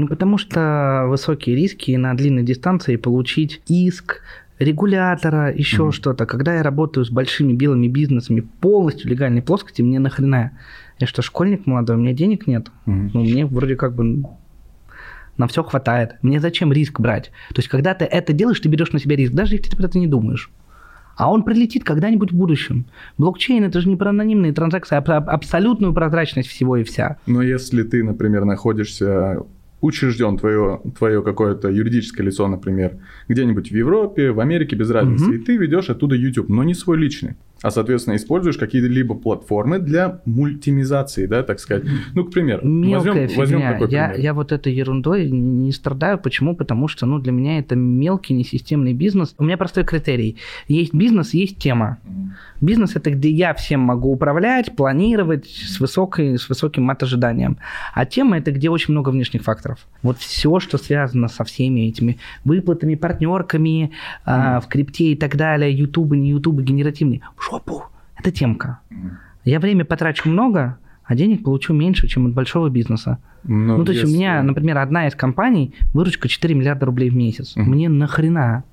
Ну, 0.01 0.09
потому 0.09 0.39
что 0.39 1.05
высокие 1.09 1.57
риски 1.57 1.93
на 1.97 2.15
длинной 2.15 2.43
дистанции 2.43 2.97
получить 2.97 3.63
иск 3.69 4.21
регулятора, 4.59 5.53
еще 5.53 5.85
Мгм. 5.85 5.93
что-то. 5.93 6.27
Когда 6.27 6.55
я 6.55 6.63
работаю 6.63 7.05
с 7.05 7.11
большими 7.11 7.53
белыми 7.53 7.89
бизнесами 7.89 8.41
полностью 8.41 9.11
легальной 9.11 9.43
плоскости, 9.43 9.83
мне 9.83 9.99
нахрена? 9.99 10.53
Я 11.01 11.07
что, 11.07 11.23
школьник 11.23 11.67
молодой, 11.67 11.97
у 11.97 12.01
меня 12.01 12.13
денег 12.13 12.47
нет? 12.47 12.69
Мгм. 12.87 13.11
Ну, 13.15 13.21
мне 13.23 13.47
вроде 13.47 13.75
как 13.77 13.95
бы 13.95 14.25
на 15.37 15.47
все 15.49 15.65
хватает. 15.65 16.15
Мне 16.23 16.41
зачем 16.41 16.73
риск 16.73 17.01
брать? 17.01 17.33
То 17.49 17.57
есть, 17.57 17.69
когда 17.69 17.95
ты 17.95 18.05
это 18.05 18.33
делаешь, 18.33 18.61
ты 18.61 18.69
берешь 18.69 18.93
на 18.93 19.01
себя 19.01 19.17
риск, 19.17 19.33
даже 19.33 19.55
если 19.57 19.71
ты 19.71 19.77
про 19.77 19.87
это 19.87 19.99
не 19.99 20.07
думаешь. 20.07 20.51
А 21.17 21.31
он 21.31 21.43
прилетит 21.45 21.85
когда-нибудь 21.85 22.33
в 22.33 22.37
будущем. 22.37 22.87
Блокчейн 23.19 23.63
это 23.65 23.81
же 23.81 23.89
не 23.89 23.97
про 23.97 24.11
анонимные 24.11 24.53
транзакции, 24.53 24.97
а 24.97 25.01
про 25.01 25.17
абсолютную 25.19 25.93
прозрачность 25.93 26.49
всего 26.49 26.77
и 26.77 26.83
вся. 26.85 27.17
Но 27.27 27.41
если 27.43 27.83
ты, 27.85 28.03
например, 28.03 28.45
находишься 28.45 29.39
учрежден 29.85 30.37
твое, 30.39 30.80
твое 30.99 31.22
какое-то 31.22 31.68
юридическое 31.68 32.26
лицо, 32.26 32.49
например, 32.49 32.97
где-нибудь 33.28 33.70
в 33.70 33.74
Европе, 33.76 34.30
в 34.32 34.41
Америке, 34.41 34.76
без 34.76 34.91
разницы, 34.91 35.24
Мгм. 35.26 35.35
и 35.35 35.39
ты 35.39 35.57
ведешь 35.57 35.91
оттуда 35.91 36.14
YouTube, 36.16 36.49
но 36.49 36.64
не 36.64 36.74
свой 36.74 36.97
личный, 36.99 37.35
а, 37.65 37.71
соответственно, 37.71 38.17
используешь 38.17 38.59
какие-либо 38.59 39.15
платформы 39.15 39.79
для 39.79 40.21
мультимизации, 40.27 41.25
да, 41.25 41.43
так 41.43 41.59
сказать. 41.59 41.85
Ну, 42.12 42.25
к 42.25 42.31
примеру, 42.31 42.61
Мелкая 42.69 43.23
возьмем, 43.23 43.39
возьмем 43.39 43.59
фигня. 43.61 43.73
такой 43.73 43.89
я, 43.91 44.09
пример. 44.09 44.23
я 44.23 44.35
вот 44.35 44.53
этой 44.53 44.75
ерундой 44.75 45.31
не 45.31 45.73
страдаю. 45.73 46.19
Почему? 46.19 46.55
Потому 46.55 46.89
что 46.89 47.07
ну, 47.07 47.19
для 47.19 47.33
меня 47.33 47.59
это 47.59 47.75
мелкий, 47.75 48.35
несистемный 48.35 48.93
бизнес. 48.93 49.35
У 49.39 49.45
меня 49.45 49.57
простой 49.57 49.85
критерий. 49.85 50.37
Есть 50.69 50.93
бизнес, 50.93 51.33
есть 51.33 51.57
тема. 51.57 52.01
Бизнес 52.61 52.97
это 52.97 53.11
где 53.11 53.31
я 53.31 53.55
всем 53.55 53.81
могу 53.81 54.12
управлять, 54.12 54.77
планировать 54.77 55.47
с, 55.47 55.81
высокой, 55.81 56.39
с 56.39 56.49
высоким 56.51 56.83
мат-ожиданием. 56.83 57.57
А 57.95 58.05
тема 58.05 58.37
это 58.37 58.53
где 58.53 58.69
очень 58.69 58.93
много 58.93 59.09
внешних 59.09 59.43
факторов. 59.43 59.87
Вот 60.03 60.19
все, 60.19 60.61
что 60.61 60.77
связано 60.77 61.29
со 61.29 61.45
всеми 61.45 61.89
этими 61.89 62.19
выплатами, 62.45 62.95
партнерками 62.95 63.93
а, 64.27 64.61
в 64.61 64.69
крипте 64.69 65.12
и 65.12 65.17
так 65.17 65.37
далее, 65.37 65.73
ютубы, 65.73 66.19
не 66.19 66.31
ютубы, 66.31 66.62
генеративные, 66.62 67.23
жопу. 67.55 67.85
Это 68.17 68.31
темка. 68.31 68.81
Я 69.45 69.61
время 69.61 69.85
потрачу 69.85 70.29
много, 70.29 70.79
а 71.05 71.15
денег 71.15 71.45
получу 71.45 71.75
меньше, 71.75 72.09
чем 72.09 72.27
от 72.27 72.33
большого 72.33 72.69
бизнеса. 72.71 73.19
Но 73.45 73.79
ну, 73.79 73.85
то 73.85 73.93
есть 73.93 74.05
у 74.05 74.09
меня, 74.09 74.43
например, 74.43 74.79
одна 74.79 75.07
из 75.07 75.15
компаний, 75.15 75.75
выручка 75.93 76.29
4 76.29 76.55
миллиарда 76.55 76.87
рублей 76.87 77.11
в 77.11 77.17
месяц. 77.17 77.57
Мгм. 77.57 77.71
Мне 77.71 77.89
нахрена? 77.89 78.65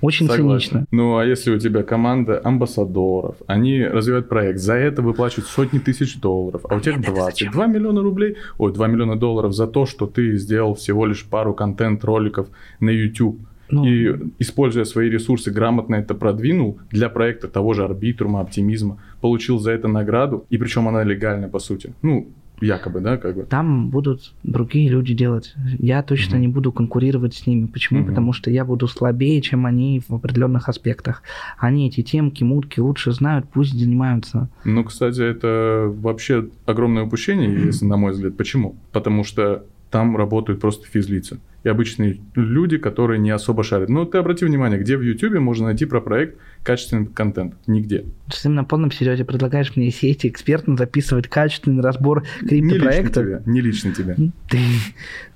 Очень 0.00 0.28
Согласен. 0.28 0.48
цинично. 0.48 0.86
Ну, 0.90 1.18
а 1.18 1.26
если 1.26 1.50
у 1.50 1.58
тебя 1.58 1.82
команда 1.82 2.40
амбассадоров, 2.42 3.36
они 3.46 3.84
развивают 3.84 4.30
проект, 4.30 4.58
за 4.58 4.72
это 4.72 5.02
выплачивают 5.02 5.46
сотни 5.46 5.78
тысяч 5.78 6.18
долларов, 6.18 6.62
а 6.70 6.76
у 6.76 6.80
тебя 6.80 6.92
Нет, 6.92 7.02
это 7.02 7.12
20, 7.12 7.38
зачем? 7.38 7.52
2 7.52 7.66
миллиона 7.66 8.00
рублей, 8.00 8.36
ой, 8.56 8.72
2 8.72 8.86
миллиона 8.86 9.16
долларов 9.16 9.52
за 9.52 9.66
то, 9.66 9.84
что 9.84 10.06
ты 10.06 10.38
сделал 10.38 10.74
всего 10.74 11.04
лишь 11.04 11.26
пару 11.26 11.52
контент-роликов 11.52 12.48
на 12.80 12.88
YouTube, 12.88 13.40
Ну, 13.72 13.84
и, 13.84 14.16
используя 14.38 14.84
свои 14.84 15.08
ресурсы, 15.10 15.50
грамотно 15.50 15.96
это 15.96 16.14
продвинул 16.14 16.78
для 16.90 17.08
проекта 17.08 17.48
того 17.48 17.74
же 17.74 17.84
арбитрума, 17.84 18.40
оптимизма, 18.40 18.98
получил 19.20 19.58
за 19.58 19.72
это 19.72 19.88
награду, 19.88 20.44
и 20.50 20.58
причем 20.58 20.88
она 20.88 21.04
легальная, 21.04 21.48
по 21.48 21.58
сути. 21.58 21.92
Ну, 22.02 22.28
якобы, 22.60 23.00
да, 23.00 23.16
как 23.16 23.36
бы. 23.36 23.42
Там 23.44 23.88
будут 23.88 24.34
другие 24.42 24.90
люди 24.90 25.14
делать. 25.14 25.54
Я 25.78 26.02
точно 26.02 26.34
Мгм. 26.34 26.40
не 26.42 26.48
буду 26.48 26.72
конкурировать 26.72 27.34
с 27.34 27.46
ними. 27.46 27.66
Почему? 27.66 28.00
Мгм. 28.00 28.08
Потому 28.08 28.32
что 28.34 28.50
я 28.50 28.64
буду 28.64 28.86
слабее, 28.86 29.40
чем 29.40 29.64
они 29.66 30.02
в 30.06 30.14
определенных 30.14 30.68
аспектах. 30.68 31.22
Они 31.58 31.88
эти 31.88 32.02
темки, 32.02 32.44
мутки 32.44 32.80
лучше 32.80 33.12
знают, 33.12 33.46
пусть 33.50 33.72
занимаются. 33.78 34.48
Ну, 34.64 34.84
кстати, 34.84 35.22
это 35.22 35.90
вообще 36.02 36.48
огромное 36.66 37.04
упущение, 37.04 37.50
если 37.66 37.86
на 37.86 37.96
мой 37.96 38.12
взгляд. 38.12 38.36
Почему? 38.36 38.76
Потому 38.92 39.24
что 39.24 39.64
там 39.90 40.16
работают 40.16 40.60
просто 40.60 40.86
физлица. 40.86 41.38
И 41.62 41.68
обычные 41.68 42.20
люди, 42.34 42.78
которые 42.78 43.18
не 43.18 43.30
особо 43.30 43.62
шарят. 43.62 43.88
Ну, 43.88 44.06
ты 44.06 44.18
обрати 44.18 44.44
внимание, 44.44 44.78
где 44.78 44.96
в 44.96 45.02
Ютубе 45.02 45.40
можно 45.40 45.66
найти 45.66 45.84
про 45.84 46.00
проект 46.00 46.38
качественный 46.62 47.06
контент? 47.06 47.54
Нигде. 47.66 48.04
Ты 48.42 48.48
на 48.48 48.64
полном 48.64 48.92
серьезе 48.92 49.24
предлагаешь 49.24 49.74
мне 49.76 49.90
сесть 49.90 50.24
экспертно 50.24 50.76
записывать 50.76 51.26
качественный 51.28 51.82
разбор 51.82 52.24
Не 52.42 52.60
лично 52.60 52.70
криптопроекта? 52.70 53.20
тебе. 53.20 53.42
Не 53.46 53.60
лично 53.60 53.92
тебе. 53.92 54.16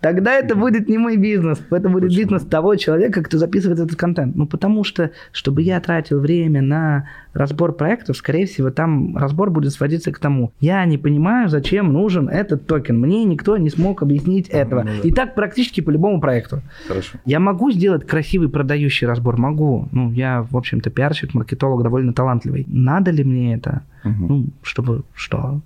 Тогда 0.00 0.34
это 0.34 0.54
будет 0.54 0.88
не 0.88 0.98
мой 0.98 1.16
бизнес. 1.16 1.58
Это 1.70 1.88
будет 1.88 2.08
Почему? 2.08 2.22
бизнес 2.22 2.42
того 2.42 2.76
человека, 2.76 3.22
кто 3.22 3.38
записывает 3.38 3.80
этот 3.80 3.96
контент. 3.96 4.36
Ну, 4.36 4.46
потому 4.46 4.84
что, 4.84 5.10
чтобы 5.32 5.62
я 5.62 5.80
тратил 5.80 6.20
время 6.20 6.62
на 6.62 7.08
разбор 7.32 7.72
проектов, 7.74 8.16
скорее 8.16 8.46
всего, 8.46 8.70
там 8.70 9.16
разбор 9.16 9.50
будет 9.50 9.72
сводиться 9.72 10.12
к 10.12 10.18
тому. 10.18 10.52
Я 10.60 10.84
не 10.84 10.98
понимаю, 10.98 11.48
зачем 11.48 11.92
нужен 11.92 12.28
этот 12.28 12.66
токен. 12.66 13.00
Мне 13.00 13.24
никто 13.24 13.56
не 13.56 13.70
смог 13.70 14.02
объяснить 14.02 14.48
этого. 14.48 14.82
Ну 14.82 14.90
да. 15.02 15.08
И 15.08 15.10
так 15.10 15.34
практически 15.34 15.80
по 15.80 15.90
любому 15.90 16.20
проекту. 16.20 16.62
Хорошо. 16.86 17.18
Я 17.24 17.40
могу 17.40 17.72
сделать 17.72 18.06
красивый 18.06 18.48
продающий 18.48 19.06
разбор? 19.06 19.36
Могу. 19.38 19.88
Ну, 19.90 20.12
я, 20.12 20.42
в 20.42 20.56
общем-то, 20.56 20.90
пиарщик, 21.14 21.34
маркетолог 21.34 21.82
довольно 21.82 22.12
талантливый. 22.12 22.64
Надо 22.68 23.10
ли 23.10 23.24
мне 23.24 23.54
это? 23.54 23.82
Мгм. 24.04 24.26
Ну, 24.28 24.46
чтобы 24.62 25.02
что? 25.14 25.60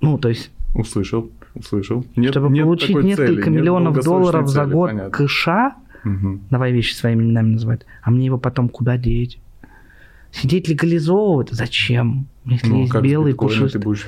Ну, 0.00 0.18
то 0.18 0.28
есть 0.28 0.50
Услышал, 0.74 1.30
услышал. 1.54 2.04
Нет, 2.16 2.32
чтобы 2.32 2.50
нет 2.50 2.64
получить 2.64 2.90
несколько 2.96 3.16
цели, 3.16 3.36
нет 3.36 3.46
миллионов 3.48 3.94
долгосрочной 3.94 4.20
долларов 4.20 4.48
за 4.50 4.66
год 4.66 4.90
понятно. 4.90 5.10
кэша, 5.10 5.72
Мгм. 6.04 6.40
давай 6.50 6.72
вещи 6.72 6.92
своими 6.94 7.22
именами 7.24 7.52
называть, 7.52 7.86
а 8.02 8.10
мне 8.10 8.26
его 8.26 8.36
потом 8.36 8.68
куда 8.68 8.98
деть? 8.98 9.38
Сидеть 10.32 10.68
легализовывать? 10.68 11.48
Зачем? 11.50 12.26
Если 12.44 12.68
Ну, 12.68 12.80
есть 12.80 12.92
как 12.92 13.02
с 13.02 13.08
белый 13.08 13.34
пушистый. 13.34 13.80
ты 13.80 13.86
будешь? 13.86 14.04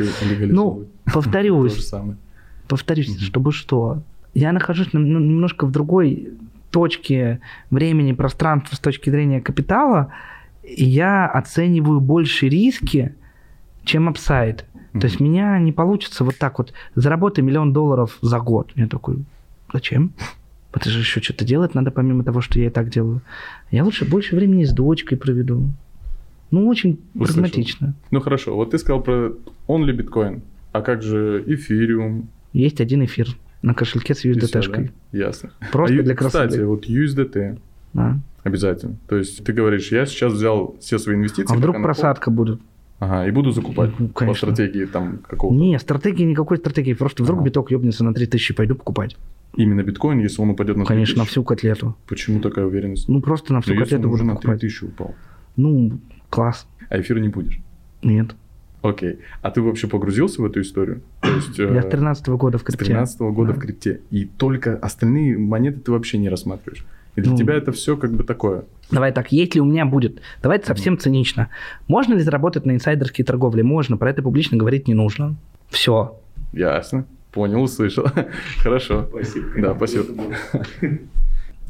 Ну, 0.51 0.85
повторюсь, 1.11 1.91
повторюсь, 2.69 3.19
чтобы 3.23 3.53
что? 3.53 4.03
Я 4.35 4.53
нахожусь 4.53 4.93
на- 4.93 5.01
ну, 5.01 5.19
немножко 5.21 5.65
в 5.67 5.71
другой 5.73 6.35
точке 6.71 7.41
времени, 7.71 8.13
пространства 8.13 8.77
с 8.77 8.79
точки 8.79 9.11
зрения 9.11 9.41
капитала, 9.41 10.13
я 10.63 11.27
оцениваю 11.27 12.01
больше 12.01 12.49
риски, 12.49 13.15
чем 13.85 14.09
апсайд. 14.09 14.65
То 14.93 15.07
есть 15.07 15.21
меня 15.21 15.59
не 15.59 15.73
получится 15.73 16.25
вот 16.25 16.37
так 16.39 16.59
вот, 16.59 16.73
заработай 16.95 17.45
миллион 17.45 17.73
долларов 17.73 18.19
за 18.21 18.39
год. 18.41 18.73
Я 18.75 18.87
такой, 18.87 19.25
зачем? 19.73 20.13
Это 20.73 20.91
же 20.91 21.01
еще 21.01 21.21
что-то 21.21 21.45
делать 21.45 21.75
надо, 21.75 21.91
помимо 21.91 22.25
того, 22.25 22.41
что 22.41 22.59
я 22.59 22.67
и 22.67 22.71
так 22.71 22.91
делаю. 22.91 23.23
Я 23.71 23.85
лучше 23.85 24.05
больше 24.05 24.37
времени 24.37 24.65
с 24.65 24.73
дочкой 24.73 25.19
проведу. 25.19 25.71
Ну, 26.51 26.67
очень 26.69 27.01
Услышал. 27.15 27.35
прагматично. 27.35 27.95
Ну 28.11 28.21
хорошо, 28.21 28.55
вот 28.55 28.71
ты 28.71 28.79
сказал 28.79 29.03
про 29.03 29.33
only 29.67 29.93
биткоин. 29.93 30.43
А 30.73 30.83
как 30.83 31.03
же 31.03 31.43
эфириум? 31.47 32.29
Есть 32.53 32.81
один 32.81 33.05
эфир 33.05 33.29
на 33.63 33.75
кошельке 33.75 34.15
с 34.15 34.25
USDT-шкой. 34.25 34.91
да? 35.13 35.19
Ясно. 35.19 35.51
Просто 35.73 35.99
А 35.99 36.03
для 36.03 36.15
красоты. 36.15 36.49
Кстати, 36.49 36.63
вот 36.65 36.87
USDT 36.87 37.59
Да. 37.95 38.19
обязательно. 38.45 38.97
То 39.09 39.17
есть 39.17 39.45
ты 39.45 39.53
говоришь, 39.53 39.91
я 39.93 40.07
сейчас 40.07 40.33
взял 40.33 40.77
все 40.81 40.99
свои 40.99 41.17
инвестиции. 41.17 41.53
А 41.53 41.57
вдруг 41.57 41.77
на 41.77 41.83
просадка 41.83 42.31
будет? 42.31 42.61
Ага, 43.01 43.29
и 43.29 43.31
буду 43.31 43.53
закупать 43.53 43.91
Ну, 44.01 44.09
по 44.09 44.15
конечно. 44.15 44.53
стратегии 44.53 44.85
там 44.85 45.19
какого-то. 45.19 45.57
Не, 45.61 45.79
стратегии 45.79 46.25
никакой 46.25 46.57
стратегии. 46.59 46.95
Просто 46.95 47.23
вдруг 47.23 47.39
Ага. 47.41 47.47
биток 47.47 47.71
ёбнется 47.71 48.05
на 48.05 48.13
3000, 48.13 48.55
пойду 48.55 48.75
покупать. 48.75 49.17
Именно 49.57 49.83
биткоин, 49.83 50.19
если 50.19 50.43
он 50.43 50.51
упадет 50.51 50.77
на 50.77 50.85
Конечно, 50.85 51.15
на 51.19 51.23
3000. 51.25 51.31
всю 51.31 51.45
котлету. 51.45 51.97
Почему 52.09 52.41
такая 52.41 52.67
уверенность? 52.67 53.09
Ну, 53.09 53.21
просто 53.21 53.53
на 53.55 53.61
всю 53.61 53.73
он 53.73 53.79
котлету 53.79 54.09
уже 54.11 54.23
буду 54.23 54.25
на 54.25 54.35
покупать. 54.35 54.61
3000 54.61 54.85
упал. 54.85 55.15
Ну, 55.57 55.99
класс. 56.29 56.67
А 56.91 57.01
эфира 57.01 57.19
не 57.21 57.29
будешь. 57.29 57.61
Нет. 58.03 58.35
Окей. 58.83 59.19
А 59.43 59.51
ты 59.51 59.61
вообще 59.61 59.89
погрузился 59.89 60.41
в 60.41 60.45
эту 60.47 60.61
историю? 60.61 61.01
То 61.21 61.31
есть, 61.31 61.59
Я 61.59 61.67
э, 61.67 61.83
с 61.83 61.87
13 61.87 62.29
года 62.29 62.59
в 62.59 62.61
с 62.61 62.65
крипте. 62.65 62.85
13 62.87 63.21
года 63.21 63.53
Да. 63.53 63.59
в 63.59 63.61
крипте. 63.61 64.01
И 64.11 64.25
только 64.25 64.77
остальные 64.77 65.37
монеты 65.39 65.81
ты 65.81 65.91
вообще 65.93 66.19
не 66.19 66.29
рассматриваешь. 66.29 66.85
И 67.17 67.21
для 67.21 67.33
Ну. 67.33 67.37
тебя 67.39 67.55
это 67.55 67.73
все 67.73 67.97
как 67.97 68.13
бы 68.13 68.23
такое. 68.23 68.65
Давай 68.93 69.13
так, 69.13 69.33
если 69.33 69.59
у 69.59 69.65
меня 69.65 69.85
будет, 69.85 70.21
давайте 70.43 70.67
совсем 70.67 70.97
цинично. 70.99 71.49
Можно 71.89 72.15
ли 72.15 72.21
заработать 72.21 72.65
на 72.67 72.73
инсайдерской 72.73 73.25
торговле? 73.25 73.63
Можно, 73.65 73.97
про 73.97 74.11
это 74.11 74.23
публично 74.23 74.57
говорить 74.57 74.87
не 74.87 74.95
нужно. 74.95 75.35
Все. 75.69 76.17
Ясно. 76.53 77.05
Понял, 77.33 77.63
услышал. 77.63 78.07
Хорошо. 78.63 79.07
Спасибо. 79.11 79.47
Да, 79.61 79.75
спасибо. 79.75 80.05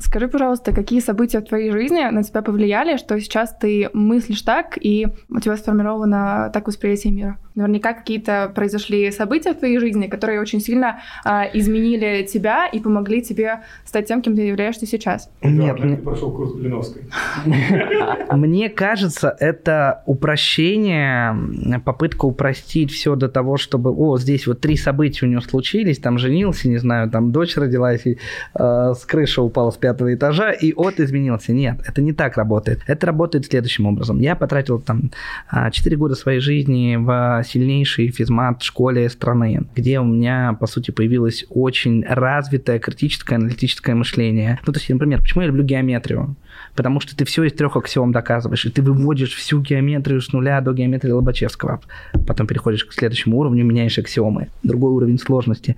Скажи, 0.01 0.29
пожалуйста, 0.29 0.73
какие 0.73 1.01
события 1.01 1.41
в 1.41 1.45
твоей 1.45 1.71
жизни 1.71 2.03
на 2.11 2.23
тебя 2.23 2.43
повлияли, 2.43 2.97
что 2.97 3.19
сейчас 3.21 3.57
ты 3.57 3.91
мыслишь 3.93 4.43
так, 4.43 4.79
и 4.81 5.07
у 5.29 5.41
тебя 5.41 5.57
сформировано 5.57 6.51
так 6.53 6.67
восприятие 6.69 7.13
мира? 7.13 7.39
Наверняка 7.57 7.93
какие-то 7.93 8.53
произошли 8.55 9.11
события 9.11 9.53
в 9.53 9.57
твоей 9.59 9.79
жизни, 9.81 10.07
которые 10.07 10.41
очень 10.41 10.61
сильно 10.61 11.01
а, 11.25 11.45
изменили 11.53 12.23
тебя 12.23 12.69
и 12.69 12.79
помогли 12.79 13.21
тебе 13.23 13.63
стать 13.85 14.07
тем, 14.07 14.23
кем 14.23 14.37
ты 14.37 14.43
являешься 14.43 14.87
сейчас. 14.87 15.29
Нет, 15.43 15.81
мне- 15.81 15.97
прошел 15.97 16.31
курс 16.31 16.53
Блиновской. 16.53 17.03
Мне 18.31 18.69
кажется, 18.69 19.35
это 19.41 20.03
упрощение, 20.07 21.81
попытка 21.85 22.27
упростить 22.27 22.93
все 22.93 23.17
до 23.17 23.29
того, 23.29 23.57
чтобы, 23.57 23.91
о, 23.91 24.19
здесь 24.19 24.47
вот 24.47 24.61
три 24.61 24.77
события 24.77 25.27
у 25.27 25.29
него 25.29 25.41
случились, 25.41 25.99
там 25.99 26.19
женился, 26.19 26.69
не 26.69 26.79
знаю, 26.79 27.11
там 27.11 27.33
дочь 27.33 27.57
родилась, 27.57 28.07
и, 28.07 28.19
э, 28.55 28.93
с 28.95 29.05
крыши 29.05 29.41
упал 29.41 29.73
с 29.73 29.77
пятого 29.89 30.15
этажа, 30.15 30.53
и 30.53 30.75
от 30.75 31.01
изменился. 31.01 31.55
Нет, 31.55 31.81
это 31.87 32.03
не 32.03 32.13
так 32.13 32.37
работает. 32.37 32.83
Это 32.87 33.07
работает 33.07 33.47
следующим 33.47 33.87
образом. 33.87 34.21
Я 34.21 34.37
потратил 34.37 34.79
там 34.81 35.11
4 35.51 35.97
года 35.97 36.15
своей 36.15 36.41
жизни 36.41 36.97
в 36.97 37.43
сильнейшей 37.47 38.11
физмат 38.11 38.63
школе 38.63 39.09
страны, 39.09 39.67
где 39.75 39.99
у 39.99 40.05
меня, 40.05 40.55
по 40.61 40.67
сути, 40.67 40.91
появилось 40.91 41.47
очень 41.49 42.05
развитое 42.07 42.79
критическое 42.79 43.37
аналитическое 43.37 43.95
мышление. 43.95 44.59
Ну, 44.67 44.73
то 44.75 44.79
есть, 44.79 44.91
например, 44.91 45.23
почему 45.23 45.41
я 45.41 45.47
люблю 45.47 45.65
геометрию? 45.65 46.37
Потому 46.75 47.01
что 47.01 47.17
ты 47.17 47.25
все 47.25 47.45
из 47.45 47.55
трех 47.55 47.77
аксиом 47.77 48.13
доказываешь, 48.13 48.67
и 48.67 48.71
ты 48.71 48.83
выводишь 48.83 49.35
всю 49.35 49.63
геометрию 49.63 50.21
с 50.21 50.33
нуля 50.33 50.61
до 50.61 50.75
геометрии 50.75 51.13
Лобачевского. 51.13 51.81
Потом 52.27 52.47
переходишь 52.47 52.85
к 52.85 52.93
следующему 52.93 53.39
уровню, 53.39 53.65
меняешь 53.65 53.99
аксиомы. 53.99 54.49
Другой 54.63 54.93
уровень 54.93 55.19
сложности. 55.19 55.77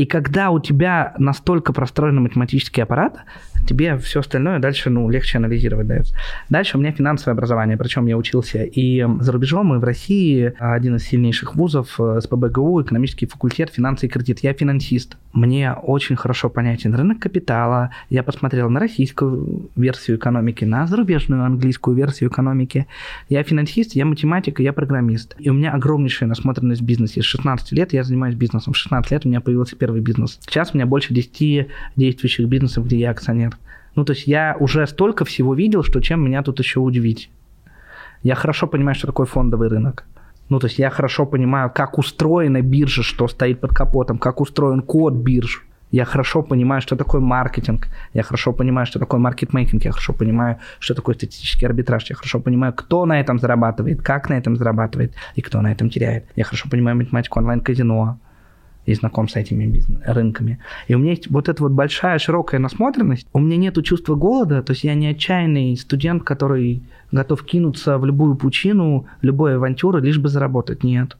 И 0.00 0.06
когда 0.06 0.50
у 0.50 0.58
тебя 0.60 1.12
настолько 1.18 1.74
простроен 1.74 2.22
математический 2.22 2.82
аппарат, 2.82 3.18
тебе 3.66 3.96
все 3.98 4.20
остальное 4.20 4.58
дальше 4.58 4.90
ну, 4.90 5.08
легче 5.08 5.38
анализировать 5.38 5.86
дается. 5.86 6.14
Дальше 6.48 6.76
у 6.76 6.80
меня 6.80 6.92
финансовое 6.92 7.34
образование, 7.34 7.76
причем 7.76 8.06
я 8.06 8.16
учился 8.16 8.64
и 8.64 9.06
за 9.20 9.32
рубежом, 9.32 9.74
и 9.74 9.78
в 9.78 9.84
России. 9.84 10.52
Один 10.58 10.96
из 10.96 11.04
сильнейших 11.04 11.54
вузов, 11.54 11.98
э, 11.98 12.20
СПБГУ, 12.20 12.82
экономический 12.82 13.26
факультет, 13.26 13.70
финансы 13.70 14.06
и 14.06 14.08
кредит. 14.08 14.40
Я 14.40 14.52
финансист. 14.52 15.16
Мне 15.32 15.72
очень 15.72 16.16
хорошо 16.16 16.50
понятен 16.50 16.94
рынок 16.94 17.20
капитала. 17.20 17.90
Я 18.08 18.22
посмотрел 18.22 18.68
на 18.70 18.80
российскую 18.80 19.70
версию 19.76 20.16
экономики, 20.16 20.64
на 20.64 20.86
зарубежную 20.86 21.44
английскую 21.44 21.96
версию 21.96 22.30
экономики. 22.30 22.86
Я 23.28 23.42
финансист, 23.42 23.94
я 23.94 24.04
математик, 24.04 24.60
я 24.60 24.72
программист. 24.72 25.36
И 25.38 25.50
у 25.50 25.54
меня 25.54 25.72
огромнейшая 25.72 26.28
насмотренность 26.28 26.82
в 26.82 26.84
бизнесе. 26.84 27.22
С 27.22 27.24
16 27.24 27.72
лет 27.72 27.92
я 27.92 28.02
занимаюсь 28.02 28.34
бизнесом. 28.34 28.72
В 28.72 28.76
16 28.76 29.10
лет 29.10 29.24
у 29.24 29.28
меня 29.28 29.40
появился 29.40 29.76
первый 29.76 30.00
бизнес. 30.00 30.38
Сейчас 30.40 30.72
у 30.72 30.76
меня 30.76 30.86
больше 30.86 31.14
10 31.14 31.68
действующих 31.96 32.48
бизнесов, 32.48 32.86
где 32.86 32.98
я 32.98 33.10
акционер. 33.10 33.56
Ну, 33.94 34.04
то 34.04 34.12
есть 34.12 34.26
я 34.26 34.56
уже 34.60 34.86
столько 34.86 35.24
всего 35.24 35.54
видел, 35.54 35.82
что 35.82 36.00
чем 36.00 36.24
меня 36.24 36.42
тут 36.42 36.58
еще 36.58 36.80
удивить. 36.80 37.30
Я 38.22 38.34
хорошо 38.34 38.66
понимаю, 38.66 38.94
что 38.94 39.06
такое 39.06 39.26
фондовый 39.26 39.68
рынок. 39.68 40.04
Ну, 40.48 40.58
то 40.58 40.66
есть 40.66 40.78
я 40.78 40.90
хорошо 40.90 41.26
понимаю, 41.26 41.70
как 41.70 41.98
устроена 41.98 42.60
биржа, 42.60 43.02
что 43.02 43.28
стоит 43.28 43.60
под 43.60 43.72
капотом, 43.72 44.18
как 44.18 44.40
устроен 44.40 44.82
код 44.82 45.14
бирж. 45.14 45.64
Я 45.92 46.04
хорошо 46.04 46.42
понимаю, 46.42 46.82
что 46.82 46.96
такое 46.96 47.20
маркетинг. 47.20 47.88
Я 48.14 48.22
хорошо 48.22 48.52
понимаю, 48.52 48.86
что 48.86 48.98
такое 48.98 49.18
маркетмейкинг. 49.20 49.84
Я 49.84 49.90
хорошо 49.90 50.12
понимаю, 50.12 50.56
что 50.78 50.94
такое 50.94 51.16
статистический 51.16 51.66
арбитраж. 51.66 52.10
Я 52.10 52.16
хорошо 52.16 52.40
понимаю, 52.40 52.72
кто 52.72 53.06
на 53.06 53.18
этом 53.20 53.38
зарабатывает, 53.40 54.02
как 54.02 54.28
на 54.28 54.34
этом 54.34 54.56
зарабатывает 54.56 55.14
и 55.34 55.40
кто 55.40 55.60
на 55.60 55.72
этом 55.72 55.90
теряет. 55.90 56.24
Я 56.36 56.44
хорошо 56.44 56.68
понимаю 56.68 56.96
математику 56.96 57.40
онлайн-казино 57.40 58.18
и 58.86 58.94
знаком 58.94 59.28
с 59.28 59.36
этими 59.36 59.82
рынками. 60.04 60.58
И 60.88 60.94
у 60.94 60.98
меня 60.98 61.10
есть 61.10 61.30
вот 61.30 61.48
эта 61.48 61.62
вот 61.62 61.72
большая, 61.72 62.18
широкая 62.18 62.60
насмотренность. 62.60 63.26
У 63.32 63.38
меня 63.38 63.56
нет 63.56 63.82
чувства 63.84 64.14
голода, 64.14 64.62
то 64.62 64.72
есть 64.72 64.84
я 64.84 64.94
не 64.94 65.08
отчаянный 65.08 65.76
студент, 65.76 66.24
который 66.24 66.82
готов 67.12 67.44
кинуться 67.44 67.98
в 67.98 68.04
любую 68.04 68.36
пучину, 68.36 69.06
любой 69.22 69.56
авантюры, 69.56 70.00
лишь 70.00 70.18
бы 70.18 70.28
заработать. 70.28 70.84
Нет. 70.84 71.16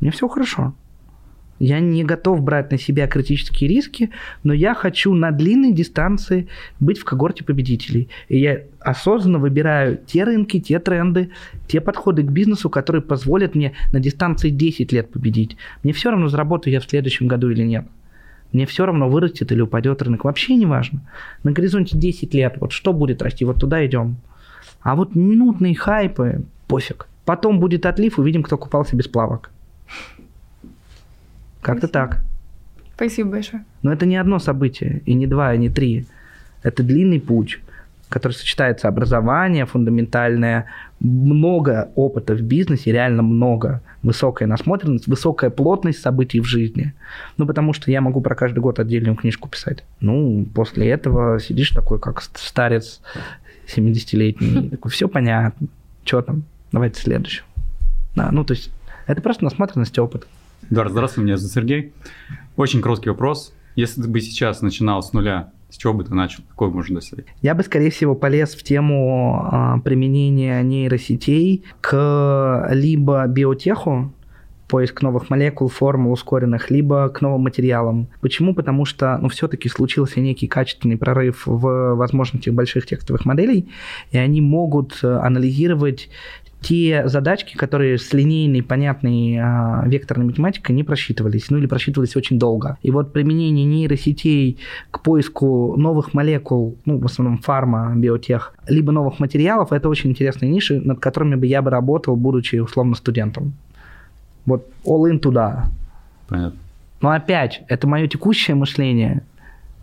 Мне 0.00 0.10
все 0.10 0.28
хорошо. 0.28 0.74
Я 1.60 1.78
не 1.78 2.04
готов 2.04 2.42
брать 2.42 2.72
на 2.72 2.78
себя 2.78 3.06
критические 3.06 3.68
риски, 3.68 4.10
но 4.42 4.54
я 4.54 4.72
хочу 4.74 5.12
на 5.12 5.30
длинной 5.30 5.72
дистанции 5.72 6.48
быть 6.80 6.98
в 6.98 7.04
когорте 7.04 7.44
победителей. 7.44 8.08
И 8.28 8.40
я 8.40 8.62
осознанно 8.80 9.38
выбираю 9.38 9.98
те 10.06 10.24
рынки, 10.24 10.58
те 10.58 10.78
тренды, 10.78 11.30
те 11.68 11.82
подходы 11.82 12.22
к 12.22 12.30
бизнесу, 12.30 12.70
которые 12.70 13.02
позволят 13.02 13.54
мне 13.54 13.74
на 13.92 14.00
дистанции 14.00 14.48
10 14.48 14.90
лет 14.90 15.10
победить. 15.10 15.58
Мне 15.82 15.92
все 15.92 16.10
равно, 16.10 16.28
заработаю 16.28 16.72
я 16.72 16.80
в 16.80 16.88
следующем 16.88 17.28
году 17.28 17.50
или 17.50 17.62
нет. 17.62 17.86
Мне 18.52 18.64
все 18.64 18.86
равно, 18.86 19.10
вырастет 19.10 19.52
или 19.52 19.60
упадет 19.60 20.00
рынок. 20.00 20.24
Вообще 20.24 20.54
не 20.54 20.64
важно. 20.64 21.02
На 21.42 21.52
горизонте 21.52 21.98
10 21.98 22.32
лет, 22.32 22.56
вот 22.58 22.72
что 22.72 22.94
будет 22.94 23.20
расти, 23.20 23.44
вот 23.44 23.60
туда 23.60 23.84
идем. 23.84 24.16
А 24.80 24.96
вот 24.96 25.14
минутные 25.14 25.74
хайпы, 25.74 26.42
пофиг. 26.68 27.06
Потом 27.26 27.60
будет 27.60 27.84
отлив, 27.84 28.18
увидим, 28.18 28.42
кто 28.42 28.56
купался 28.56 28.96
без 28.96 29.08
плавок. 29.08 29.50
Как-то 31.60 31.88
так. 31.88 32.22
Спасибо 32.94 33.30
большое. 33.30 33.64
Но 33.82 33.92
это 33.92 34.06
не 34.06 34.16
одно 34.16 34.38
событие, 34.38 35.02
и 35.06 35.14
не 35.14 35.26
два, 35.26 35.54
и 35.54 35.58
не 35.58 35.70
три. 35.70 36.06
Это 36.62 36.82
длинный 36.82 37.20
путь, 37.20 37.60
который 38.10 38.32
сочетается 38.32 38.88
образование 38.88 39.64
фундаментальное, 39.64 40.66
много 40.98 41.90
опыта 41.94 42.34
в 42.34 42.42
бизнесе, 42.42 42.92
реально 42.92 43.22
много, 43.22 43.80
высокая 44.02 44.46
насмотренность, 44.46 45.06
высокая 45.06 45.48
плотность 45.48 46.02
событий 46.02 46.40
в 46.40 46.44
жизни. 46.44 46.92
Ну, 47.38 47.46
потому 47.46 47.72
что 47.72 47.90
я 47.90 48.02
могу 48.02 48.20
про 48.20 48.34
каждый 48.34 48.58
год 48.58 48.78
отдельную 48.78 49.16
книжку 49.16 49.48
писать. 49.48 49.84
Ну, 50.00 50.46
после 50.54 50.88
этого 50.90 51.40
сидишь 51.40 51.70
такой, 51.70 51.98
как 51.98 52.20
ст- 52.20 52.36
старец 52.36 53.00
70-летний, 53.66 54.68
такой, 54.70 54.90
все 54.90 55.08
понятно, 55.08 55.68
что 56.04 56.20
там, 56.20 56.42
давайте 56.72 57.00
следующую. 57.00 57.44
Да, 58.14 58.30
ну, 58.30 58.44
то 58.44 58.52
есть 58.52 58.70
это 59.06 59.22
просто 59.22 59.44
насмотренность 59.44 59.96
и 59.96 60.00
опыт. 60.00 60.26
Эдуард, 60.68 60.92
здравствуй, 60.92 61.24
меня 61.24 61.36
зовут 61.36 61.52
Сергей. 61.52 61.92
Очень 62.56 62.82
короткий 62.82 63.10
вопрос. 63.10 63.54
Если 63.76 64.02
ты 64.02 64.08
бы 64.08 64.20
сейчас 64.20 64.60
начинал 64.62 65.02
с 65.02 65.12
нуля, 65.12 65.52
с 65.70 65.76
чего 65.76 65.94
бы 65.94 66.04
ты 66.04 66.14
начал? 66.14 66.42
Какой 66.50 66.70
можно 66.70 66.96
достичь? 66.96 67.24
Я 67.42 67.54
бы, 67.54 67.62
скорее 67.62 67.90
всего, 67.90 68.14
полез 68.14 68.54
в 68.54 68.62
тему 68.62 69.48
а, 69.50 69.78
применения 69.78 70.62
нейросетей 70.62 71.64
к 71.80 72.68
либо 72.72 73.26
биотеху, 73.26 74.12
поиск 74.70 75.02
новых 75.02 75.30
молекул, 75.30 75.68
формул 75.68 76.12
ускоренных, 76.12 76.70
либо 76.70 77.08
к 77.08 77.20
новым 77.20 77.42
материалам. 77.42 78.06
Почему? 78.20 78.54
Потому 78.54 78.84
что, 78.84 79.18
ну, 79.18 79.28
все-таки 79.28 79.68
случился 79.68 80.20
некий 80.20 80.46
качественный 80.46 80.96
прорыв 80.96 81.46
в 81.46 81.94
возможностях 81.96 82.54
больших 82.54 82.86
текстовых 82.86 83.24
моделей, 83.24 83.68
и 84.12 84.18
они 84.18 84.40
могут 84.40 85.00
э, 85.02 85.08
анализировать 85.08 86.08
те 86.60 87.08
задачки, 87.08 87.56
которые 87.56 87.98
с 87.98 88.12
линейной, 88.12 88.62
понятной 88.62 89.38
а, 89.40 89.82
векторной 89.86 90.26
математикой 90.26 90.74
не 90.74 90.84
просчитывались, 90.84 91.50
ну 91.50 91.58
или 91.58 91.66
просчитывались 91.66 92.16
очень 92.16 92.38
долго. 92.38 92.76
И 92.82 92.90
вот 92.90 93.12
применение 93.12 93.64
нейросетей 93.64 94.58
к 94.90 95.02
поиску 95.02 95.76
новых 95.76 96.12
молекул, 96.12 96.76
ну, 96.84 96.98
в 96.98 97.06
основном 97.06 97.38
фарма, 97.38 97.94
биотех, 97.96 98.54
либо 98.68 98.92
новых 98.92 99.18
материалов, 99.18 99.72
это 99.72 99.88
очень 99.88 100.10
интересные 100.10 100.50
ниши, 100.50 100.80
над 100.80 101.00
которыми 101.00 101.34
бы 101.34 101.46
я 101.46 101.62
бы 101.62 101.70
работал, 101.70 102.14
будучи 102.16 102.56
условно 102.56 102.94
студентом. 102.94 103.54
Вот 104.44 104.66
all 104.84 105.10
in 105.10 105.18
туда. 105.18 105.70
Понятно. 106.28 106.58
Но 107.00 107.10
опять, 107.10 107.62
это 107.68 107.86
мое 107.86 108.06
текущее 108.06 108.54
мышление. 108.54 109.22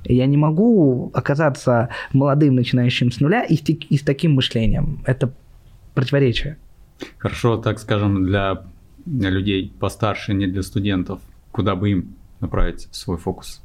Я 0.03 0.27
не 0.27 0.37
могу 0.37 1.11
оказаться 1.13 1.89
молодым, 2.13 2.55
начинающим 2.55 3.11
с 3.11 3.19
нуля 3.19 3.43
и 3.43 3.55
с, 3.55 3.61
и 3.61 3.97
с 3.97 4.01
таким 4.01 4.35
мышлением. 4.35 5.01
Это 5.05 5.31
противоречие. 5.95 6.57
Хорошо, 7.17 7.57
так 7.57 7.79
скажем, 7.79 8.25
для 8.25 8.63
людей 9.05 9.73
постарше, 9.79 10.33
не 10.33 10.47
для 10.47 10.63
студентов, 10.63 11.19
куда 11.51 11.75
бы 11.75 11.91
им 11.91 12.15
направить 12.39 12.87
свой 12.91 13.17
фокус? 13.17 13.61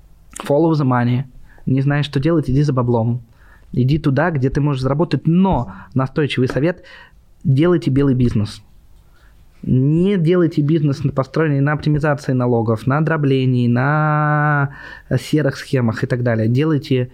Follow 0.46 0.72
the 0.72 0.84
money. 0.84 1.24
Не 1.66 1.80
знаешь, 1.80 2.06
что 2.06 2.20
делать, 2.20 2.50
иди 2.50 2.62
за 2.62 2.72
баблом. 2.72 3.22
Иди 3.72 3.98
туда, 3.98 4.30
где 4.30 4.50
ты 4.50 4.60
можешь 4.60 4.82
заработать, 4.82 5.26
но 5.26 5.72
настойчивый 5.94 6.48
совет– 6.48 6.84
делайте 7.44 7.90
белый 7.90 8.14
бизнес. 8.14 8.62
Не 9.62 10.16
делайте 10.16 10.60
бизнес, 10.60 11.02
построенный 11.14 11.60
на 11.60 11.72
оптимизации 11.72 12.32
налогов, 12.32 12.86
на 12.86 13.00
дроблении, 13.00 13.68
на 13.68 14.70
серых 15.20 15.56
схемах 15.56 16.02
и 16.02 16.06
так 16.06 16.22
далее. 16.22 16.48
Делайте 16.48 17.12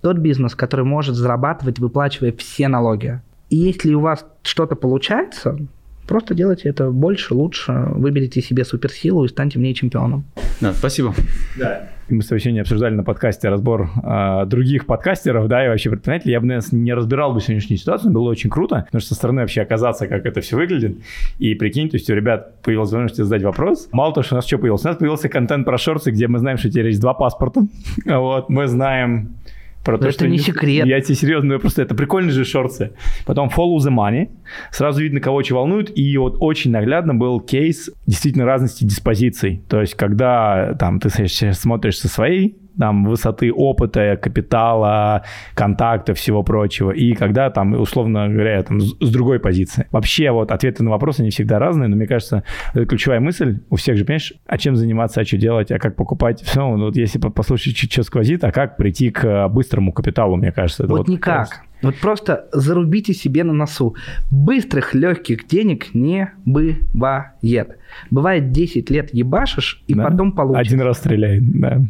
тот 0.00 0.16
бизнес, 0.16 0.54
который 0.54 0.86
может 0.86 1.14
зарабатывать, 1.14 1.78
выплачивая 1.78 2.32
все 2.32 2.68
налоги. 2.68 3.20
И 3.50 3.56
если 3.56 3.92
у 3.92 4.00
вас 4.00 4.26
что-то 4.42 4.76
получается, 4.76 5.58
Просто 6.06 6.34
делайте 6.34 6.68
это 6.68 6.90
больше, 6.90 7.32
лучше, 7.32 7.72
выберите 7.90 8.42
себе 8.42 8.64
суперсилу 8.64 9.24
и 9.24 9.28
станьте 9.28 9.58
в 9.58 9.62
ней 9.62 9.72
чемпионом. 9.72 10.24
Да, 10.60 10.72
спасибо. 10.72 11.14
Да. 11.56 11.88
Мы 12.08 12.22
с 12.22 12.26
тобой 12.26 12.40
сегодня 12.40 12.62
обсуждали 12.62 12.94
на 12.94 13.04
подкасте 13.04 13.48
разбор 13.48 13.88
э, 14.02 14.44
других 14.46 14.86
подкастеров, 14.86 15.46
да, 15.46 15.64
и 15.64 15.68
вообще 15.68 15.90
предпринимателей. 15.90 16.32
Я 16.32 16.40
бы, 16.40 16.46
наверное, 16.46 16.68
не 16.72 16.92
разбирал 16.92 17.32
бы 17.32 17.40
сегодняшнюю 17.40 17.78
ситуацию, 17.78 18.12
было 18.12 18.28
очень 18.28 18.50
круто, 18.50 18.82
потому 18.86 19.00
что 19.00 19.10
со 19.10 19.14
стороны 19.14 19.42
вообще 19.42 19.62
оказаться, 19.62 20.08
как 20.08 20.26
это 20.26 20.40
все 20.40 20.56
выглядит. 20.56 20.98
И 21.38 21.54
прикинь, 21.54 21.88
то 21.88 21.96
есть 21.96 22.10
у 22.10 22.14
ребят 22.14 22.60
появилась 22.62 22.90
возможность 22.90 23.16
задать 23.16 23.42
вопрос. 23.44 23.88
Мало 23.92 24.12
того, 24.12 24.24
что 24.24 24.34
у 24.34 24.36
нас 24.36 24.46
что 24.46 24.58
появилось? 24.58 24.84
У 24.84 24.88
нас 24.88 24.96
появился 24.96 25.28
контент 25.28 25.64
про 25.64 25.78
шорты, 25.78 26.10
где 26.10 26.26
мы 26.26 26.40
знаем, 26.40 26.58
что 26.58 26.68
теперь 26.68 26.88
есть 26.88 27.00
два 27.00 27.14
паспорта. 27.14 27.62
Вот, 28.04 28.50
мы 28.50 28.66
знаем 28.66 29.36
про 29.84 29.98
то, 29.98 30.04
это 30.08 30.12
что 30.12 30.28
не 30.28 30.38
секрет. 30.38 30.86
Я 30.86 31.00
тебе 31.00 31.14
серьезно, 31.14 31.58
просто 31.58 31.82
это 31.82 31.94
прикольные 31.94 32.32
же 32.32 32.44
шорты. 32.44 32.92
Потом 33.26 33.48
follow 33.48 33.78
the 33.78 33.90
money. 33.90 34.30
Сразу 34.70 35.02
видно, 35.02 35.20
кого 35.20 35.42
что 35.42 35.56
волнует. 35.56 35.96
И 35.96 36.16
вот 36.18 36.36
очень 36.40 36.70
наглядно 36.70 37.14
был 37.14 37.40
кейс 37.40 37.90
действительно 38.06 38.44
разности 38.44 38.84
диспозиций. 38.84 39.62
То 39.68 39.80
есть, 39.80 39.94
когда 39.94 40.74
там 40.78 41.00
ты 41.00 41.10
смотришь 41.28 41.98
со 41.98 42.08
своей 42.08 42.56
там, 42.78 43.04
высоты 43.04 43.52
опыта, 43.52 44.18
капитала, 44.20 45.24
контакта, 45.54 46.14
всего 46.14 46.42
прочего, 46.42 46.90
и 46.90 47.14
когда 47.14 47.50
там, 47.50 47.74
условно 47.74 48.28
говоря, 48.28 48.62
там, 48.62 48.80
с 48.80 49.10
другой 49.10 49.38
позиции. 49.40 49.86
Вообще 49.90 50.30
вот 50.30 50.50
ответы 50.50 50.82
на 50.84 50.90
вопросы, 50.90 51.20
они 51.20 51.30
всегда 51.30 51.58
разные, 51.58 51.88
но 51.88 51.96
мне 51.96 52.06
кажется, 52.06 52.44
это 52.74 52.86
ключевая 52.86 53.20
мысль 53.20 53.60
у 53.70 53.76
всех 53.76 53.96
же, 53.96 54.04
понимаешь, 54.04 54.32
а 54.46 54.58
чем 54.58 54.76
заниматься, 54.76 55.20
а 55.20 55.24
что 55.24 55.36
делать, 55.36 55.70
а 55.70 55.78
как 55.78 55.96
покупать. 55.96 56.42
Все, 56.42 56.60
ну, 56.76 56.86
вот 56.86 56.96
если 56.96 57.18
послушать, 57.18 57.76
что 57.76 58.02
сквозит, 58.02 58.44
а 58.44 58.52
как 58.52 58.76
прийти 58.76 59.10
к 59.10 59.48
быстрому 59.48 59.92
капиталу, 59.92 60.36
мне 60.36 60.52
кажется. 60.52 60.84
Это 60.84 60.92
вот, 60.92 60.98
вот 61.00 61.08
никак. 61.08 61.62
Вот 61.82 61.96
просто 61.96 62.46
зарубите 62.52 63.12
себе 63.12 63.42
на 63.42 63.52
носу. 63.52 63.96
Быстрых, 64.30 64.94
легких 64.94 65.48
денег 65.48 65.94
не 65.94 66.30
бывает. 66.44 67.78
Бывает 68.10 68.52
10 68.52 68.88
лет 68.90 69.12
ебашишь, 69.12 69.82
и 69.88 69.94
Да. 69.94 70.04
потом 70.04 70.32
получишь. 70.32 70.68
Один 70.68 70.80
раз 70.82 70.98
стреляет, 70.98 71.42
да. 71.60 71.80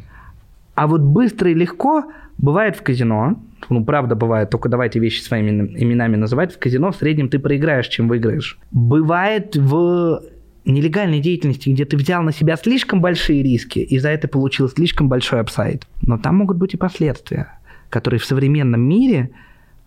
А 0.74 0.86
вот 0.86 1.01
быстро 1.01 1.51
и 1.51 1.55
легко 1.55 2.05
бывает 2.39 2.77
в 2.77 2.82
казино. 2.82 3.39
Ну, 3.69 3.85
правда, 3.85 4.15
бывает, 4.15 4.51
только 4.51 4.69
давайте 4.69 4.99
вещи 4.99 5.20
своими 5.20 5.51
именами 5.78 6.16
называть. 6.16 6.55
В 6.55 6.59
казино 6.59 6.93
в 6.93 6.97
среднем 6.97 7.28
ты 7.28 7.39
проиграешь, 7.39 7.89
чем 7.89 8.09
выиграешь. 8.09 8.59
Бывает 8.70 9.57
в 9.57 10.23
нелегальной 10.65 11.20
деятельности, 11.20 11.70
где 11.70 11.85
ты 11.85 11.97
взял 11.97 12.23
на 12.23 12.32
себя 12.32 12.57
слишком 12.57 13.01
большие 13.01 13.43
риски, 13.43 13.81
и 13.81 13.99
за 13.99 14.11
это 14.11 14.28
получил 14.28 14.69
слишком 14.69 15.09
большой 15.09 15.40
upside. 15.40 15.86
Но 16.03 16.19
там 16.19 16.36
могут 16.36 16.57
быть 16.57 16.74
и 16.74 16.77
последствия, 16.77 17.59
которые 17.90 18.20
в 18.20 18.24
современном 18.24 18.81
мире, 18.81 19.31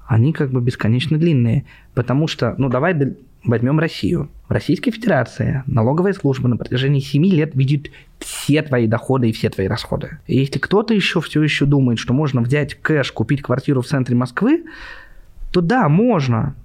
они 0.08 0.34
как 0.34 0.52
бы 0.52 0.62
бесконечно 0.62 1.18
длинные. 1.18 1.66
Потому 1.94 2.28
что, 2.28 2.56
ну, 2.58 2.70
давай 2.70 2.94
возьмем 3.46 3.80
Россию. 3.80 4.30
В 4.48 4.52
Российской 4.52 4.92
Федерации 4.92 5.64
налоговая 5.66 6.14
служба 6.14 6.48
на 6.48 6.58
протяжении 6.58 7.00
7 7.00 7.26
лет 7.26 7.56
видит 7.56 7.92
все 8.20 8.62
твои 8.62 8.88
доходы 8.88 9.30
и 9.30 9.32
все 9.32 9.50
твои 9.50 9.68
расходы. 9.68 10.20
И 10.28 10.38
если 10.38 10.60
кто-то 10.60 10.94
еще 10.94 11.22
все 11.22 11.42
еще 11.42 11.66
думает, 11.66 12.00
что 12.00 12.14
можно 12.14 12.42
взять 12.42 12.76
кэш, 12.76 13.12
купить 13.12 13.42
квартиру 13.42 13.82
в 13.82 13.88
центре 13.88 14.16
Москвы, 14.16 14.64
то 15.52 15.62
да, 15.62 15.90
можно. 15.90 16.56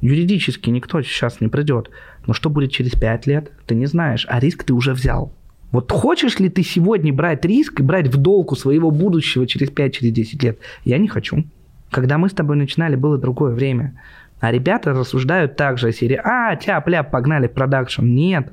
Юридически 0.00 0.70
никто 0.70 1.02
сейчас 1.02 1.40
не 1.40 1.48
придет. 1.48 1.90
Но 2.26 2.32
что 2.32 2.50
будет 2.50 2.72
через 2.72 2.92
5 2.92 3.26
лет, 3.26 3.52
ты 3.66 3.74
не 3.74 3.86
знаешь. 3.86 4.26
А 4.28 4.38
риск 4.38 4.64
ты 4.64 4.72
уже 4.72 4.92
взял. 4.94 5.32
Вот 5.70 5.92
хочешь 5.92 6.38
ли 6.38 6.48
ты 6.48 6.62
сегодня 6.62 7.12
брать 7.12 7.44
риск 7.44 7.80
и 7.80 7.82
брать 7.82 8.08
в 8.08 8.16
долг 8.16 8.52
у 8.52 8.56
своего 8.56 8.90
будущего 8.90 9.46
через 9.46 9.70
5-10 9.70 10.42
лет? 10.42 10.58
Я 10.84 10.98
не 10.98 11.08
хочу. 11.08 11.44
Когда 11.90 12.18
мы 12.18 12.28
с 12.28 12.32
тобой 12.32 12.56
начинали, 12.56 12.96
было 12.96 13.18
другое 13.18 13.52
время. 13.52 14.00
А 14.40 14.52
ребята 14.52 14.92
рассуждают 14.92 15.56
так 15.56 15.78
же 15.78 15.88
о 15.88 15.92
серии 15.92 16.20
«А, 16.22 16.54
тяп-ляп, 16.56 17.10
погнали 17.10 17.48
в 17.48 17.52
продакшн». 17.52 18.04
Нет. 18.04 18.52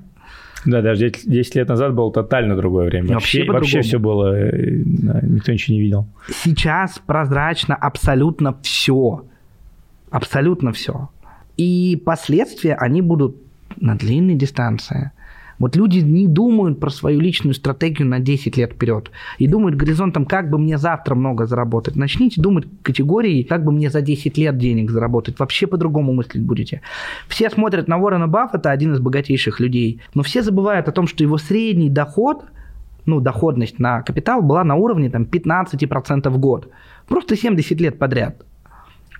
Да, 0.65 0.81
даже 0.81 1.09
10, 1.09 1.29
10 1.29 1.55
лет 1.55 1.69
назад 1.69 1.93
было 1.93 2.11
тотально 2.11 2.55
другое 2.55 2.87
время. 2.87 3.13
Вообще 3.13 3.43
Вообще, 3.45 3.51
вообще 3.51 3.81
все 3.81 3.99
было, 3.99 4.35
э, 4.35 4.81
да, 4.83 5.19
никто 5.21 5.51
ничего 5.51 5.75
не 5.75 5.81
видел. 5.81 6.07
Сейчас 6.27 6.99
прозрачно 7.05 7.75
абсолютно 7.75 8.57
все. 8.63 9.25
Абсолютно 10.09 10.71
все. 10.71 11.09
И 11.57 12.01
последствия, 12.03 12.73
они 12.73 13.01
будут 13.01 13.35
на 13.79 13.95
длинной 13.95 14.35
дистанции. 14.35 15.11
Вот 15.59 15.75
люди 15.75 15.99
не 15.99 16.27
думают 16.27 16.79
про 16.79 16.89
свою 16.89 17.19
личную 17.19 17.53
стратегию 17.53 18.07
на 18.07 18.19
10 18.19 18.57
лет 18.57 18.73
вперед. 18.73 19.11
И 19.37 19.47
думают 19.47 19.75
горизонтом, 19.75 20.25
как 20.25 20.49
бы 20.49 20.57
мне 20.57 20.77
завтра 20.77 21.15
много 21.15 21.45
заработать. 21.45 21.95
Начните 21.95 22.41
думать 22.41 22.65
категорией, 22.83 23.43
как 23.43 23.63
бы 23.63 23.71
мне 23.71 23.89
за 23.89 24.01
10 24.01 24.37
лет 24.37 24.57
денег 24.57 24.91
заработать. 24.91 25.39
Вообще 25.39 25.67
по-другому 25.67 26.13
мыслить 26.13 26.43
будете. 26.43 26.81
Все 27.27 27.49
смотрят 27.49 27.87
на 27.87 27.97
Уоррена 27.97 28.27
Баффета, 28.27 28.71
один 28.71 28.93
из 28.93 28.99
богатейших 28.99 29.59
людей, 29.59 30.01
но 30.13 30.23
все 30.23 30.41
забывают 30.41 30.87
о 30.87 30.91
том, 30.91 31.07
что 31.07 31.23
его 31.23 31.37
средний 31.37 31.89
доход 31.89 32.45
ну, 33.05 33.21
доходность 33.21 33.79
на 33.79 34.01
капитал 34.01 34.41
была 34.41 34.63
на 34.63 34.75
уровне 34.75 35.09
там, 35.09 35.23
15% 35.23 36.29
в 36.29 36.37
год. 36.37 36.69
Просто 37.07 37.35
70 37.35 37.79
лет 37.79 37.99
подряд. 37.99 38.43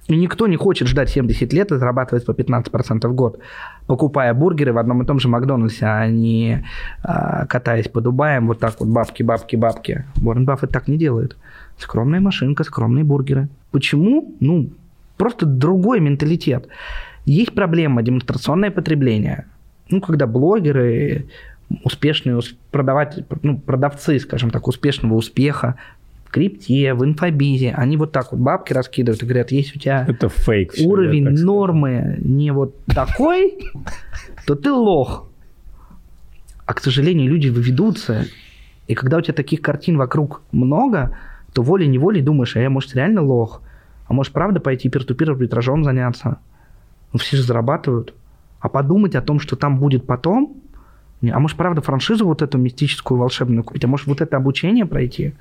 И 0.08 0.16
никто 0.16 0.46
не 0.46 0.56
хочет 0.56 0.88
ждать 0.88 1.10
70 1.10 1.52
лет 1.54 1.72
и 1.72 1.78
зарабатывать 1.78 2.26
по 2.26 2.32
15% 2.32 3.08
в 3.08 3.16
год, 3.16 3.40
покупая 3.88 4.34
бургеры 4.36 4.72
в 4.72 4.78
одном 4.78 5.02
и 5.02 5.06
том 5.06 5.20
же 5.20 5.28
Макдональдсе, 5.28 5.86
а 5.88 6.08
не 6.08 6.64
а, 7.02 7.48
катаясь 7.48 7.88
по 7.88 8.02
Дубаям, 8.02 8.46
вот 8.48 8.60
так 8.60 8.80
вот 8.80 8.90
бабки, 8.90 9.24
бабки, 9.24 9.56
бабки. 9.56 10.06
Уоррен 10.24 10.46
Баффет 10.46 10.70
так 10.70 10.88
не 10.88 10.98
делает. 10.98 11.36
Скромная 11.80 12.20
машинка, 12.20 12.64
скромные 12.64 13.04
бургеры. 13.04 13.48
Почему? 13.72 14.36
Ну, 14.40 14.70
просто 15.18 15.48
другой 15.48 16.00
менталитет. 16.00 16.68
Есть 17.26 17.56
проблема 17.56 18.04
демонстрационное 18.04 18.70
потребление. 18.70 19.46
Ну, 19.90 20.02
когда 20.02 20.28
блогеры, 20.28 21.26
успешные 21.84 22.38
ус- 22.38 22.56
продавать, 22.70 23.24
ну, 23.42 23.58
продавцы, 23.58 24.20
скажем 24.20 24.52
так, 24.52 24.68
успешного 24.68 25.16
успеха 25.16 25.76
крипте, 26.36 26.94
в 26.94 27.06
инфобизе, 27.06 27.72
они 27.72 27.96
вот 27.96 28.12
так 28.12 28.34
вот 28.34 28.42
бабки 28.42 28.74
раскидывают 28.74 29.24
и 29.24 29.26
говорят, 29.26 29.52
есть 29.52 29.74
у 29.74 29.80
тебя 29.80 30.06
Это 30.06 30.28
фейк. 30.28 30.74
уровень 30.86 31.28
скажу. 31.28 31.46
нормы 31.46 32.18
не 32.20 32.52
вот 32.52 32.76
такой, 32.88 33.58
то 34.46 34.56
ты 34.56 34.70
лох. 34.70 35.30
А, 36.66 36.74
к 36.74 36.82
сожалению, 36.82 37.30
люди 37.30 37.48
выведутся, 37.48 38.26
и 38.88 38.96
когда 38.96 39.18
у 39.18 39.22
тебя 39.22 39.34
таких 39.34 39.62
картин 39.62 39.96
вокруг 39.98 40.42
много, 40.52 41.18
то 41.54 41.62
волей-неволей 41.62 42.22
думаешь, 42.22 42.58
а 42.58 42.60
я, 42.60 42.70
может, 42.70 42.94
реально 42.96 43.22
лох? 43.22 43.62
А 44.08 44.14
может, 44.14 44.34
правда 44.34 44.60
пойти 44.60 44.90
пир-ту-пир 44.90 45.32
арбитражом 45.32 45.86
заняться? 45.86 46.40
Ну, 47.14 47.20
все 47.20 47.38
же 47.38 47.44
зарабатывают. 47.44 48.14
А 48.60 48.68
подумать 48.68 49.16
о 49.16 49.22
том, 49.22 49.40
что 49.40 49.56
там 49.56 49.80
будет 49.80 50.06
потом, 50.06 50.58
а 51.22 51.40
может, 51.40 51.56
правда, 51.56 51.82
франшизу 51.82 52.26
вот 52.26 52.42
эту 52.42 52.58
мистическую, 52.58 53.18
волшебную 53.18 53.64
купить? 53.64 53.86
А 53.86 53.88
может, 53.88 54.06
вот 54.08 54.20
это 54.20 54.36
обучение 54.36 54.86
пройти? 54.86 55.34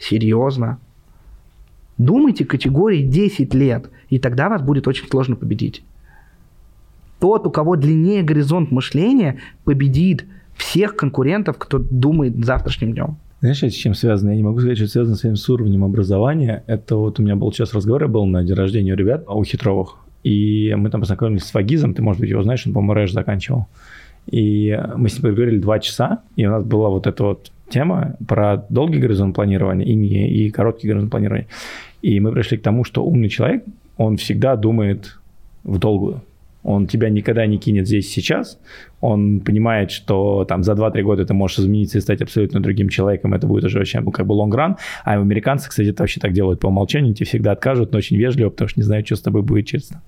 Серьезно. 0.00 0.78
Думайте 1.98 2.46
категории 2.46 3.02
10 3.02 3.52
лет, 3.54 3.90
и 4.08 4.18
тогда 4.18 4.48
вас 4.48 4.62
будет 4.62 4.88
очень 4.88 5.06
сложно 5.08 5.36
победить. 5.36 5.82
Тот, 7.20 7.46
у 7.46 7.50
кого 7.50 7.76
длиннее 7.76 8.22
горизонт 8.22 8.70
мышления, 8.70 9.36
победит 9.64 10.24
всех 10.56 10.96
конкурентов, 10.96 11.58
кто 11.58 11.78
думает 11.78 12.42
завтрашним 12.42 12.92
днем. 12.92 13.16
Знаешь, 13.40 13.62
это 13.62 13.72
с 13.72 13.76
чем 13.76 13.94
связано? 13.94 14.30
Я 14.30 14.36
не 14.36 14.42
могу 14.42 14.60
сказать, 14.60 14.78
что 14.78 14.84
это 14.84 14.92
связано 14.92 15.16
с, 15.16 15.42
с 15.42 15.48
уровнем 15.50 15.84
образования. 15.84 16.64
Это 16.66 16.96
вот 16.96 17.20
у 17.20 17.22
меня 17.22 17.36
был 17.36 17.52
разговор, 17.58 18.02
я 18.02 18.08
был 18.08 18.24
на 18.24 18.42
день 18.42 18.56
рождения 18.56 18.94
у 18.94 18.96
ребят, 18.96 19.24
у 19.28 19.44
Хитровых. 19.44 19.96
И 20.24 20.74
мы 20.76 20.90
там 20.90 21.00
познакомились 21.00 21.44
с 21.44 21.50
Фагизом, 21.50 21.94
ты, 21.94 22.02
может 22.02 22.20
быть, 22.20 22.30
его 22.30 22.42
знаешь, 22.42 22.66
он, 22.66 22.72
по-моему, 22.72 22.94
РЭШ 22.94 23.12
заканчивал. 23.12 23.66
И 24.30 24.78
мы 24.96 25.08
с 25.08 25.14
ним 25.14 25.22
поговорили 25.22 25.58
два 25.58 25.78
часа, 25.78 26.20
и 26.36 26.46
у 26.46 26.50
нас 26.50 26.64
была 26.64 26.90
вот 26.90 27.06
эта 27.06 27.24
вот 27.24 27.52
тема 27.70 28.16
про 28.26 28.66
долгий 28.68 28.98
горизонт 28.98 29.34
планирования 29.34 29.86
и, 29.86 29.94
не, 29.94 30.28
и 30.28 30.50
короткий 30.50 30.88
горизонт 30.88 31.10
планирования. 31.10 31.46
И 32.02 32.20
мы 32.20 32.32
пришли 32.32 32.58
к 32.58 32.62
тому, 32.62 32.84
что 32.84 33.04
умный 33.04 33.28
человек, 33.28 33.64
он 33.96 34.16
всегда 34.16 34.56
думает 34.56 35.18
в 35.64 35.78
долгую. 35.78 36.22
Он 36.62 36.86
тебя 36.86 37.08
никогда 37.08 37.46
не 37.46 37.58
кинет 37.58 37.86
здесь 37.86 38.12
сейчас. 38.12 38.58
Он 39.00 39.40
понимает, 39.40 39.90
что 39.90 40.44
там 40.44 40.62
за 40.62 40.72
2-3 40.72 41.02
года 41.02 41.24
ты 41.24 41.32
можешь 41.32 41.58
измениться 41.58 41.98
и 41.98 42.00
стать 42.02 42.20
абсолютно 42.20 42.60
другим 42.60 42.90
человеком. 42.90 43.32
Это 43.32 43.46
будет 43.46 43.64
уже 43.64 43.78
вообще 43.78 44.02
как 44.12 44.26
бы 44.26 44.32
лонгран. 44.32 44.76
А 45.04 45.14
американцы, 45.14 45.70
кстати, 45.70 45.88
это 45.88 46.02
вообще 46.02 46.20
так 46.20 46.32
делают 46.32 46.60
по 46.60 46.66
умолчанию. 46.66 47.14
Тебе 47.14 47.26
всегда 47.26 47.52
откажут, 47.52 47.92
но 47.92 47.98
очень 47.98 48.16
вежливо, 48.16 48.50
потому 48.50 48.68
что 48.68 48.80
не 48.80 48.84
знают, 48.84 49.06
что 49.06 49.16
с 49.16 49.22
тобой 49.22 49.42
будет 49.42 49.66
через 49.66 49.86
там, 49.88 50.02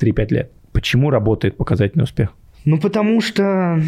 3-5 0.00 0.34
лет. 0.34 0.50
Почему 0.72 1.10
работает 1.10 1.56
показательный 1.58 2.04
успех? 2.04 2.30
Ну, 2.64 2.80
потому 2.80 3.20
что 3.20 3.80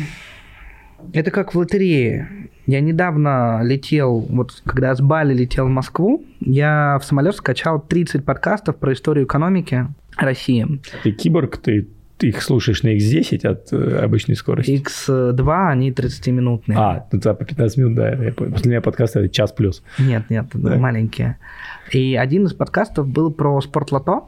это 1.13 1.31
как 1.31 1.55
в 1.55 1.59
лотерее. 1.59 2.29
Я 2.67 2.81
недавно 2.81 3.61
летел, 3.63 4.21
вот 4.29 4.63
когда 4.65 4.95
с 4.95 5.01
Бали 5.01 5.35
летел 5.35 5.67
в 5.67 5.71
Москву, 5.71 6.25
я 6.41 6.99
в 7.01 7.05
самолет 7.05 7.35
скачал 7.35 7.81
30 7.81 8.25
подкастов 8.25 8.77
про 8.77 8.93
историю 8.93 9.27
экономики 9.27 9.87
России. 10.17 10.81
Ты 11.03 11.11
киборг, 11.13 11.57
ты, 11.57 11.89
ты 12.17 12.29
их 12.29 12.43
слушаешь 12.43 12.83
на 12.83 12.97
X10 12.97 13.47
от 13.47 13.73
э, 13.73 13.99
обычной 14.05 14.37
скорости. 14.37 14.81
X2, 14.83 15.69
они 15.69 15.91
30-минутные. 15.91 16.79
А, 16.79 17.07
ну 17.11 17.19
да, 17.19 17.35
по 17.35 17.45
15 17.45 17.77
минут, 17.79 17.95
да, 17.95 18.11
я. 18.11 18.33
После 18.33 18.71
меня 18.71 18.81
подкаст 18.81 19.17
это 19.17 19.29
час 19.29 19.53
плюс. 19.53 19.83
Нет, 19.99 20.31
нет, 20.31 20.47
Да. 20.53 20.77
маленькие. 20.77 21.39
И 21.93 22.15
один 22.15 22.45
из 22.45 22.53
подкастов 22.53 23.09
был 23.09 23.33
про 23.33 23.61
спортлото. 23.61 24.21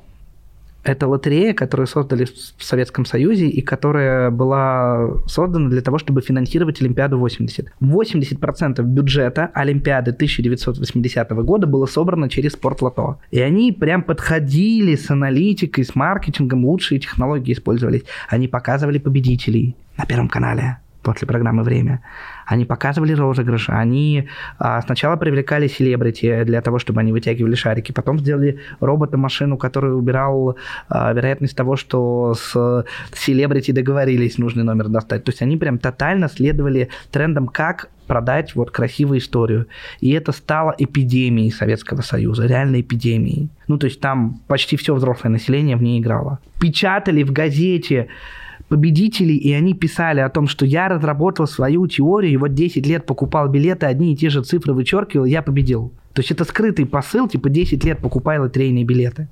Это 0.85 1.07
лотерея, 1.07 1.55
которую 1.55 1.87
создали 1.87 2.25
в 2.25 2.63
Советском 2.65 3.05
Союзе 3.05 3.47
и 3.47 3.61
которая 3.61 4.31
была 4.31 5.11
создана 5.27 5.69
для 5.69 5.81
того, 5.81 5.99
чтобы 5.99 6.23
финансировать 6.23 6.81
Олимпиаду 6.81 7.19
80. 7.19 7.73
80% 7.81 8.83
бюджета 8.83 9.51
Олимпиады 9.55 10.11
1980 10.11 11.31
года 11.45 11.67
было 11.67 11.87
собрано 11.87 12.29
через 12.29 12.53
спортлото. 12.53 13.19
И 13.31 13.41
они 13.41 13.71
прям 13.73 14.03
подходили 14.03 14.97
с 14.97 15.11
аналитикой, 15.11 15.85
с 15.85 15.95
маркетингом, 15.95 16.65
лучшие 16.65 16.99
технологии 16.99 17.53
использовались. 17.53 18.03
Они 18.29 18.49
показывали 18.49 18.99
победителей 18.99 19.77
на 19.97 20.05
Первом 20.05 20.29
канале 20.29 20.79
после 21.03 21.27
программы 21.27 21.63
«Время». 21.63 22.01
Они 22.47 22.65
показывали 22.65 23.13
розыгрыш, 23.13 23.69
они 23.69 24.29
а, 24.59 24.81
сначала 24.83 25.17
привлекали 25.17 25.69
селебрити 25.69 26.45
для 26.45 26.61
того, 26.61 26.79
чтобы 26.79 27.01
они 27.01 27.13
вытягивали 27.13 27.55
шарики, 27.55 27.93
потом 27.93 28.19
сделали 28.19 28.59
робота-машину, 28.81 29.57
который 29.57 29.97
убирал 29.97 30.57
а, 30.89 31.13
вероятность 31.13 31.57
того, 31.57 31.77
что 31.77 32.35
с 32.35 32.85
селебрити 33.13 33.73
договорились 33.73 34.39
нужный 34.39 34.65
номер 34.65 34.89
достать. 34.89 35.25
То 35.25 35.31
есть 35.31 35.43
они 35.43 35.57
прям 35.57 35.79
тотально 35.79 36.29
следовали 36.29 36.89
трендам, 37.11 37.49
как 37.49 37.89
продать 38.07 38.55
вот 38.55 38.71
красивую 38.71 39.21
историю. 39.21 39.67
И 40.01 40.11
это 40.11 40.33
стало 40.33 40.75
эпидемией 40.77 41.51
Советского 41.51 42.03
Союза, 42.03 42.47
реальной 42.47 42.83
эпидемией. 42.83 43.49
Ну, 43.69 43.79
то 43.79 43.87
есть 43.87 44.01
там 44.01 44.41
почти 44.49 44.77
все 44.77 44.95
взрослое 44.95 45.31
население 45.31 45.77
в 45.77 45.83
ней 45.83 46.01
играло. 46.01 46.39
Печатали 46.61 47.23
в 47.23 47.33
газете 47.33 48.09
победителей, 48.73 49.37
и 49.37 49.53
они 49.53 49.75
писали 49.75 50.21
о 50.21 50.31
том, 50.31 50.49
что 50.49 50.65
я 50.65 50.89
разработал 50.89 51.47
свою 51.47 51.87
теорию, 51.87 52.33
и 52.33 52.37
вот 52.39 52.55
10 52.55 52.87
лет 52.87 53.05
покупал 53.05 53.49
билеты, 53.49 53.85
одни 53.85 54.15
и 54.15 54.17
те 54.17 54.31
же 54.31 54.43
цифры 54.43 54.73
вычеркивал, 54.73 55.27
я 55.27 55.43
победил. 55.43 55.93
То 56.15 56.21
есть 56.23 56.31
это 56.31 56.45
скрытый 56.45 56.87
посыл, 56.87 57.29
типа 57.29 57.51
10 57.51 57.85
лет 57.85 57.99
покупай 57.99 58.39
лотерейные 58.39 58.85
билеты. 58.85 59.29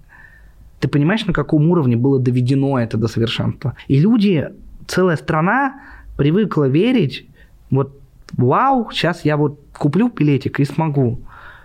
Ты 0.79 0.89
понимаешь, 0.89 1.25
на 1.25 1.33
каком 1.33 1.71
уровне 1.71 1.97
было 1.97 2.21
доведено 2.21 2.79
это 2.79 2.99
до 2.99 3.09
совершенства? 3.09 3.73
И 3.89 3.99
люди, 3.99 4.51
целая 4.87 5.17
страна 5.17 5.81
привыкла 6.19 6.69
верить, 6.69 7.27
вот 7.71 7.99
вау, 8.37 8.91
сейчас 8.93 9.25
я 9.25 9.39
вот 9.39 9.59
куплю 9.73 10.13
билетик 10.15 10.61
и 10.61 10.67
смогу. 10.67 11.19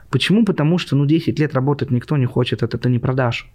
Почему? 0.09 0.45
Потому 0.45 0.77
что, 0.77 0.95
ну, 0.95 1.05
10 1.05 1.37
лет 1.39 1.53
работать 1.53 1.91
никто 1.91 2.15
не 2.15 2.25
хочет, 2.25 2.63
это 2.63 2.77
ты 2.77 2.89
не 2.89 2.99
продашь. 2.99 3.49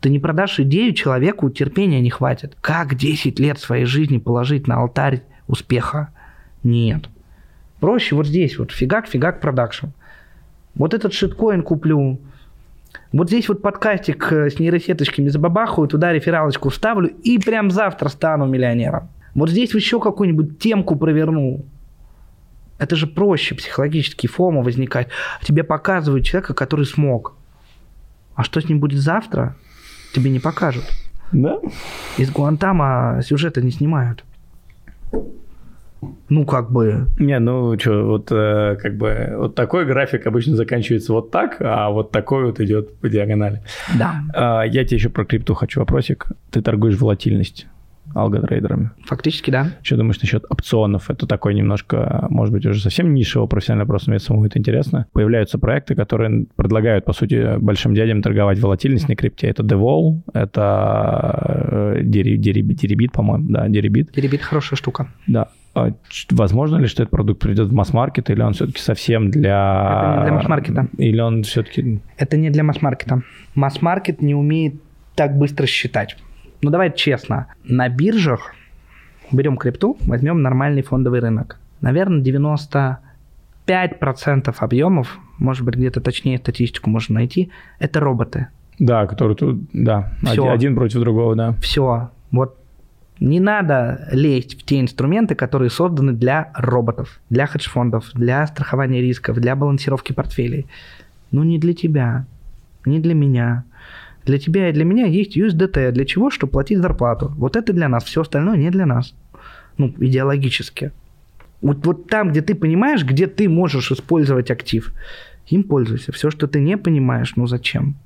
Ты 0.00 0.10
не 0.10 0.18
продашь 0.18 0.60
идею 0.60 0.94
человеку, 0.94 1.50
терпения 1.50 2.00
не 2.00 2.10
хватит. 2.10 2.56
Как 2.60 2.94
10 2.94 3.38
лет 3.40 3.58
своей 3.58 3.84
жизни 3.84 4.18
положить 4.18 4.66
на 4.68 4.76
алтарь 4.76 5.22
успеха? 5.48 6.10
Нет. 6.62 7.08
Проще 7.80 8.14
вот 8.14 8.26
здесь 8.26 8.58
вот 8.58 8.70
фигак-фигак 8.70 9.40
production. 9.40 9.86
Вот 10.74 10.94
этот 10.94 11.12
shitcoin 11.12 11.62
куплю, 11.62 12.20
вот 13.12 13.28
здесь 13.28 13.48
вот 13.48 13.62
подкастик 13.62 14.32
э, 14.32 14.50
с 14.50 14.58
нейросеточками 14.58 15.28
забабахаю, 15.28 15.88
туда 15.88 16.12
рефералочку 16.12 16.68
вставлю 16.68 17.08
и 17.08 17.38
прям 17.38 17.70
завтра 17.70 18.08
стану 18.08 18.46
миллионером. 18.46 19.08
Вот 19.34 19.50
здесь 19.50 19.74
еще 19.74 20.00
какую-нибудь 20.00 20.58
темку 20.58 20.96
проверну. 20.96 21.64
Это 22.78 22.96
же 22.96 23.06
проще 23.06 23.54
психологически, 23.54 24.26
FOMO 24.26 24.62
возникает. 24.62 25.08
Тебе 25.42 25.64
показывают 25.64 26.24
человека, 26.24 26.54
который 26.54 26.84
смог. 26.84 27.34
А 28.34 28.44
что 28.44 28.60
с 28.60 28.68
ним 28.68 28.78
будет 28.78 29.00
завтра, 29.00 29.56
тебе 30.12 30.30
не 30.30 30.40
покажут. 30.40 30.84
Да? 31.32 31.58
Из 32.16 32.30
Гуантама 32.30 33.20
сюжеты 33.22 33.62
не 33.62 33.70
снимают. 33.70 34.24
Ну, 36.28 36.44
как 36.44 36.70
бы... 36.70 37.06
Не, 37.18 37.38
ну 37.40 37.76
что, 37.78 38.06
вот 38.06 38.28
э, 38.30 38.76
как 38.80 38.96
бы 38.96 39.34
вот 39.36 39.54
такой 39.56 39.84
график 39.84 40.26
обычно 40.26 40.54
заканчивается 40.54 41.12
вот 41.12 41.30
так, 41.30 41.56
а 41.60 41.90
вот 41.90 42.12
такой 42.12 42.44
вот 42.44 42.60
идет 42.60 42.96
по 42.98 43.08
диагонали. 43.08 43.62
Да. 43.98 44.22
А, 44.32 44.62
я 44.62 44.84
тебе 44.84 44.98
еще 44.98 45.08
про 45.08 45.24
крипту 45.24 45.54
хочу 45.54 45.80
вопросик. 45.80 46.26
Ты 46.50 46.62
торгуешь 46.62 46.98
волатильность 46.98 47.66
алготрейдерами. 48.14 48.90
Фактически, 49.04 49.50
да. 49.50 49.72
Что 49.82 49.96
думаешь 49.96 50.20
насчет 50.20 50.44
опционов? 50.48 51.10
Это 51.10 51.26
такой 51.26 51.54
немножко, 51.54 52.26
может 52.30 52.52
быть, 52.52 52.66
уже 52.66 52.80
совсем 52.80 53.14
нишевый 53.14 53.48
профессиональный 53.48 53.84
вопрос, 53.84 54.06
но 54.06 54.12
мне 54.12 54.20
самому 54.20 54.46
это 54.46 54.58
интересно. 54.58 55.06
Появляются 55.12 55.58
проекты, 55.58 55.94
которые 55.94 56.46
предлагают, 56.56 57.04
по 57.04 57.12
сути, 57.12 57.58
большим 57.58 57.94
дядям 57.94 58.22
торговать 58.22 58.58
волатильность 58.58 59.08
на 59.08 59.16
крипте. 59.16 59.48
Это 59.48 59.62
Devol, 59.62 60.22
это 60.34 61.96
э, 61.96 62.02
Deribit, 62.02 63.10
по-моему, 63.12 63.48
да, 63.50 63.68
Deribit. 63.68 64.12
Deribit 64.14 64.38
хорошая 64.38 64.76
штука. 64.76 65.08
Да. 65.26 65.48
А 65.74 65.92
возможно 66.30 66.76
ли, 66.78 66.86
что 66.86 67.02
этот 67.02 67.10
продукт 67.10 67.40
придет 67.40 67.68
в 67.68 67.72
масс-маркет, 67.72 68.30
или 68.30 68.40
он 68.40 68.52
все-таки 68.52 68.80
совсем 68.80 69.30
для... 69.30 70.00
Это 70.00 70.18
не 70.18 70.24
для 70.24 70.32
масс-маркета. 70.32 70.88
Или 70.96 71.20
он 71.20 71.42
все-таки... 71.44 72.00
Это 72.16 72.36
не 72.36 72.50
для 72.50 72.64
масс-маркета. 72.64 73.22
Масс-маркет 73.54 74.20
не 74.22 74.34
умеет 74.34 74.74
так 75.14 75.36
быстро 75.36 75.66
считать. 75.66 76.16
Ну, 76.62 76.70
давай 76.70 76.94
честно. 76.94 77.46
На 77.64 77.88
биржах 77.88 78.54
берем 79.32 79.56
крипту, 79.56 79.96
возьмем 80.06 80.42
нормальный 80.42 80.82
фондовый 80.82 81.20
рынок. 81.20 81.58
Наверное, 81.80 82.22
95% 82.22 84.54
объемов, 84.58 85.18
может 85.38 85.64
быть, 85.64 85.76
где-то 85.76 86.00
точнее 86.00 86.38
статистику 86.38 86.90
можно 86.90 87.16
найти, 87.16 87.50
это 87.78 88.00
роботы. 88.00 88.48
Да, 88.78 89.06
которые 89.06 89.36
тут, 89.36 89.60
да, 89.72 90.12
Всё. 90.22 90.50
один 90.50 90.74
против 90.74 91.00
другого, 91.00 91.34
да. 91.34 91.54
Все. 91.60 92.10
Вот 92.30 92.56
не 93.20 93.40
надо 93.40 94.08
лезть 94.12 94.60
в 94.60 94.64
те 94.64 94.80
инструменты, 94.80 95.34
которые 95.34 95.70
созданы 95.70 96.12
для 96.12 96.52
роботов, 96.54 97.20
для 97.30 97.46
хедж-фондов, 97.46 98.10
для 98.14 98.46
страхования 98.46 99.00
рисков, 99.00 99.38
для 99.38 99.56
балансировки 99.56 100.12
портфелей. 100.12 100.66
Ну, 101.32 101.42
не 101.42 101.58
для 101.58 101.74
тебя, 101.74 102.26
не 102.84 103.00
для 103.00 103.14
меня. 103.14 103.64
Для 104.28 104.38
тебя 104.38 104.68
и 104.68 104.72
для 104.72 104.84
меня 104.84 105.06
есть 105.06 105.38
USDT. 105.38 105.90
Для 105.90 106.04
чего? 106.04 106.28
Чтобы 106.30 106.52
платить 106.52 106.78
зарплату. 106.78 107.32
Вот 107.38 107.56
это 107.56 107.72
для 107.72 107.88
нас, 107.88 108.04
все 108.04 108.20
остальное 108.20 108.58
не 108.58 108.68
для 108.68 108.84
нас. 108.84 109.14
Ну, 109.78 109.94
идеологически. 109.98 110.92
Вот, 111.62 111.86
вот 111.86 112.08
там, 112.08 112.30
где 112.30 112.42
ты 112.42 112.54
понимаешь, 112.54 113.04
где 113.04 113.26
ты 113.26 113.48
можешь 113.48 113.90
использовать 113.90 114.50
актив, 114.50 114.92
им 115.46 115.62
пользуйся. 115.62 116.12
Все, 116.12 116.30
что 116.30 116.46
ты 116.46 116.60
не 116.60 116.76
понимаешь, 116.76 117.36
ну 117.36 117.46
зачем? 117.46 117.96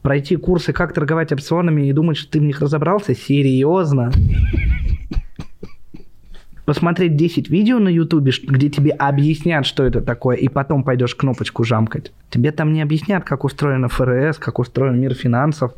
Пройти 0.00 0.36
курсы, 0.36 0.72
как 0.72 0.94
торговать 0.94 1.30
опционами 1.30 1.86
и 1.86 1.92
думать, 1.92 2.16
что 2.16 2.30
ты 2.32 2.40
в 2.40 2.44
них 2.44 2.62
разобрался? 2.62 3.14
Серьезно? 3.14 4.10
Посмотреть 6.68 7.16
10 7.16 7.48
видео 7.48 7.78
на 7.78 7.88
ютубе, 7.88 8.30
где 8.42 8.68
тебе 8.68 8.90
объяснят, 8.90 9.64
что 9.64 9.84
это 9.84 10.02
такое, 10.02 10.36
и 10.36 10.48
потом 10.48 10.84
пойдешь 10.84 11.14
кнопочку 11.14 11.64
жамкать. 11.64 12.12
Тебе 12.28 12.52
там 12.52 12.74
не 12.74 12.82
объяснят, 12.82 13.24
как 13.24 13.44
устроена 13.44 13.88
ФРС, 13.88 14.36
как 14.36 14.58
устроен 14.58 15.00
мир 15.00 15.14
финансов, 15.14 15.72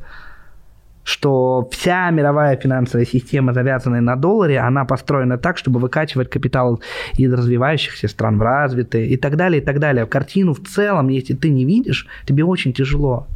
что 1.04 1.68
вся 1.70 2.10
мировая 2.10 2.56
финансовая 2.56 3.06
система, 3.06 3.52
завязанная 3.52 4.00
на 4.00 4.16
долларе, 4.16 4.58
она 4.58 4.84
построена 4.84 5.38
так, 5.38 5.58
чтобы 5.58 5.78
выкачивать 5.78 6.28
капитал 6.28 6.82
из 7.16 7.32
развивающихся 7.32 8.08
стран 8.08 8.38
в 8.38 8.42
развитые 8.42 9.06
и 9.06 9.16
так 9.16 9.36
далее, 9.36 9.62
и 9.62 9.64
так 9.64 9.78
далее. 9.78 10.06
Картину 10.06 10.54
в 10.54 10.60
целом, 10.66 11.06
если 11.06 11.34
ты 11.34 11.50
не 11.50 11.64
видишь, 11.64 12.08
тебе 12.26 12.42
очень 12.42 12.72
тяжело. 12.72 13.28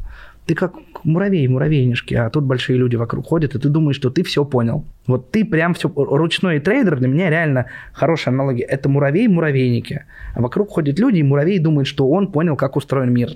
Ты 0.46 0.54
как 0.54 0.74
муравей, 1.04 1.48
муравейнишки, 1.48 2.14
а 2.14 2.28
тут 2.28 2.44
большие 2.44 2.78
люди 2.78 2.96
вокруг 2.96 3.26
ходят, 3.26 3.54
и 3.54 3.58
ты 3.58 3.68
думаешь, 3.68 3.96
что 3.96 4.10
ты 4.10 4.22
все 4.22 4.44
понял. 4.44 4.84
Вот 5.06 5.30
ты 5.30 5.44
прям 5.44 5.72
все... 5.72 5.90
Ручной 5.94 6.60
трейдер 6.60 6.98
для 6.98 7.08
меня 7.08 7.30
реально 7.30 7.66
хорошая 7.92 8.34
аналогия. 8.34 8.64
Это 8.64 8.88
муравей 8.88 9.26
муравейники. 9.26 10.04
А 10.34 10.42
вокруг 10.42 10.70
ходят 10.70 10.98
люди, 10.98 11.18
и 11.18 11.22
муравей 11.22 11.58
думает, 11.58 11.86
что 11.86 12.08
он 12.08 12.30
понял, 12.30 12.56
как 12.56 12.76
устроен 12.76 13.12
мир. 13.12 13.30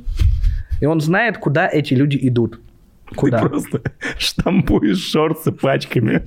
И 0.80 0.86
он 0.86 1.00
знает, 1.00 1.38
куда 1.38 1.68
эти 1.68 1.94
люди 1.94 2.18
идут. 2.20 2.60
Куда? 3.16 3.40
Ты 3.40 3.48
просто 3.48 3.82
штампуешь 4.18 4.98
шорты 4.98 5.52
пачками. 5.52 6.22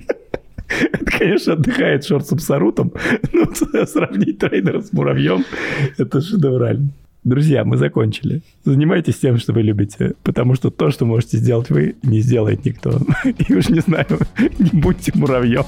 Это, 0.80 1.04
конечно, 1.04 1.52
отдыхает 1.52 2.04
шорт 2.04 2.26
с 2.26 2.32
абсорутом, 2.32 2.92
но 3.32 3.84
сравнить 3.86 4.38
трейдера 4.38 4.80
с 4.80 4.92
муравьем– 4.92 5.44
это 5.98 6.20
шедеврально. 6.20 6.88
Друзья, 7.24 7.64
мы 7.64 7.76
закончили. 7.76 8.42
Занимайтесь 8.64 9.16
тем, 9.16 9.38
что 9.38 9.52
вы 9.52 9.62
любите, 9.62 10.14
потому 10.24 10.56
что 10.56 10.70
то, 10.70 10.90
что 10.90 11.04
можете 11.04 11.36
сделать 11.36 11.70
вы, 11.70 11.94
не 12.02 12.20
сделает 12.20 12.64
никто. 12.64 12.98
И 13.24 13.54
уж 13.54 13.68
не 13.68 13.78
знаю, 13.78 14.18
не 14.58 14.70
будьте 14.72 15.12
муравьем. 15.14 15.64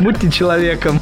Будьте 0.00 0.28
человеком. 0.30 0.98